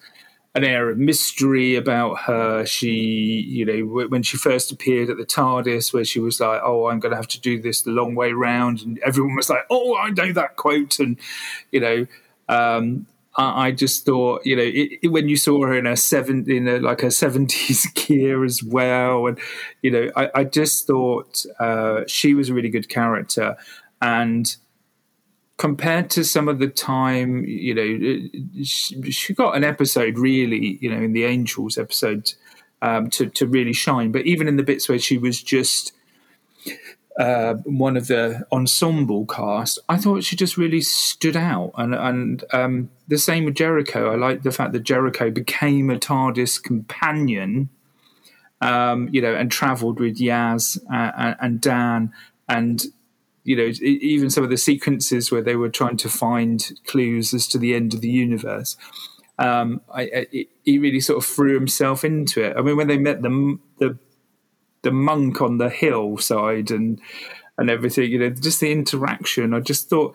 an 0.54 0.64
air 0.64 0.90
of 0.90 0.98
mystery 0.98 1.76
about 1.76 2.20
her. 2.20 2.64
She, 2.66 2.90
you 2.90 3.64
know, 3.64 4.06
when 4.08 4.22
she 4.22 4.36
first 4.36 4.70
appeared 4.70 5.10
at 5.10 5.16
the 5.16 5.26
TARDIS, 5.26 5.92
where 5.92 6.04
she 6.04 6.20
was 6.20 6.40
like, 6.40 6.60
"Oh, 6.62 6.86
I'm 6.86 7.00
going 7.00 7.10
to 7.10 7.16
have 7.16 7.28
to 7.28 7.40
do 7.40 7.60
this 7.60 7.82
the 7.82 7.90
long 7.90 8.14
way 8.14 8.32
round," 8.32 8.82
and 8.82 8.98
everyone 9.00 9.36
was 9.36 9.50
like, 9.50 9.64
"Oh, 9.70 9.96
I 9.96 10.10
know 10.10 10.32
that 10.32 10.56
quote," 10.56 10.98
and 10.98 11.18
you 11.72 11.80
know. 11.80 12.06
Um, 12.48 13.06
I, 13.40 13.70
just 13.70 14.04
thought, 14.04 14.44
you 14.44 14.56
know, 14.56 14.64
it, 14.64 14.98
it, 15.00 15.08
when 15.08 15.28
you 15.28 15.36
saw 15.36 15.64
her 15.64 15.78
in 15.78 15.86
a 15.86 15.96
seven, 15.96 16.50
in 16.50 16.82
like 16.82 17.04
a 17.04 17.10
seventies 17.10 17.86
gear 17.94 18.44
as 18.44 18.64
well, 18.64 19.28
and 19.28 19.38
you 19.80 19.92
know, 19.92 20.10
I, 20.16 20.30
I 20.34 20.44
just 20.44 20.88
thought 20.88 21.44
uh, 21.60 22.00
she 22.08 22.34
was 22.34 22.48
a 22.48 22.54
really 22.54 22.68
good 22.68 22.88
character, 22.88 23.56
and 24.02 24.56
compared 25.58 26.08
to 26.08 26.24
some 26.24 26.48
of 26.48 26.60
the 26.60 26.68
time, 26.68 27.44
you 27.44 27.74
know, 27.74 28.62
she, 28.62 29.10
she 29.10 29.34
got 29.34 29.56
an 29.56 29.64
episode 29.64 30.16
really, 30.16 30.78
you 30.80 30.88
know, 30.88 31.02
in 31.02 31.12
the 31.12 31.24
Angels 31.24 31.76
episode 31.76 32.32
um, 32.80 33.10
to 33.10 33.26
to 33.26 33.46
really 33.46 33.72
shine. 33.72 34.10
But 34.10 34.24
even 34.24 34.48
in 34.48 34.56
the 34.56 34.62
bits 34.62 34.88
where 34.88 34.98
she 34.98 35.18
was 35.18 35.42
just 35.42 35.92
uh, 37.18 37.54
one 37.64 37.96
of 37.96 38.06
the 38.06 38.46
ensemble 38.52 39.26
cast, 39.26 39.80
I 39.88 39.96
thought 39.96 40.22
she 40.22 40.36
just 40.36 40.56
really 40.56 40.80
stood 40.80 41.36
out. 41.36 41.72
And 41.76 41.94
and 41.94 42.44
um, 42.52 42.90
the 43.08 43.18
same 43.18 43.44
with 43.44 43.56
Jericho. 43.56 44.12
I 44.12 44.16
like 44.16 44.44
the 44.44 44.52
fact 44.52 44.72
that 44.72 44.84
Jericho 44.84 45.30
became 45.30 45.90
a 45.90 45.98
TARDIS 45.98 46.62
companion. 46.62 47.68
Um, 48.60 49.08
you 49.12 49.22
know, 49.22 49.36
and 49.36 49.52
travelled 49.52 50.00
with 50.00 50.18
Yaz 50.18 50.80
and, 50.90 51.36
and 51.40 51.60
Dan, 51.60 52.12
and 52.48 52.84
you 53.48 53.56
know, 53.56 53.72
even 53.80 54.28
some 54.28 54.44
of 54.44 54.50
the 54.50 54.58
sequences 54.58 55.32
where 55.32 55.40
they 55.40 55.56
were 55.56 55.70
trying 55.70 55.96
to 55.96 56.10
find 56.10 56.70
clues 56.86 57.32
as 57.32 57.46
to 57.48 57.56
the 57.56 57.74
end 57.74 57.94
of 57.94 58.02
the 58.02 58.10
universe. 58.10 58.76
Um, 59.38 59.80
I, 59.90 60.02
I, 60.02 60.46
he 60.64 60.78
really 60.78 61.00
sort 61.00 61.16
of 61.16 61.24
threw 61.24 61.54
himself 61.54 62.04
into 62.04 62.42
it. 62.42 62.58
I 62.58 62.60
mean, 62.60 62.76
when 62.76 62.88
they 62.88 62.98
met 62.98 63.22
the 63.22 63.58
the 63.78 63.98
the 64.82 64.90
monk 64.90 65.40
on 65.40 65.56
the 65.56 65.70
hillside 65.70 66.70
and 66.70 67.00
and 67.56 67.70
everything, 67.70 68.10
you 68.10 68.18
know, 68.18 68.28
just 68.28 68.60
the 68.60 68.70
interaction. 68.70 69.54
I 69.54 69.60
just 69.60 69.88
thought 69.88 70.14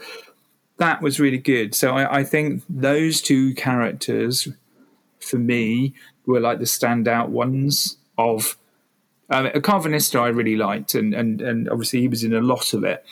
that 0.77 1.01
was 1.01 1.19
really 1.19 1.39
good. 1.39 1.73
So 1.73 1.95
I, 1.95 2.19
I 2.19 2.23
think 2.23 2.61
those 2.69 3.19
two 3.19 3.55
characters, 3.55 4.47
for 5.19 5.39
me, 5.39 5.95
were 6.27 6.39
like 6.39 6.59
the 6.59 6.65
standout 6.65 7.29
ones 7.29 7.97
of 8.15 8.57
um, 9.29 9.47
a 9.47 9.61
Karvanista 9.61 10.19
I 10.19 10.27
really 10.27 10.55
liked, 10.55 10.95
and, 10.95 11.13
and 11.13 11.41
and 11.41 11.69
obviously 11.69 12.01
he 12.01 12.07
was 12.07 12.23
in 12.23 12.33
a 12.33 12.41
lot 12.41 12.73
of 12.73 12.83
it. 12.83 13.05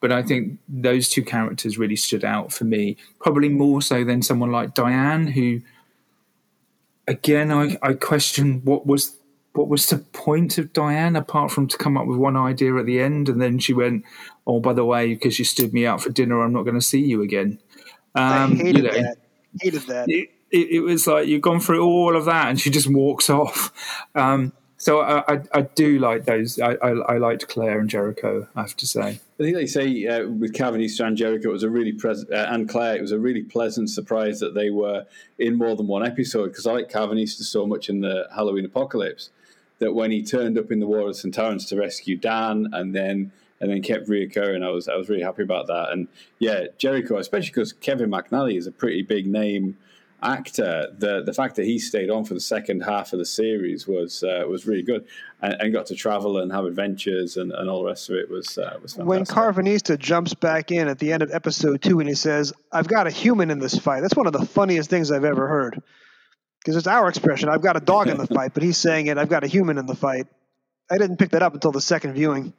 But 0.00 0.12
I 0.12 0.22
think 0.22 0.58
those 0.68 1.08
two 1.08 1.22
characters 1.22 1.78
really 1.78 1.96
stood 1.96 2.24
out 2.24 2.52
for 2.52 2.64
me, 2.64 2.96
probably 3.18 3.48
more 3.48 3.80
so 3.80 4.04
than 4.04 4.22
someone 4.22 4.52
like 4.52 4.74
Diane, 4.74 5.26
who, 5.26 5.62
again, 7.08 7.50
I, 7.50 7.78
I 7.82 7.94
question 7.94 8.60
what 8.64 8.86
was 8.86 9.16
what 9.54 9.68
was 9.68 9.86
the 9.86 9.98
point 9.98 10.58
of 10.58 10.72
Diane 10.72 11.16
apart 11.16 11.50
from 11.50 11.66
to 11.68 11.78
come 11.78 11.96
up 11.96 12.06
with 12.06 12.18
one 12.18 12.36
idea 12.36 12.76
at 12.76 12.86
the 12.86 13.00
end, 13.00 13.28
and 13.28 13.40
then 13.40 13.58
she 13.58 13.72
went, 13.72 14.04
"Oh, 14.46 14.60
by 14.60 14.74
the 14.74 14.84
way, 14.84 15.14
because 15.14 15.38
you 15.38 15.44
stood 15.44 15.72
me 15.72 15.86
out 15.86 16.02
for 16.02 16.10
dinner, 16.10 16.42
I'm 16.42 16.52
not 16.52 16.64
going 16.64 16.78
to 16.78 16.82
see 16.82 17.00
you 17.00 17.22
again." 17.22 17.58
Um, 18.14 18.52
I 18.52 18.56
hated 18.56 18.76
you 18.76 18.82
know, 18.82 18.92
that. 18.92 19.16
Hated 19.60 19.82
that. 19.82 20.08
It, 20.08 20.30
it, 20.50 20.70
it, 20.70 20.80
was 20.80 21.06
like 21.06 21.26
you've 21.26 21.42
gone 21.42 21.60
through 21.60 21.84
all 21.84 22.16
of 22.16 22.26
that, 22.26 22.48
and 22.48 22.60
she 22.60 22.70
just 22.70 22.88
walks 22.88 23.28
off. 23.30 23.72
Um, 24.14 24.52
so 24.86 25.00
I, 25.00 25.34
I, 25.34 25.40
I, 25.52 25.62
do 25.62 25.98
like 25.98 26.26
those. 26.26 26.60
I, 26.60 26.74
I, 26.74 26.90
I, 26.90 27.18
liked 27.18 27.48
Claire 27.48 27.80
and 27.80 27.90
Jericho. 27.90 28.46
I 28.54 28.60
have 28.60 28.76
to 28.76 28.86
say. 28.86 29.00
I 29.00 29.18
think 29.36 29.56
they 29.56 29.66
say 29.66 30.06
uh, 30.06 30.28
with 30.28 30.52
Karvanista 30.52 31.04
and 31.04 31.16
Jericho, 31.16 31.48
it 31.48 31.52
was 31.52 31.64
a 31.64 31.70
really 31.70 31.90
pleasant, 31.90 32.32
uh, 32.32 32.46
and 32.50 32.68
Claire, 32.68 32.94
it 32.94 33.00
was 33.00 33.10
a 33.10 33.18
really 33.18 33.42
pleasant 33.42 33.90
surprise 33.90 34.38
that 34.38 34.54
they 34.54 34.70
were 34.70 35.04
in 35.40 35.56
more 35.56 35.74
than 35.74 35.88
one 35.88 36.06
episode. 36.06 36.50
Because 36.50 36.68
I 36.68 36.72
like 36.74 36.88
Karvanista 36.88 37.42
so 37.42 37.66
much 37.66 37.88
in 37.88 38.00
the 38.00 38.28
Halloween 38.32 38.64
Apocalypse 38.64 39.30
that 39.80 39.92
when 39.92 40.12
he 40.12 40.22
turned 40.22 40.56
up 40.56 40.70
in 40.70 40.78
the 40.78 40.86
War 40.86 41.00
of 41.00 41.16
Sontarans 41.16 41.68
to 41.70 41.76
rescue 41.76 42.16
Dan, 42.16 42.68
and 42.72 42.94
then 42.94 43.32
and 43.60 43.72
then 43.72 43.82
kept 43.82 44.08
reoccurring, 44.08 44.64
I 44.64 44.70
was 44.70 44.86
I 44.86 44.94
was 44.94 45.08
really 45.08 45.24
happy 45.24 45.42
about 45.42 45.66
that. 45.66 45.90
And 45.90 46.06
yeah, 46.38 46.66
Jericho, 46.78 47.18
especially 47.18 47.50
because 47.50 47.72
Kevin 47.72 48.08
McNally 48.08 48.56
is 48.56 48.68
a 48.68 48.72
pretty 48.72 49.02
big 49.02 49.26
name 49.26 49.78
actor, 50.22 50.88
the 50.98 51.22
the 51.22 51.32
fact 51.32 51.56
that 51.56 51.64
he 51.64 51.78
stayed 51.78 52.10
on 52.10 52.24
for 52.24 52.34
the 52.34 52.40
second 52.40 52.80
half 52.80 53.12
of 53.12 53.18
the 53.18 53.24
series 53.24 53.86
was 53.86 54.22
uh, 54.22 54.44
was 54.48 54.66
really 54.66 54.82
good, 54.82 55.06
and, 55.42 55.54
and, 55.60 55.72
got 55.72 55.86
to 55.86 55.94
travel 55.94 56.38
and 56.38 56.50
have 56.52 56.64
adventures 56.64 57.36
and, 57.36 57.52
and 57.52 57.68
all 57.68 57.80
the 57.80 57.86
rest 57.86 58.08
of 58.08 58.16
it 58.16 58.30
was 58.30 58.58
uh, 58.58 58.78
was 58.82 58.94
fantastic. 58.94 59.06
When 59.06 59.24
Karvanista 59.24 59.98
jumps 59.98 60.34
back 60.34 60.70
in 60.70 60.88
at 60.88 60.98
the 60.98 61.12
end 61.12 61.22
of 61.22 61.30
episode 61.32 61.82
two 61.82 62.00
and 62.00 62.08
he 62.08 62.14
says, 62.14 62.52
"I've 62.72 62.88
got 62.88 63.06
a 63.06 63.10
human 63.10 63.50
in 63.50 63.58
this 63.58 63.78
fight," 63.78 64.00
that's 64.00 64.16
one 64.16 64.26
of 64.26 64.32
the 64.32 64.44
funniest 64.46 64.90
things 64.90 65.10
I've 65.10 65.24
ever 65.24 65.46
heard. 65.46 65.82
Because 66.60 66.76
it's 66.76 66.88
our 66.88 67.08
expression, 67.08 67.48
"I've 67.48 67.62
got 67.62 67.76
a 67.76 67.80
dog 67.80 68.08
in 68.08 68.16
the 68.16 68.26
fight," 68.26 68.54
but 68.54 68.62
he's 68.62 68.78
saying 68.78 69.06
it, 69.06 69.18
"I've 69.18 69.28
got 69.28 69.44
a 69.44 69.48
human 69.48 69.78
in 69.78 69.86
the 69.86 69.96
fight." 69.96 70.26
I 70.90 70.98
didn't 70.98 71.16
pick 71.16 71.30
that 71.30 71.42
up 71.42 71.54
until 71.54 71.72
the 71.72 71.80
second 71.80 72.14
viewing. 72.14 72.52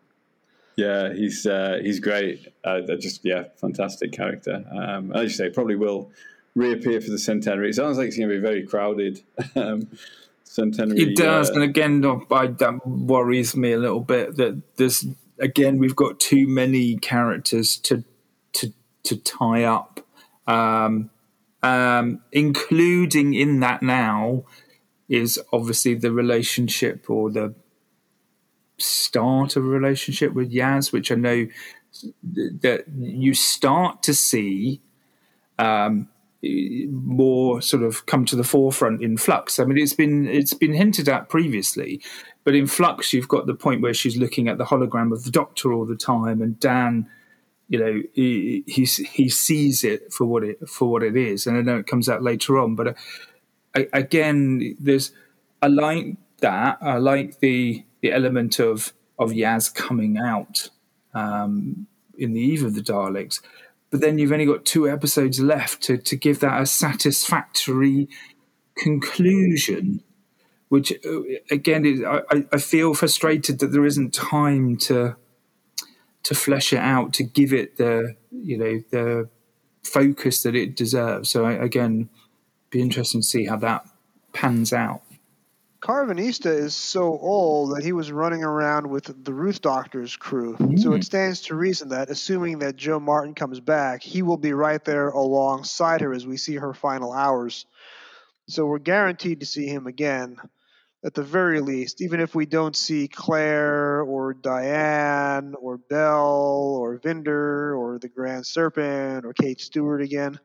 Yeah, 0.76 1.12
he's 1.12 1.45
uh, 1.47 1.80
he's 1.82 1.99
great. 1.99 2.47
Uh, 2.64 2.82
just 2.99 3.26
yeah, 3.26 3.45
fantastic 3.60 4.12
character. 4.12 4.64
Um, 4.72 5.12
as 5.12 5.24
you 5.24 5.30
say, 5.30 5.49
probably 5.49 5.76
will 5.76 6.12
reappear 6.58 6.99
for 6.99 7.12
the 7.12 7.20
centenary. 7.20 7.70
It 7.70 7.76
sounds 7.76 7.97
like 7.97 8.08
it's 8.08 8.18
going 8.18 8.30
to 8.30 8.36
be 8.36 8.41
very 8.41 8.66
crowded. 8.66 9.22
um, 9.55 9.88
centenary. 10.43 10.99
It 10.99 11.16
does, 11.16 11.49
uh, 11.49 11.53
and 11.53 11.64
again, 11.64 12.03
I, 12.32 12.47
that 12.47 12.86
worries 12.86 13.55
me 13.55 13.74
a 13.74 13.78
little 13.78 14.01
bit 14.01 14.36
that 14.38 14.62
there's 14.78 15.05
again 15.39 15.78
we've 15.78 15.95
got 15.95 16.20
too 16.20 16.47
many 16.47 16.97
characters 16.97 17.78
to 17.78 18.03
to 18.53 18.74
to 19.03 19.18
tie 19.18 19.64
up, 19.64 20.01
um, 20.47 21.12
um, 21.62 22.22
including 22.32 23.34
in 23.34 23.60
that 23.60 23.84
now 23.84 24.43
is 25.08 25.39
obviously 25.53 25.93
the 25.93 26.12
relationship 26.12 27.10
or 27.10 27.32
the 27.32 27.53
start 28.78 29.55
of 29.55 29.64
a 29.64 29.68
relationship 29.68 30.34
with 30.34 30.51
Yaz, 30.51 30.91
which 30.91 31.12
I 31.12 31.16
know 31.16 31.47
that 32.34 32.86
you 32.97 33.34
start 33.34 34.04
to 34.04 34.13
see 34.13 34.82
um, 35.58 36.09
more 36.89 37.61
sort 37.61 37.83
of 37.83 38.05
come 38.05 38.25
to 38.25 38.36
the 38.36 38.43
forefront 38.43 39.01
in 39.01 39.17
Flux. 39.17 39.59
I 39.59 39.65
mean, 39.65 39.78
it's 39.78 39.93
been 39.93 40.28
it's 40.28 40.53
been 40.53 40.74
hinted 40.74 41.09
at 41.09 41.29
previously, 41.29 42.01
but 42.43 42.55
in 42.55 42.67
Flux, 42.67 43.13
you've 43.13 43.28
got 43.28 43.45
the 43.45 43.55
point 43.55 43.82
where 43.82 43.93
she's 43.93 44.17
looking 44.17 44.47
at 44.47 44.57
the 44.57 44.65
hologram 44.65 45.11
of 45.11 45.24
the 45.24 45.32
Doctor 45.32 45.74
all 45.74 45.86
the 45.86 45.95
time, 45.95 46.41
and 46.41 46.59
Dan, 46.59 47.09
you 47.69 47.79
know, 47.79 48.01
he 48.13 48.63
he, 48.67 48.86
he 48.86 49.29
sees 49.29 49.83
it 49.83 50.11
for 50.13 50.25
what 50.25 50.43
it 50.43 50.67
for 50.67 50.89
what 50.89 51.03
it 51.03 51.15
is, 51.15 51.47
and 51.47 51.57
I 51.57 51.61
know 51.61 51.78
it 51.78 51.87
comes 51.87 52.09
out 52.09 52.24
later 52.24 52.57
on, 52.57 52.75
but 52.75 52.95
uh, 53.75 53.83
again, 53.93 54.75
there's 54.79 55.11
I 55.61 55.67
like 55.67 56.15
that. 56.39 56.78
I 56.82 56.97
like 56.97 57.39
the 57.39 57.83
the 58.01 58.11
element 58.11 58.59
of 58.59 58.93
of 59.19 59.32
Yaz 59.32 59.74
coming 59.74 60.17
out 60.17 60.69
um, 61.13 61.87
in 62.17 62.33
the 62.33 62.41
Eve 62.41 62.63
of 62.63 62.75
the 62.75 62.82
Daleks 62.82 63.41
but 63.89 64.01
then 64.01 64.18
you've 64.18 64.32
only 64.32 64.46
got 64.46 64.66
two 64.66 64.89
episodes 64.89 65.39
left 65.39 65.82
to, 65.84 65.97
to 65.97 66.16
give 66.16 66.39
that 66.39 66.62
a 66.62 66.66
satisfactory 66.66 68.09
conclusion 68.76 70.04
which 70.70 70.92
uh, 71.05 71.22
again 71.50 71.86
is, 71.86 72.04
I, 72.04 72.46
I 72.51 72.58
feel 72.58 72.93
frustrated 72.93 73.59
that 73.59 73.68
there 73.68 73.86
isn't 73.86 74.14
time 74.14 74.78
to 74.78 75.16
to 76.24 76.36
flesh 76.36 76.74
it 76.74 76.80
out 76.80 77.14
to 77.14 77.24
give 77.24 77.54
it 77.54 77.78
the 77.78 78.16
you 78.32 78.58
know 78.58 78.84
the 78.92 79.30
focus 79.84 80.43
that 80.43 80.55
it 80.55 80.76
deserves. 80.76 81.30
So 81.30 81.46
I, 81.46 81.54
again 81.54 82.09
be 82.70 82.82
interesting 82.82 83.22
to 83.22 83.28
see 83.28 83.46
how 83.46 83.55
that 83.55 83.88
pans 84.34 84.74
out 84.74 85.01
Karvanista 85.79 86.47
is 86.47 86.75
so 86.75 87.04
old 87.04 87.75
that 87.75 87.83
he 87.83 87.91
was 87.91 88.12
running 88.12 88.43
around 88.43 88.89
with 88.89 89.24
the 89.24 89.33
Ruth 89.33 89.62
Doctor's 89.62 90.16
crew. 90.16 90.55
Mm. 90.58 90.79
So 90.79 90.93
it 90.93 91.04
stands 91.04 91.41
to 91.41 91.55
reason 91.55 91.89
that, 91.89 92.09
assuming 92.09 92.59
that 92.59 92.75
Jo 92.75 92.99
Martin 92.99 93.36
comes 93.36 93.59
back, 93.59 94.01
he 94.01 94.21
will 94.21 94.37
be 94.37 94.54
right 94.54 94.83
there 94.83 95.09
alongside 95.09 96.01
her 96.01 96.13
as 96.13 96.25
we 96.25 96.37
see 96.37 96.55
her 96.55 96.74
final 96.74 97.13
hours. 97.13 97.66
So 98.49 98.66
we're 98.66 98.79
guaranteed 98.79 99.41
to 99.41 99.45
see 99.45 99.67
him 99.67 99.87
again, 99.87 100.37
at 101.05 101.13
the 101.13 101.24
very 101.24 101.62
least, 101.62 102.01
even 102.01 102.20
if 102.20 102.33
we 102.33 102.47
don't 102.47 102.75
see 102.75 103.08
Claire 103.08 104.01
or 104.01 104.33
Diane 104.33 105.54
or 105.62 105.78
Bel 105.78 106.78
or 106.79 106.97
Vinder 106.97 107.78
or 107.78 107.99
the 107.99 108.09
Grand 108.09 108.47
Serpent 108.47 109.25
or 109.25 109.33
Kate 109.33 109.62
Stewart 109.62 110.01
again. 110.01 110.39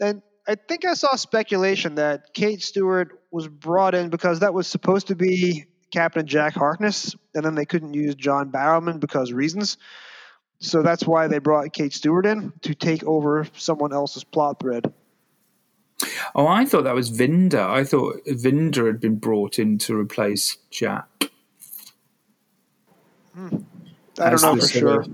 And 0.00 0.22
I 0.48 0.54
think 0.54 0.86
I 0.86 0.94
saw 0.94 1.14
speculation 1.14 1.96
that 1.96 2.32
Kate 2.32 2.62
Stewart 2.62 3.20
was 3.30 3.46
brought 3.46 3.94
in 3.94 4.08
because 4.08 4.40
that 4.40 4.54
was 4.54 4.66
supposed 4.66 5.08
to 5.08 5.14
be 5.14 5.66
Captain 5.92 6.26
Jack 6.26 6.54
Harkness, 6.54 7.14
and 7.34 7.44
then 7.44 7.54
they 7.54 7.66
couldn't 7.66 7.92
use 7.92 8.14
John 8.14 8.50
Barrowman 8.50 8.98
because 8.98 9.30
reasons. 9.30 9.76
So 10.60 10.82
that's 10.82 11.06
why 11.06 11.28
they 11.28 11.38
brought 11.38 11.74
Kate 11.74 11.92
Stewart 11.92 12.24
in 12.24 12.54
to 12.62 12.74
take 12.74 13.04
over 13.04 13.46
someone 13.56 13.92
else's 13.92 14.24
plot 14.24 14.58
thread. 14.58 14.92
Oh, 16.34 16.46
I 16.46 16.64
thought 16.64 16.84
that 16.84 16.94
was 16.94 17.10
Vinder. 17.10 17.60
I 17.60 17.84
thought 17.84 18.24
Vinder 18.26 18.86
had 18.86 19.00
been 19.00 19.16
brought 19.16 19.58
in 19.58 19.76
to 19.78 19.96
replace 19.98 20.56
Jack. 20.70 21.30
Hmm. 23.34 23.58
I 24.18 24.30
don't 24.30 24.42
know 24.42 24.56
for 24.56 24.66
sure. 24.66 25.04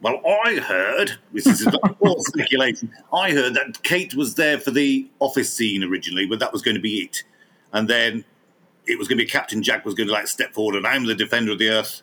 Well, 0.00 0.20
I 0.44 0.56
heard, 0.60 1.18
this 1.32 1.46
is 1.46 1.66
all 2.00 2.22
speculation, 2.24 2.92
I 3.12 3.32
heard 3.32 3.54
that 3.54 3.82
Kate 3.82 4.14
was 4.14 4.36
there 4.36 4.58
for 4.58 4.70
the 4.70 5.08
office 5.18 5.52
scene 5.52 5.82
originally, 5.82 6.26
but 6.26 6.38
that 6.38 6.52
was 6.52 6.62
going 6.62 6.76
to 6.76 6.80
be 6.80 6.98
it. 7.00 7.24
And 7.72 7.88
then 7.88 8.24
it 8.86 8.98
was 8.98 9.08
going 9.08 9.18
to 9.18 9.24
be 9.24 9.28
Captain 9.30 9.62
Jack 9.62 9.84
was 9.84 9.94
going 9.94 10.06
to 10.06 10.12
like 10.12 10.28
step 10.28 10.54
forward 10.54 10.76
and 10.76 10.86
I'm 10.86 11.04
the 11.06 11.14
defender 11.14 11.52
of 11.52 11.58
the 11.58 11.68
earth 11.70 12.02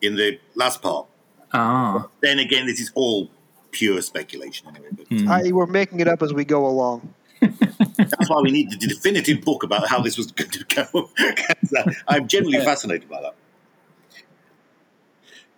in 0.00 0.14
the 0.16 0.38
last 0.54 0.80
part. 0.80 1.06
Ah, 1.52 2.06
Then 2.22 2.38
again, 2.38 2.66
this 2.66 2.78
is 2.80 2.92
all 2.94 3.30
pure 3.72 4.00
speculation 4.00 4.68
anyway. 4.68 4.88
But 4.92 5.06
Hmm. 5.08 5.28
I, 5.28 5.50
we're 5.52 5.66
making 5.66 6.00
it 6.00 6.08
up 6.08 6.22
as 6.22 6.32
we 6.32 6.44
go 6.44 6.66
along. 6.66 7.12
That's 7.40 8.30
why 8.30 8.40
we 8.42 8.50
need 8.50 8.70
the 8.70 8.76
definitive 8.76 9.42
book 9.42 9.62
about 9.64 9.88
how 9.88 10.00
this 10.00 10.16
was 10.16 10.30
going 10.32 10.50
to 10.50 10.64
go. 10.64 10.84
'Cause, 11.16 11.74
uh, 11.76 11.90
I'm 12.06 12.28
generally 12.28 12.58
fascinated 12.58 13.08
by 13.08 13.20
that. 13.22 13.34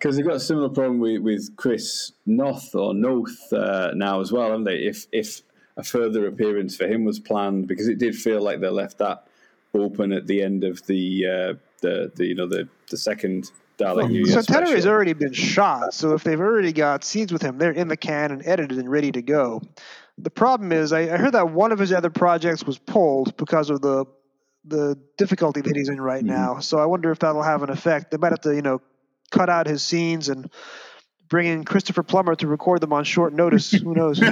Because 0.01 0.17
they've 0.17 0.27
got 0.27 0.37
a 0.37 0.41
similar 0.41 0.71
problem 0.71 0.99
with, 0.99 1.21
with 1.21 1.55
Chris 1.57 2.13
Noth 2.25 2.75
or 2.75 2.95
Noth 2.95 3.53
uh, 3.53 3.93
now 3.95 4.23
as 4.23 4.33
well, 4.33 4.45
haven't 4.45 4.65
they? 4.65 4.79
If 4.79 5.07
if 5.13 5.43
a 5.77 5.85
further 5.85 6.27
appearance 6.27 6.75
for 6.75 6.87
him 6.87 7.05
was 7.05 7.21
planned, 7.21 7.69
because 7.69 7.87
it 7.87 7.99
did 7.99 8.17
feel 8.17 8.41
like 8.41 8.61
they 8.61 8.71
left 8.71 8.97
that 8.99 9.27
open 9.75 10.13
at 10.13 10.27
the 10.27 10.43
end 10.43 10.65
of 10.65 10.85
the 10.87 11.27
uh, 11.27 11.55
the, 11.83 12.11
the 12.17 12.27
you 12.27 12.35
know 12.35 12.47
the 12.47 12.67
the 12.89 12.97
second 12.97 13.51
Dalek 13.77 14.09
New 14.09 14.25
Year 14.25 14.43
Centenary 14.43 14.75
has 14.75 14.87
already 14.87 15.13
been 15.13 15.35
shot, 15.35 15.93
so 15.93 16.15
if 16.15 16.25
they've 16.25 16.41
already 16.41 16.73
got 16.73 17.05
scenes 17.05 17.31
with 17.31 17.43
him, 17.43 17.59
they're 17.59 17.71
in 17.71 17.89
the 17.89 17.97
can 17.97 18.31
and 18.31 18.47
edited 18.47 18.79
and 18.79 18.91
ready 18.91 19.13
to 19.13 19.21
go. 19.21 19.61
The 20.17 20.31
problem 20.31 20.73
is, 20.73 20.95
I, 20.95 21.01
I 21.01 21.19
heard 21.19 21.33
that 21.33 21.51
one 21.51 21.73
of 21.73 21.79
his 21.79 21.93
other 21.93 22.11
projects 22.11 22.65
was 22.65 22.79
pulled 22.79 23.37
because 23.37 23.69
of 23.69 23.83
the 23.83 24.07
the 24.65 24.99
difficulty 25.17 25.61
that 25.61 25.77
he's 25.77 25.89
in 25.89 26.01
right 26.01 26.25
now. 26.25 26.59
So 26.59 26.79
I 26.79 26.87
wonder 26.87 27.11
if 27.11 27.19
that'll 27.19 27.43
have 27.43 27.63
an 27.63 27.71
effect. 27.71 28.11
They 28.11 28.19
might 28.19 28.33
have 28.33 28.43
to, 28.43 28.55
you 28.55 28.63
know, 28.63 28.81
cut 29.31 29.49
out 29.49 29.67
his 29.67 29.83
scenes 29.83 30.29
and 30.29 30.51
bring 31.29 31.47
in 31.47 31.65
Christopher 31.65 32.03
Plummer 32.03 32.35
to 32.37 32.47
record 32.47 32.81
them 32.81 32.93
on 32.93 33.05
short 33.05 33.33
notice. 33.33 33.71
Who 33.71 33.95
knows? 33.95 34.21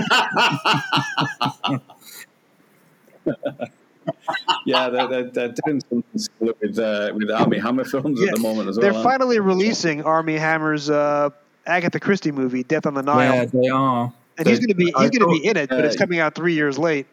Yeah, 4.65 4.91
they're, 4.91 5.07
they're, 5.07 5.31
they're 5.31 5.55
doing 5.65 5.81
something 5.89 6.19
similar 6.19 6.55
with 6.61 6.79
uh, 6.79 7.13
with 7.15 7.31
Armie 7.31 7.59
Hammer 7.59 7.85
films 7.85 8.21
Yeah, 8.21 8.29
at 8.29 8.35
the 8.37 8.41
moment 8.41 8.69
as 8.69 8.77
well. 8.77 8.83
They're 8.83 8.93
aren't 8.93 9.05
finally 9.05 9.39
releasing 9.39 10.03
Armie 10.03 10.37
Hammer's 10.37 10.91
uh, 10.91 11.31
Agatha 11.67 12.01
Christie 12.01 12.33
movie, 12.33 12.63
Death 12.65 12.87
on 12.87 12.95
the 12.95 13.03
Nile, 13.03 13.35
yeah, 13.35 13.45
they 13.45 13.69
are. 13.69 14.13
and 14.37 14.47
he's 14.47 14.59
going 14.59 14.69
to 14.69 14.75
be 14.75 14.87
he's 14.87 15.11
going 15.11 15.21
to 15.21 15.41
be 15.41 15.47
in 15.47 15.57
it, 15.57 15.69
but 15.69 15.85
it's 15.85 15.97
uh, 15.97 15.99
coming 15.99 16.21
out 16.21 16.35
three 16.35 16.55
years 16.55 16.79
late. 16.79 17.07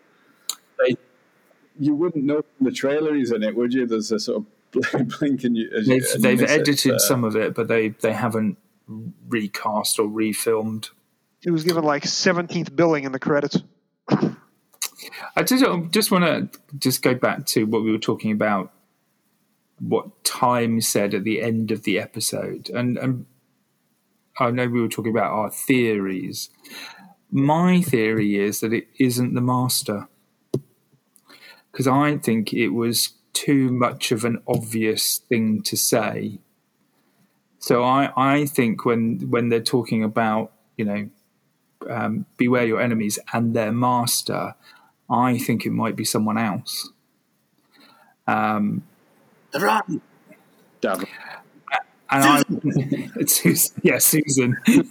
you 1.80 1.95
wouldn't 1.95 2.24
know 2.24 2.44
from 2.57 2.66
the 2.66 2.72
trailer 2.72 3.14
he's 3.14 3.32
in 3.32 3.44
it, 3.44 3.56
would 3.56 3.74
you? 3.74 3.86
There's 3.86 4.12
a 4.12 4.20
sort 4.20 4.40
of 4.40 4.45
blink 5.19 5.43
and 5.43 5.57
you. 5.57 5.69
as 5.77 5.88
They've, 5.88 6.02
you 6.03 6.19
they've 6.19 6.41
miss 6.41 6.52
it. 6.52 6.61
edited 6.61 6.93
Uh, 6.93 6.99
some 6.99 7.23
of 7.23 7.35
it, 7.35 7.53
but 7.56 7.68
they, 7.68 7.89
they 7.89 8.14
haven't 8.14 8.57
recast 9.27 9.99
or 9.99 10.07
refilmed. 10.07 10.89
He 11.41 11.52
was 11.52 11.64
given 11.64 11.84
like 11.84 12.03
17th 12.03 12.76
billing 12.76 13.03
in 13.03 13.11
the 13.11 13.19
credits. 13.19 13.60
I 15.35 15.43
just 15.43 15.64
just 15.91 16.11
want 16.11 16.23
to 16.26 16.60
just 16.77 17.02
go 17.02 17.14
back 17.14 17.45
to 17.47 17.65
what 17.65 17.84
we 17.84 17.91
were 17.91 17.97
talking 17.97 18.31
about, 18.31 18.72
what 19.80 20.23
Time 20.23 20.81
said 20.81 21.14
at 21.14 21.23
the 21.23 21.41
end 21.41 21.72
of 21.72 21.84
the 21.84 21.99
episode, 21.99 22.69
and 22.69 22.97
and 22.97 23.26
I 24.39 24.52
know 24.52 24.68
we 24.68 24.81
were 24.81 24.88
talking 24.88 25.11
about 25.11 25.31
our 25.31 25.49
theories. 25.49 26.49
My 27.31 27.81
theory 27.81 28.38
is 28.38 28.61
that 28.61 28.73
it 28.73 28.88
isn't 28.97 29.34
the 29.34 29.41
master, 29.41 30.07
because 31.72 31.88
I 31.88 32.18
think 32.18 32.53
it 32.53 32.69
was 32.69 33.14
too 33.36 33.72
much 33.72 34.12
of 34.12 34.26
an 34.26 34.41
obvious 34.48 35.20
thing 35.30 35.62
to 35.64 35.78
say. 35.78 36.40
So 37.60 37.84
I 37.84 38.12
I 38.16 38.45
think 38.48 38.86
when 38.86 39.30
when 39.30 39.49
they're 39.49 39.62
talking 39.62 40.03
about 40.03 40.52
you 40.78 40.86
know 40.86 41.10
um, 41.90 42.26
beware 42.38 42.66
your 42.66 42.82
enemies 42.82 43.20
and 43.34 43.56
their 43.56 43.72
master. 43.72 44.56
I 45.10 45.38
think 45.38 45.66
it 45.66 45.72
might 45.72 45.95
be 45.95 46.06
someone 46.06 46.38
else. 46.38 46.90
Um, 48.28 48.84
There 49.52 49.68
are 49.68 49.84
Davros. 50.82 51.07
and 52.10 52.24
I, 52.24 52.41
Susan, 53.28 53.80
yeah, 53.84 53.99
Susan, 53.99 54.57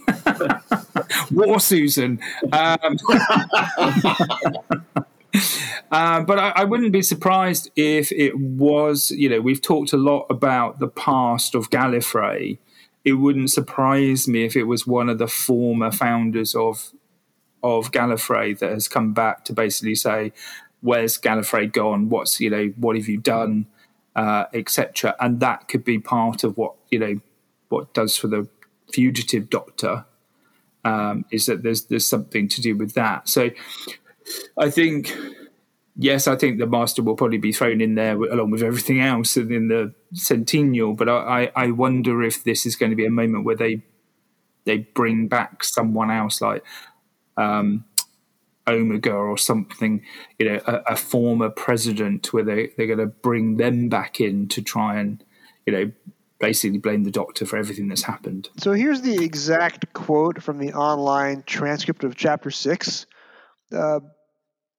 War 1.31 1.59
Susan. 1.59 2.19
Um, 2.51 2.97
uh, 5.91 6.21
but 6.21 6.39
I, 6.39 6.49
I 6.55 6.63
wouldn't 6.63 6.91
be 6.91 7.01
surprised 7.01 7.71
if 7.75 8.11
it 8.11 8.37
was. 8.37 9.11
You 9.11 9.29
know, 9.29 9.41
we've 9.41 9.61
talked 9.61 9.93
a 9.93 9.97
lot 9.97 10.25
about 10.29 10.79
the 10.79 10.87
past 10.87 11.55
of 11.55 11.69
Gallifrey. 11.69 12.57
It 13.03 13.13
wouldn't 13.13 13.51
surprise 13.51 14.27
me 14.27 14.45
if 14.45 14.55
it 14.55 14.63
was 14.63 14.87
one 14.87 15.09
of 15.09 15.17
the 15.17 15.27
former 15.27 15.91
founders 15.91 16.55
of 16.55 16.91
of 17.63 17.91
Gallifrey 17.91 18.57
that 18.59 18.71
has 18.71 18.87
come 18.87 19.13
back 19.13 19.45
to 19.45 19.53
basically 19.53 19.95
say, 19.95 20.33
"Where's 20.81 21.17
Gallifrey 21.17 21.71
gone? 21.71 22.09
What's 22.09 22.39
you 22.39 22.49
know, 22.49 22.73
what 22.77 22.95
have 22.95 23.07
you 23.07 23.17
done?" 23.17 23.67
uh, 24.15 24.45
etc. 24.53 25.15
And 25.19 25.39
that 25.41 25.67
could 25.67 25.83
be 25.83 25.99
part 25.99 26.43
of 26.43 26.57
what 26.57 26.75
you 26.89 26.99
know 26.99 27.19
what 27.69 27.93
does 27.93 28.15
for 28.15 28.27
the 28.27 28.47
fugitive 28.91 29.49
doctor 29.49 30.05
um, 30.83 31.25
is 31.31 31.45
that 31.47 31.63
there's 31.63 31.85
there's 31.85 32.07
something 32.07 32.47
to 32.49 32.61
do 32.61 32.75
with 32.75 32.93
that. 32.93 33.27
So 33.27 33.49
I 34.57 34.69
think 34.69 35.15
yes, 35.95 36.27
I 36.27 36.35
think 36.35 36.59
the 36.59 36.67
master 36.67 37.01
will 37.01 37.15
probably 37.15 37.37
be 37.37 37.53
thrown 37.53 37.81
in 37.81 37.95
there 37.95 38.15
along 38.15 38.51
with 38.51 38.63
everything 38.63 38.99
else 38.99 39.37
and 39.37 39.51
in 39.51 39.67
the 39.69 39.93
centennial. 40.13 40.93
But 40.93 41.09
I, 41.09 41.51
I 41.55 41.71
wonder 41.71 42.23
if 42.23 42.43
this 42.43 42.65
is 42.65 42.75
going 42.75 42.89
to 42.89 42.95
be 42.95 43.05
a 43.05 43.11
moment 43.11 43.45
where 43.45 43.55
they 43.55 43.83
they 44.65 44.79
bring 44.79 45.27
back 45.27 45.63
someone 45.63 46.11
else 46.11 46.41
like 46.41 46.63
um, 47.37 47.85
Omega 48.67 49.13
or 49.13 49.37
something, 49.37 50.01
you 50.39 50.49
know, 50.49 50.59
a, 50.65 50.93
a 50.93 50.95
former 50.95 51.49
president, 51.49 52.33
where 52.33 52.43
they, 52.43 52.71
they're 52.75 52.87
going 52.87 52.99
to 52.99 53.05
bring 53.05 53.57
them 53.57 53.89
back 53.89 54.19
in 54.19 54.47
to 54.47 54.61
try 54.61 54.99
and, 54.99 55.23
you 55.67 55.73
know, 55.73 55.91
basically 56.39 56.79
blame 56.79 57.03
the 57.03 57.11
doctor 57.11 57.45
for 57.45 57.57
everything 57.57 57.87
that's 57.87 58.01
happened. 58.01 58.49
So 58.57 58.71
here's 58.71 59.01
the 59.01 59.23
exact 59.23 59.93
quote 59.93 60.41
from 60.41 60.57
the 60.57 60.73
online 60.73 61.43
transcript 61.45 62.03
of 62.03 62.15
chapter 62.15 62.49
six. 62.49 63.05
Uh, 63.71 63.99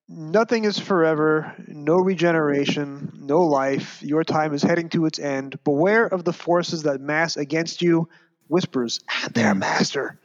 Nothing 0.08 0.64
is 0.64 0.78
forever, 0.78 1.54
no 1.66 1.96
regeneration, 1.96 3.12
no 3.18 3.44
life. 3.44 4.02
Your 4.02 4.22
time 4.22 4.54
is 4.54 4.62
heading 4.62 4.88
to 4.90 5.06
its 5.06 5.18
end. 5.18 5.62
Beware 5.64 6.06
of 6.06 6.24
the 6.24 6.32
forces 6.32 6.84
that 6.84 7.00
mass 7.00 7.36
against 7.36 7.82
you, 7.82 8.08
whispers, 8.46 9.00
and 9.24 9.34
their 9.34 9.54
master. 9.54 10.20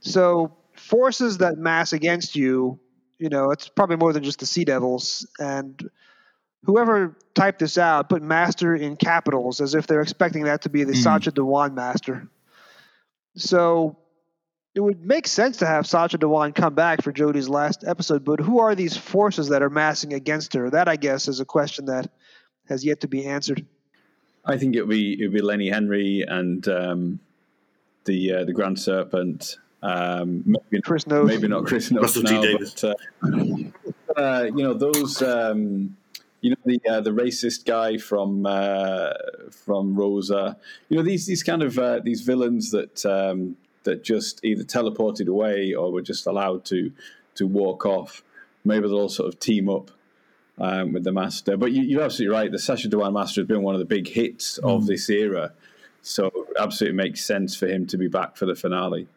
So, 0.00 0.56
forces 0.74 1.38
that 1.38 1.56
mass 1.56 1.92
against 1.94 2.36
you, 2.36 2.78
you 3.18 3.30
know, 3.30 3.50
it's 3.50 3.68
probably 3.68 3.96
more 3.96 4.12
than 4.12 4.24
just 4.24 4.40
the 4.40 4.46
Sea 4.46 4.64
Devils. 4.64 5.26
And 5.38 5.90
whoever 6.64 7.16
typed 7.34 7.60
this 7.60 7.78
out 7.78 8.10
put 8.10 8.22
master 8.22 8.74
in 8.74 8.96
capitals 8.96 9.60
as 9.62 9.74
if 9.74 9.86
they're 9.86 10.02
expecting 10.02 10.44
that 10.44 10.62
to 10.62 10.68
be 10.68 10.84
the 10.84 10.92
Mm. 10.92 11.02
Sacha 11.02 11.32
Dhawan 11.32 11.74
master. 11.74 12.28
So 13.36 13.96
it 14.74 14.80
would 14.80 15.04
make 15.04 15.28
sense 15.28 15.58
to 15.58 15.66
have 15.66 15.86
Sacha 15.86 16.18
Dhawan 16.18 16.54
come 16.54 16.74
back 16.74 17.02
for 17.02 17.12
Jodie's 17.12 17.48
last 17.48 17.84
episode, 17.86 18.24
but 18.24 18.40
who 18.40 18.58
are 18.58 18.74
these 18.74 18.96
forces 18.96 19.48
that 19.50 19.62
are 19.62 19.70
massing 19.70 20.12
against 20.12 20.52
her? 20.54 20.68
That, 20.68 20.88
I 20.88 20.96
guess, 20.96 21.28
is 21.28 21.38
a 21.38 21.44
question 21.44 21.86
that 21.86 22.10
has 22.68 22.84
yet 22.84 23.00
to 23.02 23.08
be 23.08 23.24
answered. 23.24 23.64
I 24.44 24.58
think 24.58 24.74
it'll 24.74 24.88
be 24.88 25.14
it'll 25.14 25.32
be 25.32 25.40
Lenny 25.40 25.70
Henry 25.70 26.22
and 26.26 26.66
um, 26.68 27.20
the 28.04 28.32
uh, 28.32 28.44
the 28.44 28.52
Grand 28.52 28.78
Serpent. 28.78 29.56
Um, 29.82 30.42
maybe, 30.44 30.82
Chris 30.82 31.06
knows. 31.06 31.28
maybe 31.28 31.48
not 31.48 31.66
Chris 31.66 31.90
knows 31.90 32.02
Russell 32.16 32.24
T. 32.24 32.34
now, 32.34 32.42
Davies. 32.42 32.74
but 32.74 32.84
uh, 32.84 34.20
uh, 34.20 34.42
you 34.44 34.62
know 34.64 34.74
those. 34.74 35.22
Um, 35.22 35.96
you 36.40 36.50
know 36.50 36.56
the 36.66 36.80
uh, 36.86 37.00
the 37.00 37.10
racist 37.10 37.64
guy 37.64 37.96
from 37.96 38.44
uh, 38.44 39.12
from 39.50 39.94
Rosa. 39.94 40.58
You 40.90 40.98
know 40.98 41.02
these 41.02 41.26
these 41.26 41.42
kind 41.42 41.62
of 41.62 41.78
uh, 41.78 42.00
these 42.04 42.20
villains 42.20 42.70
that 42.70 43.06
um, 43.06 43.56
that 43.84 44.02
just 44.02 44.44
either 44.44 44.64
teleported 44.64 45.28
away 45.28 45.72
or 45.74 45.92
were 45.92 46.02
just 46.02 46.26
allowed 46.26 46.64
to 46.66 46.92
to 47.36 47.46
walk 47.46 47.86
off. 47.86 48.22
Maybe 48.64 48.86
they'll 48.86 48.98
all 48.98 49.08
sort 49.08 49.28
of 49.28 49.40
team 49.40 49.68
up 49.68 49.90
um, 50.58 50.92
with 50.92 51.04
the 51.04 51.12
Master. 51.12 51.56
But 51.56 51.72
you, 51.72 51.82
you're 51.82 52.02
absolutely 52.02 52.34
right. 52.34 52.50
The 52.50 52.58
Sacha 52.58 52.88
Dhawan 52.88 53.12
Master 53.12 53.40
has 53.40 53.48
been 53.48 53.62
one 53.62 53.74
of 53.74 53.80
the 53.80 53.84
big 53.84 54.08
hits 54.08 54.58
of 54.58 54.86
this 54.86 55.10
era, 55.10 55.52
so 56.02 56.26
it 56.26 56.56
absolutely 56.58 56.96
makes 56.96 57.24
sense 57.24 57.56
for 57.56 57.66
him 57.66 57.86
to 57.86 57.96
be 57.96 58.08
back 58.08 58.36
for 58.36 58.46
the 58.46 58.54
finale. 58.54 59.08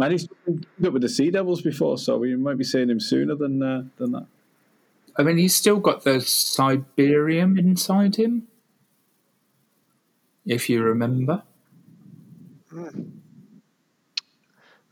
And 0.00 0.12
he's 0.12 0.26
been 0.46 0.64
up 0.84 0.92
with 0.94 1.02
the 1.02 1.08
Sea 1.08 1.30
Devils 1.30 1.60
before, 1.60 1.98
so 1.98 2.16
we 2.16 2.34
might 2.36 2.56
be 2.56 2.64
seeing 2.64 2.88
him 2.88 3.00
sooner 3.00 3.34
than 3.34 3.62
uh, 3.62 3.84
than 3.98 4.12
that. 4.12 4.26
I 5.16 5.22
mean, 5.22 5.36
he's 5.36 5.54
still 5.54 5.78
got 5.78 6.04
the 6.04 6.18
Cyberium 6.18 7.58
inside 7.58 8.16
him. 8.16 8.48
if 10.46 10.70
you 10.70 10.82
remember. 10.82 11.42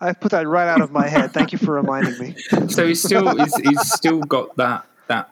I 0.00 0.12
put 0.12 0.30
that 0.30 0.48
right 0.48 0.68
out 0.68 0.80
of 0.80 0.90
my 0.90 1.06
head. 1.06 1.32
Thank 1.32 1.52
you 1.52 1.58
for 1.58 1.74
reminding 1.74 2.18
me. 2.18 2.36
So 2.68 2.86
he's 2.86 3.02
still 3.02 3.36
he's, 3.36 3.56
he's 3.56 3.92
still 3.92 4.20
got 4.20 4.56
that 4.56 4.86
that 5.08 5.30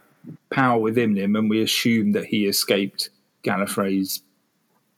power 0.51 0.79
within 0.79 1.17
him, 1.17 1.37
and 1.37 1.49
we 1.49 1.63
assume 1.63 2.13
that 2.13 2.27
he 2.27 2.47
escaped 2.47 3.11
Gallifrey's, 3.45 4.23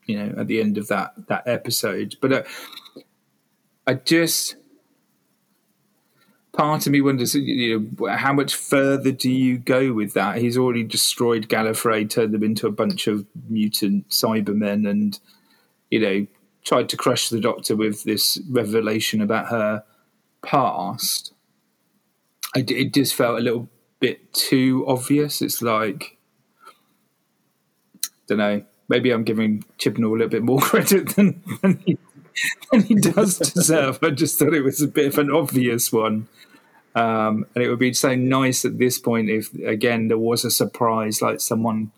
you 0.06 0.16
know, 0.16 0.40
at 0.40 0.46
the 0.46 0.60
end 0.60 0.78
of 0.78 0.88
that 0.88 1.12
that 1.28 1.46
episode. 1.46 2.16
But 2.20 2.32
uh, 2.32 2.42
I 3.86 3.94
just 3.94 4.56
part 6.52 6.86
of 6.86 6.92
me 6.92 7.00
wonders, 7.00 7.34
you 7.34 7.90
know, 7.98 8.08
how 8.08 8.32
much 8.32 8.54
further 8.54 9.12
do 9.12 9.30
you 9.30 9.58
go 9.58 9.92
with 9.92 10.14
that? 10.14 10.38
He's 10.38 10.58
already 10.58 10.82
destroyed 10.82 11.48
Gallifrey, 11.48 12.08
turned 12.08 12.34
them 12.34 12.42
into 12.42 12.66
a 12.66 12.72
bunch 12.72 13.06
of 13.06 13.26
mutant 13.48 14.08
Cybermen, 14.08 14.88
and 14.88 15.18
you 15.90 16.00
know, 16.00 16.26
tried 16.64 16.88
to 16.90 16.96
crush 16.96 17.28
the 17.28 17.40
Doctor 17.40 17.76
with 17.76 18.04
this 18.04 18.40
revelation 18.48 19.20
about 19.20 19.46
her 19.46 19.84
past. 20.42 21.32
It 22.54 22.92
just 22.92 23.14
felt 23.14 23.38
a 23.38 23.42
little 23.42 23.68
bit 24.00 24.32
too 24.32 24.84
obvious. 24.88 25.40
It's 25.40 25.62
like, 25.62 26.18
don't 28.26 28.38
know. 28.38 28.64
Maybe 28.88 29.12
I'm 29.12 29.22
giving 29.22 29.64
Chibnall 29.78 30.10
a 30.10 30.12
little 30.12 30.28
bit 30.28 30.42
more 30.42 30.60
credit 30.60 31.10
than, 31.10 31.42
than 31.62 31.78
he 31.86 31.98
than 32.70 32.82
he 32.82 32.94
does 32.94 33.38
deserve. 33.38 33.98
I 34.02 34.10
just 34.10 34.38
thought 34.38 34.54
it 34.54 34.62
was 34.62 34.80
a 34.80 34.88
bit 34.88 35.06
of 35.06 35.18
an 35.18 35.30
obvious 35.30 35.92
one. 35.92 36.28
Um, 36.94 37.46
and 37.54 37.62
it 37.62 37.70
would 37.70 37.78
be 37.78 37.92
so 37.92 38.14
nice 38.16 38.64
at 38.64 38.78
this 38.78 38.98
point 38.98 39.30
if 39.30 39.54
again 39.54 40.08
there 40.08 40.18
was 40.18 40.44
a 40.44 40.50
surprise, 40.50 41.22
like 41.22 41.40
someone 41.40 41.92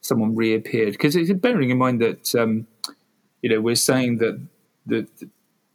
someone 0.00 0.34
reappeared. 0.34 0.92
Because 0.92 1.14
it's 1.14 1.32
bearing 1.32 1.70
in 1.70 1.78
mind 1.78 2.00
that 2.00 2.34
um, 2.34 2.66
you 3.44 3.50
know 3.50 3.60
we're 3.60 3.74
saying 3.74 4.16
that 4.18 4.40
the 4.86 5.06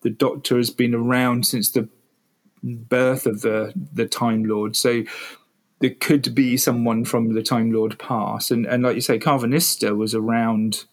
the 0.02 0.10
Doctor 0.10 0.58
has 0.58 0.72
been 0.72 0.96
around 0.96 1.46
since 1.46 1.70
the 1.70 1.88
birth 2.64 3.28
of 3.28 3.42
the 3.42 3.74
the 3.94 4.08
Time 4.08 4.44
Lord, 4.44 4.76
so 4.76 5.04
there 5.78 5.92
could 5.92 6.34
be 6.34 6.58
someone 6.58 7.06
from 7.06 7.36
the 7.36 7.44
Time 7.44 7.72
Lord 7.72 8.00
past, 8.00 8.50
and 8.50 8.66
and 8.66 8.82
like 8.82 8.96
you 8.96 9.02
say, 9.02 9.20
Karvanista 9.20 9.96
was 9.96 10.16
around 10.16 10.86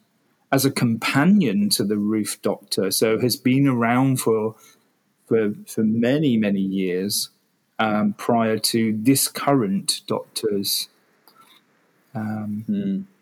as 0.53 0.67
a 0.67 0.71
companion 0.71 1.71
to 1.71 1.83
the 1.83 1.97
Ruth 1.97 2.41
Doctor, 2.43 2.91
so 2.91 3.19
has 3.21 3.37
been 3.37 3.67
around 3.67 4.21
for 4.21 4.55
for 5.25 5.55
for 5.67 5.83
many 5.83 6.37
many 6.37 6.61
years 6.61 7.31
um, 7.79 8.13
prior 8.19 8.59
to 8.59 8.95
this 9.01 9.29
current 9.29 10.03
Doctor's. 10.07 10.91
Um, 12.15 12.65
hmm. 12.67 13.16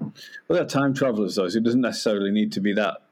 Well, 0.00 0.58
they're 0.58 0.64
time 0.64 0.94
travelers, 0.94 1.36
though, 1.36 1.48
so 1.48 1.58
it 1.58 1.64
doesn't 1.64 1.80
necessarily 1.80 2.30
need 2.30 2.52
to 2.52 2.60
be 2.60 2.72
that 2.74 3.02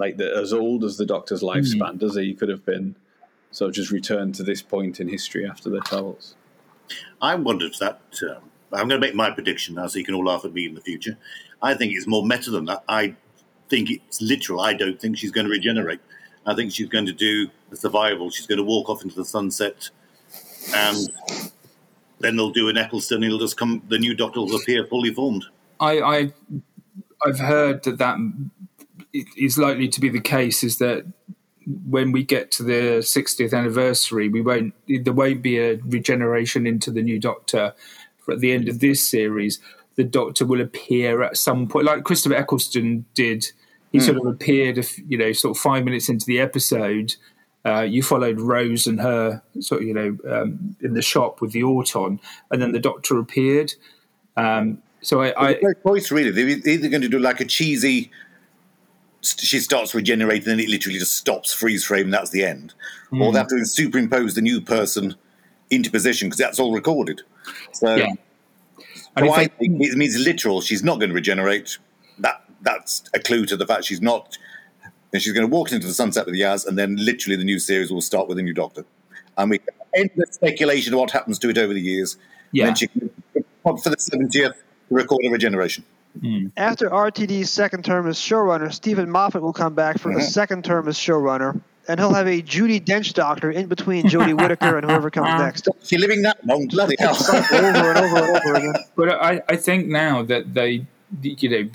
like 0.00 0.16
the, 0.16 0.34
as 0.36 0.52
old 0.52 0.82
as 0.82 0.96
the 0.96 1.06
Doctor's 1.06 1.42
lifespan, 1.42 1.78
mm-hmm. 1.78 1.98
does 1.98 2.16
it? 2.16 2.24
He 2.24 2.34
could 2.34 2.48
have 2.48 2.64
been 2.64 2.96
sort 3.50 3.68
of 3.68 3.74
just 3.74 3.90
returned 3.90 4.34
to 4.36 4.42
this 4.42 4.62
point 4.62 4.98
in 4.98 5.08
history 5.08 5.46
after 5.46 5.68
their 5.70 5.80
travels. 5.80 6.34
I 7.20 7.34
wondered 7.34 7.74
that. 7.80 8.00
Um, 8.28 8.50
I'm 8.72 8.88
going 8.88 9.00
to 9.00 9.06
make 9.06 9.14
my 9.14 9.30
prediction 9.30 9.74
now, 9.74 9.86
so 9.88 9.98
you 9.98 10.04
can 10.04 10.14
all 10.14 10.24
laugh 10.24 10.44
at 10.44 10.52
me 10.52 10.66
in 10.66 10.74
the 10.74 10.80
future. 10.80 11.18
I 11.60 11.74
think 11.74 11.92
it's 11.94 12.06
more 12.06 12.24
meta 12.24 12.50
than 12.50 12.64
that. 12.66 12.82
I 12.88 13.14
think 13.68 13.90
it's 13.90 14.22
literal. 14.22 14.60
I 14.60 14.72
don't 14.74 15.00
think 15.00 15.18
she's 15.18 15.32
going 15.32 15.46
to 15.46 15.50
regenerate. 15.50 16.00
I 16.46 16.54
think 16.54 16.72
she's 16.72 16.88
going 16.88 17.06
to 17.06 17.12
do 17.12 17.48
the 17.68 17.76
survival. 17.76 18.30
She's 18.30 18.46
going 18.46 18.58
to 18.58 18.64
walk 18.64 18.88
off 18.88 19.02
into 19.02 19.16
the 19.16 19.24
sunset, 19.24 19.90
and 20.74 21.08
then 22.20 22.36
they'll 22.36 22.50
do 22.50 22.68
an 22.68 22.78
Eccleston. 22.78 23.22
He'll 23.22 23.38
just 23.38 23.58
come. 23.58 23.82
The 23.88 23.98
new 23.98 24.14
Doctor 24.14 24.40
will 24.40 24.56
appear 24.56 24.86
fully 24.86 25.12
formed. 25.12 25.44
I, 25.80 26.00
I 26.00 26.32
I've 27.24 27.40
heard 27.40 27.82
that 27.84 27.98
that 27.98 28.16
is 29.36 29.58
likely 29.58 29.88
to 29.88 30.00
be 30.00 30.08
the 30.08 30.20
case. 30.20 30.62
Is 30.62 30.78
that 30.78 31.06
when 31.86 32.12
we 32.12 32.24
get 32.24 32.50
to 32.52 32.62
the 32.62 32.98
60th 32.98 33.52
anniversary, 33.52 34.28
we 34.28 34.40
won't 34.40 34.74
there 34.86 35.12
won't 35.12 35.42
be 35.42 35.58
a 35.58 35.76
regeneration 35.76 36.66
into 36.66 36.90
the 36.90 37.02
new 37.02 37.18
Doctor. 37.18 37.74
At 38.30 38.38
the 38.38 38.52
end 38.52 38.68
of 38.68 38.78
this 38.78 39.02
series, 39.02 39.58
the 39.96 40.04
Doctor 40.04 40.46
will 40.46 40.60
appear 40.60 41.22
at 41.22 41.36
some 41.36 41.66
point, 41.66 41.84
like 41.84 42.04
Christopher 42.04 42.36
Eccleston 42.36 43.04
did. 43.14 43.50
He 43.90 43.98
mm. 43.98 44.02
sort 44.02 44.18
of 44.18 44.26
appeared, 44.26 44.86
you 45.08 45.18
know, 45.18 45.32
sort 45.32 45.56
of 45.56 45.60
five 45.60 45.84
minutes 45.84 46.08
into 46.08 46.26
the 46.26 46.38
episode. 46.38 47.16
Uh, 47.66 47.80
you 47.80 48.02
followed 48.02 48.40
Rose 48.40 48.86
and 48.86 49.00
her, 49.00 49.42
sort 49.58 49.82
of, 49.82 49.88
you 49.88 49.94
know, 49.94 50.16
um, 50.30 50.76
in 50.80 50.94
the 50.94 51.02
shop 51.02 51.40
with 51.40 51.52
the 51.52 51.64
Auton, 51.64 52.20
and 52.50 52.62
then 52.62 52.72
the 52.72 52.78
Doctor 52.78 53.18
appeared. 53.18 53.74
Um, 54.36 54.80
so 55.02 55.22
I, 55.22 55.48
I 55.48 55.56
choice 55.86 56.10
really. 56.10 56.30
They're 56.30 56.48
either 56.48 56.88
going 56.88 57.02
to 57.02 57.08
do 57.08 57.18
like 57.18 57.40
a 57.40 57.44
cheesy. 57.44 58.10
She 59.22 59.58
starts 59.60 59.94
regenerating, 59.94 60.52
and 60.52 60.60
it 60.60 60.68
literally 60.68 60.98
just 60.98 61.14
stops 61.14 61.52
freeze 61.52 61.84
frame. 61.84 62.06
And 62.06 62.14
that's 62.14 62.30
the 62.30 62.44
end. 62.44 62.74
Mm. 63.12 63.20
Or 63.20 63.26
hmm. 63.26 63.32
they 63.32 63.38
have 63.38 63.48
to 63.48 63.64
superimpose 63.64 64.34
the 64.34 64.42
new 64.42 64.60
person 64.60 65.14
into 65.70 65.90
position 65.90 66.28
because 66.28 66.38
that's 66.38 66.58
all 66.58 66.72
recorded. 66.72 67.22
So, 67.72 67.94
yeah. 67.94 68.12
so 69.18 69.32
I 69.32 69.46
think 69.46 69.80
it 69.80 69.96
means 69.96 70.18
literal. 70.18 70.60
She's 70.60 70.82
not 70.82 70.98
going 70.98 71.10
to 71.10 71.14
regenerate. 71.14 71.78
That 72.18 72.44
that's 72.62 73.02
a 73.14 73.18
clue 73.18 73.46
to 73.46 73.56
the 73.56 73.66
fact 73.66 73.84
she's 73.84 74.02
not. 74.02 74.36
And 75.12 75.20
she's 75.20 75.32
going 75.32 75.48
to 75.48 75.54
walk 75.54 75.72
into 75.72 75.88
the 75.88 75.94
sunset 75.94 76.26
with 76.26 76.34
the 76.34 76.42
Yaz, 76.42 76.66
and 76.66 76.78
then 76.78 76.94
literally 76.96 77.36
the 77.36 77.44
new 77.44 77.58
series 77.58 77.90
will 77.90 78.00
start 78.00 78.28
with 78.28 78.38
a 78.38 78.42
new 78.42 78.54
Doctor. 78.54 78.84
And 79.36 79.50
we 79.50 79.60
end 79.94 80.10
the 80.14 80.26
speculation 80.30 80.94
of 80.94 81.00
what 81.00 81.10
happens 81.10 81.38
to 81.40 81.48
it 81.48 81.58
over 81.58 81.72
the 81.72 81.80
years. 81.80 82.16
Yeah. 82.52 82.64
And 82.64 82.68
then 82.68 82.76
she 82.76 82.86
can, 82.86 83.10
for 83.64 83.90
the 83.90 83.96
seventieth 83.98 84.62
record 84.90 85.24
a 85.24 85.30
regeneration. 85.30 85.84
Mm. 86.18 86.50
After 86.56 86.90
RTD's 86.90 87.50
second 87.50 87.84
term 87.84 88.08
as 88.08 88.18
showrunner, 88.18 88.72
Steven 88.72 89.10
Moffat 89.10 89.42
will 89.42 89.52
come 89.52 89.74
back 89.74 89.98
for 89.98 90.10
mm-hmm. 90.10 90.18
a 90.18 90.22
second 90.22 90.64
term 90.64 90.88
as 90.88 90.96
showrunner, 90.96 91.60
and 91.86 92.00
he'll 92.00 92.12
have 92.12 92.26
a 92.26 92.42
Judi 92.42 92.84
Dench 92.84 93.14
doctor 93.14 93.50
in 93.50 93.68
between 93.68 94.04
Jodie 94.06 94.38
Whittaker 94.38 94.76
and 94.76 94.90
whoever 94.90 95.10
comes 95.10 95.28
next. 95.40 95.68
She 95.84 95.98
living 95.98 96.22
that 96.22 96.44
long, 96.44 96.66
bloody 96.66 96.96
hell. 96.98 97.14
over 97.14 97.54
and 97.54 97.76
over 97.76 98.16
and 98.16 98.36
over 98.36 98.54
again. 98.54 98.74
But 98.96 99.10
I, 99.10 99.42
I 99.48 99.56
think 99.56 99.86
now 99.86 100.22
that 100.24 100.52
they, 100.52 100.86
you 101.22 101.48
know, 101.48 101.70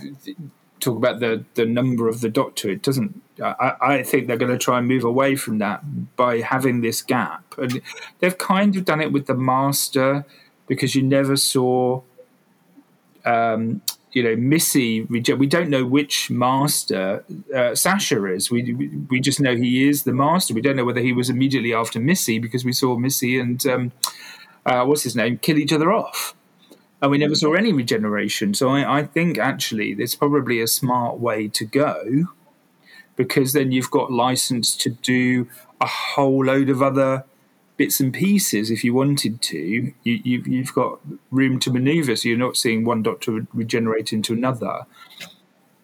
talk 0.80 0.98
about 0.98 1.20
the, 1.20 1.46
the 1.56 1.66
number 1.66 2.08
of 2.08 2.22
the 2.22 2.30
doctor, 2.30 2.70
it 2.70 2.82
doesn't. 2.82 3.22
I, 3.42 3.74
I 3.82 4.04
think 4.04 4.28
they're 4.28 4.38
going 4.38 4.52
to 4.52 4.58
try 4.58 4.78
and 4.78 4.88
move 4.88 5.04
away 5.04 5.36
from 5.36 5.58
that 5.60 6.16
by 6.16 6.40
having 6.40 6.82
this 6.82 7.02
gap, 7.02 7.56
and 7.58 7.82
they've 8.20 8.38
kind 8.38 8.76
of 8.76 8.86
done 8.86 9.02
it 9.02 9.12
with 9.12 9.28
the 9.28 9.34
master 9.34 10.26
because 10.68 10.96
you 10.96 11.04
never 11.04 11.36
saw 11.36 12.02
um, 13.26 13.81
you 14.15 14.23
know, 14.23 14.35
Missy, 14.38 15.02
we 15.02 15.19
don't 15.19 15.69
know 15.69 15.85
which 15.85 16.31
master 16.31 17.26
uh, 17.53 17.76
Sacha 17.76 18.26
is. 18.27 18.49
We, 18.49 18.73
we 19.10 19.19
just 19.19 19.41
know 19.41 19.57
he 19.57 19.89
is 19.89 20.03
the 20.03 20.14
master. 20.14 20.53
We 20.53 20.61
don't 20.61 20.77
know 20.77 20.85
whether 20.85 21.02
he 21.02 21.11
was 21.11 21.30
immediately 21.30 21.73
after 21.73 21.99
Missy 21.99 22.39
because 22.39 22.64
we 22.64 22.72
saw 22.72 22.95
Missy 22.95 23.38
and 23.38 23.65
um, 23.68 23.91
uh, 24.65 24.85
what's 24.85 25.03
his 25.03 25.18
name 25.18 25.38
kill 25.39 25.57
each 25.57 25.73
other 25.73 25.91
off. 25.91 26.34
And 27.02 27.11
we 27.11 27.18
never 27.18 27.35
saw 27.35 27.53
any 27.56 27.73
regeneration. 27.73 28.53
So 28.53 28.69
I, 28.69 28.99
I 28.99 29.03
think 29.03 29.38
actually 29.38 29.91
it's 29.91 30.15
probably 30.15 30.61
a 30.61 30.68
smart 30.68 31.19
way 31.19 31.49
to 31.49 31.65
go 31.65 32.27
because 33.18 33.52
then 33.52 33.73
you've 33.73 33.91
got 33.91 34.14
license 34.14 34.77
to 34.77 34.91
do 34.91 35.49
a 35.81 35.85
whole 35.85 36.45
load 36.45 36.69
of 36.69 36.81
other 36.81 37.26
bits 37.77 37.99
and 37.99 38.14
pieces 38.14 38.72
if 38.72 38.84
you 38.84 38.93
wanted 38.93 39.41
to. 39.41 39.93
You, 40.03 40.38
have 40.38 40.47
you, 40.47 40.65
got 40.65 40.99
room 41.31 41.60
to 41.60 41.72
maneuver, 41.72 42.15
so 42.15 42.30
you're 42.30 42.38
not 42.38 42.57
seeing 42.57 42.85
one 42.85 43.03
doctor 43.03 43.45
regenerate 43.53 44.14
into 44.14 44.34
another. 44.34 44.85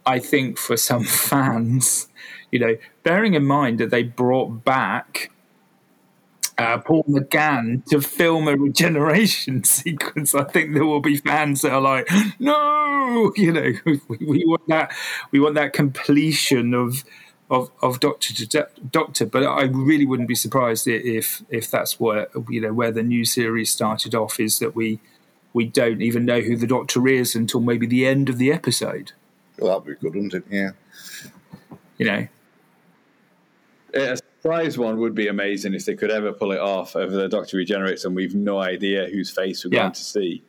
I 0.05 0.19
think 0.19 0.57
for 0.57 0.77
some 0.77 1.03
fans, 1.29 2.07
you 2.51 2.59
know, 2.59 2.77
bearing 3.03 3.33
in 3.33 3.45
mind 3.45 3.79
that 3.79 3.89
they 3.89 4.03
brought 4.03 4.63
back 4.63 5.31
uh, 6.57 6.77
Paul 6.77 7.03
McGann 7.03 7.83
to 7.85 8.01
film 8.01 8.47
a 8.47 8.55
regeneration 8.55 9.63
sequence, 9.63 10.35
I 10.35 10.43
think 10.43 10.73
there 10.73 10.85
will 10.85 11.01
be 11.01 11.17
fans 11.17 11.61
that 11.61 11.71
are 11.71 11.81
like, 11.81 12.07
"No, 12.39 13.31
you 13.35 13.51
know, 13.51 13.73
we, 13.85 14.17
we 14.19 14.45
want 14.45 14.67
that, 14.67 14.93
we 15.31 15.39
want 15.39 15.55
that 15.55 15.73
completion 15.73 16.73
of 16.73 17.03
of, 17.51 17.69
of 17.81 17.99
doctor 17.99 18.33
to 18.33 18.47
de- 18.47 18.67
doctor. 18.89 19.25
But 19.25 19.43
I 19.43 19.63
really 19.63 20.05
wouldn't 20.05 20.29
be 20.29 20.35
surprised 20.35 20.87
if 20.87 21.43
if 21.49 21.69
that's 21.69 21.99
where 21.99 22.29
you 22.49 22.61
know 22.61 22.73
where 22.73 22.91
the 22.91 23.03
new 23.03 23.25
series 23.25 23.69
started 23.69 24.15
off 24.15 24.39
is 24.39 24.57
that 24.59 24.75
we 24.75 24.99
we 25.53 25.65
don't 25.65 26.01
even 26.01 26.25
know 26.25 26.39
who 26.39 26.55
the 26.55 26.65
doctor 26.65 27.07
is 27.07 27.35
until 27.35 27.59
maybe 27.59 27.85
the 27.85 28.07
end 28.07 28.29
of 28.29 28.37
the 28.37 28.51
episode. 28.51 29.11
Well, 29.59 29.79
that'd 29.79 29.99
be 29.99 30.01
good, 30.01 30.15
wouldn't 30.15 30.33
it? 30.33 30.45
Yeah. 30.49 30.71
You 31.97 32.05
know. 32.05 32.27
A 33.93 34.15
surprise 34.15 34.77
one 34.77 34.97
would 34.99 35.13
be 35.13 35.27
amazing 35.27 35.73
if 35.73 35.85
they 35.85 35.95
could 35.95 36.09
ever 36.09 36.31
pull 36.31 36.53
it 36.53 36.59
off. 36.59 36.95
If 36.95 37.11
the 37.11 37.27
Doctor 37.27 37.57
regenerates 37.57 38.05
and 38.05 38.15
we've 38.15 38.33
no 38.33 38.59
idea 38.59 39.07
whose 39.07 39.29
face 39.29 39.65
we're 39.65 39.73
yeah. 39.73 39.81
going 39.81 39.91
to 39.91 40.03
see. 40.03 40.41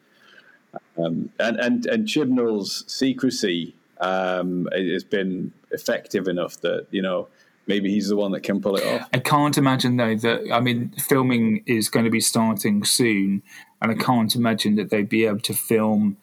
Um, 0.97 1.31
and 1.41 1.59
and 1.59 1.87
and 1.87 2.07
Chibnall's 2.07 2.85
secrecy 2.87 3.75
um, 4.03 4.69
it 4.73 4.93
has 4.93 5.05
been 5.05 5.53
effective 5.71 6.29
enough 6.29 6.61
that 6.61 6.87
you 6.91 7.01
know 7.01 7.29
maybe 7.67 7.91
he's 7.91 8.09
the 8.09 8.17
one 8.17 8.33
that 8.33 8.43
can 8.43 8.61
pull 8.61 8.77
it 8.77 8.85
off. 8.85 9.09
I 9.15 9.19
can't 9.19 9.57
imagine 9.57 9.97
though 9.97 10.17
that 10.17 10.53
I 10.53 10.61
mean 10.61 10.93
filming 10.99 11.63
is 11.67 11.89
going 11.89 12.05
to 12.05 12.11
be 12.11 12.21
starting 12.21 12.85
soon, 12.85 13.43
and 13.81 13.93
I 13.93 13.95
can't 13.95 14.35
imagine 14.35 14.75
that 14.77 14.91
they'd 14.91 15.09
be 15.09 15.25
able 15.25 15.41
to 15.41 15.55
film 15.55 16.17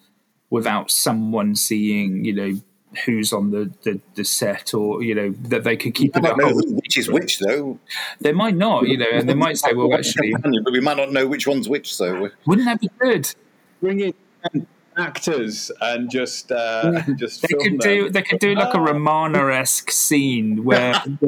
without 0.49 0.91
someone 0.91 1.56
seeing 1.56 2.26
you 2.26 2.34
know 2.34 2.60
who's 3.06 3.31
on 3.31 3.51
the, 3.51 3.72
the, 3.84 4.01
the 4.15 4.26
set 4.26 4.73
or 4.73 5.03
you 5.03 5.14
know 5.14 5.30
that 5.43 5.64
they 5.64 5.77
could 5.77 5.93
keep 5.93 6.15
I 6.15 6.19
it 6.19 6.23
don't 6.23 6.41
at 6.41 6.56
know 6.56 6.61
which 6.89 6.97
is 6.97 7.10
which, 7.10 7.39
though. 7.39 7.80
They 8.19 8.34
might 8.34 8.56
not, 8.56 8.88
you 8.88 8.97
know, 8.97 9.06
and 9.11 9.30
they 9.30 9.35
might 9.35 9.57
say, 9.57 9.73
well, 9.73 9.93
actually, 9.93 10.34
but 10.64 10.73
we 10.73 10.80
might 10.80 10.97
not 10.97 11.11
know 11.11 11.27
which 11.27 11.47
one's 11.47 11.69
which. 11.69 11.93
So 11.93 12.30
wouldn't 12.45 12.65
that 12.65 12.81
be 12.81 12.89
good? 12.99 13.34
Bring 13.80 13.99
in 13.99 14.14
um, 14.53 14.68
actors 14.99 15.71
and 15.81 16.09
just 16.09 16.51
uh, 16.51 17.01
just 17.15 17.41
They 17.41 17.47
film 17.47 17.63
could 17.63 17.80
do 17.80 18.09
they 18.09 18.21
could 18.21 18.39
do 18.39 18.55
like 18.55 18.73
a 18.73 18.80
Romana 18.80 19.53
esque 19.53 19.91
scene 19.91 20.63
where, 20.63 21.01
and, 21.05 21.19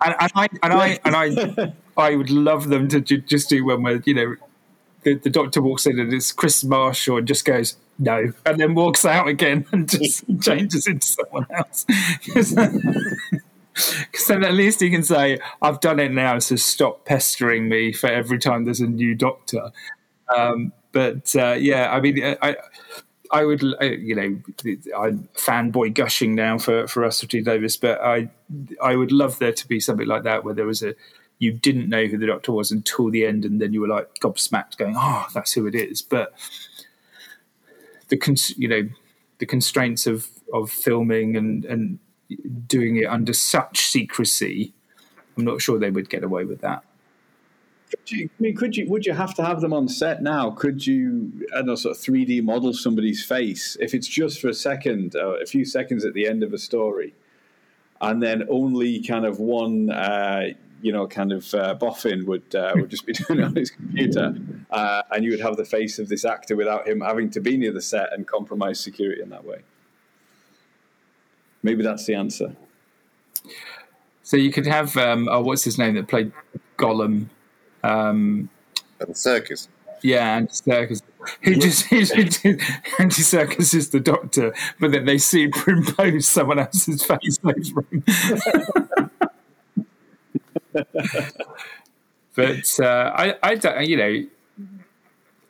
and 0.00 0.32
I 0.34 0.48
and 0.62 0.72
I 0.72 0.98
and 1.04 1.16
I 1.16 1.74
I 1.96 2.14
would 2.14 2.30
love 2.30 2.68
them 2.68 2.88
to 2.88 3.00
ju- 3.00 3.18
just 3.18 3.48
do 3.48 3.64
one 3.64 3.82
where 3.82 4.00
you 4.04 4.14
know 4.14 4.36
the, 5.02 5.14
the 5.14 5.30
doctor 5.30 5.62
walks 5.62 5.86
in 5.86 5.98
and 5.98 6.12
it's 6.12 6.32
Chris 6.32 6.64
Marshall 6.64 7.18
and 7.18 7.26
just 7.26 7.44
goes 7.44 7.76
no, 7.98 8.32
and 8.46 8.60
then 8.60 8.74
walks 8.74 9.04
out 9.04 9.26
again 9.26 9.66
and 9.72 9.88
just 9.88 10.24
changes 10.40 10.86
into 10.86 11.06
someone 11.06 11.46
else. 11.50 11.84
Because 12.24 12.54
then 14.28 14.44
at 14.44 14.54
least 14.54 14.80
he 14.80 14.88
can 14.90 15.02
say, 15.02 15.40
"I've 15.60 15.80
done 15.80 15.98
it 15.98 16.12
now, 16.12 16.38
so 16.38 16.54
stop 16.56 17.04
pestering 17.04 17.68
me 17.68 17.92
for 17.92 18.08
every 18.08 18.38
time 18.38 18.64
there's 18.64 18.80
a 18.80 18.86
new 18.86 19.14
doctor." 19.16 19.72
Um, 20.36 20.72
but 20.92 21.34
uh, 21.36 21.56
yeah, 21.58 21.92
I 21.92 22.00
mean, 22.00 22.36
I. 22.42 22.56
I 23.30 23.44
would, 23.44 23.62
uh, 23.62 23.84
you 23.84 24.14
know, 24.14 24.40
I'm 24.96 25.28
fanboy 25.34 25.92
gushing 25.92 26.34
now 26.34 26.56
for 26.56 26.88
for 26.88 27.00
Russell 27.00 27.28
T 27.28 27.42
Davies, 27.42 27.76
but 27.76 28.00
I, 28.00 28.30
I 28.82 28.96
would 28.96 29.12
love 29.12 29.38
there 29.38 29.52
to 29.52 29.68
be 29.68 29.80
something 29.80 30.06
like 30.06 30.22
that 30.22 30.44
where 30.44 30.54
there 30.54 30.64
was 30.64 30.82
a, 30.82 30.94
you 31.38 31.52
didn't 31.52 31.90
know 31.90 32.06
who 32.06 32.16
the 32.16 32.26
Doctor 32.26 32.52
was 32.52 32.70
until 32.70 33.10
the 33.10 33.26
end, 33.26 33.44
and 33.44 33.60
then 33.60 33.74
you 33.74 33.82
were 33.82 33.88
like 33.88 34.18
gobsmacked, 34.20 34.78
going, 34.78 34.94
"Oh, 34.96 35.26
that's 35.34 35.52
who 35.52 35.66
it 35.66 35.74
is." 35.74 36.00
But 36.00 36.32
the, 38.08 38.16
cons- 38.16 38.56
you 38.56 38.66
know, 38.66 38.88
the 39.40 39.46
constraints 39.46 40.06
of 40.06 40.28
of 40.54 40.70
filming 40.70 41.36
and 41.36 41.66
and 41.66 41.98
doing 42.66 42.96
it 42.96 43.04
under 43.06 43.34
such 43.34 43.80
secrecy, 43.80 44.72
I'm 45.36 45.44
not 45.44 45.60
sure 45.60 45.78
they 45.78 45.90
would 45.90 46.08
get 46.08 46.24
away 46.24 46.44
with 46.46 46.62
that. 46.62 46.82
Could 47.90 48.10
you, 48.10 48.28
I 48.38 48.42
mean, 48.42 48.56
could 48.56 48.76
you? 48.76 48.88
Would 48.88 49.06
you 49.06 49.14
have 49.14 49.34
to 49.36 49.44
have 49.44 49.60
them 49.60 49.72
on 49.72 49.88
set 49.88 50.22
now? 50.22 50.50
Could 50.50 50.86
you? 50.86 51.46
I 51.56 51.62
know, 51.62 51.74
sort 51.74 51.96
of 51.96 52.02
three 52.02 52.24
D 52.24 52.40
model 52.40 52.74
somebody's 52.74 53.24
face 53.24 53.76
if 53.80 53.94
it's 53.94 54.06
just 54.06 54.40
for 54.40 54.48
a 54.48 54.54
second, 54.54 55.16
uh, 55.16 55.36
a 55.36 55.46
few 55.46 55.64
seconds 55.64 56.04
at 56.04 56.12
the 56.12 56.26
end 56.26 56.42
of 56.42 56.52
a 56.52 56.58
story, 56.58 57.14
and 58.00 58.22
then 58.22 58.46
only 58.50 59.00
kind 59.00 59.24
of 59.24 59.38
one, 59.40 59.90
uh, 59.90 60.48
you 60.82 60.92
know, 60.92 61.06
kind 61.06 61.32
of 61.32 61.54
uh, 61.54 61.74
boffin 61.74 62.26
would 62.26 62.54
uh, 62.54 62.72
would 62.74 62.90
just 62.90 63.06
be 63.06 63.12
doing 63.28 63.40
it 63.40 63.44
on 63.44 63.56
his 63.56 63.70
computer, 63.70 64.36
uh, 64.70 65.02
and 65.10 65.24
you 65.24 65.30
would 65.30 65.40
have 65.40 65.56
the 65.56 65.64
face 65.64 65.98
of 65.98 66.08
this 66.08 66.26
actor 66.26 66.56
without 66.56 66.86
him 66.86 67.00
having 67.00 67.30
to 67.30 67.40
be 67.40 67.56
near 67.56 67.72
the 67.72 67.82
set 67.82 68.12
and 68.12 68.26
compromise 68.26 68.78
security 68.78 69.22
in 69.22 69.30
that 69.30 69.44
way. 69.44 69.60
Maybe 71.62 71.82
that's 71.82 72.04
the 72.06 72.14
answer. 72.14 72.54
So 74.22 74.36
you 74.36 74.52
could 74.52 74.66
have, 74.66 74.96
um, 74.96 75.28
oh, 75.30 75.40
what's 75.40 75.64
his 75.64 75.78
name 75.78 75.94
that 75.94 76.06
played 76.06 76.32
Gollum? 76.76 77.28
Um, 77.82 78.50
the 78.98 79.14
circus. 79.14 79.68
yeah, 80.02 80.36
Andy 80.36 80.52
Serkis. 80.52 81.02
Who 81.42 81.56
just 81.56 81.92
Andy 81.92 82.08
Serkis 83.22 83.74
is 83.74 83.90
the 83.90 84.00
doctor, 84.00 84.54
but 84.80 84.92
then 84.92 85.04
they 85.04 85.18
superimpose 85.18 86.26
someone 86.26 86.58
else's 86.58 87.02
face 87.02 87.38
over 87.44 87.84
him. 87.90 88.04
but 92.34 92.80
uh, 92.80 93.12
I, 93.14 93.34
I 93.42 93.54
don't, 93.56 93.86
you 93.86 93.96
know, 93.96 94.24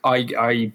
I, 0.05 0.29
I 0.39 0.73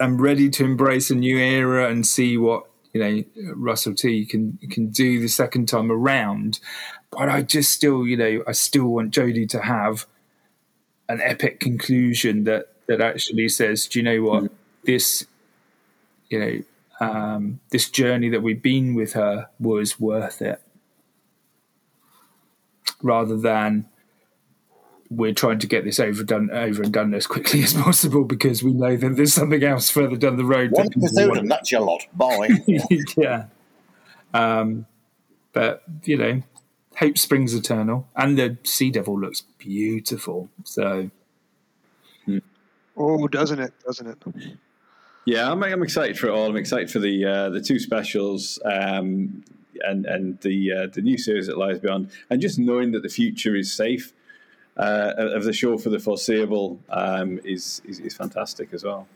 am 0.00 0.20
ready 0.20 0.50
to 0.50 0.64
embrace 0.64 1.10
a 1.10 1.14
new 1.14 1.38
era 1.38 1.88
and 1.88 2.06
see 2.06 2.36
what 2.36 2.66
you 2.92 3.00
know 3.00 3.24
Russell 3.54 3.94
T 3.94 4.24
can 4.26 4.58
can 4.70 4.88
do 4.88 5.20
the 5.20 5.28
second 5.28 5.66
time 5.68 5.90
around. 5.90 6.60
But 7.10 7.28
I 7.28 7.42
just 7.42 7.70
still, 7.70 8.06
you 8.06 8.16
know, 8.16 8.42
I 8.46 8.52
still 8.52 8.86
want 8.86 9.14
Jodie 9.14 9.48
to 9.50 9.60
have 9.60 10.06
an 11.08 11.20
epic 11.20 11.60
conclusion 11.60 12.44
that 12.44 12.68
that 12.86 13.00
actually 13.00 13.48
says, 13.48 13.86
do 13.86 13.98
you 13.98 14.02
know 14.02 14.22
what 14.22 14.50
this, 14.84 15.26
you 16.28 16.38
know, 16.38 17.06
um, 17.06 17.60
this 17.70 17.90
journey 17.90 18.28
that 18.28 18.42
we've 18.42 18.62
been 18.62 18.94
with 18.94 19.14
her 19.14 19.48
was 19.58 19.98
worth 19.98 20.42
it, 20.42 20.60
rather 23.02 23.36
than 23.36 23.86
we're 25.10 25.34
trying 25.34 25.58
to 25.58 25.66
get 25.66 25.84
this 25.84 26.00
overdone 26.00 26.50
over 26.50 26.82
and 26.82 26.92
done 26.92 27.14
as 27.14 27.26
quickly 27.26 27.62
as 27.64 27.74
possible 27.74 28.24
because 28.24 28.62
we 28.62 28.72
know 28.72 28.96
that 28.96 29.16
there's 29.16 29.34
something 29.34 29.62
else 29.62 29.90
further 29.90 30.16
down 30.16 30.36
the 30.36 30.44
road. 30.44 30.72
One 30.72 30.86
episode 30.86 31.38
and 31.38 31.50
that's 31.50 31.70
your 31.70 31.82
lot. 31.82 32.06
Bye. 32.12 32.50
yeah. 33.16 33.46
Um, 34.32 34.86
but 35.52 35.82
you 36.04 36.16
know, 36.16 36.42
hope 36.96 37.18
springs 37.18 37.54
eternal, 37.54 38.08
and 38.16 38.36
the 38.36 38.58
Sea 38.64 38.90
Devil 38.90 39.18
looks 39.18 39.42
beautiful. 39.64 40.48
So 40.64 41.10
Oh, 42.96 43.26
doesn't 43.26 43.58
it? 43.58 43.72
Doesn't 43.84 44.06
it? 44.06 44.18
Yeah, 45.24 45.50
I'm, 45.50 45.62
I'm 45.64 45.82
excited 45.82 46.18
for 46.18 46.28
it 46.28 46.30
all. 46.30 46.48
I'm 46.48 46.56
excited 46.56 46.90
for 46.90 46.98
the 46.98 47.24
uh, 47.24 47.50
the 47.50 47.60
two 47.60 47.78
specials 47.78 48.60
um, 48.64 49.42
and 49.80 50.06
and 50.06 50.40
the 50.40 50.72
uh, 50.72 50.86
the 50.92 51.02
new 51.02 51.18
series 51.18 51.46
that 51.46 51.58
lies 51.58 51.78
beyond, 51.78 52.10
and 52.30 52.40
just 52.40 52.58
knowing 52.58 52.92
that 52.92 53.02
the 53.02 53.08
future 53.08 53.56
is 53.56 53.72
safe 53.72 54.12
uh, 54.76 55.12
of 55.16 55.44
the 55.44 55.52
show 55.52 55.76
for 55.78 55.90
the 55.90 55.98
foreseeable 55.98 56.78
um, 56.90 57.40
is, 57.44 57.82
is 57.84 57.98
is 58.00 58.14
fantastic 58.14 58.72
as 58.72 58.84
well. 58.84 59.08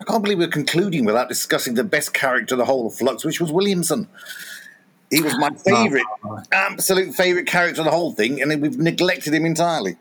I 0.00 0.04
can't 0.04 0.22
believe 0.22 0.38
we're 0.38 0.48
concluding 0.48 1.04
without 1.04 1.28
discussing 1.28 1.74
the 1.74 1.84
best 1.84 2.12
character 2.12 2.54
of 2.54 2.58
the 2.58 2.64
whole 2.64 2.88
of 2.88 2.94
Flux, 2.94 3.24
which 3.24 3.40
was 3.40 3.52
Williamson. 3.52 4.08
He 5.12 5.20
was 5.20 5.36
my 5.36 5.50
favourite, 5.50 6.06
absolute 6.52 7.14
favourite 7.14 7.46
character 7.46 7.82
of 7.82 7.84
the 7.84 7.90
whole 7.90 8.12
thing, 8.12 8.40
and 8.40 8.50
then 8.50 8.62
we've 8.62 8.78
neglected 8.78 9.34
him 9.34 9.44
entirely. 9.44 9.96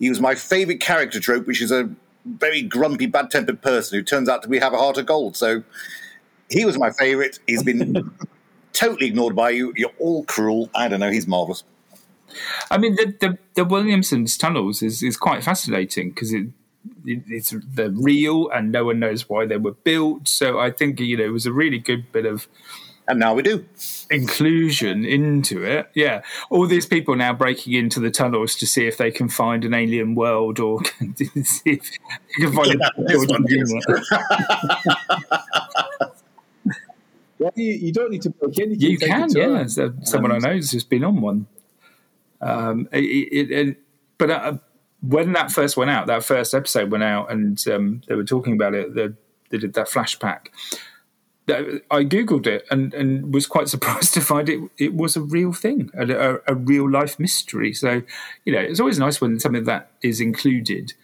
He 0.00 0.08
was 0.08 0.20
my 0.20 0.34
favourite 0.34 0.80
character 0.80 1.20
trope, 1.20 1.46
which 1.46 1.62
is 1.62 1.70
a 1.70 1.88
very 2.24 2.60
grumpy, 2.60 3.06
bad 3.06 3.30
tempered 3.30 3.62
person 3.62 3.96
who 3.96 4.02
turns 4.02 4.28
out 4.28 4.42
to 4.42 4.48
be 4.48 4.58
have 4.58 4.72
a 4.72 4.76
heart 4.76 4.98
of 4.98 5.06
gold. 5.06 5.36
So 5.36 5.62
he 6.50 6.64
was 6.64 6.76
my 6.76 6.90
favourite. 6.90 7.38
He's 7.46 7.62
been 7.62 8.10
totally 8.72 9.06
ignored 9.06 9.36
by 9.36 9.50
you. 9.50 9.72
You're 9.76 9.92
all 10.00 10.24
cruel. 10.24 10.68
I 10.74 10.88
don't 10.88 10.98
know. 10.98 11.10
He's 11.10 11.28
marvellous. 11.28 11.62
I 12.72 12.78
mean, 12.78 12.96
the 12.96 13.14
the, 13.20 13.38
the 13.54 13.64
Williamson's 13.64 14.36
tunnels 14.36 14.82
is, 14.82 15.00
is 15.00 15.16
quite 15.16 15.44
fascinating 15.44 16.08
because 16.08 16.32
it, 16.32 16.48
it 17.06 17.22
it's 17.28 17.54
they're 17.68 17.88
real 17.88 18.48
and 18.50 18.72
no 18.72 18.86
one 18.86 18.98
knows 18.98 19.28
why 19.28 19.46
they 19.46 19.58
were 19.58 19.74
built. 19.74 20.26
So 20.26 20.58
I 20.58 20.72
think 20.72 20.98
you 20.98 21.16
know 21.16 21.24
it 21.24 21.32
was 21.32 21.46
a 21.46 21.52
really 21.52 21.78
good 21.78 22.10
bit 22.10 22.26
of 22.26 22.48
And 23.06 23.18
now 23.18 23.34
we 23.34 23.42
do. 23.42 23.66
inclusion 24.10 25.04
into 25.04 25.62
it. 25.62 25.90
Yeah, 25.94 26.22
all 26.48 26.66
these 26.66 26.86
people 26.86 27.14
now 27.16 27.34
breaking 27.34 27.74
into 27.74 28.00
the 28.00 28.10
tunnels 28.10 28.54
to 28.56 28.66
see 28.66 28.86
if 28.86 28.96
they 28.96 29.10
can 29.10 29.28
find 29.28 29.64
an 29.64 29.74
alien 29.74 30.14
world 30.14 30.58
or 30.58 30.80
see 31.16 31.30
if 31.66 31.90
they 31.90 32.44
can 32.44 32.52
find 32.52 32.80
Yeah, 32.80 32.88
a 32.96 33.02
this 33.04 33.26
one, 33.28 33.44
yes. 33.48 33.72
Well, 37.38 37.52
you, 37.56 37.72
you 37.72 37.92
don't 37.92 38.10
need 38.10 38.22
to 38.22 38.30
break 38.30 38.58
anything. 38.58 38.80
You, 38.80 38.88
You 38.90 38.98
can, 38.98 39.28
yeah. 39.30 39.66
So 39.66 39.92
someone 40.02 40.32
I 40.32 40.38
know 40.38 40.54
has 40.54 40.70
just 40.70 40.88
been 40.88 41.04
on 41.04 41.20
one. 41.20 41.46
Um, 42.40 42.88
it, 42.92 43.04
it, 43.04 43.50
it, 43.50 43.76
but 44.18 44.30
uh, 44.30 44.58
when 45.02 45.32
that 45.32 45.50
first 45.50 45.76
went 45.76 45.90
out, 45.90 46.06
that 46.06 46.24
first 46.24 46.54
episode 46.54 46.90
went 46.90 47.04
out, 47.04 47.30
and 47.30 47.58
um, 47.68 48.02
they 48.08 48.14
were 48.14 48.24
talking 48.24 48.54
about 48.54 48.74
it. 48.74 48.94
They, 48.94 49.08
they 49.50 49.58
did 49.58 49.74
that 49.74 49.88
flashback. 49.88 50.46
I 51.46 52.04
googled 52.04 52.46
it 52.46 52.66
and, 52.70 52.94
and 52.94 53.34
was 53.34 53.46
quite 53.46 53.68
surprised 53.74 54.14
to 54.14 54.20
find 54.20 54.48
it. 54.48 54.60
It 54.78 54.94
was 54.94 55.16
a 55.16 55.20
real 55.20 55.52
thing, 55.52 55.90
a, 55.94 56.38
a, 56.46 56.54
real 56.54 56.90
life 56.90 57.18
mystery. 57.18 57.72
So, 57.74 58.02
you 58.44 58.52
know, 58.52 58.60
it's 58.60 58.80
always 58.80 58.98
nice 58.98 59.20
when 59.20 59.38
something 59.38 59.64
that 59.64 59.90
is 60.02 60.20
included. 60.20 60.94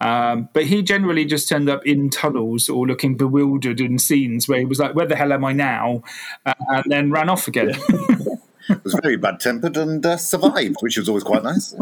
Um, 0.00 0.48
but 0.52 0.64
he 0.64 0.82
generally 0.82 1.24
just 1.24 1.48
turned 1.48 1.70
up 1.70 1.86
in 1.86 2.10
tunnels 2.10 2.68
or 2.68 2.86
looking 2.86 3.16
bewildered 3.16 3.80
in 3.80 3.98
scenes 3.98 4.48
where 4.48 4.58
he 4.58 4.64
was 4.64 4.80
like, 4.80 4.94
"Where 4.94 5.06
the 5.06 5.16
hell 5.16 5.32
am 5.32 5.44
I 5.44 5.52
now?" 5.52 6.02
Uh, 6.44 6.52
and 6.68 6.84
then 6.88 7.10
ran 7.10 7.30
off 7.30 7.48
again. 7.48 7.74
Was 8.82 8.98
very 9.02 9.16
bad 9.16 9.40
tempered 9.40 9.76
and 9.76 10.04
uh, 10.04 10.16
survived, 10.16 10.76
which 10.80 10.96
was 10.96 11.06
always 11.06 11.22
quite 11.22 11.42
nice. 11.42 11.74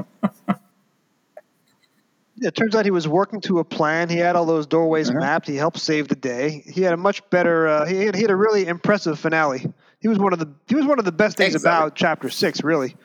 It 2.44 2.54
turns 2.54 2.74
out 2.74 2.84
he 2.84 2.90
was 2.90 3.06
working 3.06 3.40
to 3.42 3.58
a 3.60 3.64
plan. 3.64 4.08
He 4.08 4.16
had 4.16 4.34
all 4.36 4.44
those 4.46 4.66
doorways 4.66 5.08
Uh-huh. 5.10 5.20
mapped. 5.20 5.46
He 5.46 5.56
helped 5.56 5.78
save 5.78 6.08
the 6.08 6.16
day. 6.16 6.62
He 6.66 6.82
had 6.82 6.92
a 6.92 6.96
much 6.96 7.28
better. 7.30 7.68
Uh, 7.68 7.86
he, 7.86 8.04
had, 8.06 8.14
he 8.16 8.22
had 8.22 8.30
a 8.30 8.36
really 8.36 8.66
impressive 8.66 9.18
finale. 9.18 9.72
He 10.00 10.08
was 10.08 10.18
one 10.18 10.32
of 10.32 10.38
the. 10.40 10.48
He 10.66 10.74
was 10.74 10.84
one 10.86 10.98
of 10.98 11.04
the 11.04 11.12
best 11.12 11.36
things 11.36 11.54
Exactly. 11.54 11.76
about 11.86 11.94
Chapter 11.96 12.28
Six. 12.30 12.62
Really. 12.64 12.96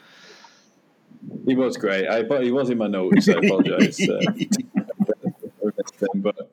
He 1.46 1.56
was 1.56 1.78
great. 1.78 2.08
I 2.08 2.24
but 2.24 2.44
he 2.44 2.52
was 2.52 2.70
in 2.70 2.78
my 2.78 2.88
notes. 2.88 3.26
So 3.26 3.34
I 3.34 3.46
apologise. 3.46 4.00
Uh, 4.10 4.20
but 6.16 6.52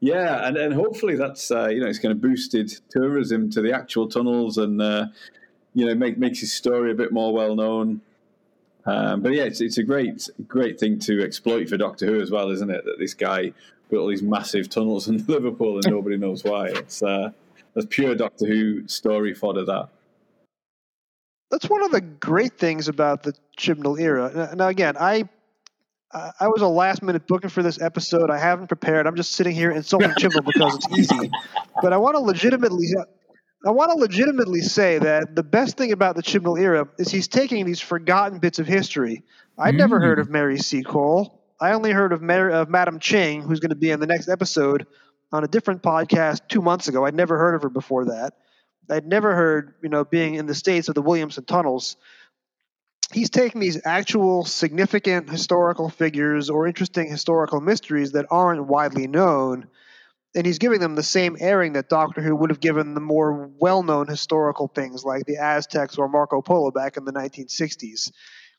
yeah, 0.00 0.46
and 0.46 0.56
and 0.56 0.74
hopefully 0.74 1.16
that's 1.16 1.50
uh, 1.50 1.68
you 1.68 1.80
know 1.80 1.86
it's 1.86 1.98
going 1.98 2.14
to 2.14 2.20
boosted 2.20 2.72
tourism 2.90 3.50
to 3.50 3.62
the 3.62 3.72
actual 3.72 4.08
tunnels 4.08 4.58
and 4.58 4.80
uh, 4.82 5.06
you 5.74 5.86
know 5.86 5.94
make 5.94 6.18
makes 6.18 6.40
his 6.40 6.52
story 6.52 6.90
a 6.90 6.94
bit 6.94 7.12
more 7.12 7.32
well 7.32 7.54
known. 7.54 8.00
Um, 8.86 9.20
but 9.20 9.32
yeah, 9.32 9.42
it's 9.44 9.60
it's 9.60 9.78
a 9.78 9.82
great 9.82 10.28
great 10.46 10.78
thing 10.78 10.98
to 11.00 11.22
exploit 11.22 11.68
for 11.68 11.76
Doctor 11.76 12.06
Who 12.06 12.20
as 12.20 12.30
well, 12.30 12.50
isn't 12.50 12.70
it? 12.70 12.84
That 12.84 12.98
this 12.98 13.14
guy 13.14 13.52
built 13.90 14.02
all 14.02 14.08
these 14.08 14.22
massive 14.22 14.68
tunnels 14.70 15.08
in 15.10 15.24
Liverpool 15.26 15.76
and 15.76 15.86
nobody 15.88 16.16
knows 16.16 16.44
why. 16.44 16.68
It's 16.68 17.02
uh, 17.02 17.30
That's 17.74 17.86
pure 17.90 18.14
Doctor 18.14 18.46
Who 18.46 18.86
story 18.86 19.34
fodder. 19.34 19.64
That 19.64 19.88
That's 21.50 21.68
one 21.68 21.82
of 21.84 21.90
the 21.90 22.00
great 22.00 22.58
things 22.58 22.88
about 22.88 23.22
the 23.24 23.34
Chibnall 23.58 24.00
era. 24.00 24.54
Now- 24.54 24.68
again, 24.68 24.96
I 24.98 25.28
I 26.12 26.30
I 26.40 26.46
was 26.48 26.62
a 26.62 26.68
last 26.68 27.02
minute 27.02 27.26
booking 27.26 27.50
for 27.50 27.64
this 27.64 27.80
episode. 27.80 28.30
I 28.30 28.38
haven't 28.38 28.68
prepared. 28.68 29.08
I'm 29.08 29.16
just 29.16 29.32
sitting 29.32 29.54
here 29.54 29.72
insulting 29.72 30.10
Chibnall 30.10 30.44
because 30.46 30.76
it's 30.76 30.98
easy. 31.12 31.30
But 31.82 31.92
I 31.92 31.98
want 31.98 32.14
to 32.14 32.20
legitimately. 32.20 32.86
I 33.66 33.70
want 33.70 33.90
to 33.90 33.98
legitimately 33.98 34.60
say 34.60 34.98
that 34.98 35.34
the 35.34 35.42
best 35.42 35.76
thing 35.76 35.90
about 35.90 36.14
the 36.14 36.22
Chibnall 36.22 36.60
era 36.60 36.86
is 36.98 37.10
he's 37.10 37.26
taking 37.26 37.66
these 37.66 37.80
forgotten 37.80 38.38
bits 38.38 38.60
of 38.60 38.68
history. 38.68 39.24
I'd 39.58 39.74
never 39.74 39.98
heard 39.98 40.18
mm. 40.18 40.20
of 40.20 40.30
Mary 40.30 40.56
Seacole. 40.58 41.42
I 41.60 41.72
only 41.72 41.90
heard 41.90 42.12
of, 42.12 42.22
Mar- 42.22 42.50
of 42.50 42.68
Madam 42.68 43.00
Ching, 43.00 43.42
who's 43.42 43.58
going 43.58 43.70
to 43.70 43.76
be 43.76 43.90
in 43.90 43.98
the 43.98 44.06
next 44.06 44.28
episode 44.28 44.86
on 45.32 45.42
a 45.42 45.48
different 45.48 45.82
podcast 45.82 46.42
two 46.48 46.62
months 46.62 46.86
ago. 46.86 47.04
I'd 47.04 47.14
never 47.16 47.36
heard 47.38 47.56
of 47.56 47.62
her 47.62 47.68
before 47.68 48.04
that. 48.04 48.34
I'd 48.88 49.06
never 49.06 49.34
heard, 49.34 49.74
you 49.82 49.88
know, 49.88 50.04
being 50.04 50.36
in 50.36 50.46
the 50.46 50.54
states 50.54 50.88
of 50.88 50.94
the 50.94 51.02
Williamson 51.02 51.44
tunnels. 51.44 51.96
He's 53.12 53.30
taking 53.30 53.60
these 53.60 53.80
actual 53.84 54.44
significant 54.44 55.28
historical 55.28 55.88
figures 55.88 56.50
or 56.50 56.68
interesting 56.68 57.10
historical 57.10 57.60
mysteries 57.60 58.12
that 58.12 58.26
aren't 58.30 58.64
widely 58.66 59.08
known, 59.08 59.66
and 60.36 60.46
he's 60.46 60.58
giving 60.58 60.80
them 60.80 60.94
the 60.94 61.02
same 61.02 61.36
airing 61.40 61.72
that 61.72 61.88
Doctor 61.88 62.20
Who 62.20 62.36
would 62.36 62.50
have 62.50 62.60
given 62.60 62.94
the 62.94 63.00
more 63.00 63.50
well-known 63.58 64.06
historical 64.06 64.68
things 64.68 65.04
like 65.04 65.24
the 65.24 65.38
Aztecs 65.38 65.96
or 65.96 66.08
Marco 66.08 66.42
Polo 66.42 66.70
back 66.70 66.96
in 66.96 67.04
the 67.04 67.12
1960s. 67.12 68.12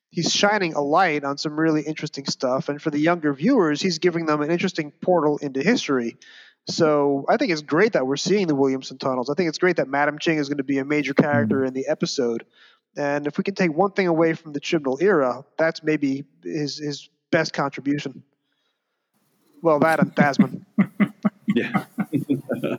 He's 0.10 0.34
shining 0.34 0.74
a 0.74 0.82
light 0.82 1.24
on 1.24 1.38
some 1.38 1.60
really 1.60 1.84
interesting 1.84 2.26
stuff, 2.26 2.70
and 2.70 2.82
for 2.82 2.90
the 2.90 3.00
younger 3.00 3.34
viewers, 3.34 3.82
he's 3.82 4.00
giving 4.00 4.26
them 4.26 4.42
an 4.42 4.50
interesting 4.50 4.92
portal 5.02 5.38
into 5.38 5.62
history. 5.62 6.18
So 6.70 7.26
I 7.30 7.38
think 7.38 7.52
it's 7.52 7.62
great 7.62 7.94
that 7.94 8.08
we're 8.08 8.18
seeing 8.18 8.48
the 8.48 8.56
Williamson 8.56 8.98
tunnels. 8.98 9.30
I 9.30 9.36
think 9.36 9.48
it's 9.50 9.58
great 9.58 9.78
that 9.78 9.88
Madam 9.88 10.20
Ching 10.20 10.38
is 10.38 10.50
going 10.50 10.58
to 10.58 10.64
be 10.64 10.80
a 10.80 10.86
major 10.86 11.14
character 11.14 11.58
mm-hmm. 11.58 11.68
in 11.68 11.74
the 11.74 11.88
episode. 11.88 12.46
And 12.98 13.28
if 13.28 13.38
we 13.38 13.44
can 13.44 13.54
take 13.54 13.72
one 13.72 13.92
thing 13.92 14.08
away 14.08 14.34
from 14.34 14.54
the 14.54 14.60
Chibnall 14.60 15.02
era, 15.02 15.46
that's 15.58 15.84
maybe 15.84 16.26
his 16.44 16.78
his 16.78 17.10
best 17.32 17.54
contribution. 17.54 18.24
Well, 19.62 19.80
that 19.80 20.00
and 20.00 20.16
Tasman. 20.16 20.67
Yeah, 21.58 21.86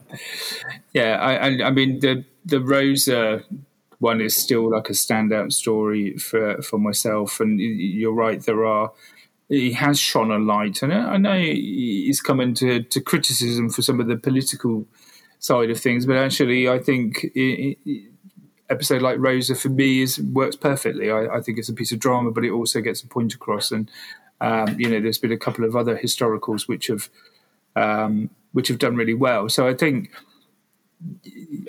Yeah, 0.93 1.19
I, 1.21 1.35
I, 1.35 1.67
I 1.67 1.71
mean 1.71 2.01
the 2.01 2.25
the 2.45 2.61
Rosa 2.61 3.43
one 3.99 4.21
is 4.21 4.37
still 4.37 4.71
like 4.71 4.89
a 4.89 4.93
standout 4.93 5.53
story 5.53 6.17
for 6.17 6.61
for 6.63 6.79
myself, 6.79 7.41
and 7.41 7.61
you're 7.61 8.13
right. 8.13 8.41
There 8.43 8.65
are 8.65 8.93
he 9.49 9.73
has 9.73 9.99
shone 9.99 10.31
a 10.31 10.39
light, 10.39 10.83
and 10.83 10.93
I 10.93 11.17
know 11.17 11.39
he's 11.39 12.21
come 12.21 12.41
into 12.41 12.83
to 12.83 13.01
criticism 13.01 13.71
for 13.71 13.83
some 13.83 14.01
of 14.01 14.07
the 14.07 14.17
political 14.17 14.87
side 15.39 15.71
of 15.71 15.81
things, 15.81 16.07
but 16.07 16.17
actually, 16.17 16.69
I 16.69 16.79
think 16.79 17.27
i 17.37 17.77
i 17.87 18.03
episode 18.71 19.01
like 19.01 19.19
Rosa 19.19 19.55
for 19.55 19.71
me 19.71 20.03
is 20.03 20.21
works 20.21 20.57
perfectly. 20.57 21.11
I, 21.11 21.37
I 21.37 21.41
think 21.41 21.59
it's 21.59 21.71
a 21.71 21.75
piece 21.75 21.93
of 21.93 22.01
drama, 22.01 22.31
but 22.31 22.45
it 22.45 22.51
also 22.51 22.81
gets 22.81 23.03
a 23.03 23.07
point 23.07 23.35
across, 23.35 23.73
and 23.73 23.91
um, 24.41 24.79
you 24.79 24.89
know, 24.89 25.01
there's 25.01 25.19
been 25.19 25.33
a 25.33 25.39
couple 25.39 25.65
of 25.65 25.75
other 25.75 25.97
historicals 25.97 26.69
which 26.69 26.89
have 26.89 27.09
um, 27.75 28.31
which 28.53 28.69
have 28.69 28.79
done 28.79 28.97
really 28.97 29.15
well. 29.15 29.49
So 29.49 29.67
I 29.67 29.75
think 29.75 30.11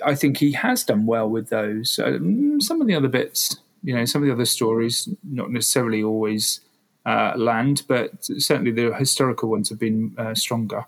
I 0.04 0.14
think 0.14 0.38
he 0.38 0.52
has 0.52 0.84
done 0.84 1.06
well 1.06 1.28
with 1.28 1.50
those. 1.50 1.98
Um, 2.02 2.60
some 2.60 2.80
of 2.80 2.86
the 2.86 2.94
other 2.94 3.08
bits, 3.08 3.58
you 3.84 3.94
know, 3.94 4.04
some 4.04 4.22
of 4.22 4.26
the 4.26 4.32
other 4.32 4.44
stories, 4.46 5.08
not 5.22 5.50
necessarily 5.50 6.02
always 6.02 6.60
uh, 7.06 7.32
land, 7.36 7.82
but 7.88 8.10
certainly 8.24 8.70
the 8.72 8.92
historical 8.94 9.48
ones 9.48 9.68
have 9.68 9.78
been 9.78 10.14
uh, 10.18 10.34
stronger. 10.34 10.84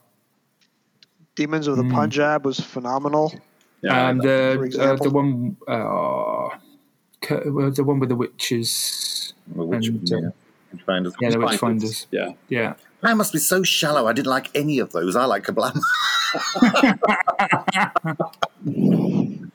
Demons 1.35 1.67
of 1.67 1.77
the 1.77 1.85
Punjab 1.85 2.45
was 2.45 2.61
phenomenal. 2.61 3.33
yeah. 3.81 4.11
and 4.11 4.21
the 4.21 4.77
uh, 4.79 4.97
the 4.97 5.11
one 5.11 5.57
uh, 5.67 6.49
well, 7.47 7.71
the 7.71 7.85
one 7.85 8.01
with 8.01 8.09
the 8.09 8.17
witches, 8.17 9.33
Well, 9.55 9.69
which, 9.69 9.87
And, 9.87 10.09
yeah, 10.11 10.17
uh, 10.19 10.31
Witchfinders. 10.77 11.13
yeah, 11.21 11.31
the 11.31 11.37
Witchfinders. 11.39 11.59
witchfinders, 11.59 12.07
yeah. 12.11 12.33
yeah. 12.49 12.75
I 13.03 13.15
must 13.15 13.33
be 13.33 13.39
so 13.39 13.63
shallow. 13.63 14.07
I 14.07 14.13
didn't 14.13 14.29
like 14.31 14.51
any 14.55 14.79
of 14.79 14.93
those. 14.93 15.17
I 15.17 15.25
like 15.25 15.45
Kerblam. 15.45 15.81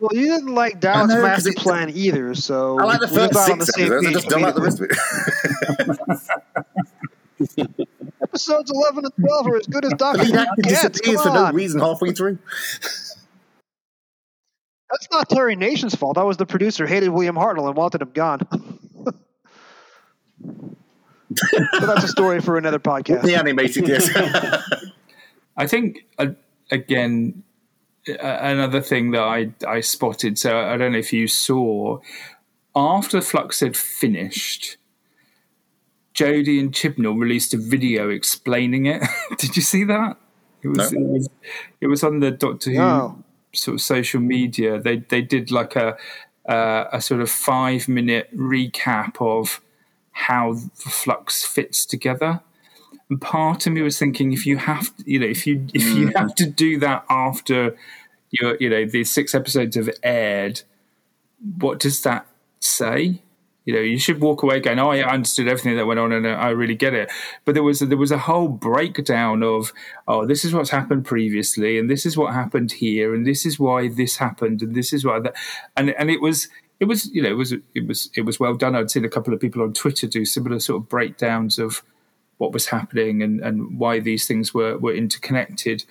Well, 0.00 0.10
you 0.14 0.26
didn't 0.26 0.52
like 0.52 0.80
Dallas 0.80 1.14
know, 1.14 1.22
master 1.22 1.50
it- 1.50 1.56
plan 1.58 1.88
either, 1.90 2.34
so 2.34 2.76
I 2.80 2.82
like 2.84 2.98
the 3.00 3.06
we're 3.06 3.28
first 3.28 3.30
about 3.32 3.50
on 3.52 3.58
the 3.60 3.66
same 3.66 3.86
episodes. 3.92 4.04
I 4.04 4.08
page. 4.08 4.14
just 4.14 4.28
don't 4.28 4.42
like 4.42 4.54
the 4.56 4.60
rest 4.62 4.80
of 4.80 4.90
it. 7.60 7.68
Episodes 8.22 8.70
11 8.74 9.04
and 9.04 9.14
12 9.14 9.46
are 9.46 9.56
as 9.58 9.66
good 9.68 9.84
as 9.84 9.90
the 9.92 9.96
Doctor 9.96 10.24
lead 10.24 10.34
actor 10.34 10.62
disappears 10.62 11.22
for 11.22 11.28
no 11.30 11.52
reason 11.52 11.78
halfway 11.80 12.10
through. 12.12 12.38
That's 14.90 15.08
not 15.12 15.28
Terry 15.28 15.54
Nation's 15.54 15.94
fault. 15.94 16.16
That 16.16 16.26
was 16.26 16.36
the 16.36 16.46
producer 16.46 16.84
hated 16.86 17.10
William 17.10 17.36
Hartnell 17.36 17.68
and 17.68 17.76
wanted 17.76 18.02
him 18.02 18.10
gone. 18.12 18.40
But 21.72 21.86
that's 21.86 22.04
a 22.04 22.08
story 22.08 22.40
for 22.40 22.56
another 22.58 22.78
podcast. 22.78 23.22
The 23.22 23.34
animated, 23.36 23.88
yes. 23.88 24.08
I 25.56 25.66
think 25.66 25.98
uh, 26.18 26.28
again 26.70 27.42
uh, 28.08 28.12
another 28.22 28.80
thing 28.80 29.10
that 29.12 29.22
I 29.22 29.52
I 29.66 29.80
spotted. 29.80 30.38
So 30.38 30.58
I 30.58 30.76
don't 30.76 30.92
know 30.92 30.98
if 30.98 31.12
you 31.12 31.28
saw 31.28 31.98
after 32.74 33.20
Flux 33.20 33.60
had 33.60 33.76
finished. 33.76 34.76
Jodie 36.14 36.60
and 36.60 36.72
Chibnall 36.72 37.18
released 37.18 37.54
a 37.54 37.56
video 37.56 38.10
explaining 38.10 38.84
it. 38.86 39.02
Did 39.38 39.56
you 39.56 39.62
see 39.62 39.84
that? 39.84 40.16
It 40.62 40.68
was, 40.68 40.92
No. 40.92 40.98
it 41.00 41.08
was 41.08 41.28
it 41.80 41.86
was 41.86 42.04
on 42.04 42.20
the 42.20 42.30
Doctor 42.30 42.70
Who 42.70 42.76
No. 42.76 43.24
sort 43.54 43.76
of 43.76 43.80
social 43.80 44.20
media. 44.20 44.78
They 44.80 44.98
they 44.98 45.22
did 45.22 45.50
like 45.50 45.74
a 45.76 45.96
uh, 46.48 46.84
a 46.92 47.00
sort 47.00 47.20
of 47.20 47.30
five 47.30 47.88
minute 47.88 48.28
recap 48.36 49.20
of 49.20 49.60
how 50.12 50.54
the 50.54 50.90
Flux 50.90 51.44
fits 51.44 51.84
together. 51.84 52.40
And 53.08 53.20
part 53.20 53.66
of 53.66 53.72
me 53.72 53.82
was 53.82 53.98
thinking, 53.98 54.32
if 54.32 54.46
you 54.46 54.56
have, 54.58 54.96
to, 54.96 55.10
you 55.10 55.18
know, 55.18 55.26
if 55.26 55.46
you 55.46 55.66
if 55.74 55.84
you 55.84 56.08
hmm. 56.08 56.16
have 56.16 56.34
to 56.36 56.46
do 56.46 56.78
that 56.78 57.04
after 57.10 57.76
your, 58.30 58.56
you 58.58 58.70
know, 58.70 58.86
the 58.86 59.04
six 59.04 59.34
episodes 59.34 59.76
have 59.76 59.90
aired, 60.02 60.62
what 61.58 61.78
does 61.78 62.02
that 62.02 62.26
say? 62.60 63.22
You 63.64 63.74
know, 63.74 63.80
you 63.80 63.98
should 63.98 64.20
walk 64.20 64.42
away 64.42 64.58
going, 64.58 64.80
"Oh, 64.80 64.90
I 64.90 65.02
understood 65.02 65.46
everything 65.46 65.76
that 65.76 65.86
went 65.86 66.00
on, 66.00 66.10
and 66.10 66.26
uh, 66.26 66.30
I 66.30 66.50
really 66.50 66.74
get 66.74 66.94
it." 66.94 67.12
But 67.44 67.54
there 67.54 67.62
was 67.62 67.78
there 67.78 67.96
was 67.96 68.10
a 68.10 68.18
whole 68.18 68.48
breakdown 68.48 69.44
of, 69.44 69.72
"Oh, 70.08 70.26
this 70.26 70.44
is 70.44 70.52
what's 70.52 70.70
happened 70.70 71.04
previously, 71.04 71.78
and 71.78 71.88
this 71.88 72.04
is 72.04 72.16
what 72.16 72.34
happened 72.34 72.72
here, 72.72 73.14
and 73.14 73.24
this 73.24 73.46
is 73.46 73.60
why 73.60 73.88
this 73.88 74.16
happened, 74.16 74.62
and 74.62 74.74
this 74.74 74.92
is 74.92 75.04
why 75.04 75.20
that," 75.20 75.36
and 75.76 75.90
and 75.90 76.10
it 76.10 76.20
was 76.20 76.48
it 76.82 76.88
was 76.88 77.06
you 77.14 77.22
know 77.22 77.30
it 77.30 77.36
was 77.36 77.52
it 77.52 77.86
was 77.86 78.10
it 78.16 78.22
was 78.22 78.40
well 78.40 78.54
done. 78.54 78.74
I'd 78.74 78.90
seen 78.90 79.04
a 79.04 79.08
couple 79.08 79.32
of 79.32 79.38
people 79.38 79.62
on 79.62 79.72
Twitter 79.72 80.08
do 80.08 80.24
similar 80.24 80.58
sort 80.58 80.82
of 80.82 80.88
breakdowns 80.88 81.60
of 81.60 81.84
what 82.38 82.50
was 82.50 82.66
happening 82.66 83.22
and 83.22 83.38
and 83.38 83.78
why 83.78 84.00
these 84.00 84.26
things 84.26 84.52
were 84.52 84.76
were 84.78 84.92
interconnected. 84.92 85.84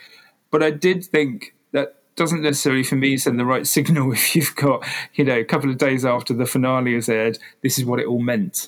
But 0.49 0.61
I 0.61 0.69
did 0.69 1.05
think 1.05 1.55
that 1.71 1.95
doesn't 2.17 2.41
necessarily 2.41 2.83
for 2.83 2.97
me 2.97 3.15
send 3.15 3.39
the 3.39 3.45
right 3.45 3.65
signal 3.77 4.11
if 4.11 4.35
you've 4.35 4.53
got 4.57 4.85
you 5.13 5.23
know 5.23 5.39
a 5.39 5.45
couple 5.45 5.69
of 5.69 5.77
days 5.77 6.03
after 6.03 6.33
the 6.33 6.45
finale 6.45 6.93
has 6.95 7.07
aired 7.07 7.39
this 7.61 7.79
is 7.79 7.85
what 7.85 8.01
it 8.01 8.05
all 8.05 8.19
meant 8.19 8.67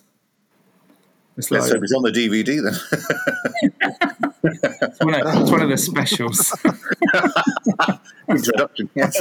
it's 1.35 1.51
like 1.51 1.61
Let's 1.61 1.73
hope 1.73 1.83
it's 1.83 1.93
on 1.93 2.03
the 2.03 2.11
DVD 2.11 2.63
then. 2.63 2.75
it's, 4.43 4.99
one 5.03 5.15
of, 5.15 5.41
it's 5.41 5.51
one 5.51 5.61
of 5.61 5.69
the 5.69 5.77
specials 5.77 6.55
Introduction, 8.29 8.89
yes. 8.95 9.19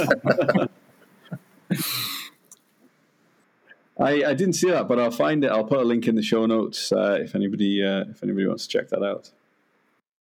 I, 4.03 4.31
I 4.31 4.33
didn't 4.33 4.53
see 4.53 4.69
that, 4.69 4.87
but 4.87 4.99
I'll 4.99 5.11
find 5.11 5.43
it. 5.43 5.51
I'll 5.51 5.63
put 5.63 5.79
a 5.79 5.83
link 5.83 6.07
in 6.07 6.15
the 6.15 6.21
show 6.21 6.45
notes 6.45 6.91
uh, 6.91 7.19
if 7.21 7.35
anybody 7.35 7.83
uh, 7.83 8.05
if 8.09 8.23
anybody 8.23 8.47
wants 8.47 8.67
to 8.67 8.77
check 8.77 8.89
that 8.89 9.03
out. 9.03 9.31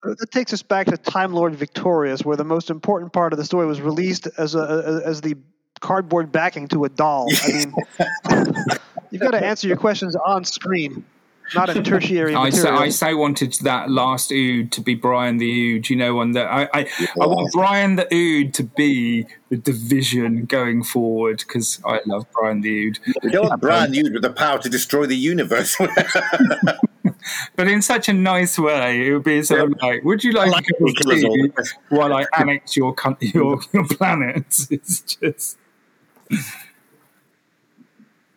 That 0.03 0.31
takes 0.33 0.53
us 0.53 0.63
back 0.63 0.89
to 0.89 0.97
Time 0.97 1.33
Lord 1.33 1.55
Victorious, 1.55 2.25
where 2.25 2.37
the 2.37 2.45
most 2.45 2.71
important 2.71 3.13
part 3.13 3.33
of 3.33 3.39
the 3.39 3.45
story 3.45 3.67
was 3.67 3.81
released 3.81 4.29
as 4.37 4.55
a 4.55 5.03
as 5.05 5.21
the 5.21 5.37
cardboard 5.81 6.33
backing 6.33 6.69
to 6.69 6.85
a 6.85 6.89
doll. 6.89 7.29
I 7.45 7.53
mean, 7.53 7.75
you've 9.11 9.23
got 9.23 9.33
to 9.33 9.45
answer 9.45 9.69
your 9.69 9.77
questions 9.77 10.17
on 10.17 10.45
screen, 10.45 11.05
not 11.55 11.71
a 11.71 11.83
tertiary 11.83 12.35
I 12.37 12.51
so, 12.51 12.65
material. 12.65 12.83
I 12.83 12.89
so 12.89 13.17
wanted 13.17 13.53
that 13.63 13.91
last 13.91 14.31
Ood 14.33 14.73
to 14.73 14.81
be 14.81 14.95
Brian 14.95 15.39
the 15.39 15.77
Ood, 15.77 15.91
you 15.91 15.97
know, 15.97 16.21
and 16.21 16.35
that 16.35 16.47
I, 16.47 16.69
I, 16.73 16.89
I 17.21 17.27
want 17.27 17.53
Brian 17.53 17.97
the 17.97 18.13
Ood 18.13 18.55
to 18.55 18.65
be 18.65 19.27
the 19.49 19.57
division 19.57 20.45
going 20.47 20.83
forward 20.83 21.39
because 21.39 21.81
I 21.85 22.01
love 22.07 22.27
Brian 22.33 22.61
the 22.61 22.89
Ood. 22.89 22.99
We 23.23 23.31
don't 23.31 23.49
want 23.49 23.61
brand 23.61 23.93
new 23.93 24.13
with 24.13 24.23
the 24.23 24.33
power 24.33 24.59
to 24.59 24.69
destroy 24.69 25.07
the 25.07 25.17
universe. 25.17 25.77
but 27.57 27.69
in 27.69 27.83
such 27.83 28.09
a 28.09 28.13
nice 28.13 28.59
way. 28.59 29.09
It 29.09 29.13
would 29.13 29.25
be 29.25 29.43
sort 29.43 29.61
of 29.61 29.75
like, 29.81 30.03
would 30.05 30.25
you 30.25 30.33
like, 30.33 30.51
like 30.51 30.67
a 30.69 30.75
cup 30.75 30.95
it, 31.07 31.59
of 31.59 31.69
while 31.89 32.13
I 32.13 32.27
annex 32.39 32.77
your 32.77 32.95
coun- 32.95 33.17
your, 33.21 33.61
your 33.73 33.87
planet? 33.87 34.47
It's 34.71 35.01
just 35.01 35.59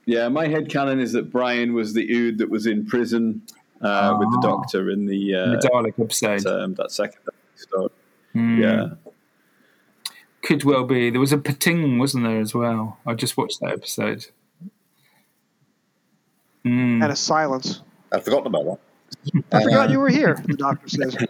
Yeah, 0.06 0.28
my 0.30 0.48
head 0.48 0.70
canon 0.70 1.00
is 1.00 1.14
that 1.14 1.32
Brian 1.32 1.74
was 1.74 1.94
the 1.94 2.08
Ood 2.12 2.38
that 2.38 2.50
was 2.50 2.68
in 2.68 2.86
prison 2.86 3.42
uh, 3.82 4.16
with 4.20 4.30
the 4.32 4.38
Ah. 4.44 4.48
Doctor 4.52 4.90
in 4.92 5.06
the 5.06 5.34
uh, 5.36 5.46
the 5.52 5.68
Dalek 5.68 6.00
episode. 6.00 6.46
um, 6.46 6.74
that 6.76 6.92
second 6.92 7.20
story. 7.56 7.90
Hmm. 8.34 8.62
Yeah, 8.62 8.90
could 10.44 10.64
well 10.64 10.84
be. 10.86 11.10
There 11.10 11.20
was 11.20 11.32
a 11.34 11.38
Pting, 11.38 11.98
wasn't 11.98 12.26
there, 12.26 12.40
as 12.40 12.54
well? 12.54 13.00
I 13.06 13.14
just 13.16 13.36
watched 13.38 13.60
that 13.62 13.72
episode. 13.72 14.28
Mm. 16.66 17.04
And 17.04 17.12
a 17.12 17.16
silence. 17.16 17.82
I'd 18.12 18.24
forgotten 18.24 18.48
about 18.48 18.80
that. 19.34 19.44
I 19.52 19.64
forgot 19.64 19.90
you 19.92 20.00
were 20.00 20.10
here, 20.10 20.36
the 20.46 20.54
doctor 20.56 20.88
says. 20.88 21.16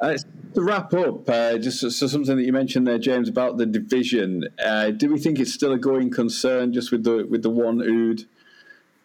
Uh, 0.00 0.16
to 0.54 0.62
wrap 0.62 0.92
up, 0.94 1.28
uh, 1.28 1.58
just 1.58 1.80
so, 1.80 1.88
so, 1.88 2.06
something 2.06 2.36
that 2.36 2.42
you 2.42 2.52
mentioned 2.52 2.86
there, 2.86 2.98
James, 2.98 3.28
about 3.28 3.56
the 3.56 3.66
division. 3.66 4.48
Uh, 4.62 4.90
do 4.90 5.12
we 5.12 5.18
think 5.18 5.38
it's 5.38 5.52
still 5.52 5.72
a 5.72 5.78
going 5.78 6.10
concern 6.10 6.72
just 6.72 6.90
with 6.90 7.04
the 7.04 7.26
with 7.28 7.42
the 7.42 7.50
one 7.50 7.80
Ood 7.80 8.24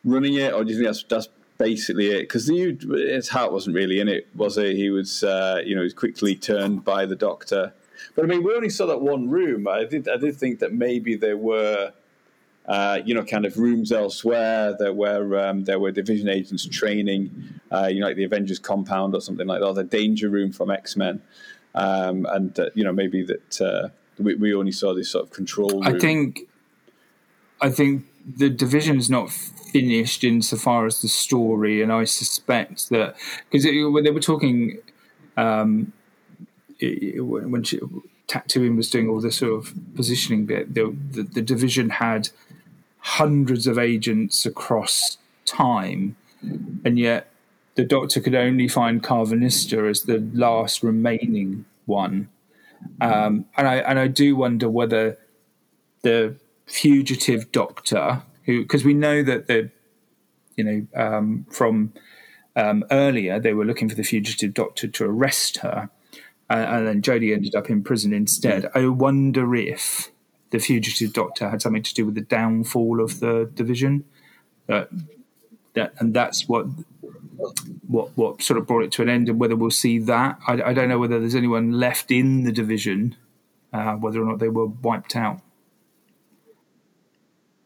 running 0.03 0.35
it, 0.35 0.53
or 0.53 0.63
do 0.63 0.71
you 0.71 0.77
think 0.77 0.87
that's 0.87 1.03
that's 1.03 1.29
basically 1.57 2.07
it? 2.07 2.21
Because 2.21 2.47
the 2.47 2.61
Ood, 2.61 2.83
his 2.83 3.29
heart 3.29 3.51
wasn't 3.51 3.75
really 3.75 3.99
in 3.99 4.07
it, 4.07 4.27
was 4.35 4.57
it? 4.57 4.75
He 4.75 4.89
was, 4.89 5.23
uh, 5.23 5.61
you 5.65 5.75
know, 5.75 5.81
he 5.81 5.85
was 5.85 5.93
quickly 5.93 6.35
turned 6.35 6.83
by 6.83 7.05
the 7.05 7.15
doctor. 7.15 7.73
But 8.15 8.25
I 8.25 8.27
mean, 8.27 8.43
we 8.43 8.53
only 8.53 8.69
saw 8.69 8.85
that 8.87 9.01
one 9.01 9.29
room. 9.29 9.67
I 9.67 9.85
did 9.85 10.07
I 10.07 10.17
did 10.17 10.35
think 10.35 10.59
that 10.59 10.73
maybe 10.73 11.15
there 11.15 11.37
were 11.37 11.93
uh, 12.67 12.99
you 13.05 13.13
know, 13.13 13.23
kind 13.23 13.45
of 13.45 13.57
rooms 13.57 13.91
elsewhere 13.91 14.75
that 14.79 14.95
were 14.95 15.39
um, 15.39 15.65
there 15.65 15.79
were 15.79 15.91
division 15.91 16.27
agents 16.27 16.67
training, 16.67 17.31
uh, 17.71 17.87
you 17.91 17.99
know, 17.99 18.07
like 18.07 18.15
the 18.15 18.23
Avengers 18.23 18.57
compound 18.57 19.13
or 19.13 19.21
something 19.21 19.45
like 19.45 19.59
that, 19.61 19.67
or 19.67 19.73
the 19.73 19.83
Danger 19.83 20.29
Room 20.29 20.51
from 20.51 20.71
X 20.71 20.95
Men, 20.95 21.21
um, 21.75 22.25
and 22.29 22.59
uh, 22.59 22.69
you 22.73 22.83
know 22.83 22.91
maybe 22.91 23.23
that 23.23 23.61
uh, 23.61 23.89
we, 24.17 24.35
we 24.35 24.53
only 24.53 24.71
saw 24.71 24.93
this 24.95 25.09
sort 25.09 25.25
of 25.25 25.31
control. 25.31 25.69
Room. 25.69 25.83
I 25.83 25.99
think, 25.99 26.41
I 27.61 27.69
think 27.69 28.05
the 28.25 28.49
division's 28.49 29.09
not 29.11 29.29
finished 29.29 30.23
insofar 30.23 30.87
as 30.87 31.03
the 31.03 31.07
story, 31.07 31.83
and 31.83 31.93
I 31.93 32.05
suspect 32.05 32.89
that 32.89 33.15
because 33.49 33.65
when 33.65 34.03
they 34.03 34.11
were 34.11 34.19
talking. 34.19 34.79
Um, 35.37 35.91
it, 36.79 37.21
when 37.21 37.63
she, 37.63 37.79
Tecteun 38.27 38.75
was 38.75 38.89
doing 38.89 39.09
all 39.09 39.21
this 39.21 39.37
sort 39.37 39.53
of 39.53 39.73
positioning 39.95 40.45
bit, 40.45 40.73
the, 40.73 40.95
the, 41.11 41.23
the 41.23 41.41
division 41.41 41.89
had 41.89 42.29
hundreds 43.05 43.67
of 43.67 43.77
agents 43.77 44.47
across 44.47 45.19
time, 45.45 46.15
and 46.83 46.97
yet 46.97 47.29
the 47.75 47.83
Doctor 47.83 48.19
could 48.19 48.33
only 48.33 48.67
find 48.67 49.03
Karvanista 49.03 49.87
as 49.87 50.03
the 50.03 50.27
last 50.33 50.81
remaining 50.81 51.65
one. 51.85 52.29
Um, 52.99 53.45
and 53.57 53.67
I 53.67 53.75
and 53.75 53.99
I 53.99 54.07
do 54.07 54.35
wonder 54.35 54.67
whether 54.69 55.19
the 56.01 56.35
fugitive 56.65 57.51
Doctor, 57.51 58.23
who 58.45 58.63
because 58.63 58.83
we 58.83 58.95
know 58.95 59.21
that 59.21 59.45
the 59.45 59.69
you 60.55 60.63
know 60.63 60.87
um, 60.95 61.45
from 61.51 61.93
um, 62.55 62.83
earlier 62.89 63.39
they 63.39 63.53
were 63.53 63.65
looking 63.65 63.87
for 63.87 63.95
the 63.95 64.03
fugitive 64.03 64.55
Doctor 64.55 64.87
to 64.87 65.05
arrest 65.05 65.57
her, 65.57 65.91
and, 66.49 66.61
and 66.61 66.87
then 66.87 67.01
Jodie 67.03 67.33
ended 67.33 67.53
up 67.53 67.69
in 67.69 67.83
prison 67.83 68.13
instead. 68.13 68.67
I 68.73 68.87
wonder 68.87 69.53
if 69.55 70.11
the 70.55 70.63
fugitive 70.63 71.13
doctor 71.13 71.49
had 71.49 71.61
something 71.61 71.83
to 71.83 71.93
do 71.93 72.05
with 72.05 72.15
the 72.15 72.21
downfall 72.21 73.01
of 73.01 73.19
the 73.19 73.49
division. 73.53 74.05
Uh, 74.69 74.85
that 75.73 75.93
and 75.99 76.13
that's 76.13 76.47
what 76.47 76.65
what 77.87 78.09
what 78.15 78.41
sort 78.41 78.57
of 78.57 78.65
brought 78.65 78.83
it 78.83 78.91
to 78.93 79.01
an 79.01 79.09
end, 79.09 79.29
and 79.29 79.39
whether 79.39 79.55
we'll 79.55 79.69
see 79.69 79.99
that. 79.99 80.39
I, 80.47 80.53
I 80.61 80.73
don't 80.73 80.89
know 80.89 80.99
whether 80.99 81.19
there's 81.19 81.35
anyone 81.35 81.73
left 81.73 82.09
in 82.09 82.43
the 82.43 82.51
division, 82.51 83.15
uh, 83.73 83.93
whether 83.95 84.21
or 84.21 84.25
not 84.25 84.39
they 84.39 84.49
were 84.49 84.67
wiped 84.67 85.15
out. 85.15 85.41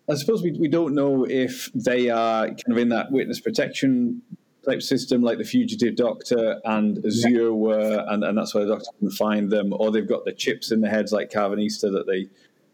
I 0.10 0.16
suppose 0.16 0.42
we, 0.42 0.52
we 0.54 0.68
don't 0.68 0.96
know 0.96 1.24
if 1.26 1.72
they 1.76 2.10
are 2.10 2.48
kind 2.48 2.72
of 2.72 2.78
in 2.78 2.90
that 2.90 3.12
witness 3.12 3.40
protection 3.40 4.24
type 4.66 4.82
system 4.82 5.22
like 5.22 5.38
the 5.38 5.44
fugitive 5.44 5.96
doctor 5.96 6.60
and 6.66 6.98
Azure 7.06 7.44
yeah. 7.44 7.50
were, 7.50 8.06
and, 8.10 8.24
and 8.24 8.36
that's 8.36 8.56
why 8.56 8.62
the 8.62 8.70
doctor 8.70 8.90
couldn't 9.00 9.12
find 9.12 9.52
them, 9.52 9.72
or 9.72 9.92
they've 9.92 10.08
got 10.08 10.26
the 10.26 10.34
chips 10.34 10.72
in 10.72 10.82
their 10.82 10.92
heads 10.92 11.12
like 11.12 11.30
Karvanista 11.30 11.92
that 11.94 12.08
they 12.08 12.28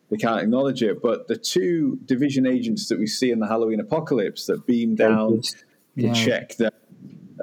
they 0.10 0.18
can't 0.18 0.42
acknowledge 0.42 0.84
it. 0.84 1.02
But 1.02 1.28
the 1.28 1.36
two 1.36 2.00
division 2.06 2.46
agents 2.46 2.90
that 2.90 3.00
we 3.00 3.08
see 3.08 3.32
in 3.32 3.40
the 3.40 3.48
Halloween 3.48 3.80
apocalypse 3.80 4.46
that 4.46 4.66
beam 4.66 4.96
down 4.96 5.42
yeah. 5.96 6.14
to 6.14 6.26
check 6.26 6.56
that, 6.58 6.76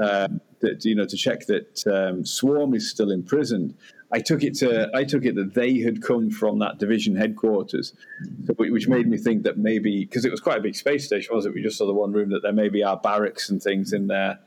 uh, 0.01 0.28
that 0.60 0.84
you 0.84 0.94
know 0.94 1.05
to 1.05 1.16
check 1.16 1.47
that 1.47 1.86
um, 1.86 2.24
Swarm 2.24 2.74
is 2.74 2.89
still 2.89 3.10
imprisoned. 3.10 3.74
I 4.12 4.20
took 4.20 4.43
it 4.43 4.55
to 4.56 4.90
I 4.94 5.05
took 5.05 5.24
it 5.24 5.34
that 5.36 5.55
they 5.55 5.80
had 5.80 6.02
come 6.02 6.30
from 6.30 6.59
that 6.60 6.78
division 6.78 7.16
headquarters, 7.16 7.94
which 8.56 8.86
made 8.86 9.09
me 9.09 9.16
think 9.16 9.43
that 9.44 9.59
maybe 9.59 10.05
because 10.05 10.24
it 10.24 10.30
was 10.30 10.40
quite 10.40 10.59
a 10.59 10.60
big 10.60 10.76
space 10.76 11.06
station, 11.06 11.34
was 11.34 11.47
it? 11.47 11.55
We 11.55 11.62
just 11.62 11.78
saw 11.78 11.86
the 11.86 11.94
one 11.94 12.12
room 12.12 12.30
that 12.30 12.43
there 12.43 12.52
maybe 12.52 12.84
are 12.84 12.97
barracks 12.97 13.48
and 13.48 13.62
things 13.62 13.93
in 13.93 14.06
there. 14.06 14.39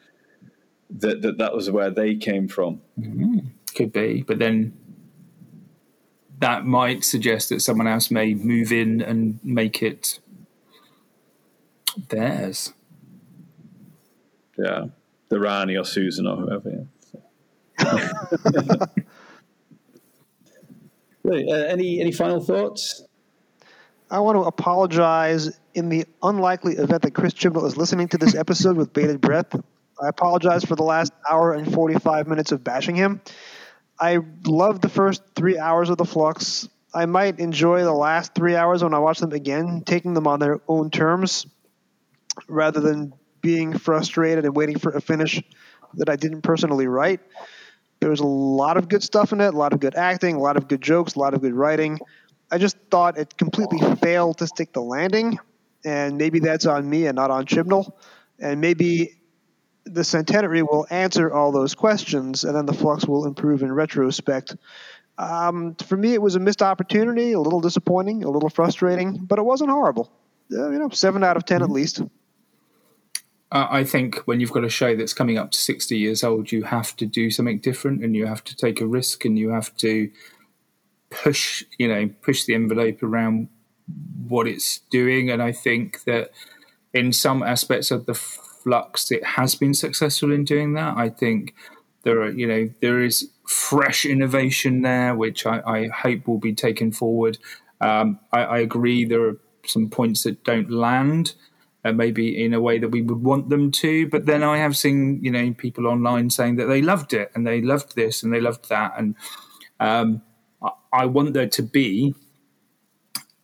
That 0.91 1.23
that, 1.23 1.39
that 1.39 1.53
was 1.53 1.69
where 1.71 1.89
they 1.89 2.15
came 2.15 2.47
from. 2.47 2.81
Mm-hmm. 2.99 3.39
Could 3.75 3.91
be, 3.91 4.21
but 4.21 4.39
then 4.39 4.77
that 6.39 6.65
might 6.65 7.03
suggest 7.03 7.49
that 7.49 7.61
someone 7.61 7.87
else 7.87 8.11
may 8.11 8.33
move 8.33 8.71
in 8.71 9.01
and 9.01 9.39
make 9.43 9.81
it 9.81 10.19
theirs. 12.09 12.73
Yeah, 14.57 14.85
the 15.29 15.39
Rani 15.39 15.77
or 15.77 15.85
Susan 15.85 16.27
or 16.27 16.37
whoever. 16.37 16.87
Yeah. 17.79 18.09
uh, 21.25 21.53
any 21.67 21.99
any 21.99 22.11
final 22.11 22.41
thoughts? 22.41 23.03
I 24.11 24.19
want 24.19 24.35
to 24.35 24.41
apologize 24.41 25.59
in 25.73 25.89
the 25.89 26.05
unlikely 26.21 26.75
event 26.75 27.01
that 27.01 27.11
Chris 27.11 27.33
Chibnall 27.33 27.65
is 27.65 27.75
listening 27.75 28.07
to 28.09 28.17
this 28.17 28.35
episode 28.35 28.77
with 28.77 28.93
bated 28.93 29.19
breath. 29.19 29.55
I 30.01 30.07
apologize 30.07 30.63
for 30.63 30.75
the 30.75 30.83
last 30.83 31.11
hour 31.29 31.53
and 31.53 31.73
45 31.73 32.27
minutes 32.27 32.51
of 32.51 32.63
bashing 32.63 32.95
him. 32.95 33.21
I 33.99 34.19
love 34.45 34.81
the 34.81 34.89
first 34.89 35.23
three 35.35 35.57
hours 35.57 35.89
of 35.89 35.97
the 35.97 36.05
Flux. 36.05 36.67
I 36.93 37.05
might 37.05 37.39
enjoy 37.39 37.83
the 37.83 37.93
last 37.93 38.35
three 38.35 38.55
hours 38.55 38.83
when 38.83 38.93
I 38.93 38.99
watch 38.99 39.19
them 39.19 39.31
again, 39.31 39.83
taking 39.85 40.13
them 40.13 40.27
on 40.27 40.39
their 40.39 40.59
own 40.67 40.89
terms, 40.89 41.45
rather 42.47 42.79
than 42.79 43.13
being 43.41 43.77
frustrated 43.77 44.45
and 44.45 44.55
waiting 44.55 44.79
for 44.79 44.91
a 44.91 45.01
finish 45.01 45.41
that 45.95 46.09
I 46.09 46.15
didn't 46.15 46.41
personally 46.41 46.87
write. 46.87 47.21
There 47.99 48.09
was 48.09 48.19
a 48.19 48.25
lot 48.25 48.77
of 48.77 48.89
good 48.89 49.03
stuff 49.03 49.31
in 49.33 49.41
it, 49.41 49.53
a 49.53 49.57
lot 49.57 49.73
of 49.73 49.79
good 49.79 49.95
acting, 49.95 50.35
a 50.35 50.39
lot 50.39 50.57
of 50.57 50.67
good 50.67 50.81
jokes, 50.81 51.15
a 51.15 51.19
lot 51.19 51.33
of 51.33 51.41
good 51.41 51.53
writing. 51.53 51.99
I 52.51 52.57
just 52.57 52.77
thought 52.91 53.17
it 53.17 53.37
completely 53.37 53.79
failed 53.97 54.37
to 54.39 54.47
stick 54.47 54.73
the 54.73 54.81
landing, 54.81 55.39
and 55.83 56.17
maybe 56.17 56.39
that's 56.39 56.65
on 56.65 56.89
me 56.89 57.07
and 57.07 57.15
not 57.15 57.31
on 57.31 57.45
Chibnall. 57.45 57.93
And 58.39 58.59
maybe 58.59 59.17
the 59.85 60.03
centenary 60.03 60.63
will 60.63 60.87
answer 60.89 61.31
all 61.31 61.51
those 61.51 61.75
questions, 61.75 62.43
and 62.43 62.55
then 62.55 62.65
the 62.65 62.73
flux 62.73 63.05
will 63.05 63.25
improve 63.25 63.61
in 63.61 63.71
retrospect. 63.71 64.55
Um, 65.17 65.75
for 65.75 65.95
me, 65.95 66.13
it 66.13 66.21
was 66.21 66.35
a 66.35 66.39
missed 66.39 66.61
opportunity, 66.61 67.31
a 67.31 67.39
little 67.39 67.61
disappointing, 67.61 68.23
a 68.23 68.29
little 68.29 68.49
frustrating, 68.49 69.17
but 69.17 69.39
it 69.39 69.43
wasn't 69.43 69.69
horrible. 69.69 70.11
Uh, 70.51 70.69
you 70.69 70.79
know, 70.79 70.89
seven 70.89 71.23
out 71.23 71.37
of 71.37 71.45
10 71.45 71.61
at 71.61 71.69
least. 71.69 72.01
Uh, 73.51 73.67
I 73.69 73.83
think 73.83 74.17
when 74.25 74.39
you've 74.39 74.51
got 74.51 74.65
a 74.65 74.69
show 74.69 74.95
that's 74.95 75.13
coming 75.13 75.37
up 75.37 75.51
to 75.51 75.57
60 75.57 75.97
years 75.97 76.23
old, 76.23 76.51
you 76.51 76.63
have 76.63 76.95
to 76.97 77.05
do 77.05 77.31
something 77.31 77.59
different 77.59 78.03
and 78.03 78.15
you 78.15 78.25
have 78.25 78.43
to 78.45 78.55
take 78.55 78.81
a 78.81 78.87
risk 78.87 79.23
and 79.23 79.39
you 79.39 79.49
have 79.49 79.75
to 79.77 80.11
push, 81.09 81.63
you 81.77 81.87
know, 81.87 82.09
push 82.21 82.45
the 82.45 82.53
envelope 82.53 83.01
around 83.01 83.47
what 84.27 84.47
it's 84.47 84.79
doing. 84.89 85.29
And 85.29 85.41
I 85.41 85.51
think 85.51 86.03
that 86.03 86.31
in 86.93 87.13
some 87.13 87.43
aspects 87.43 87.91
of 87.91 88.05
the 88.07 88.13
flux, 88.65 89.11
it 89.11 89.23
has 89.23 89.53
been 89.53 89.75
successful 89.75 90.31
in 90.31 90.43
doing 90.43 90.73
that. 90.73 90.97
I 90.97 91.09
think 91.09 91.53
there 92.01 92.19
are, 92.21 92.31
you 92.31 92.47
know, 92.47 92.69
there 92.81 93.03
is 93.03 93.29
fresh 93.47 94.05
innovation 94.05 94.81
there, 94.81 95.13
which 95.13 95.45
I, 95.45 95.61
I 95.61 95.87
hope 95.89 96.27
will 96.27 96.39
be 96.39 96.53
taken 96.53 96.91
forward. 96.91 97.37
Um, 97.79 98.19
I, 98.33 98.39
I, 98.39 98.57
agree 98.59 99.05
there 99.05 99.27
are 99.27 99.37
some 99.65 99.89
points 99.89 100.23
that 100.23 100.43
don't 100.43 100.71
land, 100.71 101.35
uh, 101.83 101.91
maybe 101.91 102.43
in 102.43 102.55
a 102.55 102.59
way 102.59 102.79
that 102.79 102.89
we 102.89 103.03
would 103.03 103.21
want 103.21 103.49
them 103.49 103.69
to. 103.69 104.09
But 104.09 104.25
then 104.25 104.41
I 104.41 104.57
have 104.57 104.75
seen, 104.75 105.19
you 105.21 105.29
know, 105.29 105.53
people 105.53 105.85
online 105.85 106.31
saying 106.31 106.55
that 106.55 106.65
they 106.65 106.81
loved 106.81 107.13
it 107.13 107.31
and 107.35 107.45
they 107.45 107.61
loved 107.61 107.95
this 107.95 108.23
and 108.23 108.33
they 108.33 108.41
loved 108.41 108.69
that, 108.69 108.93
and 108.97 109.15
um, 109.79 110.23
I, 110.63 110.69
I 110.91 111.05
want 111.05 111.33
there 111.33 111.49
to 111.49 111.61
be 111.61 112.15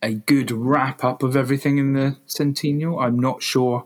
a 0.02 0.14
good 0.14 0.50
wrap 0.50 1.04
up 1.04 1.22
of 1.22 1.36
everything 1.36 1.78
in 1.78 1.92
the 1.92 2.16
Centennial. 2.26 2.98
I'm 2.98 3.18
not 3.18 3.42
sure 3.42 3.84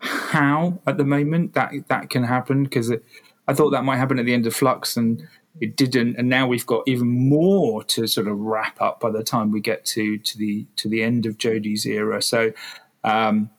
how 0.00 0.80
at 0.86 0.96
the 0.96 1.04
moment 1.04 1.54
that 1.54 1.72
that 1.88 2.10
can 2.10 2.24
happen 2.24 2.64
because 2.64 2.92
I 3.46 3.54
thought 3.54 3.70
that 3.70 3.84
might 3.84 3.98
happen 3.98 4.18
at 4.18 4.26
the 4.26 4.34
end 4.34 4.46
of 4.46 4.54
Flux 4.54 4.96
and 4.96 5.26
it 5.60 5.76
didn't, 5.76 6.16
and 6.16 6.28
now 6.28 6.46
we've 6.46 6.66
got 6.66 6.84
even 6.86 7.08
more 7.08 7.82
to 7.84 8.06
sort 8.06 8.28
of 8.28 8.38
wrap 8.38 8.80
up 8.80 9.00
by 9.00 9.10
the 9.10 9.24
time 9.24 9.50
we 9.50 9.60
get 9.60 9.84
to 9.86 10.16
to 10.18 10.38
the 10.38 10.66
to 10.76 10.88
the 10.88 11.02
end 11.02 11.26
of 11.26 11.38
Jodie's 11.38 11.86
era. 11.86 12.22
So 12.22 12.52
um, 13.04 13.50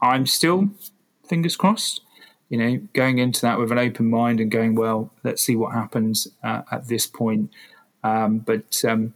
I'm 0.00 0.26
still 0.26 0.70
fingers 1.28 1.56
crossed, 1.56 2.00
you 2.48 2.58
know, 2.58 2.80
going 2.94 3.18
into 3.18 3.42
that 3.42 3.58
with 3.58 3.70
an 3.72 3.78
open 3.78 4.08
mind 4.08 4.40
and 4.40 4.50
going, 4.50 4.74
well, 4.74 5.12
let's 5.22 5.42
see 5.42 5.56
what 5.56 5.74
happens 5.74 6.28
uh, 6.42 6.62
at 6.70 6.88
this 6.88 7.06
point. 7.06 7.50
Um, 8.02 8.38
but 8.38 8.84
um, 8.84 9.14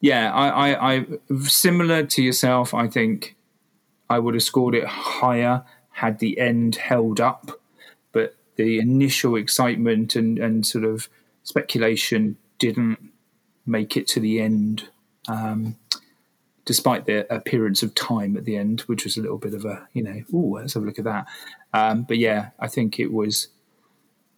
yeah, 0.00 0.32
I, 0.32 0.70
I, 0.70 0.94
I 0.94 1.06
similar 1.44 2.04
to 2.04 2.22
yourself. 2.22 2.74
I 2.74 2.88
think 2.88 3.36
I 4.10 4.18
would 4.18 4.34
have 4.34 4.42
scored 4.42 4.74
it 4.74 4.86
higher 4.86 5.64
had 5.90 6.20
the 6.20 6.38
end 6.38 6.76
held 6.76 7.20
up. 7.20 7.60
But 8.12 8.36
the 8.56 8.78
initial 8.78 9.36
excitement 9.36 10.14
and, 10.16 10.38
and 10.38 10.64
sort 10.66 10.84
of 10.84 11.08
speculation 11.42 12.36
didn't 12.58 12.98
make 13.66 13.96
it 13.96 14.06
to 14.08 14.20
the 14.20 14.40
end, 14.40 14.88
um, 15.28 15.76
despite 16.64 17.06
the 17.06 17.32
appearance 17.32 17.82
of 17.82 17.94
time 17.94 18.36
at 18.36 18.44
the 18.44 18.56
end, 18.56 18.82
which 18.82 19.04
was 19.04 19.16
a 19.16 19.20
little 19.20 19.38
bit 19.38 19.54
of 19.54 19.64
a, 19.64 19.88
you 19.92 20.02
know, 20.02 20.22
oh, 20.32 20.56
let's 20.56 20.74
have 20.74 20.82
a 20.82 20.86
look 20.86 20.98
at 20.98 21.04
that. 21.04 21.26
Um, 21.74 22.02
but 22.02 22.18
yeah, 22.18 22.50
I 22.58 22.68
think 22.68 22.98
it 22.98 23.12
was 23.12 23.48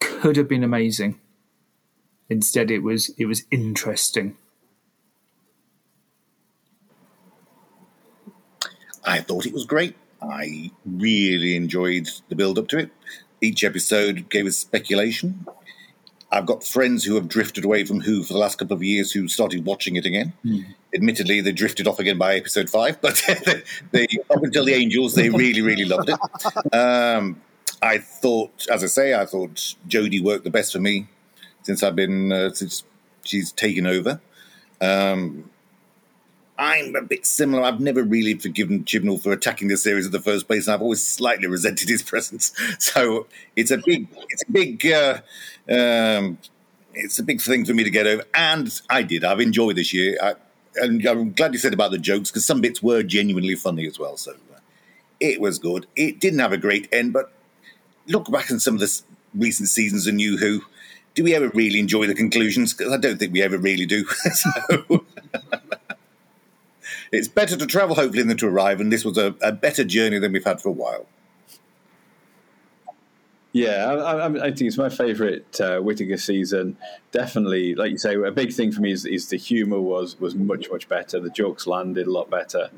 could 0.01 0.36
have 0.36 0.48
been 0.48 0.64
amazing. 0.64 1.20
Instead, 2.28 2.70
it 2.70 2.80
was 2.80 3.10
it 3.18 3.26
was 3.26 3.44
interesting. 3.51 4.36
I 9.05 9.20
thought 9.20 9.47
it 9.47 9.52
was 9.52 9.64
great. 9.64 9.97
I 10.22 10.70
really 10.85 11.56
enjoyed 11.56 12.09
the 12.28 12.36
build 12.36 12.59
up 12.59 12.68
to 12.68 12.78
it. 12.78 12.90
Each 13.40 13.64
episode 13.64 14.28
gave 14.28 14.47
us 14.47 14.56
speculation. 14.59 15.47
I've 16.32 16.47
got 16.47 16.62
friends 16.62 17.05
who 17.05 17.16
have 17.16 17.27
drifted 17.27 17.64
away 17.64 17.85
from 17.85 18.01
Who 18.01 18.22
for 18.22 18.35
the 18.35 18.39
last 18.39 18.59
couple 18.59 18.77
of 18.77 18.82
years 18.82 19.10
who 19.10 19.27
started 19.27 19.64
watching 19.64 19.97
it 19.97 20.05
again. 20.05 20.32
Mm. 20.44 20.74
Admittedly, 20.94 21.40
they 21.40 21.52
drifted 21.52 21.89
off 21.89 21.98
again 21.98 22.18
by 22.18 22.36
episode 22.36 22.70
five, 22.70 23.01
but 23.01 23.20
they, 23.90 24.06
up 24.31 24.43
until 24.43 24.64
the 24.64 24.74
Angels, 24.74 25.14
they 25.14 25.28
really, 25.31 25.62
really 25.62 25.85
loved 25.85 26.10
it. 26.10 26.74
Um, 26.74 27.40
I 27.82 27.98
thought, 27.98 28.66
as 28.70 28.85
I 28.85 28.86
say, 28.86 29.14
I 29.14 29.27
thought 29.27 29.74
Jodie 29.89 30.22
worked 30.22 30.44
the 30.44 30.51
best 30.51 30.72
for 30.72 30.81
me 30.81 31.09
since 31.62 31.82
I've 31.82 31.97
been 31.97 32.31
uh, 32.31 32.52
since 32.52 32.85
she's 33.24 33.52
taken 33.52 33.86
over. 33.86 34.20
Um, 34.81 35.51
I'm 36.61 36.95
a 36.95 37.01
bit 37.01 37.24
similar. 37.24 37.62
I've 37.62 37.81
never 37.81 38.03
really 38.03 38.35
forgiven 38.35 38.85
Chibnall 38.85 39.20
for 39.20 39.32
attacking 39.32 39.69
the 39.69 39.78
series 39.78 40.05
in 40.05 40.12
the 40.12 40.20
first 40.20 40.47
place, 40.47 40.66
and 40.66 40.74
I've 40.74 40.82
always 40.82 41.03
slightly 41.03 41.47
resented 41.47 41.89
his 41.89 42.03
presence. 42.11 42.53
So 42.78 43.27
it's 43.57 43.70
a 43.70 43.78
big, 43.78 44.07
it's 44.28 44.43
a 44.47 44.53
big, 44.53 44.87
uh, 44.87 45.23
um, 45.70 46.37
it's 46.93 47.19
a 47.19 47.23
big 47.23 47.41
thing 47.41 47.65
for 47.65 47.73
me 47.73 47.82
to 47.82 47.91
get 47.91 48.07
over. 48.07 48.24
And 48.35 48.70
I 48.91 49.03
did. 49.03 49.24
I've 49.24 49.41
enjoyed 49.41 49.77
this 49.77 49.95
year, 49.95 50.19
I, 50.23 50.35
and 50.77 51.05
I'm 51.07 51.32
glad 51.32 51.55
you 51.55 51.59
said 51.59 51.73
about 51.73 51.93
the 51.93 51.99
jokes 51.99 52.31
because 52.31 52.45
some 52.45 52.61
bits 52.61 52.82
were 52.82 53.03
genuinely 53.03 53.55
funny 53.55 53.87
as 53.87 53.99
well. 53.99 54.19
So 54.19 54.32
uh, 54.32 54.59
it 55.19 55.41
was 55.41 55.59
good. 55.59 55.87
It 55.97 56.20
didn't 56.20 56.41
have 56.41 56.53
a 56.53 56.59
great 56.59 56.89
end, 56.93 57.15
but 57.15 57.32
look 58.07 58.31
back 58.31 58.51
on 58.51 58.61
some 58.61 58.74
of 58.74 58.81
the 58.81 59.03
recent 59.35 59.70
seasons 59.70 60.07
of 60.07 60.12
New 60.12 60.37
Who. 60.37 60.61
Do 61.15 61.24
we 61.24 61.35
ever 61.35 61.49
really 61.49 61.81
enjoy 61.81 62.07
the 62.07 62.15
conclusions? 62.15 62.74
Because 62.74 62.93
I 62.93 62.99
don't 62.99 63.19
think 63.19 63.32
we 63.32 63.41
ever 63.41 63.57
really 63.57 63.87
do. 63.87 64.05
so 64.32 65.07
it's 67.12 67.28
better 67.28 67.57
to 67.57 67.66
travel 67.66 67.97
hopefully 67.97 68.23
than 68.23 68.37
to 68.37 68.47
arrive, 68.47 68.81
and 68.81 68.93
this 68.93 69.05
was 69.05 69.19
a, 69.19 69.35
a 69.43 69.53
better 69.53 69.85
journey 69.85 70.19
than 70.19 70.32
we've 70.32 70.45
had 70.45 70.61
for 70.61 70.69
a 70.69 70.73
while. 70.73 71.07
Yeah, 73.53 73.87
I, 73.87 74.27
I, 74.27 74.51
think 74.53 74.62
it's 74.62 74.78
my 74.78 74.91
favourite 74.91 75.61
uh, 75.61 75.81
Whittaker 75.81 76.19
season. 76.19 76.77
Definitely, 77.11 77.74
like 77.74 77.91
you 77.91 77.99
say, 77.99 78.15
a 78.15 78.31
big 78.31 78.53
thing 78.53 78.70
for 78.70 78.81
me 78.81 78.93
is, 78.93 79.05
is 79.05 79.28
the 79.28 79.37
humour 79.37 79.81
was 79.81 80.20
was 80.20 80.37
much 80.37 80.70
much 80.70 80.89
better. 80.89 81.19
The 81.19 81.31
jokes 81.31 81.66
landed 81.66 82.07
a 82.07 82.12
lot 82.12 82.31
better, 82.31 82.70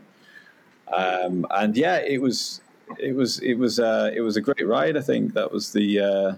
um, 0.91 1.47
and 1.51 1.77
yeah, 1.77 1.99
it 1.99 2.23
was 2.23 2.63
it 2.99 3.15
was 3.15 3.39
it 3.41 3.55
was 3.55 3.79
uh, 3.79 4.13
it 4.15 4.23
was 4.23 4.39
a 4.39 4.41
great 4.41 4.67
ride. 4.67 4.97
I 4.97 5.03
think 5.03 5.35
that 5.35 5.53
was 5.53 5.73
the 5.73 6.01
uh, 6.01 6.35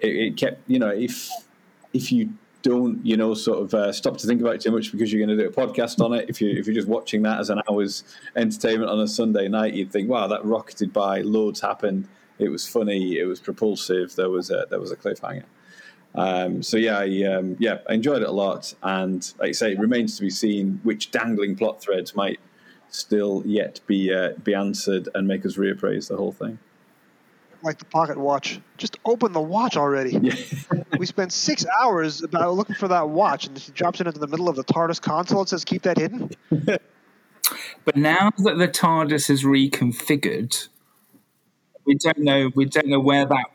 it, 0.00 0.16
it, 0.16 0.36
kept 0.38 0.62
you 0.66 0.78
know 0.78 0.88
if 0.88 1.30
if 1.92 2.10
you 2.10 2.30
don't 2.66 3.04
you 3.06 3.16
know 3.16 3.32
sort 3.32 3.62
of 3.62 3.74
uh, 3.74 3.92
stop 3.92 4.16
to 4.18 4.26
think 4.26 4.40
about 4.40 4.56
it 4.56 4.60
too 4.60 4.72
much 4.72 4.90
because 4.90 5.12
you're 5.12 5.24
going 5.24 5.36
to 5.36 5.42
do 5.42 5.48
a 5.48 5.52
podcast 5.52 6.04
on 6.04 6.12
it. 6.12 6.28
If 6.28 6.40
you 6.40 6.50
if 6.50 6.66
you're 6.66 6.74
just 6.74 6.88
watching 6.88 7.22
that 7.22 7.38
as 7.38 7.48
an 7.48 7.62
hour's 7.70 8.02
entertainment 8.34 8.90
on 8.90 9.00
a 9.00 9.06
Sunday 9.06 9.46
night, 9.48 9.74
you'd 9.74 9.92
think, 9.92 10.08
wow, 10.08 10.26
that 10.26 10.44
rocketed 10.44 10.92
by. 10.92 11.20
Loads 11.20 11.60
happened. 11.60 12.08
It 12.38 12.48
was 12.48 12.66
funny. 12.66 13.18
It 13.18 13.24
was 13.24 13.38
propulsive. 13.38 14.16
There 14.16 14.30
was 14.30 14.50
a 14.50 14.66
there 14.68 14.80
was 14.80 14.90
a 14.90 14.96
cliffhanger. 14.96 15.44
Um, 16.16 16.62
so 16.62 16.76
yeah, 16.76 16.98
I, 16.98 17.22
um, 17.24 17.56
yeah, 17.58 17.78
I 17.88 17.94
enjoyed 17.94 18.22
it 18.22 18.28
a 18.28 18.32
lot, 18.32 18.74
and 18.82 19.32
like 19.38 19.50
I 19.50 19.52
say, 19.52 19.72
it 19.72 19.78
remains 19.78 20.16
to 20.16 20.22
be 20.22 20.30
seen 20.30 20.80
which 20.82 21.10
dangling 21.12 21.56
plot 21.56 21.80
threads 21.80 22.16
might 22.16 22.40
still 22.88 23.42
yet 23.46 23.80
be 23.86 24.12
uh, 24.12 24.32
be 24.42 24.54
answered 24.54 25.08
and 25.14 25.28
make 25.28 25.46
us 25.46 25.56
reappraise 25.56 26.08
the 26.08 26.16
whole 26.16 26.32
thing 26.32 26.58
like 27.66 27.78
the 27.78 27.84
pocket 27.84 28.16
watch. 28.16 28.60
Just 28.78 28.98
open 29.04 29.32
the 29.32 29.40
watch 29.40 29.76
already. 29.76 30.12
Yeah. 30.12 30.34
we 30.98 31.04
spent 31.04 31.32
six 31.32 31.66
hours 31.80 32.22
about 32.22 32.54
looking 32.54 32.76
for 32.76 32.88
that 32.88 33.10
watch, 33.10 33.46
and 33.46 33.58
she 33.58 33.72
drops 33.72 34.00
it 34.00 34.06
into 34.06 34.20
the 34.20 34.28
middle 34.28 34.48
of 34.48 34.56
the 34.56 34.64
TARDIS 34.64 35.02
console 35.02 35.40
and 35.40 35.48
says, 35.48 35.64
"Keep 35.64 35.82
that 35.82 35.98
hidden." 35.98 36.30
but 37.84 37.96
now 37.96 38.30
that 38.38 38.56
the 38.56 38.68
TARDIS 38.68 39.28
is 39.28 39.44
reconfigured, 39.44 40.68
we 41.84 41.96
don't 41.96 42.18
know. 42.18 42.50
We 42.54 42.64
don't 42.64 42.86
know 42.86 43.00
where 43.00 43.26
that. 43.26 43.46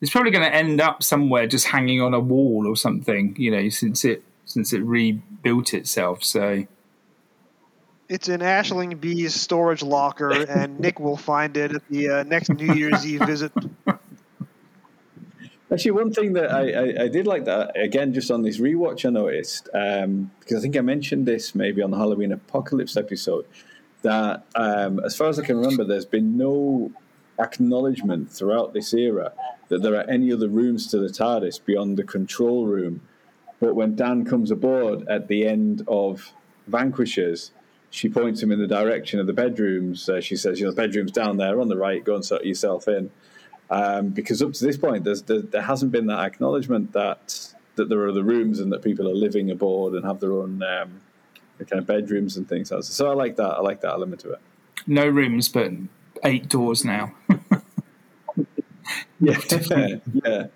It's 0.00 0.10
probably 0.10 0.30
going 0.30 0.44
to 0.44 0.54
end 0.54 0.80
up 0.80 1.02
somewhere, 1.02 1.46
just 1.46 1.66
hanging 1.66 2.00
on 2.00 2.14
a 2.14 2.20
wall 2.20 2.66
or 2.66 2.76
something. 2.76 3.34
You 3.36 3.50
know, 3.50 3.68
since 3.68 4.04
it 4.04 4.22
since 4.44 4.72
it 4.72 4.82
rebuilt 4.82 5.74
itself. 5.74 6.22
So 6.22 6.66
it's 8.08 8.28
in 8.28 8.40
Aisling 8.40 9.00
Bea's 9.00 9.34
storage 9.34 9.82
locker, 9.82 10.30
and 10.30 10.78
Nick 10.78 11.00
will 11.00 11.16
find 11.16 11.56
it 11.56 11.74
at 11.74 11.88
the 11.88 12.08
uh, 12.08 12.22
next 12.24 12.50
New 12.50 12.74
Year's 12.74 13.06
Eve 13.06 13.22
visit. 13.22 13.52
Actually, 15.72 15.90
one 15.90 16.12
thing 16.12 16.32
that 16.34 16.52
I, 16.52 16.70
I, 16.70 17.04
I, 17.04 17.08
did 17.08 17.26
like 17.26 17.44
that 17.46 17.76
again, 17.76 18.14
just 18.14 18.30
on 18.30 18.42
this 18.42 18.58
rewatch, 18.58 19.04
I 19.04 19.10
noticed 19.10 19.68
um, 19.74 20.30
because 20.38 20.58
I 20.58 20.60
think 20.60 20.76
I 20.76 20.80
mentioned 20.80 21.26
this 21.26 21.56
maybe 21.56 21.82
on 21.82 21.90
the 21.90 21.96
Halloween 21.96 22.30
Apocalypse 22.30 22.96
episode 22.96 23.46
that, 24.02 24.44
um, 24.54 25.00
as 25.04 25.16
far 25.16 25.28
as 25.28 25.40
I 25.40 25.44
can 25.44 25.56
remember, 25.56 25.82
there's 25.84 26.04
been 26.04 26.36
no 26.36 26.92
acknowledgement 27.40 28.30
throughout 28.30 28.74
this 28.74 28.94
era 28.94 29.32
that 29.68 29.82
there 29.82 29.96
are 29.96 30.08
any 30.08 30.32
other 30.32 30.48
rooms 30.48 30.86
to 30.88 30.98
the 30.98 31.08
TARDIS 31.08 31.64
beyond 31.64 31.96
the 31.96 32.04
control 32.04 32.66
room. 32.66 33.00
But 33.58 33.74
when 33.74 33.96
Dan 33.96 34.24
comes 34.24 34.52
aboard 34.52 35.06
at 35.08 35.26
the 35.26 35.46
end 35.46 35.82
of 35.88 36.32
Vanquishers, 36.68 37.50
she 37.90 38.08
points 38.08 38.42
him 38.42 38.52
in 38.52 38.58
the 38.58 38.66
direction 38.66 39.20
of 39.20 39.26
the 39.26 39.32
bedrooms. 39.32 40.08
Uh, 40.08 40.20
she 40.20 40.36
says, 40.36 40.60
"You 40.60 40.66
know, 40.66 40.72
the 40.72 40.76
bedroom's 40.76 41.12
down 41.12 41.36
there 41.36 41.60
on 41.60 41.68
the 41.68 41.76
right. 41.76 42.04
Go 42.04 42.14
and 42.14 42.24
sort 42.24 42.44
yourself 42.44 42.88
in." 42.88 43.10
Um, 43.70 44.10
because 44.10 44.42
up 44.42 44.52
to 44.52 44.64
this 44.64 44.76
point, 44.76 45.04
there, 45.04 45.16
there, 45.16 45.62
hasn't 45.62 45.90
been 45.90 46.06
that 46.06 46.20
acknowledgement 46.20 46.92
that 46.92 47.54
that 47.74 47.88
there 47.88 47.98
are 48.00 48.08
other 48.08 48.22
rooms 48.22 48.60
and 48.60 48.72
that 48.72 48.82
people 48.82 49.08
are 49.08 49.14
living 49.14 49.50
aboard 49.50 49.94
and 49.94 50.04
have 50.04 50.20
their 50.20 50.32
own 50.32 50.62
um, 50.62 51.00
kind 51.58 51.80
of 51.80 51.86
bedrooms 51.86 52.36
and 52.36 52.48
things. 52.48 52.72
So 52.80 53.10
I 53.10 53.14
like 53.14 53.36
that. 53.36 53.50
I 53.50 53.60
like 53.60 53.80
that 53.80 53.92
element 53.92 54.20
to 54.22 54.32
it. 54.32 54.40
No 54.86 55.06
rooms, 55.06 55.48
but 55.48 55.72
eight 56.22 56.48
doors 56.48 56.84
now. 56.84 57.14
yeah, 59.20 59.38
yeah. 60.24 60.46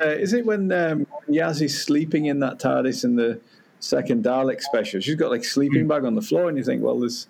Uh, 0.00 0.04
is 0.04 0.32
it 0.32 0.46
when 0.46 0.72
um, 0.72 1.06
Yaz 1.28 1.60
is 1.60 1.80
sleeping 1.80 2.26
in 2.26 2.40
that 2.40 2.58
TARDIS 2.58 3.04
in 3.04 3.16
the 3.16 3.40
second 3.80 4.24
Dalek 4.24 4.60
special. 4.60 5.00
She's 5.00 5.14
got 5.14 5.30
like 5.30 5.44
sleeping 5.44 5.86
bag 5.86 6.04
on 6.04 6.14
the 6.14 6.22
floor, 6.22 6.48
and 6.48 6.58
you 6.58 6.64
think, 6.64 6.82
well, 6.82 6.98
there's 6.98 7.28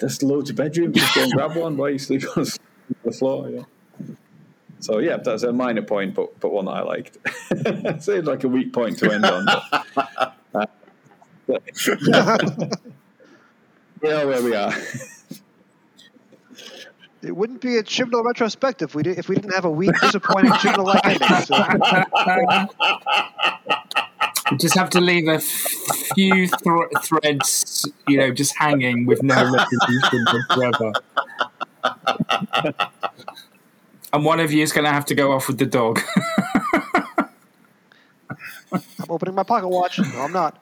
there's 0.00 0.22
loads 0.22 0.50
of 0.50 0.56
bedrooms. 0.56 0.96
Just 0.96 1.14
go 1.14 1.22
and 1.22 1.32
grab 1.32 1.56
one. 1.56 1.76
Why 1.76 1.90
you 1.90 1.98
sleep 1.98 2.24
on 2.36 2.46
the 3.04 3.12
floor? 3.12 3.48
Yeah. 3.48 3.62
So 4.80 4.98
yeah, 4.98 5.16
that's 5.16 5.42
a 5.44 5.52
minor 5.52 5.82
point, 5.82 6.14
but 6.14 6.38
but 6.40 6.52
one 6.52 6.66
that 6.66 6.72
I 6.72 6.82
liked. 6.82 7.18
Seemed 8.02 8.26
like 8.26 8.44
a 8.44 8.48
weak 8.48 8.72
point 8.72 8.98
to 8.98 9.12
end 9.12 9.24
on. 9.24 9.46
But, 9.46 10.32
uh, 10.54 10.66
but, 11.46 11.62
yeah, 14.02 14.24
where 14.24 14.42
we 14.42 14.54
are. 14.54 14.72
It 17.24 17.34
wouldn't 17.34 17.60
be 17.60 17.76
a 17.78 17.82
Chibnall 17.82 18.24
retrospective 18.24 18.90
if 18.90 18.94
we 18.94 19.02
did, 19.02 19.18
if 19.18 19.28
we 19.28 19.36
didn't 19.36 19.54
have 19.54 19.64
a 19.64 19.70
weak, 19.70 19.92
disappointing 20.00 20.52
Chibnall 20.52 20.84
like 20.84 21.04
ending. 21.04 21.28
So. 21.44 21.56
You 24.50 24.58
just 24.58 24.74
have 24.76 24.90
to 24.90 25.00
leave 25.00 25.26
a 25.26 25.38
few 25.38 26.48
th- 26.48 26.88
threads, 27.02 27.90
you 28.06 28.18
know, 28.18 28.30
just 28.30 28.54
hanging 28.58 29.06
with 29.06 29.22
no 29.22 29.34
resolution 29.36 30.26
whatsoever. 30.32 30.92
and 34.12 34.24
one 34.24 34.40
of 34.40 34.52
you 34.52 34.62
is 34.62 34.70
going 34.72 34.84
to 34.84 34.92
have 34.92 35.06
to 35.06 35.14
go 35.14 35.32
off 35.32 35.48
with 35.48 35.58
the 35.58 35.64
dog. 35.66 36.00
I'm 38.72 38.82
opening 39.08 39.34
my 39.34 39.44
pocket 39.44 39.68
watch. 39.68 39.98
No, 39.98 40.20
I'm 40.20 40.32
not. 40.32 40.60